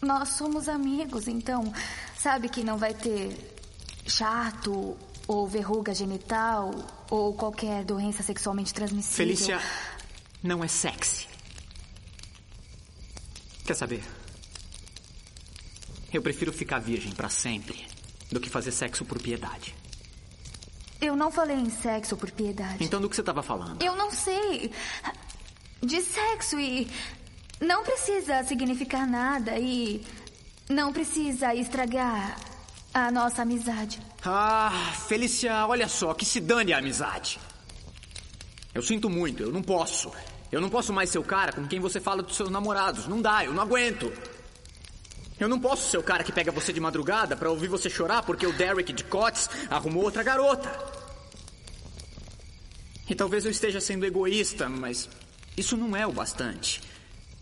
Nós 0.00 0.30
somos 0.30 0.68
amigos, 0.68 1.28
então 1.28 1.72
sabe 2.18 2.48
que 2.48 2.64
não 2.64 2.76
vai 2.76 2.92
ter 2.92 3.54
chato 4.04 4.96
ou 5.28 5.46
verruga 5.46 5.94
genital 5.94 6.74
ou 7.08 7.34
qualquer 7.34 7.84
doença 7.84 8.24
sexualmente 8.24 8.74
transmissível. 8.74 9.16
Felícia 9.16 9.60
não 10.42 10.64
é 10.64 10.66
sexy. 10.66 11.28
Quer 13.64 13.74
saber? 13.74 14.02
Eu 16.12 16.20
prefiro 16.20 16.52
ficar 16.52 16.80
virgem 16.80 17.12
pra 17.12 17.28
sempre 17.28 17.86
do 18.28 18.40
que 18.40 18.50
fazer 18.50 18.72
sexo 18.72 19.04
por 19.04 19.22
piedade. 19.22 19.72
Eu 21.00 21.14
não 21.14 21.30
falei 21.30 21.56
em 21.56 21.70
sexo 21.70 22.16
por 22.16 22.32
piedade. 22.32 22.82
Então 22.82 23.00
do 23.00 23.08
que 23.08 23.14
você 23.14 23.22
tava 23.22 23.40
falando? 23.40 23.80
Eu 23.80 23.94
não 23.94 24.10
sei. 24.10 24.72
De 25.82 26.00
sexo 26.00 26.60
e. 26.60 26.88
Não 27.60 27.82
precisa 27.82 28.42
significar 28.44 29.06
nada 29.06 29.58
e. 29.58 30.02
Não 30.68 30.92
precisa 30.92 31.54
estragar 31.54 32.36
a 32.94 33.10
nossa 33.10 33.42
amizade. 33.42 34.00
Ah, 34.24 34.92
Felícia, 35.08 35.66
olha 35.66 35.88
só, 35.88 36.14
que 36.14 36.24
se 36.24 36.40
dane 36.40 36.72
a 36.72 36.78
amizade. 36.78 37.40
Eu 38.72 38.80
sinto 38.80 39.10
muito, 39.10 39.42
eu 39.42 39.52
não 39.52 39.62
posso. 39.62 40.12
Eu 40.50 40.60
não 40.60 40.70
posso 40.70 40.92
mais 40.92 41.10
ser 41.10 41.18
o 41.18 41.24
cara 41.24 41.52
com 41.52 41.66
quem 41.66 41.80
você 41.80 42.00
fala 42.00 42.22
dos 42.22 42.36
seus 42.36 42.48
namorados. 42.50 43.08
Não 43.08 43.20
dá, 43.20 43.44
eu 43.44 43.52
não 43.52 43.62
aguento. 43.62 44.12
Eu 45.40 45.48
não 45.48 45.58
posso 45.58 45.90
ser 45.90 45.98
o 45.98 46.02
cara 46.02 46.22
que 46.22 46.30
pega 46.30 46.52
você 46.52 46.72
de 46.72 46.80
madrugada 46.80 47.36
pra 47.36 47.50
ouvir 47.50 47.68
você 47.68 47.90
chorar 47.90 48.22
porque 48.22 48.46
o 48.46 48.52
Derek 48.52 48.92
de 48.92 49.02
Cotes 49.02 49.50
arrumou 49.68 50.04
outra 50.04 50.22
garota. 50.22 50.70
E 53.08 53.14
talvez 53.14 53.44
eu 53.44 53.50
esteja 53.50 53.80
sendo 53.80 54.06
egoísta, 54.06 54.68
mas 54.68 55.08
isso 55.56 55.76
não 55.76 55.96
é 55.96 56.06
o 56.06 56.12
bastante. 56.12 56.80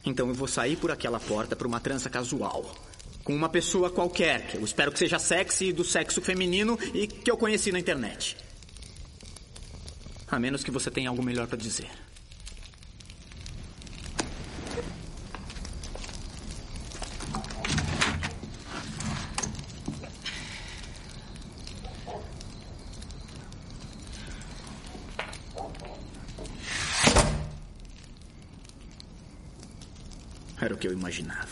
Então 0.05 0.29
eu 0.29 0.35
vou 0.35 0.49
sair 0.49 0.77
por 0.77 0.91
aquela 0.91 1.21
porta 1.21 1.55
pra 1.55 1.69
uma 1.69 1.81
trança 1.81 2.09
casual. 2.09 2.75
Com 3.23 3.35
uma 3.35 3.49
pessoa 3.49 3.91
qualquer, 3.91 4.49
que 4.49 4.57
eu 4.57 4.65
espero 4.65 4.91
que 4.91 4.99
seja 4.99 5.19
sexy 5.19 5.67
e 5.67 5.73
do 5.73 5.85
sexo 5.85 6.21
feminino 6.23 6.79
e 6.95 7.07
que 7.07 7.31
eu 7.31 7.37
conheci 7.37 7.71
na 7.71 7.79
internet. 7.79 8.37
A 10.29 10.39
menos 10.39 10.65
que 10.65 10.71
você 10.71 10.91
tenha 10.91 11.11
algo 11.11 11.23
melhor 11.23 11.47
pra 11.47 11.59
dizer. 11.59 11.91
Imaginava. 31.11 31.50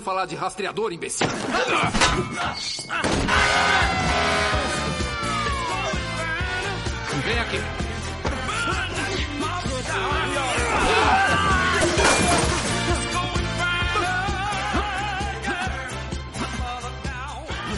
Ouviu 0.00 0.02
falar 0.02 0.26
de 0.26 0.34
rastreador, 0.34 0.92
imbecil? 0.92 1.28
Vem 7.24 7.38
aqui. 7.38 7.60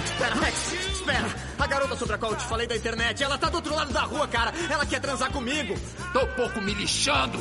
Espera, 0.04 0.34
Rex, 0.36 0.72
espera. 0.72 1.26
A 1.58 1.66
garota 1.66 1.96
sobre 1.96 2.14
a 2.14 2.18
qual 2.18 2.32
eu 2.32 2.38
te 2.38 2.44
falei 2.44 2.66
da 2.66 2.76
internet, 2.76 3.22
ela 3.22 3.36
tá 3.36 3.48
do 3.48 3.56
outro 3.56 3.74
lado 3.74 3.92
da 3.92 4.02
rua, 4.02 4.28
cara. 4.28 4.52
Ela 4.70 4.86
quer 4.86 5.00
transar 5.00 5.30
comigo. 5.32 5.74
Tô 6.12 6.26
pouco 6.28 6.60
me 6.60 6.72
lixando. 6.74 7.38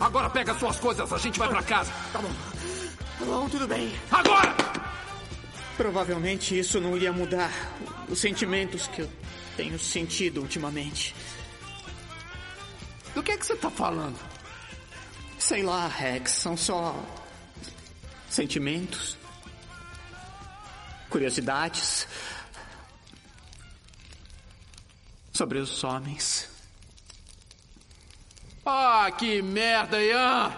Agora 0.00 0.30
pega 0.30 0.58
suas 0.58 0.78
coisas, 0.78 1.12
a 1.12 1.18
gente 1.18 1.38
vai 1.38 1.48
pra 1.48 1.62
casa. 1.62 1.92
Tá 2.12 2.18
bom. 2.18 2.30
Tá 3.18 3.24
bom, 3.24 3.48
tudo 3.48 3.66
bem. 3.66 3.92
Agora! 4.10 4.54
Provavelmente 5.76 6.58
isso 6.58 6.80
não 6.80 6.96
iria 6.96 7.12
mudar 7.12 7.50
os 8.08 8.18
sentimentos 8.18 8.86
que 8.86 9.02
eu 9.02 9.10
tenho 9.56 9.78
sentido 9.78 10.40
ultimamente. 10.40 11.14
Do 13.14 13.22
que 13.22 13.32
é 13.32 13.36
que 13.36 13.46
você 13.46 13.56
tá 13.56 13.70
falando? 13.70 14.18
Sei 15.38 15.62
lá, 15.62 15.86
Rex, 15.86 16.32
são 16.32 16.56
só 16.56 16.94
sentimentos, 18.28 19.16
curiosidades 21.08 21.95
sobre 25.36 25.58
os 25.58 25.84
homens. 25.84 26.48
Ah, 28.64 29.10
que 29.16 29.42
merda, 29.42 30.02
Ian! 30.02 30.52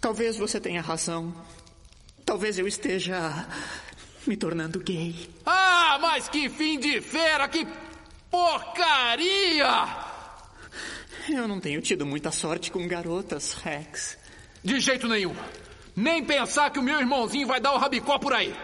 Talvez 0.00 0.36
você 0.36 0.60
tenha 0.60 0.82
razão. 0.82 1.34
Talvez 2.24 2.58
eu 2.58 2.66
esteja 2.66 3.46
me 4.26 4.36
tornando 4.36 4.80
gay. 4.80 5.30
Ah, 5.46 5.98
mas 6.00 6.28
que 6.28 6.48
fim 6.48 6.78
de 6.78 7.00
feira, 7.00 7.48
que 7.48 7.66
porcaria! 8.30 9.86
Eu 11.28 11.48
não 11.48 11.60
tenho 11.60 11.80
tido 11.80 12.04
muita 12.04 12.30
sorte 12.30 12.70
com 12.70 12.86
garotas, 12.86 13.54
Rex. 13.54 14.18
De 14.62 14.80
jeito 14.80 15.08
nenhum. 15.08 15.34
Nem 15.94 16.24
pensar 16.24 16.70
que 16.70 16.78
o 16.78 16.82
meu 16.82 17.00
irmãozinho 17.00 17.46
vai 17.46 17.60
dar 17.60 17.72
o 17.72 17.78
rabicó 17.78 18.18
por 18.18 18.32
aí. 18.32 18.54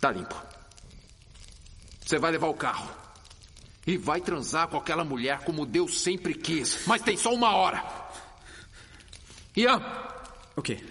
Tá 0.00 0.10
limpo. 0.10 0.34
Você 2.04 2.18
vai 2.18 2.30
levar 2.30 2.48
o 2.48 2.54
carro. 2.54 2.88
E 3.86 3.96
vai 3.96 4.20
transar 4.20 4.68
com 4.68 4.76
aquela 4.76 5.04
mulher 5.04 5.40
como 5.44 5.64
Deus 5.64 6.00
sempre 6.00 6.34
quis. 6.34 6.86
Mas 6.86 7.02
tem 7.02 7.16
só 7.16 7.32
uma 7.32 7.54
hora. 7.54 7.82
Ian, 9.56 9.82
O 10.56 10.62
quê? 10.62 10.84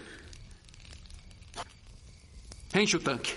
enche 2.75 2.95
o 2.97 2.99
tanque. 2.99 3.35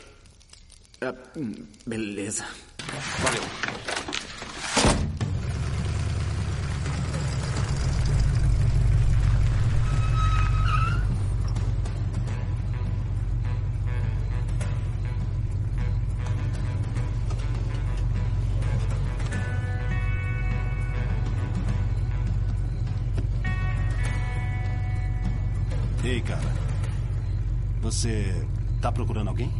Hum, 1.37 1.67
beleza. 1.87 2.47
Valeu. 3.21 3.43
Procurando 29.01 29.29
alguém? 29.29 29.51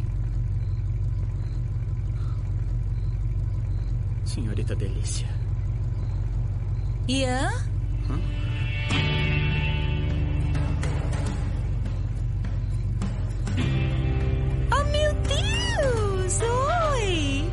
Senhorita 4.23 4.75
Delícia. 4.75 5.27
Ian? 7.07 7.51
Oh, 14.71 14.83
meu 14.91 15.13
Deus! 15.23 16.39
Oi! 16.93 17.49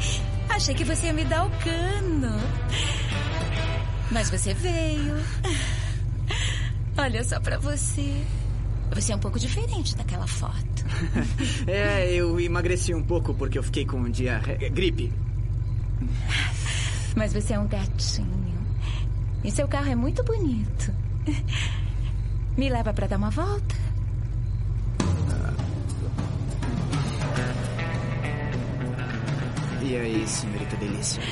Achei 0.51 0.75
achei 0.75 0.75
que 0.75 0.85
você 0.85 1.07
ia 1.07 1.15
me 1.15 1.25
dar 1.25 1.47
o 1.47 1.51
cano. 1.51 2.39
Mas 4.11 4.29
você 4.29 4.53
veio. 4.53 5.15
Olha 6.99 7.25
só 7.25 7.41
pra 7.41 7.59
você. 7.59 8.27
Você 8.95 9.13
é 9.13 9.17
um 9.17 9.19
pouco 9.19 9.39
diferente 9.39 9.97
daquela 9.97 10.27
foto. 10.27 10.57
É, 11.67 12.11
eu 12.13 12.41
emagreci 12.41 12.95
um 12.95 13.03
pouco 13.03 13.35
porque 13.35 13.59
eu 13.59 13.63
fiquei 13.63 13.85
com 13.85 13.99
um 13.99 14.11
dia... 14.11 14.41
gripe. 14.73 15.13
Mas 17.15 17.33
você 17.33 17.55
é 17.55 17.59
um 17.59 17.67
gatinho. 17.67 18.59
E 19.45 19.51
seu 19.51 19.69
carro 19.69 19.91
é 19.91 19.95
muito 19.95 20.23
bonito. 20.25 20.93
Me 22.57 22.69
leva 22.69 22.93
pra 22.93 23.07
dar 23.07 23.17
uma 23.17 23.31
volta? 23.31 23.75
E 29.83 29.97
aí, 29.97 30.27
senhorita 30.27 30.77
Delícia? 30.77 31.23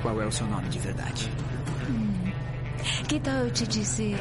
Qual 0.00 0.20
é 0.22 0.26
o 0.26 0.32
seu 0.32 0.46
nome 0.46 0.68
de 0.68 0.78
verdade? 0.78 1.30
Hum. 1.90 2.32
Que 3.08 3.18
tal 3.20 3.44
eu 3.44 3.50
te 3.50 3.66
dizer 3.66 4.18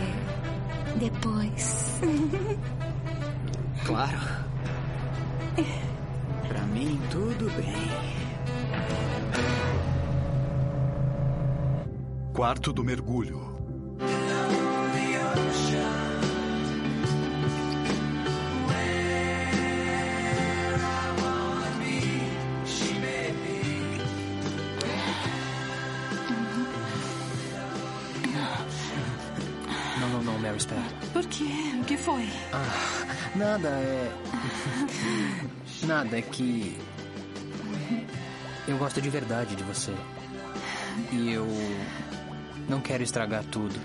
depois? 0.98 2.00
Claro. 3.86 4.20
Pra 6.46 6.62
mim, 6.64 7.00
tudo 7.10 7.50
bem. 7.56 7.74
Quarto 12.34 12.74
do 12.74 12.84
mergulho. 12.84 13.58
Foi? 32.08 32.30
Ah, 32.54 33.36
nada, 33.36 33.68
é. 33.68 34.12
Nada, 35.86 36.18
é 36.18 36.22
que. 36.22 36.78
Eu 38.66 38.78
gosto 38.78 39.02
de 39.02 39.10
verdade 39.10 39.58
de 39.58 39.64
você. 39.64 39.94
E 41.12 41.34
eu. 41.34 41.46
Não 42.70 42.80
quero 42.80 43.04
estragar 43.04 43.44
tudo. 43.44 43.78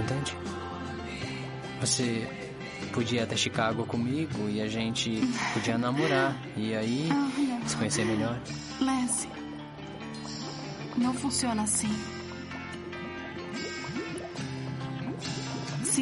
Entende? 0.00 0.34
Você 1.80 2.26
podia 2.92 3.20
ir 3.20 3.24
até 3.24 3.36
Chicago 3.36 3.84
comigo 3.84 4.48
e 4.48 4.62
a 4.62 4.68
gente 4.68 5.20
podia 5.52 5.76
namorar. 5.76 6.34
E 6.56 6.74
aí 6.74 7.10
se 7.66 7.76
conhecer 7.76 8.06
melhor. 8.06 8.40
Lance. 8.80 9.28
Não 10.96 11.12
funciona 11.12 11.62
assim. 11.62 12.17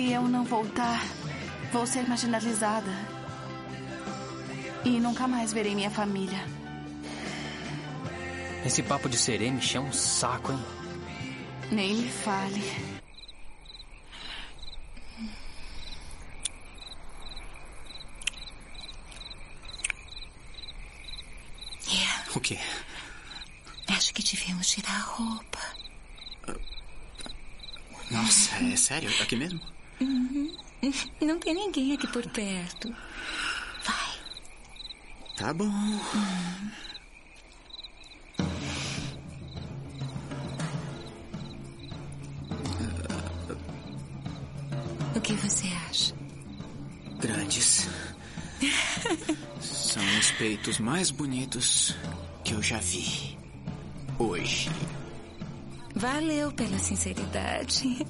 Se 0.07 0.13
eu 0.13 0.23
não 0.23 0.45
voltar, 0.45 1.05
vou 1.73 1.85
ser 1.85 2.07
marginalizada. 2.09 2.93
E 4.85 5.01
nunca 5.01 5.27
mais 5.27 5.53
verei 5.53 5.75
minha 5.75 5.91
família. 5.91 6.39
Esse 8.65 8.85
papo 8.85 9.09
de 9.09 9.17
serê 9.17 9.51
me 9.51 9.61
chama 9.61 9.89
um 9.89 9.93
saco, 9.93 10.53
hein? 10.53 10.65
Nem 11.73 11.93
me 11.97 12.09
fale. 12.09 12.63
O 22.33 22.39
quê? 22.39 22.61
Acho 23.89 24.15
que 24.15 24.23
devíamos 24.23 24.69
tirar 24.69 24.95
a 24.95 25.01
roupa. 25.01 25.59
Nossa, 28.09 28.55
é 28.73 28.77
sério? 28.77 29.11
Aqui 29.21 29.35
mesmo? 29.35 29.76
Uhum. 30.01 30.57
Não 31.21 31.39
tem 31.39 31.55
ninguém 31.55 31.93
aqui 31.95 32.07
por 32.09 32.27
perto. 32.31 32.95
Tá 35.37 35.53
bom. 35.53 35.71
O 45.15 45.21
que 45.21 45.35
você 45.35 45.67
acha? 45.89 46.15
Grandes. 47.21 47.87
São 49.61 50.03
os 50.19 50.31
peitos 50.33 50.79
mais 50.79 51.11
bonitos 51.11 51.95
que 52.43 52.55
eu 52.55 52.63
já 52.63 52.79
vi. 52.79 53.37
Hoje. 54.19 54.71
Valeu 55.95 56.51
pela 56.53 56.79
sinceridade. 56.79 58.07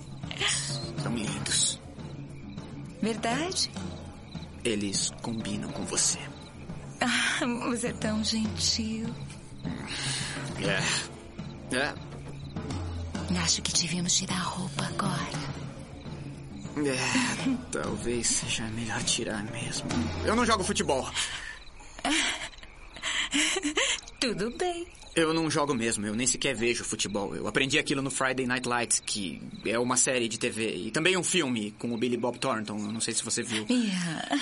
São 1.03 1.15
lindos. 1.15 1.79
Verdade? 3.01 3.71
Eles 4.65 5.11
combinam 5.23 5.71
com 5.71 5.85
você. 5.85 6.19
Ah, 7.01 7.45
você 7.71 7.89
é 7.89 7.93
tão 7.93 8.25
gentil. 8.25 9.07
É. 10.61 11.77
É. 11.77 11.95
Acho 13.43 13.63
que 13.63 13.73
devíamos 13.73 14.17
tirar 14.17 14.37
a 14.37 14.43
roupa 14.43 14.85
agora. 14.87 15.47
É, 16.77 17.57
talvez 17.71 18.27
seja 18.27 18.65
melhor 18.71 19.03
tirar 19.05 19.45
mesmo. 19.45 19.89
Eu 20.25 20.35
não 20.35 20.45
jogo 20.45 20.65
futebol. 20.65 21.09
Tudo 24.21 24.51
bem. 24.59 24.87
Eu 25.17 25.33
não 25.33 25.51
jogo 25.51 25.75
mesmo, 25.75 26.07
eu 26.07 26.15
nem 26.15 26.27
sequer 26.27 26.55
vejo 26.55 26.85
futebol. 26.85 27.35
Eu 27.35 27.49
aprendi 27.49 27.79
aquilo 27.79 28.03
no 28.03 28.11
Friday 28.11 28.47
Night 28.47 28.69
Lights, 28.69 29.01
que 29.01 29.41
é 29.65 29.79
uma 29.79 29.97
série 29.97 30.29
de 30.29 30.39
TV. 30.39 30.77
E 30.77 30.91
também 30.91 31.17
um 31.17 31.25
filme 31.25 31.71
com 31.79 31.91
o 31.95 31.97
Billy 31.97 32.19
Bob 32.19 32.39
Thornton. 32.39 32.77
Eu 32.77 32.93
não 32.93 33.01
sei 33.01 33.15
se 33.15 33.25
você 33.25 33.43
viu. 33.43 33.65
Yeah. 33.87 34.39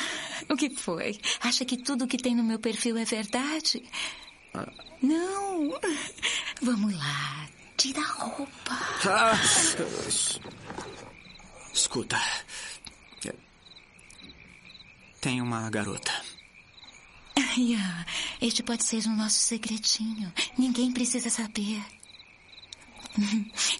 O 0.48 0.56
que 0.56 0.70
foi? 0.70 1.18
Acha 1.40 1.64
que 1.64 1.76
tudo 1.76 2.08
que 2.08 2.16
tem 2.16 2.34
no 2.34 2.42
meu 2.42 2.58
perfil 2.58 2.96
é 2.96 3.04
verdade? 3.04 3.84
Ah. 4.52 4.68
Não. 5.00 5.78
Vamos 6.60 6.92
lá. 6.96 7.48
Tira 7.76 8.00
a 8.00 8.04
roupa. 8.04 8.78
Ah, 9.06 9.40
escuta. 11.72 12.20
Tem 15.20 15.40
uma 15.40 15.70
garota. 15.70 16.12
Yeah. 17.56 18.06
Este 18.40 18.62
pode 18.62 18.84
ser 18.84 19.06
o 19.06 19.16
nosso 19.16 19.38
segredinho. 19.38 20.32
Ninguém 20.58 20.92
precisa 20.92 21.30
saber. 21.30 21.82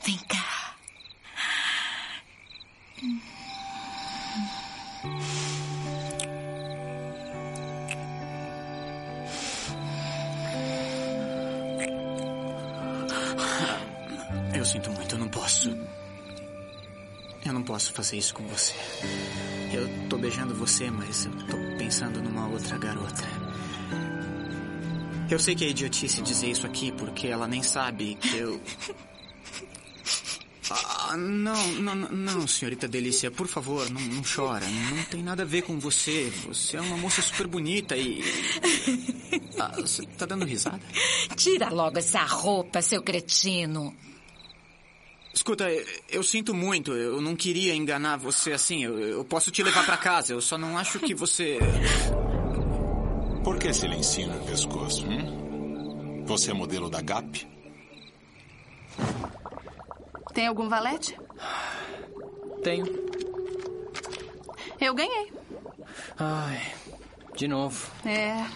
Vem 0.04 0.18
cá. 0.28 0.76
Eu 14.54 14.64
sinto 14.64 14.90
muito, 14.92 15.14
eu 15.14 15.18
não 15.18 15.28
posso. 15.28 15.76
Eu 17.44 17.52
não 17.52 17.62
posso 17.62 17.92
fazer 17.92 18.16
isso 18.16 18.32
com 18.34 18.44
você. 18.44 18.72
Eu 19.72 20.08
tô 20.08 20.16
beijando 20.16 20.54
você, 20.54 20.90
mas 20.90 21.26
eu 21.26 21.32
tô 21.46 21.56
pensando 21.76 22.22
numa 22.22 22.46
outra 22.46 22.78
garota. 22.78 23.43
Eu 25.30 25.38
sei 25.38 25.54
que 25.54 25.64
é 25.64 25.68
idiotice 25.68 26.22
dizer 26.22 26.50
isso 26.50 26.66
aqui 26.66 26.92
porque 26.92 27.28
ela 27.28 27.48
nem 27.48 27.62
sabe 27.62 28.14
que 28.16 28.36
eu. 28.36 28.60
Ah, 30.70 31.14
não, 31.18 31.72
não, 31.72 31.94
não, 31.94 32.48
senhorita 32.48 32.88
Delícia, 32.88 33.30
por 33.30 33.46
favor, 33.46 33.88
não, 33.90 34.00
não 34.00 34.22
chora. 34.22 34.64
Não 34.66 35.04
tem 35.04 35.22
nada 35.22 35.42
a 35.42 35.46
ver 35.46 35.60
com 35.60 35.78
você. 35.78 36.32
Você 36.46 36.78
é 36.78 36.80
uma 36.80 36.96
moça 36.96 37.20
super 37.20 37.46
bonita 37.46 37.94
e. 37.94 38.22
Ah, 39.60 39.72
você 39.76 40.06
tá 40.06 40.24
dando 40.24 40.46
risada? 40.46 40.80
Tira 41.36 41.68
logo 41.68 41.98
essa 41.98 42.24
roupa, 42.24 42.80
seu 42.80 43.02
cretino. 43.02 43.94
Escuta, 45.34 45.70
eu, 45.70 45.86
eu 46.08 46.22
sinto 46.22 46.54
muito. 46.54 46.92
Eu 46.92 47.20
não 47.20 47.36
queria 47.36 47.74
enganar 47.74 48.16
você 48.16 48.52
assim. 48.52 48.84
Eu, 48.84 48.98
eu 48.98 49.24
posso 49.24 49.50
te 49.50 49.62
levar 49.62 49.84
pra 49.84 49.98
casa. 49.98 50.32
Eu 50.32 50.40
só 50.40 50.56
não 50.56 50.78
acho 50.78 50.98
que 50.98 51.14
você. 51.14 51.58
Por 53.44 53.58
que 53.58 53.68
esse 53.68 53.86
lencinho 53.86 54.32
no 54.32 54.44
pescoço? 54.46 55.06
Hum? 55.06 56.24
Você 56.24 56.50
é 56.50 56.54
modelo 56.54 56.88
da 56.88 57.02
Gap? 57.02 57.46
Tem 60.32 60.46
algum 60.46 60.66
valete? 60.66 61.14
Tenho. 62.62 62.86
Eu 64.80 64.94
ganhei. 64.94 65.30
Ai, 66.18 66.72
de 67.36 67.46
novo. 67.46 67.86
É. 68.06 68.46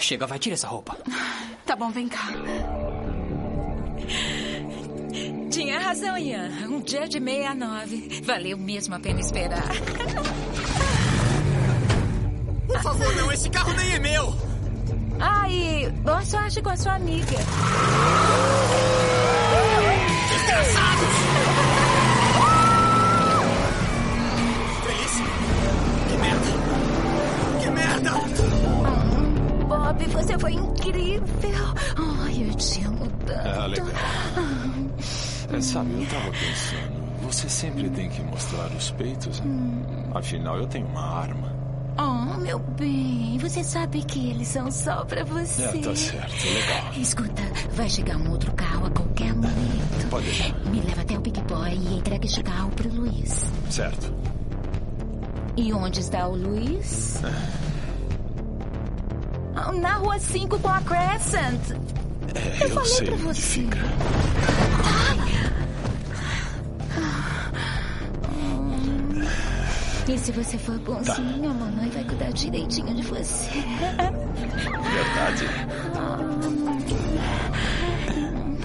Chega, 0.00 0.26
vai, 0.26 0.40
tira 0.40 0.54
essa 0.54 0.66
roupa. 0.66 0.98
Tá 1.64 1.76
bom, 1.76 1.90
vem 1.90 2.08
cá. 2.08 2.26
Tinha 5.60 5.78
razão, 5.78 6.16
Ian. 6.16 6.48
Um 6.70 6.80
dia 6.80 7.06
de 7.06 7.20
meia-nove. 7.20 8.22
Valeu 8.24 8.56
mesmo 8.56 8.94
a 8.94 8.98
pena 8.98 9.20
esperar. 9.20 9.68
estranho, 13.20 13.32
esse 13.32 13.50
carro 13.50 13.72
nem 13.74 13.92
é 13.92 13.98
meu. 13.98 14.34
Ai, 15.18 15.92
boa 16.02 16.24
sorte 16.24 16.62
com 16.62 16.70
a 16.70 16.76
sua 16.78 16.94
amiga. 16.94 17.36
Desgraçados! 20.30 21.14
Feliz? 24.86 25.12
Que 26.08 26.16
merda! 26.16 26.50
Que 27.60 27.70
merda! 27.70 28.10
Bob, 29.68 30.04
você 30.06 30.38
foi 30.38 30.52
incrível. 30.54 31.74
Ai, 32.24 32.48
eu 32.48 32.54
te 32.54 32.82
amo 32.82 33.06
tanto. 33.26 33.46
Ah, 33.46 33.66
legal. 33.66 34.89
É, 35.52 35.60
sabe, 35.60 35.90
eu 36.00 36.06
tava 36.08 36.30
pensando. 36.30 37.00
Você 37.22 37.48
sempre 37.48 37.88
tem 37.90 38.08
que 38.08 38.22
mostrar 38.22 38.66
os 38.72 38.90
peitos. 38.92 39.40
né? 39.40 39.82
Afinal, 40.14 40.56
eu 40.58 40.66
tenho 40.66 40.86
uma 40.86 41.02
arma. 41.20 41.50
Oh, 41.98 42.38
meu 42.38 42.58
bem, 42.58 43.36
você 43.38 43.62
sabe 43.62 44.02
que 44.04 44.30
eles 44.30 44.48
são 44.48 44.70
só 44.70 45.04
pra 45.04 45.22
você. 45.24 45.64
É, 45.64 45.72
tá 45.78 45.94
certo, 45.94 46.44
legal. 46.44 46.92
Escuta, 46.96 47.42
vai 47.74 47.88
chegar 47.90 48.16
um 48.16 48.30
outro 48.30 48.52
carro 48.54 48.86
a 48.86 48.90
qualquer 48.90 49.34
momento. 49.34 50.08
Pode 50.08 50.24
deixar. 50.24 50.54
Me 50.66 50.80
leva 50.80 51.02
até 51.02 51.18
o 51.18 51.20
Big 51.20 51.40
Boy 51.42 51.72
e 51.74 51.94
entrega 51.98 52.24
este 52.24 52.42
carro 52.42 52.70
pro 52.70 52.88
Luiz. 52.94 53.44
Certo. 53.68 54.14
E 55.56 55.72
onde 55.72 56.00
está 56.00 56.26
o 56.26 56.36
Luiz? 56.36 57.20
Ah, 59.56 59.72
Na 59.72 59.94
rua 59.94 60.18
5 60.18 60.58
com 60.60 60.68
a 60.68 60.80
Crescent. 60.80 61.60
É, 62.34 62.62
Eu 62.64 62.68
eu, 62.68 62.74
falei 62.74 62.88
sei 62.88 63.06
pra 63.06 63.14
onde 63.16 63.24
você. 63.24 63.40
fica. 63.42 63.78
E 70.10 70.18
se 70.18 70.32
você 70.32 70.58
for 70.58 70.76
bonzinho, 70.80 71.48
a 71.48 71.54
mamãe 71.54 71.88
vai 71.90 72.02
cuidar 72.02 72.32
direitinho 72.32 72.92
de 72.96 73.02
você. 73.02 73.48
Verdade. 74.92 75.46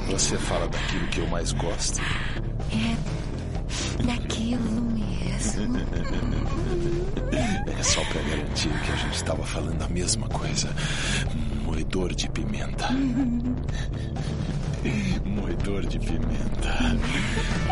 Você 0.09 0.37
fala 0.39 0.67
daquilo 0.67 1.07
que 1.09 1.19
eu 1.19 1.27
mais 1.27 1.51
gosto. 1.53 2.01
É 2.71 2.95
daquilo 4.03 4.81
mesmo. 4.91 5.77
É 7.77 7.83
só 7.83 8.01
pra 8.05 8.21
garantir 8.23 8.69
que 8.69 8.91
a 8.91 8.95
gente 8.95 9.15
estava 9.15 9.43
falando 9.43 9.83
a 9.83 9.87
mesma 9.89 10.27
coisa. 10.29 10.67
Moedor 11.63 12.15
de 12.15 12.27
pimenta. 12.31 12.89
Moedor 15.23 15.85
de 15.85 15.99
pimenta. 15.99 16.75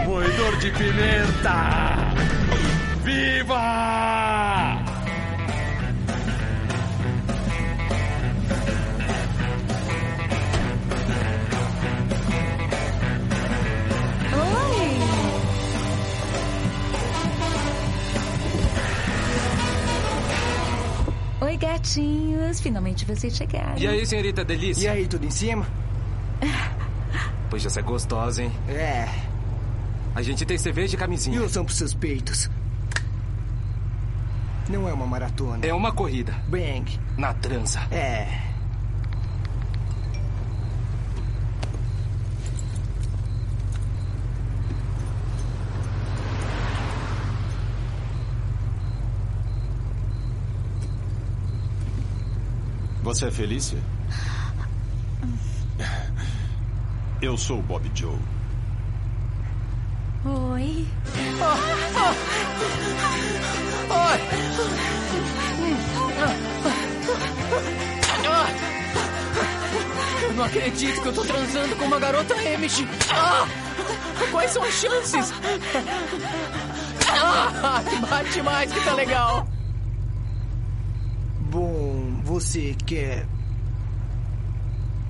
Moedor 0.05 0.57
de 0.57 0.69
pimenta! 0.71 2.13
Viva! 3.03 4.79
Oi, 21.41 21.57
gatinhos. 21.57 22.61
Finalmente 22.61 23.03
vocês 23.03 23.35
chegaram. 23.35 23.77
E 23.77 23.85
aí, 23.85 24.05
senhorita 24.05 24.45
Delícia? 24.45 24.87
E 24.87 24.87
aí, 24.87 25.07
tudo 25.07 25.25
em 25.25 25.31
cima? 25.31 25.67
Pois 27.49 27.63
essa 27.63 27.81
é 27.81 27.83
gostosa, 27.83 28.41
hein? 28.41 28.51
É. 28.67 29.07
A 30.15 30.23
gente 30.23 30.43
tem 30.43 30.57
cerveja 30.57 30.95
e 30.95 30.97
camisinha. 30.97 31.37
E 31.37 31.39
eu 31.39 31.47
são 31.47 31.63
pros 31.63 31.77
seus 31.77 31.93
peitos. 31.93 32.49
Não 34.69 34.87
é 34.87 34.93
uma 34.93 35.05
maratona. 35.05 35.65
É 35.65 35.73
uma 35.73 35.91
corrida. 35.91 36.33
Bang. 36.47 36.99
Na 37.17 37.33
trança. 37.33 37.81
É. 37.91 38.53
Você 53.03 53.27
é 53.27 53.31
Felícia? 53.31 53.77
Eu 57.21 57.37
sou 57.37 57.59
o 57.59 57.61
Bob 57.61 57.91
Joe. 57.93 58.17
Oi. 60.25 60.85
Eu 70.21 70.33
não 70.33 70.45
acredito 70.45 71.01
que 71.01 71.07
eu 71.07 71.13
tô 71.13 71.25
transando 71.25 71.75
com 71.75 71.85
uma 71.85 71.99
garota 71.99 72.33
Amish. 72.35 72.87
Ah! 73.11 73.45
Quais 74.31 74.51
são 74.51 74.63
as 74.63 74.73
chances? 74.73 75.33
Ah, 77.11 77.83
bate 78.09 78.41
mais 78.41 78.71
que 78.71 78.81
tá 78.81 78.93
legal. 78.93 79.45
Bom, 81.51 82.21
você 82.23 82.75
quer 82.85 83.27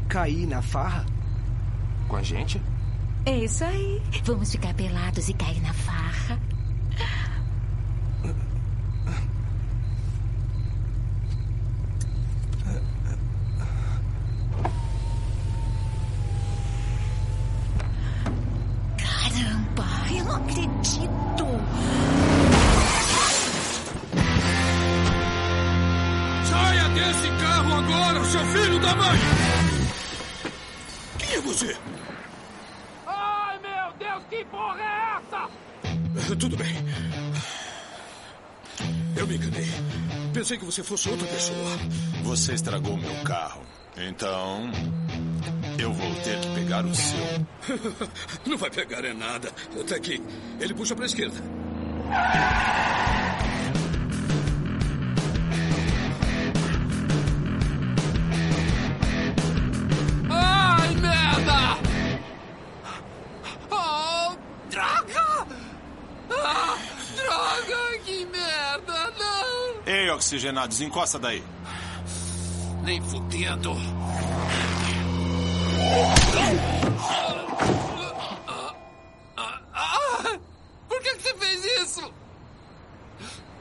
cair 0.10 0.48
na 0.48 0.64
farra? 0.64 1.06
Com 2.08 2.16
a 2.16 2.24
gente? 2.24 2.60
É 3.26 3.38
isso 3.38 3.64
aí. 3.64 4.02
Vamos 4.26 4.52
ficar 4.52 4.74
pelados 4.74 5.30
e 5.30 5.34
cair 5.34 5.62
na 5.62 5.74
farra. 5.74 6.38
Tudo 36.44 36.58
bem. 36.58 36.76
Eu 39.16 39.26
me 39.26 39.38
enganei. 39.38 39.72
Pensei 40.34 40.58
que 40.58 40.66
você 40.66 40.84
fosse 40.84 41.08
outra 41.08 41.26
pessoa. 41.26 41.80
Você 42.24 42.52
estragou 42.52 42.98
meu 42.98 43.16
carro. 43.24 43.62
Então. 43.96 44.70
Eu 45.80 45.94
vou 45.94 46.16
ter 46.16 46.38
que 46.42 46.48
pegar 46.50 46.86
o 46.86 46.94
seu. 46.94 47.48
Não 48.46 48.58
vai 48.58 48.70
pegar 48.70 49.06
é 49.06 49.14
nada. 49.14 49.54
Tá 49.88 49.96
aqui. 49.96 50.22
Ele 50.60 50.74
puxa 50.74 50.94
pra 50.94 51.06
esquerda. 51.06 51.42
Oxigenados, 70.24 70.80
encosta 70.80 71.20
daí. 71.20 71.44
Nem 72.84 73.02
fudendo. 73.02 73.76
Por 80.88 81.02
que, 81.02 81.16
que 81.16 81.22
você 81.24 81.34
fez 81.36 81.66
isso? 81.66 82.14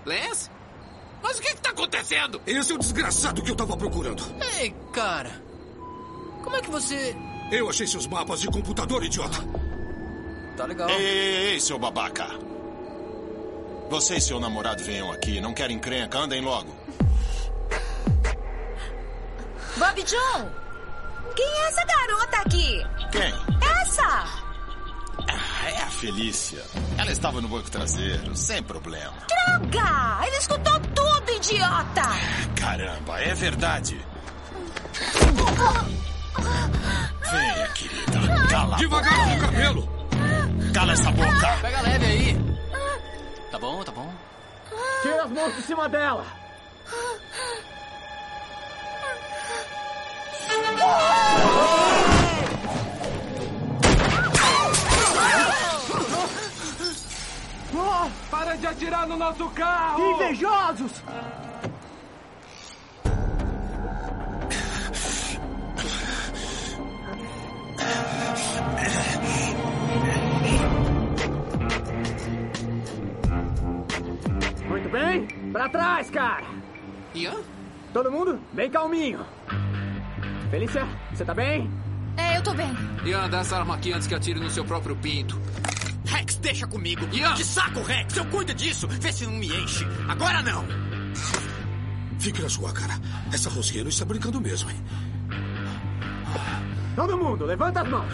Lance? 0.06 0.50
Mas 1.22 1.38
o 1.38 1.42
que 1.42 1.48
está 1.48 1.70
acontecendo? 1.70 2.40
Esse 2.46 2.72
é 2.72 2.74
o 2.74 2.78
desgraçado 2.78 3.42
que 3.42 3.50
eu 3.50 3.56
tava 3.56 3.76
procurando. 3.76 4.22
Ei, 4.58 4.74
cara. 4.92 5.42
Como 6.42 6.56
é 6.56 6.60
que 6.60 6.70
você. 6.70 7.16
Eu 7.50 7.68
achei 7.68 7.86
seus 7.86 8.06
mapas 8.06 8.40
de 8.40 8.48
computador, 8.48 9.04
idiota. 9.04 9.38
Tá 10.56 10.64
legal. 10.64 10.88
Ei, 10.90 10.96
ei, 10.96 11.52
ei, 11.52 11.60
seu 11.60 11.78
babaca. 11.78 12.26
Você 13.92 14.16
e 14.16 14.20
seu 14.22 14.40
namorado 14.40 14.82
venham 14.82 15.12
aqui, 15.12 15.38
não 15.38 15.52
querem 15.52 15.76
encrenca, 15.76 16.18
andem 16.18 16.40
logo. 16.40 16.74
Bob 19.76 20.02
John! 20.04 20.50
Quem 21.36 21.46
é 21.46 21.68
essa 21.68 21.84
garota 21.84 22.36
aqui? 22.38 22.82
Quem? 23.10 23.34
Essa! 23.82 24.24
Ah, 25.28 25.68
é 25.68 25.82
a 25.82 25.90
Felícia. 25.90 26.64
Ela 26.96 27.12
estava 27.12 27.42
no 27.42 27.48
banco 27.48 27.70
traseiro, 27.70 28.34
sem 28.34 28.62
problema. 28.62 29.12
Droga! 29.28 30.26
Ele 30.26 30.36
escutou 30.38 30.80
tudo, 30.94 31.30
idiota! 31.30 32.02
Caramba, 32.58 33.20
é 33.20 33.34
verdade. 33.34 34.02
Venha, 37.30 37.68
querida. 37.74 38.46
Cala 38.48 38.74
a 38.74 38.78
Devagar 38.78 39.36
o 39.36 39.40
cabelo. 39.42 39.88
Cala 40.72 40.92
essa 40.94 41.10
boca. 41.10 41.58
Pega 41.60 41.82
leve 41.82 42.06
aí. 42.06 42.51
Tá 43.52 43.58
bom, 43.58 43.84
tá 43.84 43.92
bom. 43.92 44.10
Tira 45.02 45.24
as 45.24 45.30
mãos 45.30 45.54
de 45.54 45.62
cima 45.62 45.86
dela! 45.86 46.24
Oh, 57.74 58.10
para 58.30 58.56
de 58.56 58.66
atirar 58.66 59.06
no 59.06 59.18
nosso 59.18 59.46
carro! 59.50 60.12
Invejosos! 60.12 61.02
Bem. 74.92 75.26
Pra 75.50 75.68
trás, 75.68 76.10
cara. 76.10 76.44
Ian? 77.14 77.40
Todo 77.92 78.10
mundo 78.10 78.38
bem 78.52 78.70
calminho. 78.70 79.26
Felícia, 80.50 80.86
você 81.12 81.24
tá 81.24 81.34
bem? 81.34 81.70
É, 82.16 82.36
eu 82.38 82.42
tô 82.42 82.52
bem. 82.54 82.70
Ian, 83.04 83.28
dá 83.28 83.40
essa 83.40 83.56
arma 83.56 83.74
aqui 83.74 83.92
antes 83.92 84.06
que 84.06 84.14
atire 84.14 84.38
no 84.38 84.50
seu 84.50 84.64
próprio 84.64 84.94
pinto. 84.96 85.40
Rex, 86.04 86.36
deixa 86.36 86.66
comigo. 86.66 87.06
Ian! 87.12 87.34
Que 87.34 87.44
saco, 87.44 87.82
Rex. 87.82 88.16
Eu 88.16 88.26
cuido 88.26 88.54
disso. 88.54 88.86
Vê 88.86 89.12
se 89.12 89.24
não 89.24 89.32
me 89.32 89.48
enche. 89.48 89.84
Agora 90.08 90.42
não. 90.42 90.64
Fique 92.18 92.40
na 92.42 92.48
sua 92.48 92.72
cara. 92.72 92.94
Essa 93.32 93.50
rosquinha 93.50 93.82
não 93.82 93.90
está 93.90 94.04
brincando 94.04 94.40
mesmo, 94.40 94.70
hein? 94.70 94.76
Todo 96.94 97.16
mundo, 97.16 97.46
levanta 97.46 97.80
as 97.80 97.88
mãos. 97.88 98.12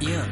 Ian, 0.00 0.28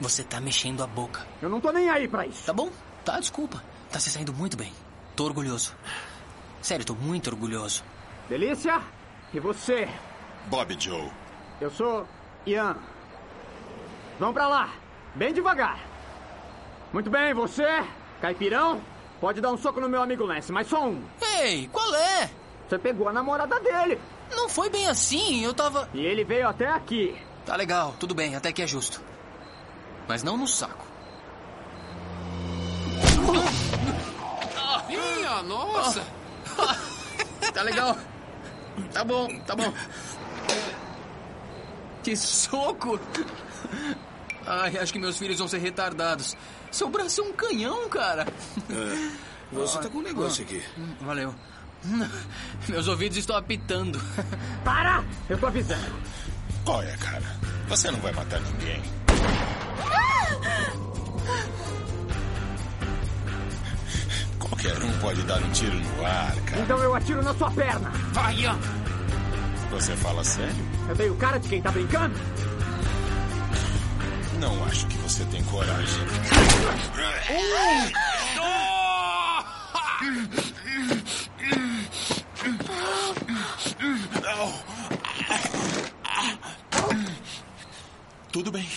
você 0.00 0.24
tá 0.24 0.40
mexendo 0.40 0.82
a 0.82 0.86
boca. 0.86 1.24
Eu 1.40 1.48
não 1.48 1.60
tô 1.60 1.70
nem 1.70 1.88
aí 1.88 2.08
pra 2.08 2.26
isso. 2.26 2.44
Tá 2.44 2.52
bom? 2.52 2.68
Tá, 3.06 3.20
desculpa. 3.20 3.62
Tá 3.88 4.00
se 4.00 4.10
saindo 4.10 4.32
muito 4.32 4.56
bem. 4.56 4.72
Tô 5.14 5.26
orgulhoso. 5.26 5.72
Sério, 6.60 6.84
tô 6.84 6.92
muito 6.92 7.30
orgulhoso. 7.30 7.84
Delícia, 8.28 8.82
e 9.32 9.38
você? 9.38 9.88
Bob 10.46 10.76
Joe. 10.76 11.08
Eu 11.60 11.70
sou 11.70 12.04
Ian. 12.44 12.76
Vamos 14.18 14.34
pra 14.34 14.48
lá, 14.48 14.74
bem 15.14 15.32
devagar. 15.32 15.78
Muito 16.92 17.08
bem, 17.08 17.32
você, 17.32 17.84
caipirão, 18.20 18.80
pode 19.20 19.40
dar 19.40 19.52
um 19.52 19.56
soco 19.56 19.80
no 19.80 19.88
meu 19.88 20.02
amigo 20.02 20.24
Lance, 20.24 20.50
mas 20.50 20.66
só 20.66 20.88
um. 20.88 21.00
Ei, 21.38 21.68
qual 21.68 21.94
é? 21.94 22.28
Você 22.68 22.76
pegou 22.76 23.08
a 23.08 23.12
namorada 23.12 23.60
dele. 23.60 24.00
Não 24.32 24.48
foi 24.48 24.68
bem 24.68 24.88
assim, 24.88 25.44
eu 25.44 25.54
tava. 25.54 25.88
E 25.94 26.00
ele 26.00 26.24
veio 26.24 26.48
até 26.48 26.66
aqui. 26.68 27.16
Tá 27.44 27.54
legal, 27.54 27.94
tudo 28.00 28.16
bem, 28.16 28.34
até 28.34 28.50
que 28.50 28.62
é 28.62 28.66
justo. 28.66 29.00
Mas 30.08 30.24
não 30.24 30.36
no 30.36 30.48
saco. 30.48 30.95
Minha 34.88 35.42
nossa! 35.42 36.04
tá 37.52 37.62
legal. 37.62 37.96
Tá 38.92 39.04
bom, 39.04 39.28
tá 39.40 39.56
bom. 39.56 39.72
Que 42.02 42.16
soco! 42.16 43.00
Ai, 44.46 44.78
acho 44.78 44.92
que 44.92 44.98
meus 44.98 45.18
filhos 45.18 45.38
vão 45.38 45.48
ser 45.48 45.58
retardados. 45.58 46.36
Seu 46.70 46.88
braço 46.88 47.20
é 47.20 47.24
um 47.24 47.32
canhão, 47.32 47.88
cara. 47.88 48.26
É, 48.70 49.10
você 49.52 49.78
tá 49.78 49.88
com 49.88 49.98
um 49.98 50.02
negócio 50.02 50.44
aqui. 50.44 50.62
Valeu. 51.00 51.34
Meus 52.68 52.88
ouvidos 52.88 53.16
estão 53.16 53.36
apitando. 53.36 54.00
Para! 54.64 55.04
Eu 55.28 55.38
tô 55.38 55.46
avisando. 55.46 55.96
Qual 56.64 56.82
é, 56.82 56.96
cara? 56.96 57.24
Você 57.68 57.90
não 57.90 58.00
vai 58.00 58.12
matar 58.12 58.40
ninguém. 58.40 58.82
Qualquer 64.48 64.80
um 64.80 64.98
pode 65.00 65.22
dar 65.22 65.42
um 65.42 65.50
tiro 65.50 65.74
no 65.74 66.06
ar, 66.06 66.34
cara. 66.46 66.62
Então 66.62 66.78
eu 66.78 66.94
atiro 66.94 67.20
na 67.20 67.34
sua 67.34 67.50
perna. 67.50 67.90
Vai, 68.12 68.36
Ian! 68.36 68.56
Você 69.70 69.96
fala 69.96 70.22
sério? 70.22 70.54
Eu 70.88 70.94
dei 70.94 71.10
o 71.10 71.16
cara 71.16 71.38
de 71.38 71.48
quem 71.48 71.60
tá 71.60 71.72
brincando? 71.72 72.14
Não 74.38 74.64
acho 74.66 74.86
que 74.86 74.96
você 74.98 75.24
tem 75.24 75.42
coragem. 75.44 76.00
Tudo 88.30 88.52
bem. 88.52 88.68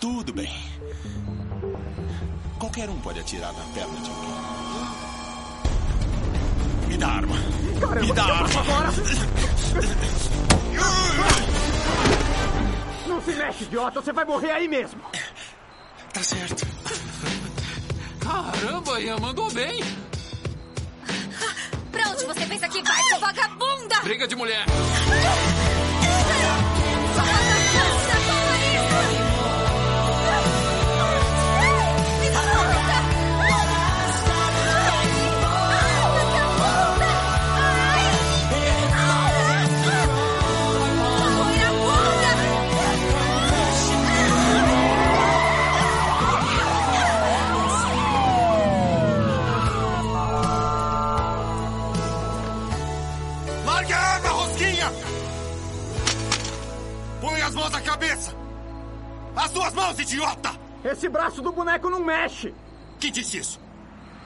Tudo 0.00 0.32
bem. 0.32 0.50
Qualquer 2.76 2.90
um 2.92 3.00
pode 3.00 3.18
atirar 3.20 3.54
na 3.54 3.64
perna 3.72 3.98
de 4.02 4.10
alguém. 4.10 4.30
Me 6.88 6.96
dá 6.98 7.06
a 7.06 7.12
arma. 7.14 7.36
Caramba, 7.80 8.00
Me 8.02 8.12
dá 8.12 8.24
arma. 8.24 8.60
agora. 8.60 8.88
Não 13.06 13.22
se 13.22 13.32
mexe, 13.32 13.64
idiota. 13.64 14.02
Você 14.02 14.12
vai 14.12 14.26
morrer 14.26 14.50
aí 14.50 14.68
mesmo. 14.68 15.00
Tá 16.12 16.22
certo. 16.22 16.66
Caramba, 18.20 19.00
Ian, 19.00 19.20
mandou 19.20 19.50
bem. 19.52 19.82
Pra 21.90 22.10
onde 22.10 22.26
você 22.26 22.44
pensa 22.44 22.68
que 22.68 22.82
vai, 22.82 23.02
sua 23.04 23.18
vagabunda? 23.20 24.00
Briga 24.02 24.28
de 24.28 24.36
mulher. 24.36 24.66
Mãos, 59.86 59.98
idiota! 60.00 60.50
Esse 60.84 61.08
braço 61.08 61.40
do 61.40 61.52
boneco 61.52 61.88
não 61.88 62.00
mexe. 62.00 62.52
Quem 62.98 63.12
disse 63.12 63.38
isso? 63.38 63.60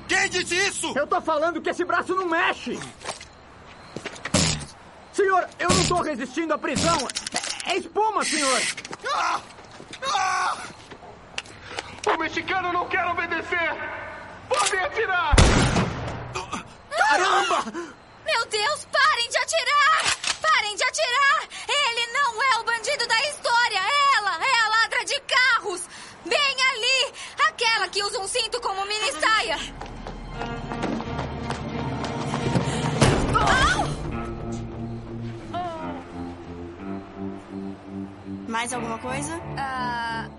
Quem 0.09 0.28
disse 0.28 0.55
isso? 0.55 0.93
Eu 0.97 1.07
tô 1.07 1.20
falando 1.20 1.61
que 1.61 1.70
esse 1.70 1.85
braço 1.85 2.15
não 2.15 2.27
mexe. 2.27 2.78
Senhor, 5.12 5.49
eu 5.59 5.69
não 5.69 5.85
tô 5.87 6.01
resistindo 6.01 6.55
à 6.55 6.59
prisão. 6.59 6.97
É, 7.66 7.73
é 7.73 7.77
espuma, 7.77 8.24
senhor. 8.24 8.61
O 12.07 12.19
mexicano 12.19 12.73
não 12.73 12.89
quer 12.89 13.07
obedecer! 13.07 13.70
Podem 14.49 14.81
atirar! 14.81 15.37
Caramba! 16.97 17.65
Meu 18.24 18.47
Deus, 18.47 18.89
parem 18.91 19.28
de 19.28 19.37
atirar! 19.37 20.16
Parem 20.41 20.77
de 20.77 20.85
atirar! 20.85 21.49
Ele 21.69 22.12
não 22.12 22.43
é 22.43 22.59
o 22.61 22.65
bandido 22.65 23.07
da 23.07 23.20
história! 23.28 23.70
Aquela 27.61 27.89
que 27.89 28.03
usa 28.03 28.19
um 28.19 28.27
cinto 28.27 28.59
como 28.62 28.87
mini 28.87 29.12
saia! 29.20 29.59
Mais 38.49 38.73
alguma 38.73 38.99
coisa? 38.99 39.39
Ah. 39.59 40.31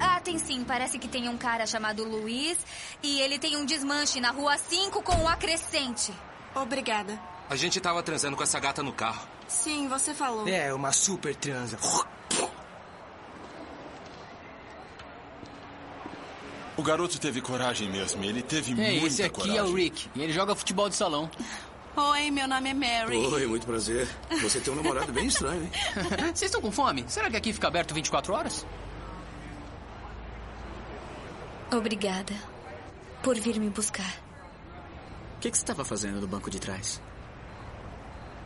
Ah, 0.00 0.20
tem 0.20 0.36
sim. 0.40 0.64
Parece 0.64 0.98
que 0.98 1.06
tem 1.06 1.28
um 1.28 1.38
cara 1.38 1.64
chamado 1.64 2.02
Luiz 2.02 2.58
e 3.00 3.20
ele 3.20 3.38
tem 3.38 3.56
um 3.56 3.64
desmanche 3.64 4.20
na 4.20 4.32
rua 4.32 4.58
5 4.58 5.00
com 5.02 5.14
um 5.14 5.28
acrescente. 5.28 6.12
Obrigada. 6.56 7.20
A 7.48 7.54
gente 7.54 7.80
tava 7.80 8.02
transando 8.02 8.36
com 8.36 8.42
essa 8.42 8.58
gata 8.58 8.82
no 8.82 8.92
carro. 8.92 9.28
Sim, 9.46 9.86
você 9.86 10.12
falou. 10.12 10.48
É, 10.48 10.74
uma 10.74 10.90
super 10.90 11.36
transa. 11.36 11.78
O 16.80 16.82
garoto 16.82 17.20
teve 17.20 17.42
coragem 17.42 17.90
mesmo. 17.90 18.24
Ele 18.24 18.40
teve 18.40 18.70
Ei, 18.72 18.92
muita 19.00 19.06
esse 19.08 19.22
aqui 19.22 19.34
coragem. 19.42 19.58
é 19.58 19.62
o 19.62 19.74
Rick. 19.74 20.08
E 20.14 20.22
ele 20.22 20.32
joga 20.32 20.54
futebol 20.54 20.88
de 20.88 20.96
salão. 20.96 21.30
Oi, 21.94 22.30
meu 22.30 22.48
nome 22.48 22.70
é 22.70 22.72
Mary. 22.72 23.18
Oi, 23.18 23.46
muito 23.46 23.66
prazer. 23.66 24.08
Você 24.40 24.60
tem 24.60 24.72
um 24.72 24.76
namorado 24.76 25.12
bem 25.12 25.26
estranho, 25.26 25.62
hein? 25.62 25.70
Vocês 26.34 26.44
estão 26.44 26.62
com 26.62 26.72
fome? 26.72 27.04
Será 27.06 27.28
que 27.28 27.36
aqui 27.36 27.52
fica 27.52 27.68
aberto 27.68 27.92
24 27.92 28.32
horas? 28.32 28.64
Obrigada 31.70 32.32
por 33.22 33.38
vir 33.38 33.60
me 33.60 33.68
buscar. 33.68 34.14
O 35.36 35.40
que, 35.40 35.50
que 35.50 35.58
você 35.58 35.62
estava 35.62 35.84
fazendo 35.84 36.18
no 36.18 36.26
banco 36.26 36.48
de 36.50 36.58
trás? 36.58 36.98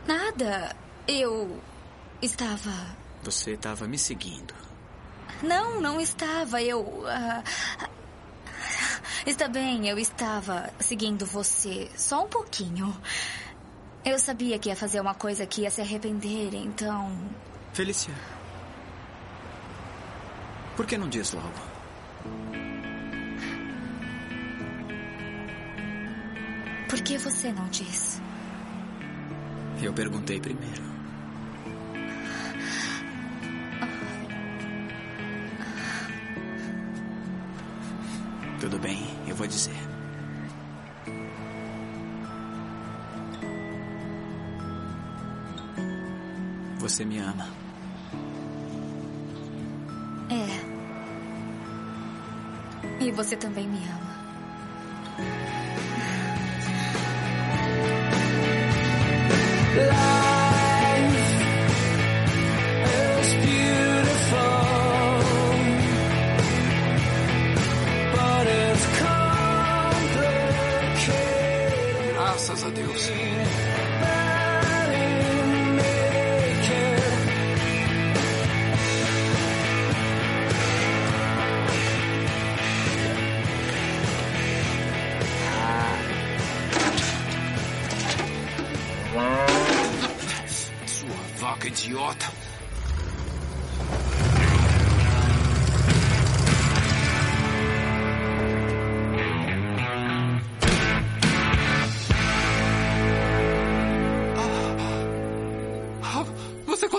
Nada. 0.05 0.75
Eu 1.07 1.61
estava. 2.21 2.97
Você 3.23 3.51
estava 3.51 3.87
me 3.87 3.97
seguindo. 3.97 4.53
Não, 5.41 5.79
não 5.79 6.01
estava. 6.01 6.61
Eu. 6.61 7.05
ah, 7.07 7.41
Está 9.25 9.47
bem, 9.47 9.87
eu 9.87 9.97
estava 9.97 10.69
seguindo 10.79 11.25
você 11.25 11.89
só 11.97 12.23
um 12.23 12.27
pouquinho. 12.27 12.95
Eu 14.03 14.19
sabia 14.19 14.59
que 14.59 14.69
ia 14.69 14.75
fazer 14.75 14.99
uma 14.99 15.15
coisa 15.15 15.45
que 15.45 15.61
ia 15.61 15.71
se 15.71 15.81
arrepender, 15.81 16.53
então. 16.53 17.17
Felícia. 17.73 18.13
Por 20.75 20.85
que 20.85 20.97
não 20.97 21.09
diz 21.09 21.33
logo? 21.33 21.75
Por 26.87 27.01
que 27.01 27.17
você 27.17 27.51
não 27.51 27.67
diz? 27.69 28.21
Eu 29.81 29.91
perguntei 29.91 30.39
primeiro. 30.39 30.94
Tudo 38.65 38.79
bem, 38.79 38.97
eu 39.27 39.35
vou 39.35 39.45
dizer. 39.45 39.77
Você 46.79 47.05
me 47.05 47.19
ama. 47.19 47.47
É. 50.31 50.47
E 53.03 53.11
você 53.11 53.35
também 53.35 53.67
me 53.67 53.77
ama. 53.87 54.15
It's 59.77 60.14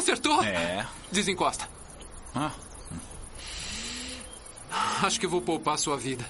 Consertou? 0.07 0.41
É. 0.45 0.87
Desencosta. 1.11 1.69
Ah. 2.33 2.53
Acho 5.03 5.19
que 5.19 5.27
vou 5.27 5.43
poupar 5.43 5.77
sua 5.77 5.97
vida. 5.97 6.25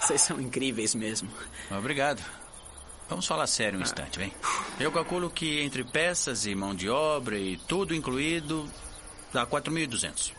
Vocês 0.00 0.22
são 0.22 0.40
incríveis 0.40 0.94
mesmo. 0.94 1.28
Obrigado. 1.70 2.24
Vamos 3.10 3.26
falar 3.26 3.46
sério 3.46 3.78
um 3.78 3.82
instante, 3.82 4.18
vem. 4.18 4.32
Eu 4.80 4.90
calculo 4.90 5.28
que 5.28 5.60
entre 5.60 5.84
peças 5.84 6.46
e 6.46 6.54
mão 6.54 6.74
de 6.74 6.88
obra 6.88 7.38
e 7.38 7.58
tudo 7.58 7.94
incluído, 7.94 8.66
dá 9.34 9.46
4.200. 9.46 10.32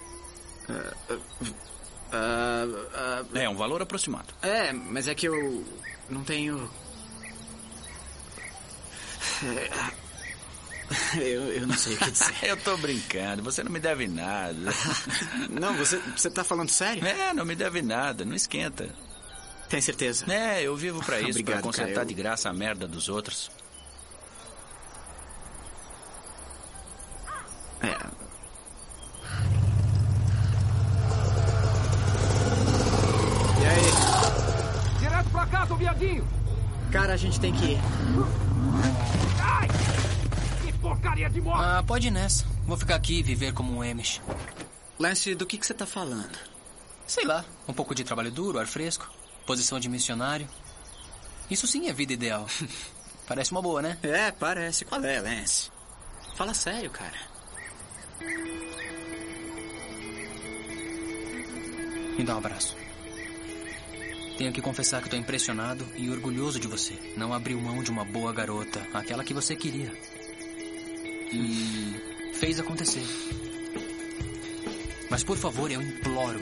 É 3.35 3.47
um 3.47 3.55
valor 3.55 3.83
aproximado. 3.83 4.33
É, 4.41 4.73
mas 4.73 5.07
é 5.07 5.13
que 5.13 5.27
eu 5.27 5.63
não 6.09 6.23
tenho. 6.23 6.67
Eu, 11.15 11.51
eu 11.53 11.67
não 11.67 11.75
sei 11.77 11.95
o 11.95 11.97
que 11.97 12.11
dizer. 12.11 12.33
eu 12.43 12.57
tô 12.57 12.77
brincando, 12.77 13.43
você 13.43 13.61
não 13.63 13.71
me 13.71 13.79
deve 13.79 14.07
nada. 14.07 14.55
Não, 15.49 15.73
você, 15.73 15.97
você 16.15 16.29
tá 16.29 16.43
falando 16.43 16.69
sério? 16.69 17.05
É, 17.05 17.33
não 17.33 17.43
me 17.45 17.55
deve 17.55 17.81
nada, 17.81 18.23
não 18.23 18.33
esquenta. 18.35 18.89
Tem 19.69 19.81
certeza? 19.81 20.25
É, 20.31 20.61
eu 20.63 20.75
vivo 20.77 21.03
pra 21.03 21.19
isso, 21.19 21.31
Obrigado, 21.31 21.55
pra 21.55 21.61
consertar 21.63 21.91
cara, 21.93 22.03
eu- 22.03 22.07
de 22.07 22.13
graça 22.13 22.49
a 22.49 22.53
merda 22.53 22.87
dos 22.87 23.09
outros. 23.09 23.51
É. 27.81 27.97
E 33.61 33.65
aí? 33.65 34.99
Direto 34.99 35.29
pra 35.29 35.45
casa, 35.47 35.75
viadinho! 35.75 36.27
Cara, 36.91 37.13
a 37.13 37.17
gente 37.17 37.39
tem 37.39 37.53
que 37.53 37.65
ir. 37.73 37.79
Ai! 39.41 39.67
Porcaria 40.87 41.29
de 41.29 41.41
moto! 41.41 41.61
Ah, 41.61 41.83
pode 41.85 42.07
ir 42.07 42.11
nessa. 42.11 42.45
Vou 42.65 42.77
ficar 42.77 42.95
aqui 42.95 43.19
e 43.19 43.23
viver 43.23 43.53
como 43.53 43.73
um 43.73 43.81
Amish. 43.81 44.21
Lance, 44.97 45.35
do 45.35 45.45
que, 45.45 45.57
que 45.57 45.65
você 45.65 45.73
tá 45.73 45.85
falando? 45.85 46.39
Sei 47.05 47.25
lá, 47.25 47.43
um 47.67 47.73
pouco 47.73 47.93
de 47.93 48.05
trabalho 48.05 48.31
duro, 48.31 48.57
ar 48.57 48.65
fresco, 48.65 49.11
posição 49.45 49.81
de 49.81 49.89
missionário. 49.89 50.47
Isso 51.51 51.67
sim 51.67 51.89
é 51.89 51.93
vida 51.93 52.13
ideal. 52.13 52.47
Parece 53.27 53.51
uma 53.51 53.61
boa, 53.61 53.81
né? 53.81 53.97
É, 54.01 54.31
parece. 54.31 54.85
Qual 54.85 55.03
é, 55.03 55.19
Lance? 55.19 55.69
Fala 56.35 56.53
sério, 56.53 56.89
cara. 56.89 57.17
Me 62.17 62.23
dá 62.23 62.35
um 62.35 62.37
abraço. 62.37 62.77
Tenho 64.37 64.53
que 64.53 64.61
confessar 64.61 65.01
que 65.01 65.07
estou 65.07 65.19
impressionado 65.19 65.85
e 65.97 66.09
orgulhoso 66.09 66.57
de 66.57 66.67
você. 66.67 66.93
Não 67.17 67.33
abriu 67.33 67.59
mão 67.59 67.83
de 67.83 67.91
uma 67.91 68.05
boa 68.05 68.31
garota, 68.31 68.87
aquela 68.93 69.25
que 69.25 69.33
você 69.33 69.53
queria. 69.53 69.91
E 71.31 71.95
fez 72.33 72.59
acontecer. 72.59 73.05
Mas 75.09 75.23
por 75.23 75.37
favor, 75.37 75.71
eu 75.71 75.81
imploro. 75.81 76.39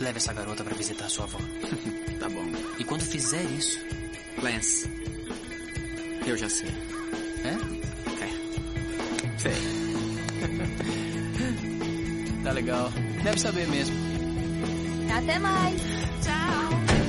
Leve 0.00 0.18
essa 0.18 0.32
garota 0.32 0.62
para 0.62 0.74
visitar 0.76 1.08
sua 1.08 1.24
avó. 1.24 1.38
tá 2.20 2.28
bom. 2.28 2.44
E 2.78 2.84
quando 2.84 3.02
fizer 3.02 3.42
isso. 3.44 3.80
Lance. 4.42 4.88
Eu 6.26 6.36
já 6.36 6.48
sei. 6.48 6.70
É? 7.44 8.24
É. 8.24 9.38
Sei. 9.38 9.78
Tá 12.44 12.52
legal. 12.52 12.90
Deve 13.22 13.38
saber 13.38 13.66
mesmo. 13.68 13.96
Até 15.12 15.38
mais. 15.38 15.80
Tchau. 16.22 17.07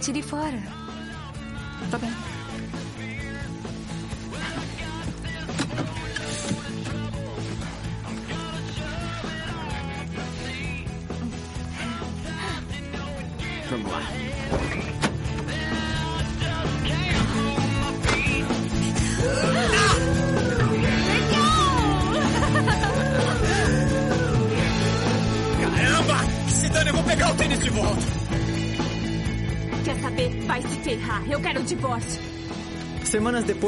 Tire 0.00 0.22
fora. 0.22 0.79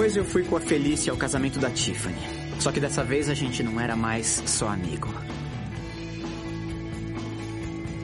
Depois 0.02 0.16
eu 0.16 0.24
fui 0.24 0.42
com 0.42 0.56
a 0.56 0.60
Felícia 0.60 1.12
ao 1.12 1.16
casamento 1.16 1.60
da 1.60 1.70
Tiffany. 1.70 2.16
Só 2.58 2.72
que 2.72 2.80
dessa 2.80 3.04
vez 3.04 3.28
a 3.28 3.34
gente 3.34 3.62
não 3.62 3.80
era 3.80 3.94
mais 3.94 4.42
só 4.46 4.66
amigo. 4.66 5.08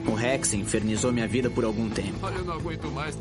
O 0.07 0.15
Rex 0.15 0.55
infernizou 0.55 1.13
minha 1.13 1.27
vida 1.27 1.51
por 1.51 1.65
algum 1.65 1.91
tempo. 1.91 2.17
Mais. 2.95 3.19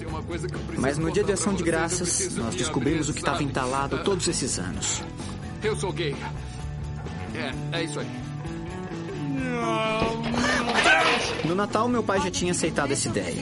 Mas 0.78 0.98
no 1.00 1.12
dia 1.12 1.24
de 1.24 1.32
ação 1.32 1.56
de 1.56 1.64
graças, 1.64 2.36
nós 2.36 2.54
descobrimos 2.54 3.10
o 3.10 3.14
que 3.14 3.20
abrir, 3.22 3.32
estava 3.32 3.44
entalado 3.44 4.04
todos 4.04 4.28
esses 4.28 4.60
anos. 4.60 5.02
Eu 5.64 5.76
sou 5.76 5.92
gay. 5.92 6.16
É, 7.34 7.80
é 7.80 7.84
isso 7.84 8.00
aí. 8.00 8.08
No 11.46 11.56
Natal, 11.56 11.88
meu 11.88 12.04
pai 12.04 12.22
já 12.22 12.30
tinha 12.30 12.52
aceitado 12.52 12.92
essa 12.92 13.08
ideia. 13.08 13.42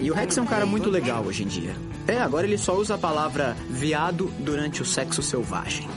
E 0.00 0.10
o 0.10 0.14
Rex 0.14 0.38
é 0.38 0.40
um 0.40 0.46
cara 0.46 0.64
muito 0.64 0.88
legal 0.88 1.24
hoje 1.24 1.42
em 1.42 1.46
dia. 1.46 1.76
É, 2.08 2.18
agora 2.18 2.46
ele 2.46 2.56
só 2.56 2.76
usa 2.76 2.94
a 2.94 2.98
palavra 2.98 3.56
viado 3.76 4.32
durante 4.38 4.80
o 4.82 4.84
sexo 4.84 5.22
selvagem. 5.22 5.88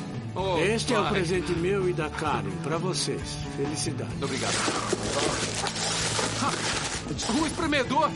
este 0.61 0.93
é 0.93 0.99
o 0.99 1.09
presente 1.09 1.51
meu 1.53 1.89
e 1.89 1.93
da 1.93 2.09
Karen, 2.09 2.51
pra 2.61 2.77
vocês. 2.77 3.37
Felicidade. 3.55 4.11
Obrigado. 4.21 4.53
Um 7.33 7.45
espremedor! 7.45 8.11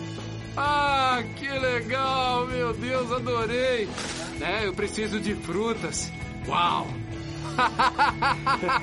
Ah, 0.55 1.23
que 1.35 1.47
legal! 1.47 2.45
Meu 2.45 2.73
Deus, 2.73 3.11
adorei! 3.11 3.89
É, 4.39 4.67
eu 4.67 4.73
preciso 4.73 5.19
de 5.19 5.33
frutas. 5.35 6.11
Uau! 6.47 6.87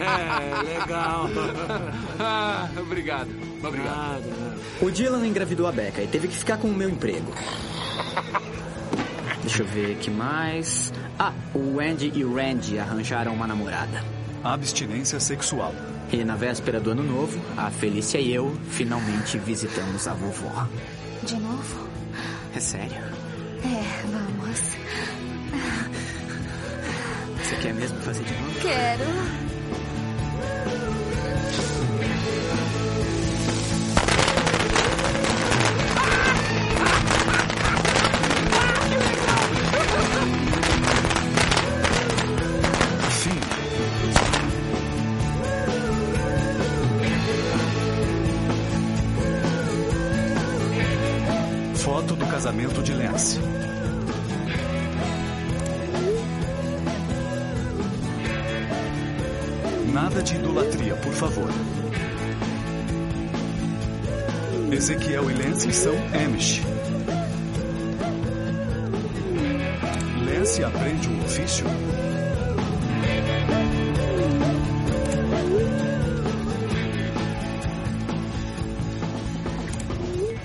É, 0.01 0.63
legal. 0.63 1.29
Ah, 2.19 2.69
obrigado. 2.79 3.31
Obrigado. 3.63 4.25
O 4.81 4.91
Dylan 4.91 5.27
engravidou 5.27 5.67
a 5.67 5.73
Becca 5.73 6.03
e 6.03 6.07
teve 6.07 6.29
que 6.29 6.37
ficar 6.37 6.59
com 6.59 6.69
o 6.69 6.75
meu 6.75 6.89
emprego. 6.89 7.33
Deixa 9.51 9.65
eu 9.65 9.67
ver 9.67 9.97
que 9.97 10.13
mais. 10.13 10.93
Ah, 11.19 11.33
o 11.53 11.81
Andy 11.81 12.13
e 12.15 12.25
o 12.25 12.37
Randy 12.37 12.79
arranjaram 12.79 13.35
uma 13.35 13.49
namorada. 13.49 14.01
Abstinência 14.45 15.19
sexual. 15.19 15.75
E 16.13 16.23
na 16.23 16.37
véspera 16.37 16.79
do 16.79 16.93
ano 16.93 17.03
novo, 17.03 17.41
a 17.57 17.69
Felícia 17.69 18.19
e 18.19 18.33
eu 18.33 18.57
finalmente 18.69 19.39
visitamos 19.39 20.07
a 20.07 20.15
vovó. 20.15 20.69
De 21.25 21.35
novo? 21.35 21.89
É 22.55 22.61
sério? 22.61 23.03
É, 23.65 24.07
vamos. 24.07 24.61
Você 27.43 27.57
quer 27.57 27.75
mesmo 27.75 27.99
fazer 28.03 28.23
de 28.23 28.33
novo? 28.35 28.61
Quero. 28.61 29.50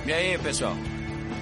E 0.06 0.14
aí, 0.14 0.38
pessoal? 0.38 0.76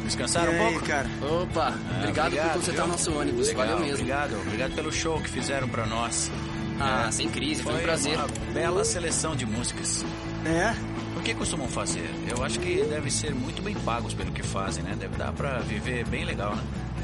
Descansaram 0.05 0.53
E 0.53 0.55
um 0.57 0.65
aí, 0.65 0.71
pouco? 0.73 0.85
cara? 0.87 1.09
Opa, 1.21 1.73
obrigado 1.99 2.31
por 2.35 2.53
consertar 2.53 2.83
viu? 2.83 2.91
nosso 2.91 3.13
ônibus, 3.17 3.47
Legal, 3.47 3.65
valeu 3.65 3.79
mesmo. 3.79 3.93
Obrigado, 3.95 4.41
obrigado 4.41 4.75
pelo 4.75 4.91
show 4.91 5.19
que 5.21 5.29
fizeram 5.29 5.67
pra 5.67 5.85
nós. 5.85 6.31
Ah, 6.79 7.05
É, 7.07 7.11
sem 7.11 7.29
crise, 7.29 7.61
foi 7.63 7.73
um 7.75 7.79
prazer. 7.79 8.15
Uma 8.17 8.27
bela 8.53 8.83
seleção 8.83 9.35
de 9.35 9.45
músicas. 9.45 10.03
É? 10.45 10.73
O 11.17 11.21
que 11.21 11.33
costumam 11.33 11.67
fazer? 11.67 12.09
Eu 12.27 12.43
acho 12.43 12.59
que 12.59 12.83
devem 12.83 13.09
ser 13.09 13.33
muito 13.33 13.61
bem 13.61 13.75
pagos 13.75 14.13
pelo 14.13 14.31
que 14.31 14.43
fazem, 14.43 14.83
né? 14.83 14.95
Deve 14.99 15.15
dar 15.15 15.31
pra 15.31 15.59
viver 15.59 16.05
bem 16.07 16.25
legal, 16.25 16.55
né? 16.55 16.63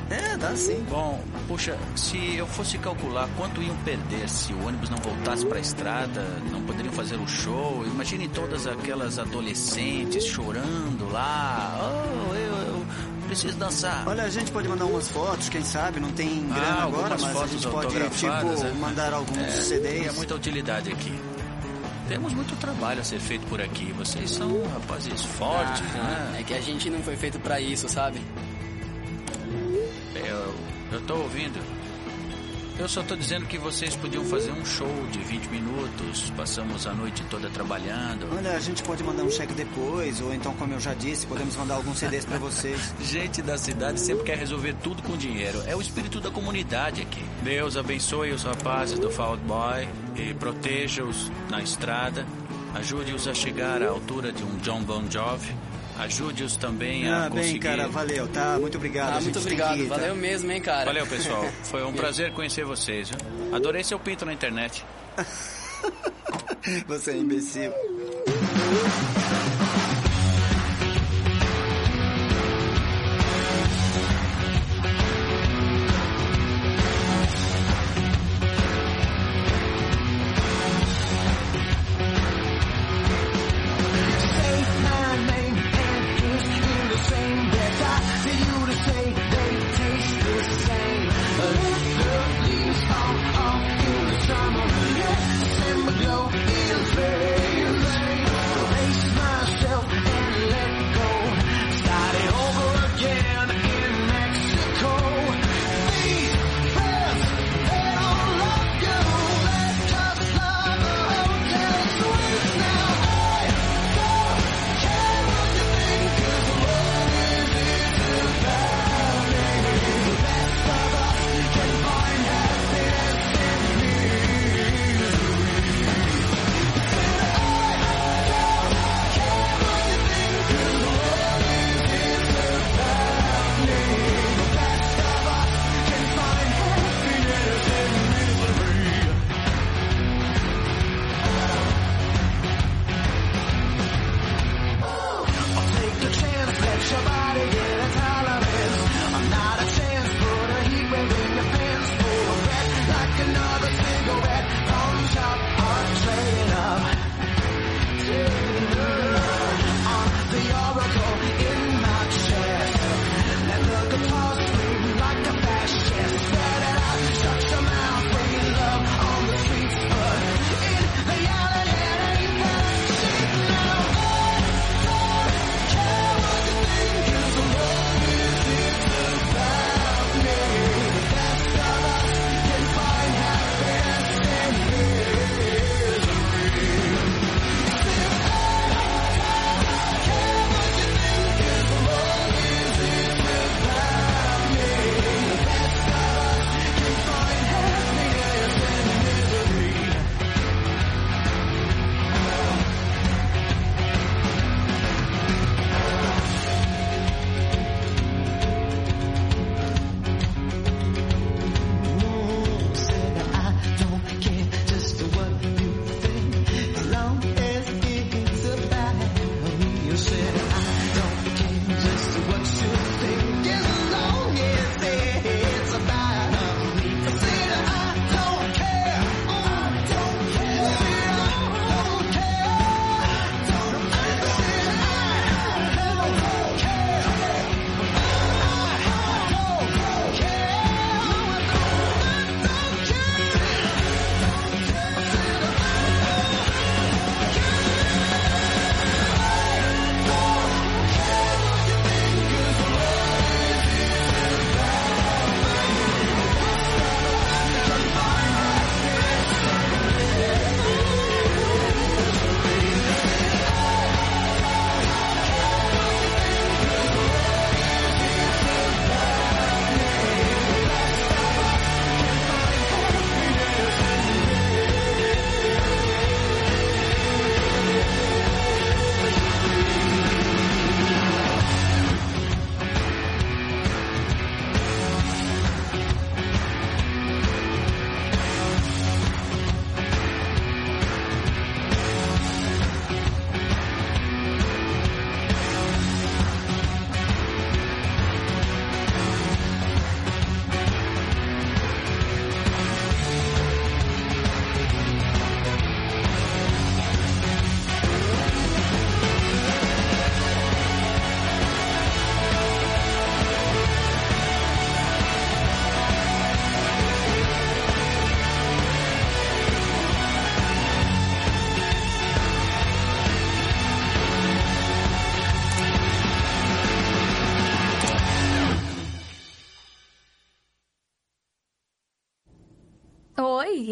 É, 0.10 0.38
dá 0.38 0.56
sim. 0.56 0.84
Bom, 0.90 1.22
puxa, 1.48 1.78
se 1.96 2.36
eu 2.36 2.48
fosse 2.48 2.78
calcular 2.80 3.30
quanto 3.38 3.62
iam 3.62 3.76
perder 3.78 4.28
se 4.28 4.52
o 4.54 4.66
ônibus 4.66 4.90
não 4.90 4.98
voltasse 4.98 5.46
pra 5.46 5.60
estrada, 5.60 6.22
não 6.52 6.62
poderiam 6.64 6.94
fazer 6.94 7.16
o 7.18 7.28
show, 7.28 7.86
imagine 7.86 8.28
todas 8.28 8.66
aquelas 8.66 9.20
adolescentes 9.20 10.26
chorando 10.26 11.12
lá. 11.12 11.78
Oh, 11.80 12.34
eu, 12.34 12.76
eu 12.76 12.86
preciso 13.28 13.56
dançar. 13.58 14.04
Olha, 14.08 14.24
a 14.24 14.30
gente 14.30 14.52
pode 14.52 14.68
mandar 14.68 14.86
umas 14.86 15.08
fotos, 15.10 15.48
quem 15.50 15.64
sabe? 15.64 16.00
Não 16.00 16.12
tem 16.12 16.44
grana 16.48 16.78
Ah, 16.80 16.84
agora, 16.86 17.10
mas 17.10 17.24
a 17.24 17.30
fotos 17.30 17.52
gente 17.52 17.68
pode, 17.68 17.88
tipo, 18.10 18.64
né? 18.64 18.74
mandar 18.80 19.14
alguns 19.14 19.38
É, 19.38 19.52
CDs. 19.62 19.82
Teria 19.94 20.14
muita 20.14 20.34
utilidade 20.36 20.92
aqui. 20.92 21.14
Temos 22.08 22.34
muito 22.34 22.56
trabalho 22.56 23.02
a 23.02 23.04
ser 23.04 23.20
feito 23.20 23.46
por 23.46 23.62
aqui. 23.62 23.94
Vocês 23.96 24.32
são 24.32 24.64
rapazes 24.74 25.22
fortes, 25.24 25.84
Ah, 25.94 26.32
né? 26.32 26.38
É 26.40 26.44
que 26.44 26.56
a 26.56 26.62
gente 26.62 26.90
não 26.90 27.04
foi 27.04 27.16
feito 27.16 27.40
pra 27.40 27.62
isso, 27.62 27.88
sabe? 27.88 28.20
Ouvindo. 31.30 31.60
Eu 32.80 32.88
só 32.88 33.04
tô 33.04 33.16
dizendo 33.16 33.46
que 33.46 33.58
vocês 33.58 33.96
podiam 33.96 34.24
fazer 34.26 34.52
um 34.52 34.66
show 34.66 34.92
de 35.12 35.20
20 35.20 35.48
minutos. 35.50 36.32
Passamos 36.36 36.88
a 36.88 36.94
noite 36.94 37.24
toda 37.30 37.48
trabalhando. 37.50 38.28
Olha, 38.36 38.54
a 38.54 38.60
gente 38.60 38.82
pode 38.82 39.04
mandar 39.04 39.24
um 39.24 39.30
cheque 39.30 39.54
depois, 39.54 40.22
ou 40.22 40.34
então, 40.34 40.54
como 40.56 40.74
eu 40.74 40.80
já 40.80 40.94
disse, 40.96 41.28
podemos 41.28 41.56
mandar 41.56 41.76
alguns 41.76 42.00
CDs 42.00 42.26
pra 42.26 42.40
vocês. 42.40 42.96
Gente 43.04 43.42
da 43.44 43.58
cidade 43.58 44.00
sempre 44.00 44.24
quer 44.24 44.38
resolver 44.38 44.74
tudo 44.82 45.04
com 45.04 45.16
dinheiro. 45.16 45.62
É 45.68 45.76
o 45.76 45.82
espírito 45.82 46.20
da 46.20 46.32
comunidade 46.32 47.02
aqui. 47.02 47.24
Deus 47.44 47.78
abençoe 47.78 48.32
os 48.32 48.44
rapazes 48.44 48.98
do 48.98 49.12
Fault 49.12 49.44
Boy 49.44 49.88
e 50.16 50.34
proteja-os 50.34 51.30
na 51.50 51.62
estrada. 51.62 52.26
Ajude-os 52.74 53.28
a 53.28 53.34
chegar 53.34 53.84
à 53.84 53.90
altura 53.90 54.32
de 54.32 54.44
um 54.44 54.58
John 54.58 54.82
Bon 54.82 55.04
Jovi. 55.12 55.54
Ajude-os 56.00 56.56
também 56.56 57.10
a 57.10 57.26
Ah, 57.26 57.30
conseguir... 57.30 57.52
bem, 57.52 57.60
cara, 57.60 57.88
valeu, 57.90 58.28
tá? 58.30 58.58
Muito 58.60 58.78
obrigado. 58.78 59.14
Ah, 59.14 59.18
a 59.18 59.22
muito 59.22 59.38
obrigado, 59.40 59.78
ir, 59.80 59.90
tá? 59.90 59.96
valeu 59.96 60.16
mesmo, 60.16 60.50
hein, 60.52 60.62
cara. 60.62 60.86
Valeu, 60.86 61.06
pessoal. 61.06 61.46
Foi 61.64 61.84
um 61.84 61.92
prazer 61.94 62.32
conhecer 62.32 62.64
vocês. 62.64 63.10
Viu? 63.10 63.56
Adorei 63.56 63.84
seu 63.84 64.00
pinto 64.00 64.26
na 64.26 64.32
internet. 64.34 64.86
Você 66.88 67.12
é 67.12 67.18
imbecil. 67.18 67.72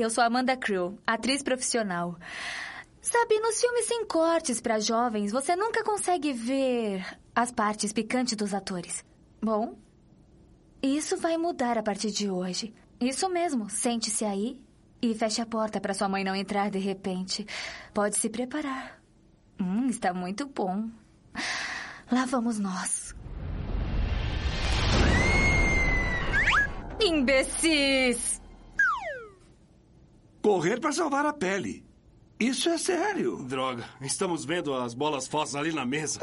Eu 0.08 0.10
sou 0.10 0.24
Amanda 0.24 0.56
Crew, 0.56 0.98
atriz 1.06 1.44
profissional. 1.44 2.18
Sabe, 3.02 3.42
nos 3.42 3.60
filmes 3.60 3.86
sem 3.88 4.06
cortes 4.06 4.62
para 4.62 4.80
jovens, 4.80 5.34
você 5.34 5.54
nunca 5.54 5.84
consegue 5.84 6.32
ver 6.32 7.06
as 7.36 7.52
partes 7.52 7.92
picantes 7.92 8.38
dos 8.38 8.54
atores. 8.54 9.04
Bom, 9.42 9.78
isso 10.82 11.18
vai 11.18 11.36
mudar 11.36 11.78
a 11.78 11.84
partir 11.84 12.10
de 12.12 12.30
hoje. 12.30 12.74
Isso 13.02 13.28
mesmo, 13.28 13.70
sente-se 13.70 14.24
aí 14.24 14.62
e 15.02 15.14
feche 15.14 15.42
a 15.42 15.46
porta 15.46 15.82
para 15.82 15.94
sua 15.94 16.08
mãe 16.08 16.24
não 16.24 16.34
entrar 16.34 16.72
de 16.72 16.80
repente. 16.80 17.46
Pode 17.94 18.16
se 18.16 18.30
preparar. 18.30 19.02
Hum, 19.60 19.88
está 19.88 20.14
muito 20.14 20.48
bom. 20.48 20.90
Lá 22.10 22.26
vamos 22.26 22.58
nós. 22.60 23.14
Imbecis! 27.02 28.47
Correr 30.42 30.80
para 30.80 30.92
salvar 30.92 31.26
a 31.26 31.34
pele. 31.34 31.86
Isso 32.40 32.70
é 32.70 32.78
sério. 32.78 33.44
Droga, 33.44 33.84
estamos 34.00 34.46
vendo 34.46 34.74
as 34.74 34.94
bolas 34.94 35.28
fósseis 35.28 35.56
ali 35.56 35.74
na 35.74 35.86
mesa. 35.86 36.20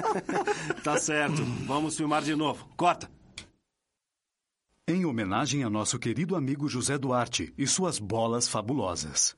tá 0.84 0.98
certo, 0.98 1.42
vamos 1.66 1.96
filmar 1.96 2.22
de 2.22 2.34
novo. 2.34 2.68
Corta. 2.76 3.10
Em 4.86 5.06
homenagem 5.06 5.64
a 5.64 5.70
nosso 5.70 5.98
querido 5.98 6.36
amigo 6.36 6.68
José 6.68 6.98
Duarte 6.98 7.54
e 7.56 7.66
suas 7.66 7.98
bolas 7.98 8.48
fabulosas. 8.48 9.36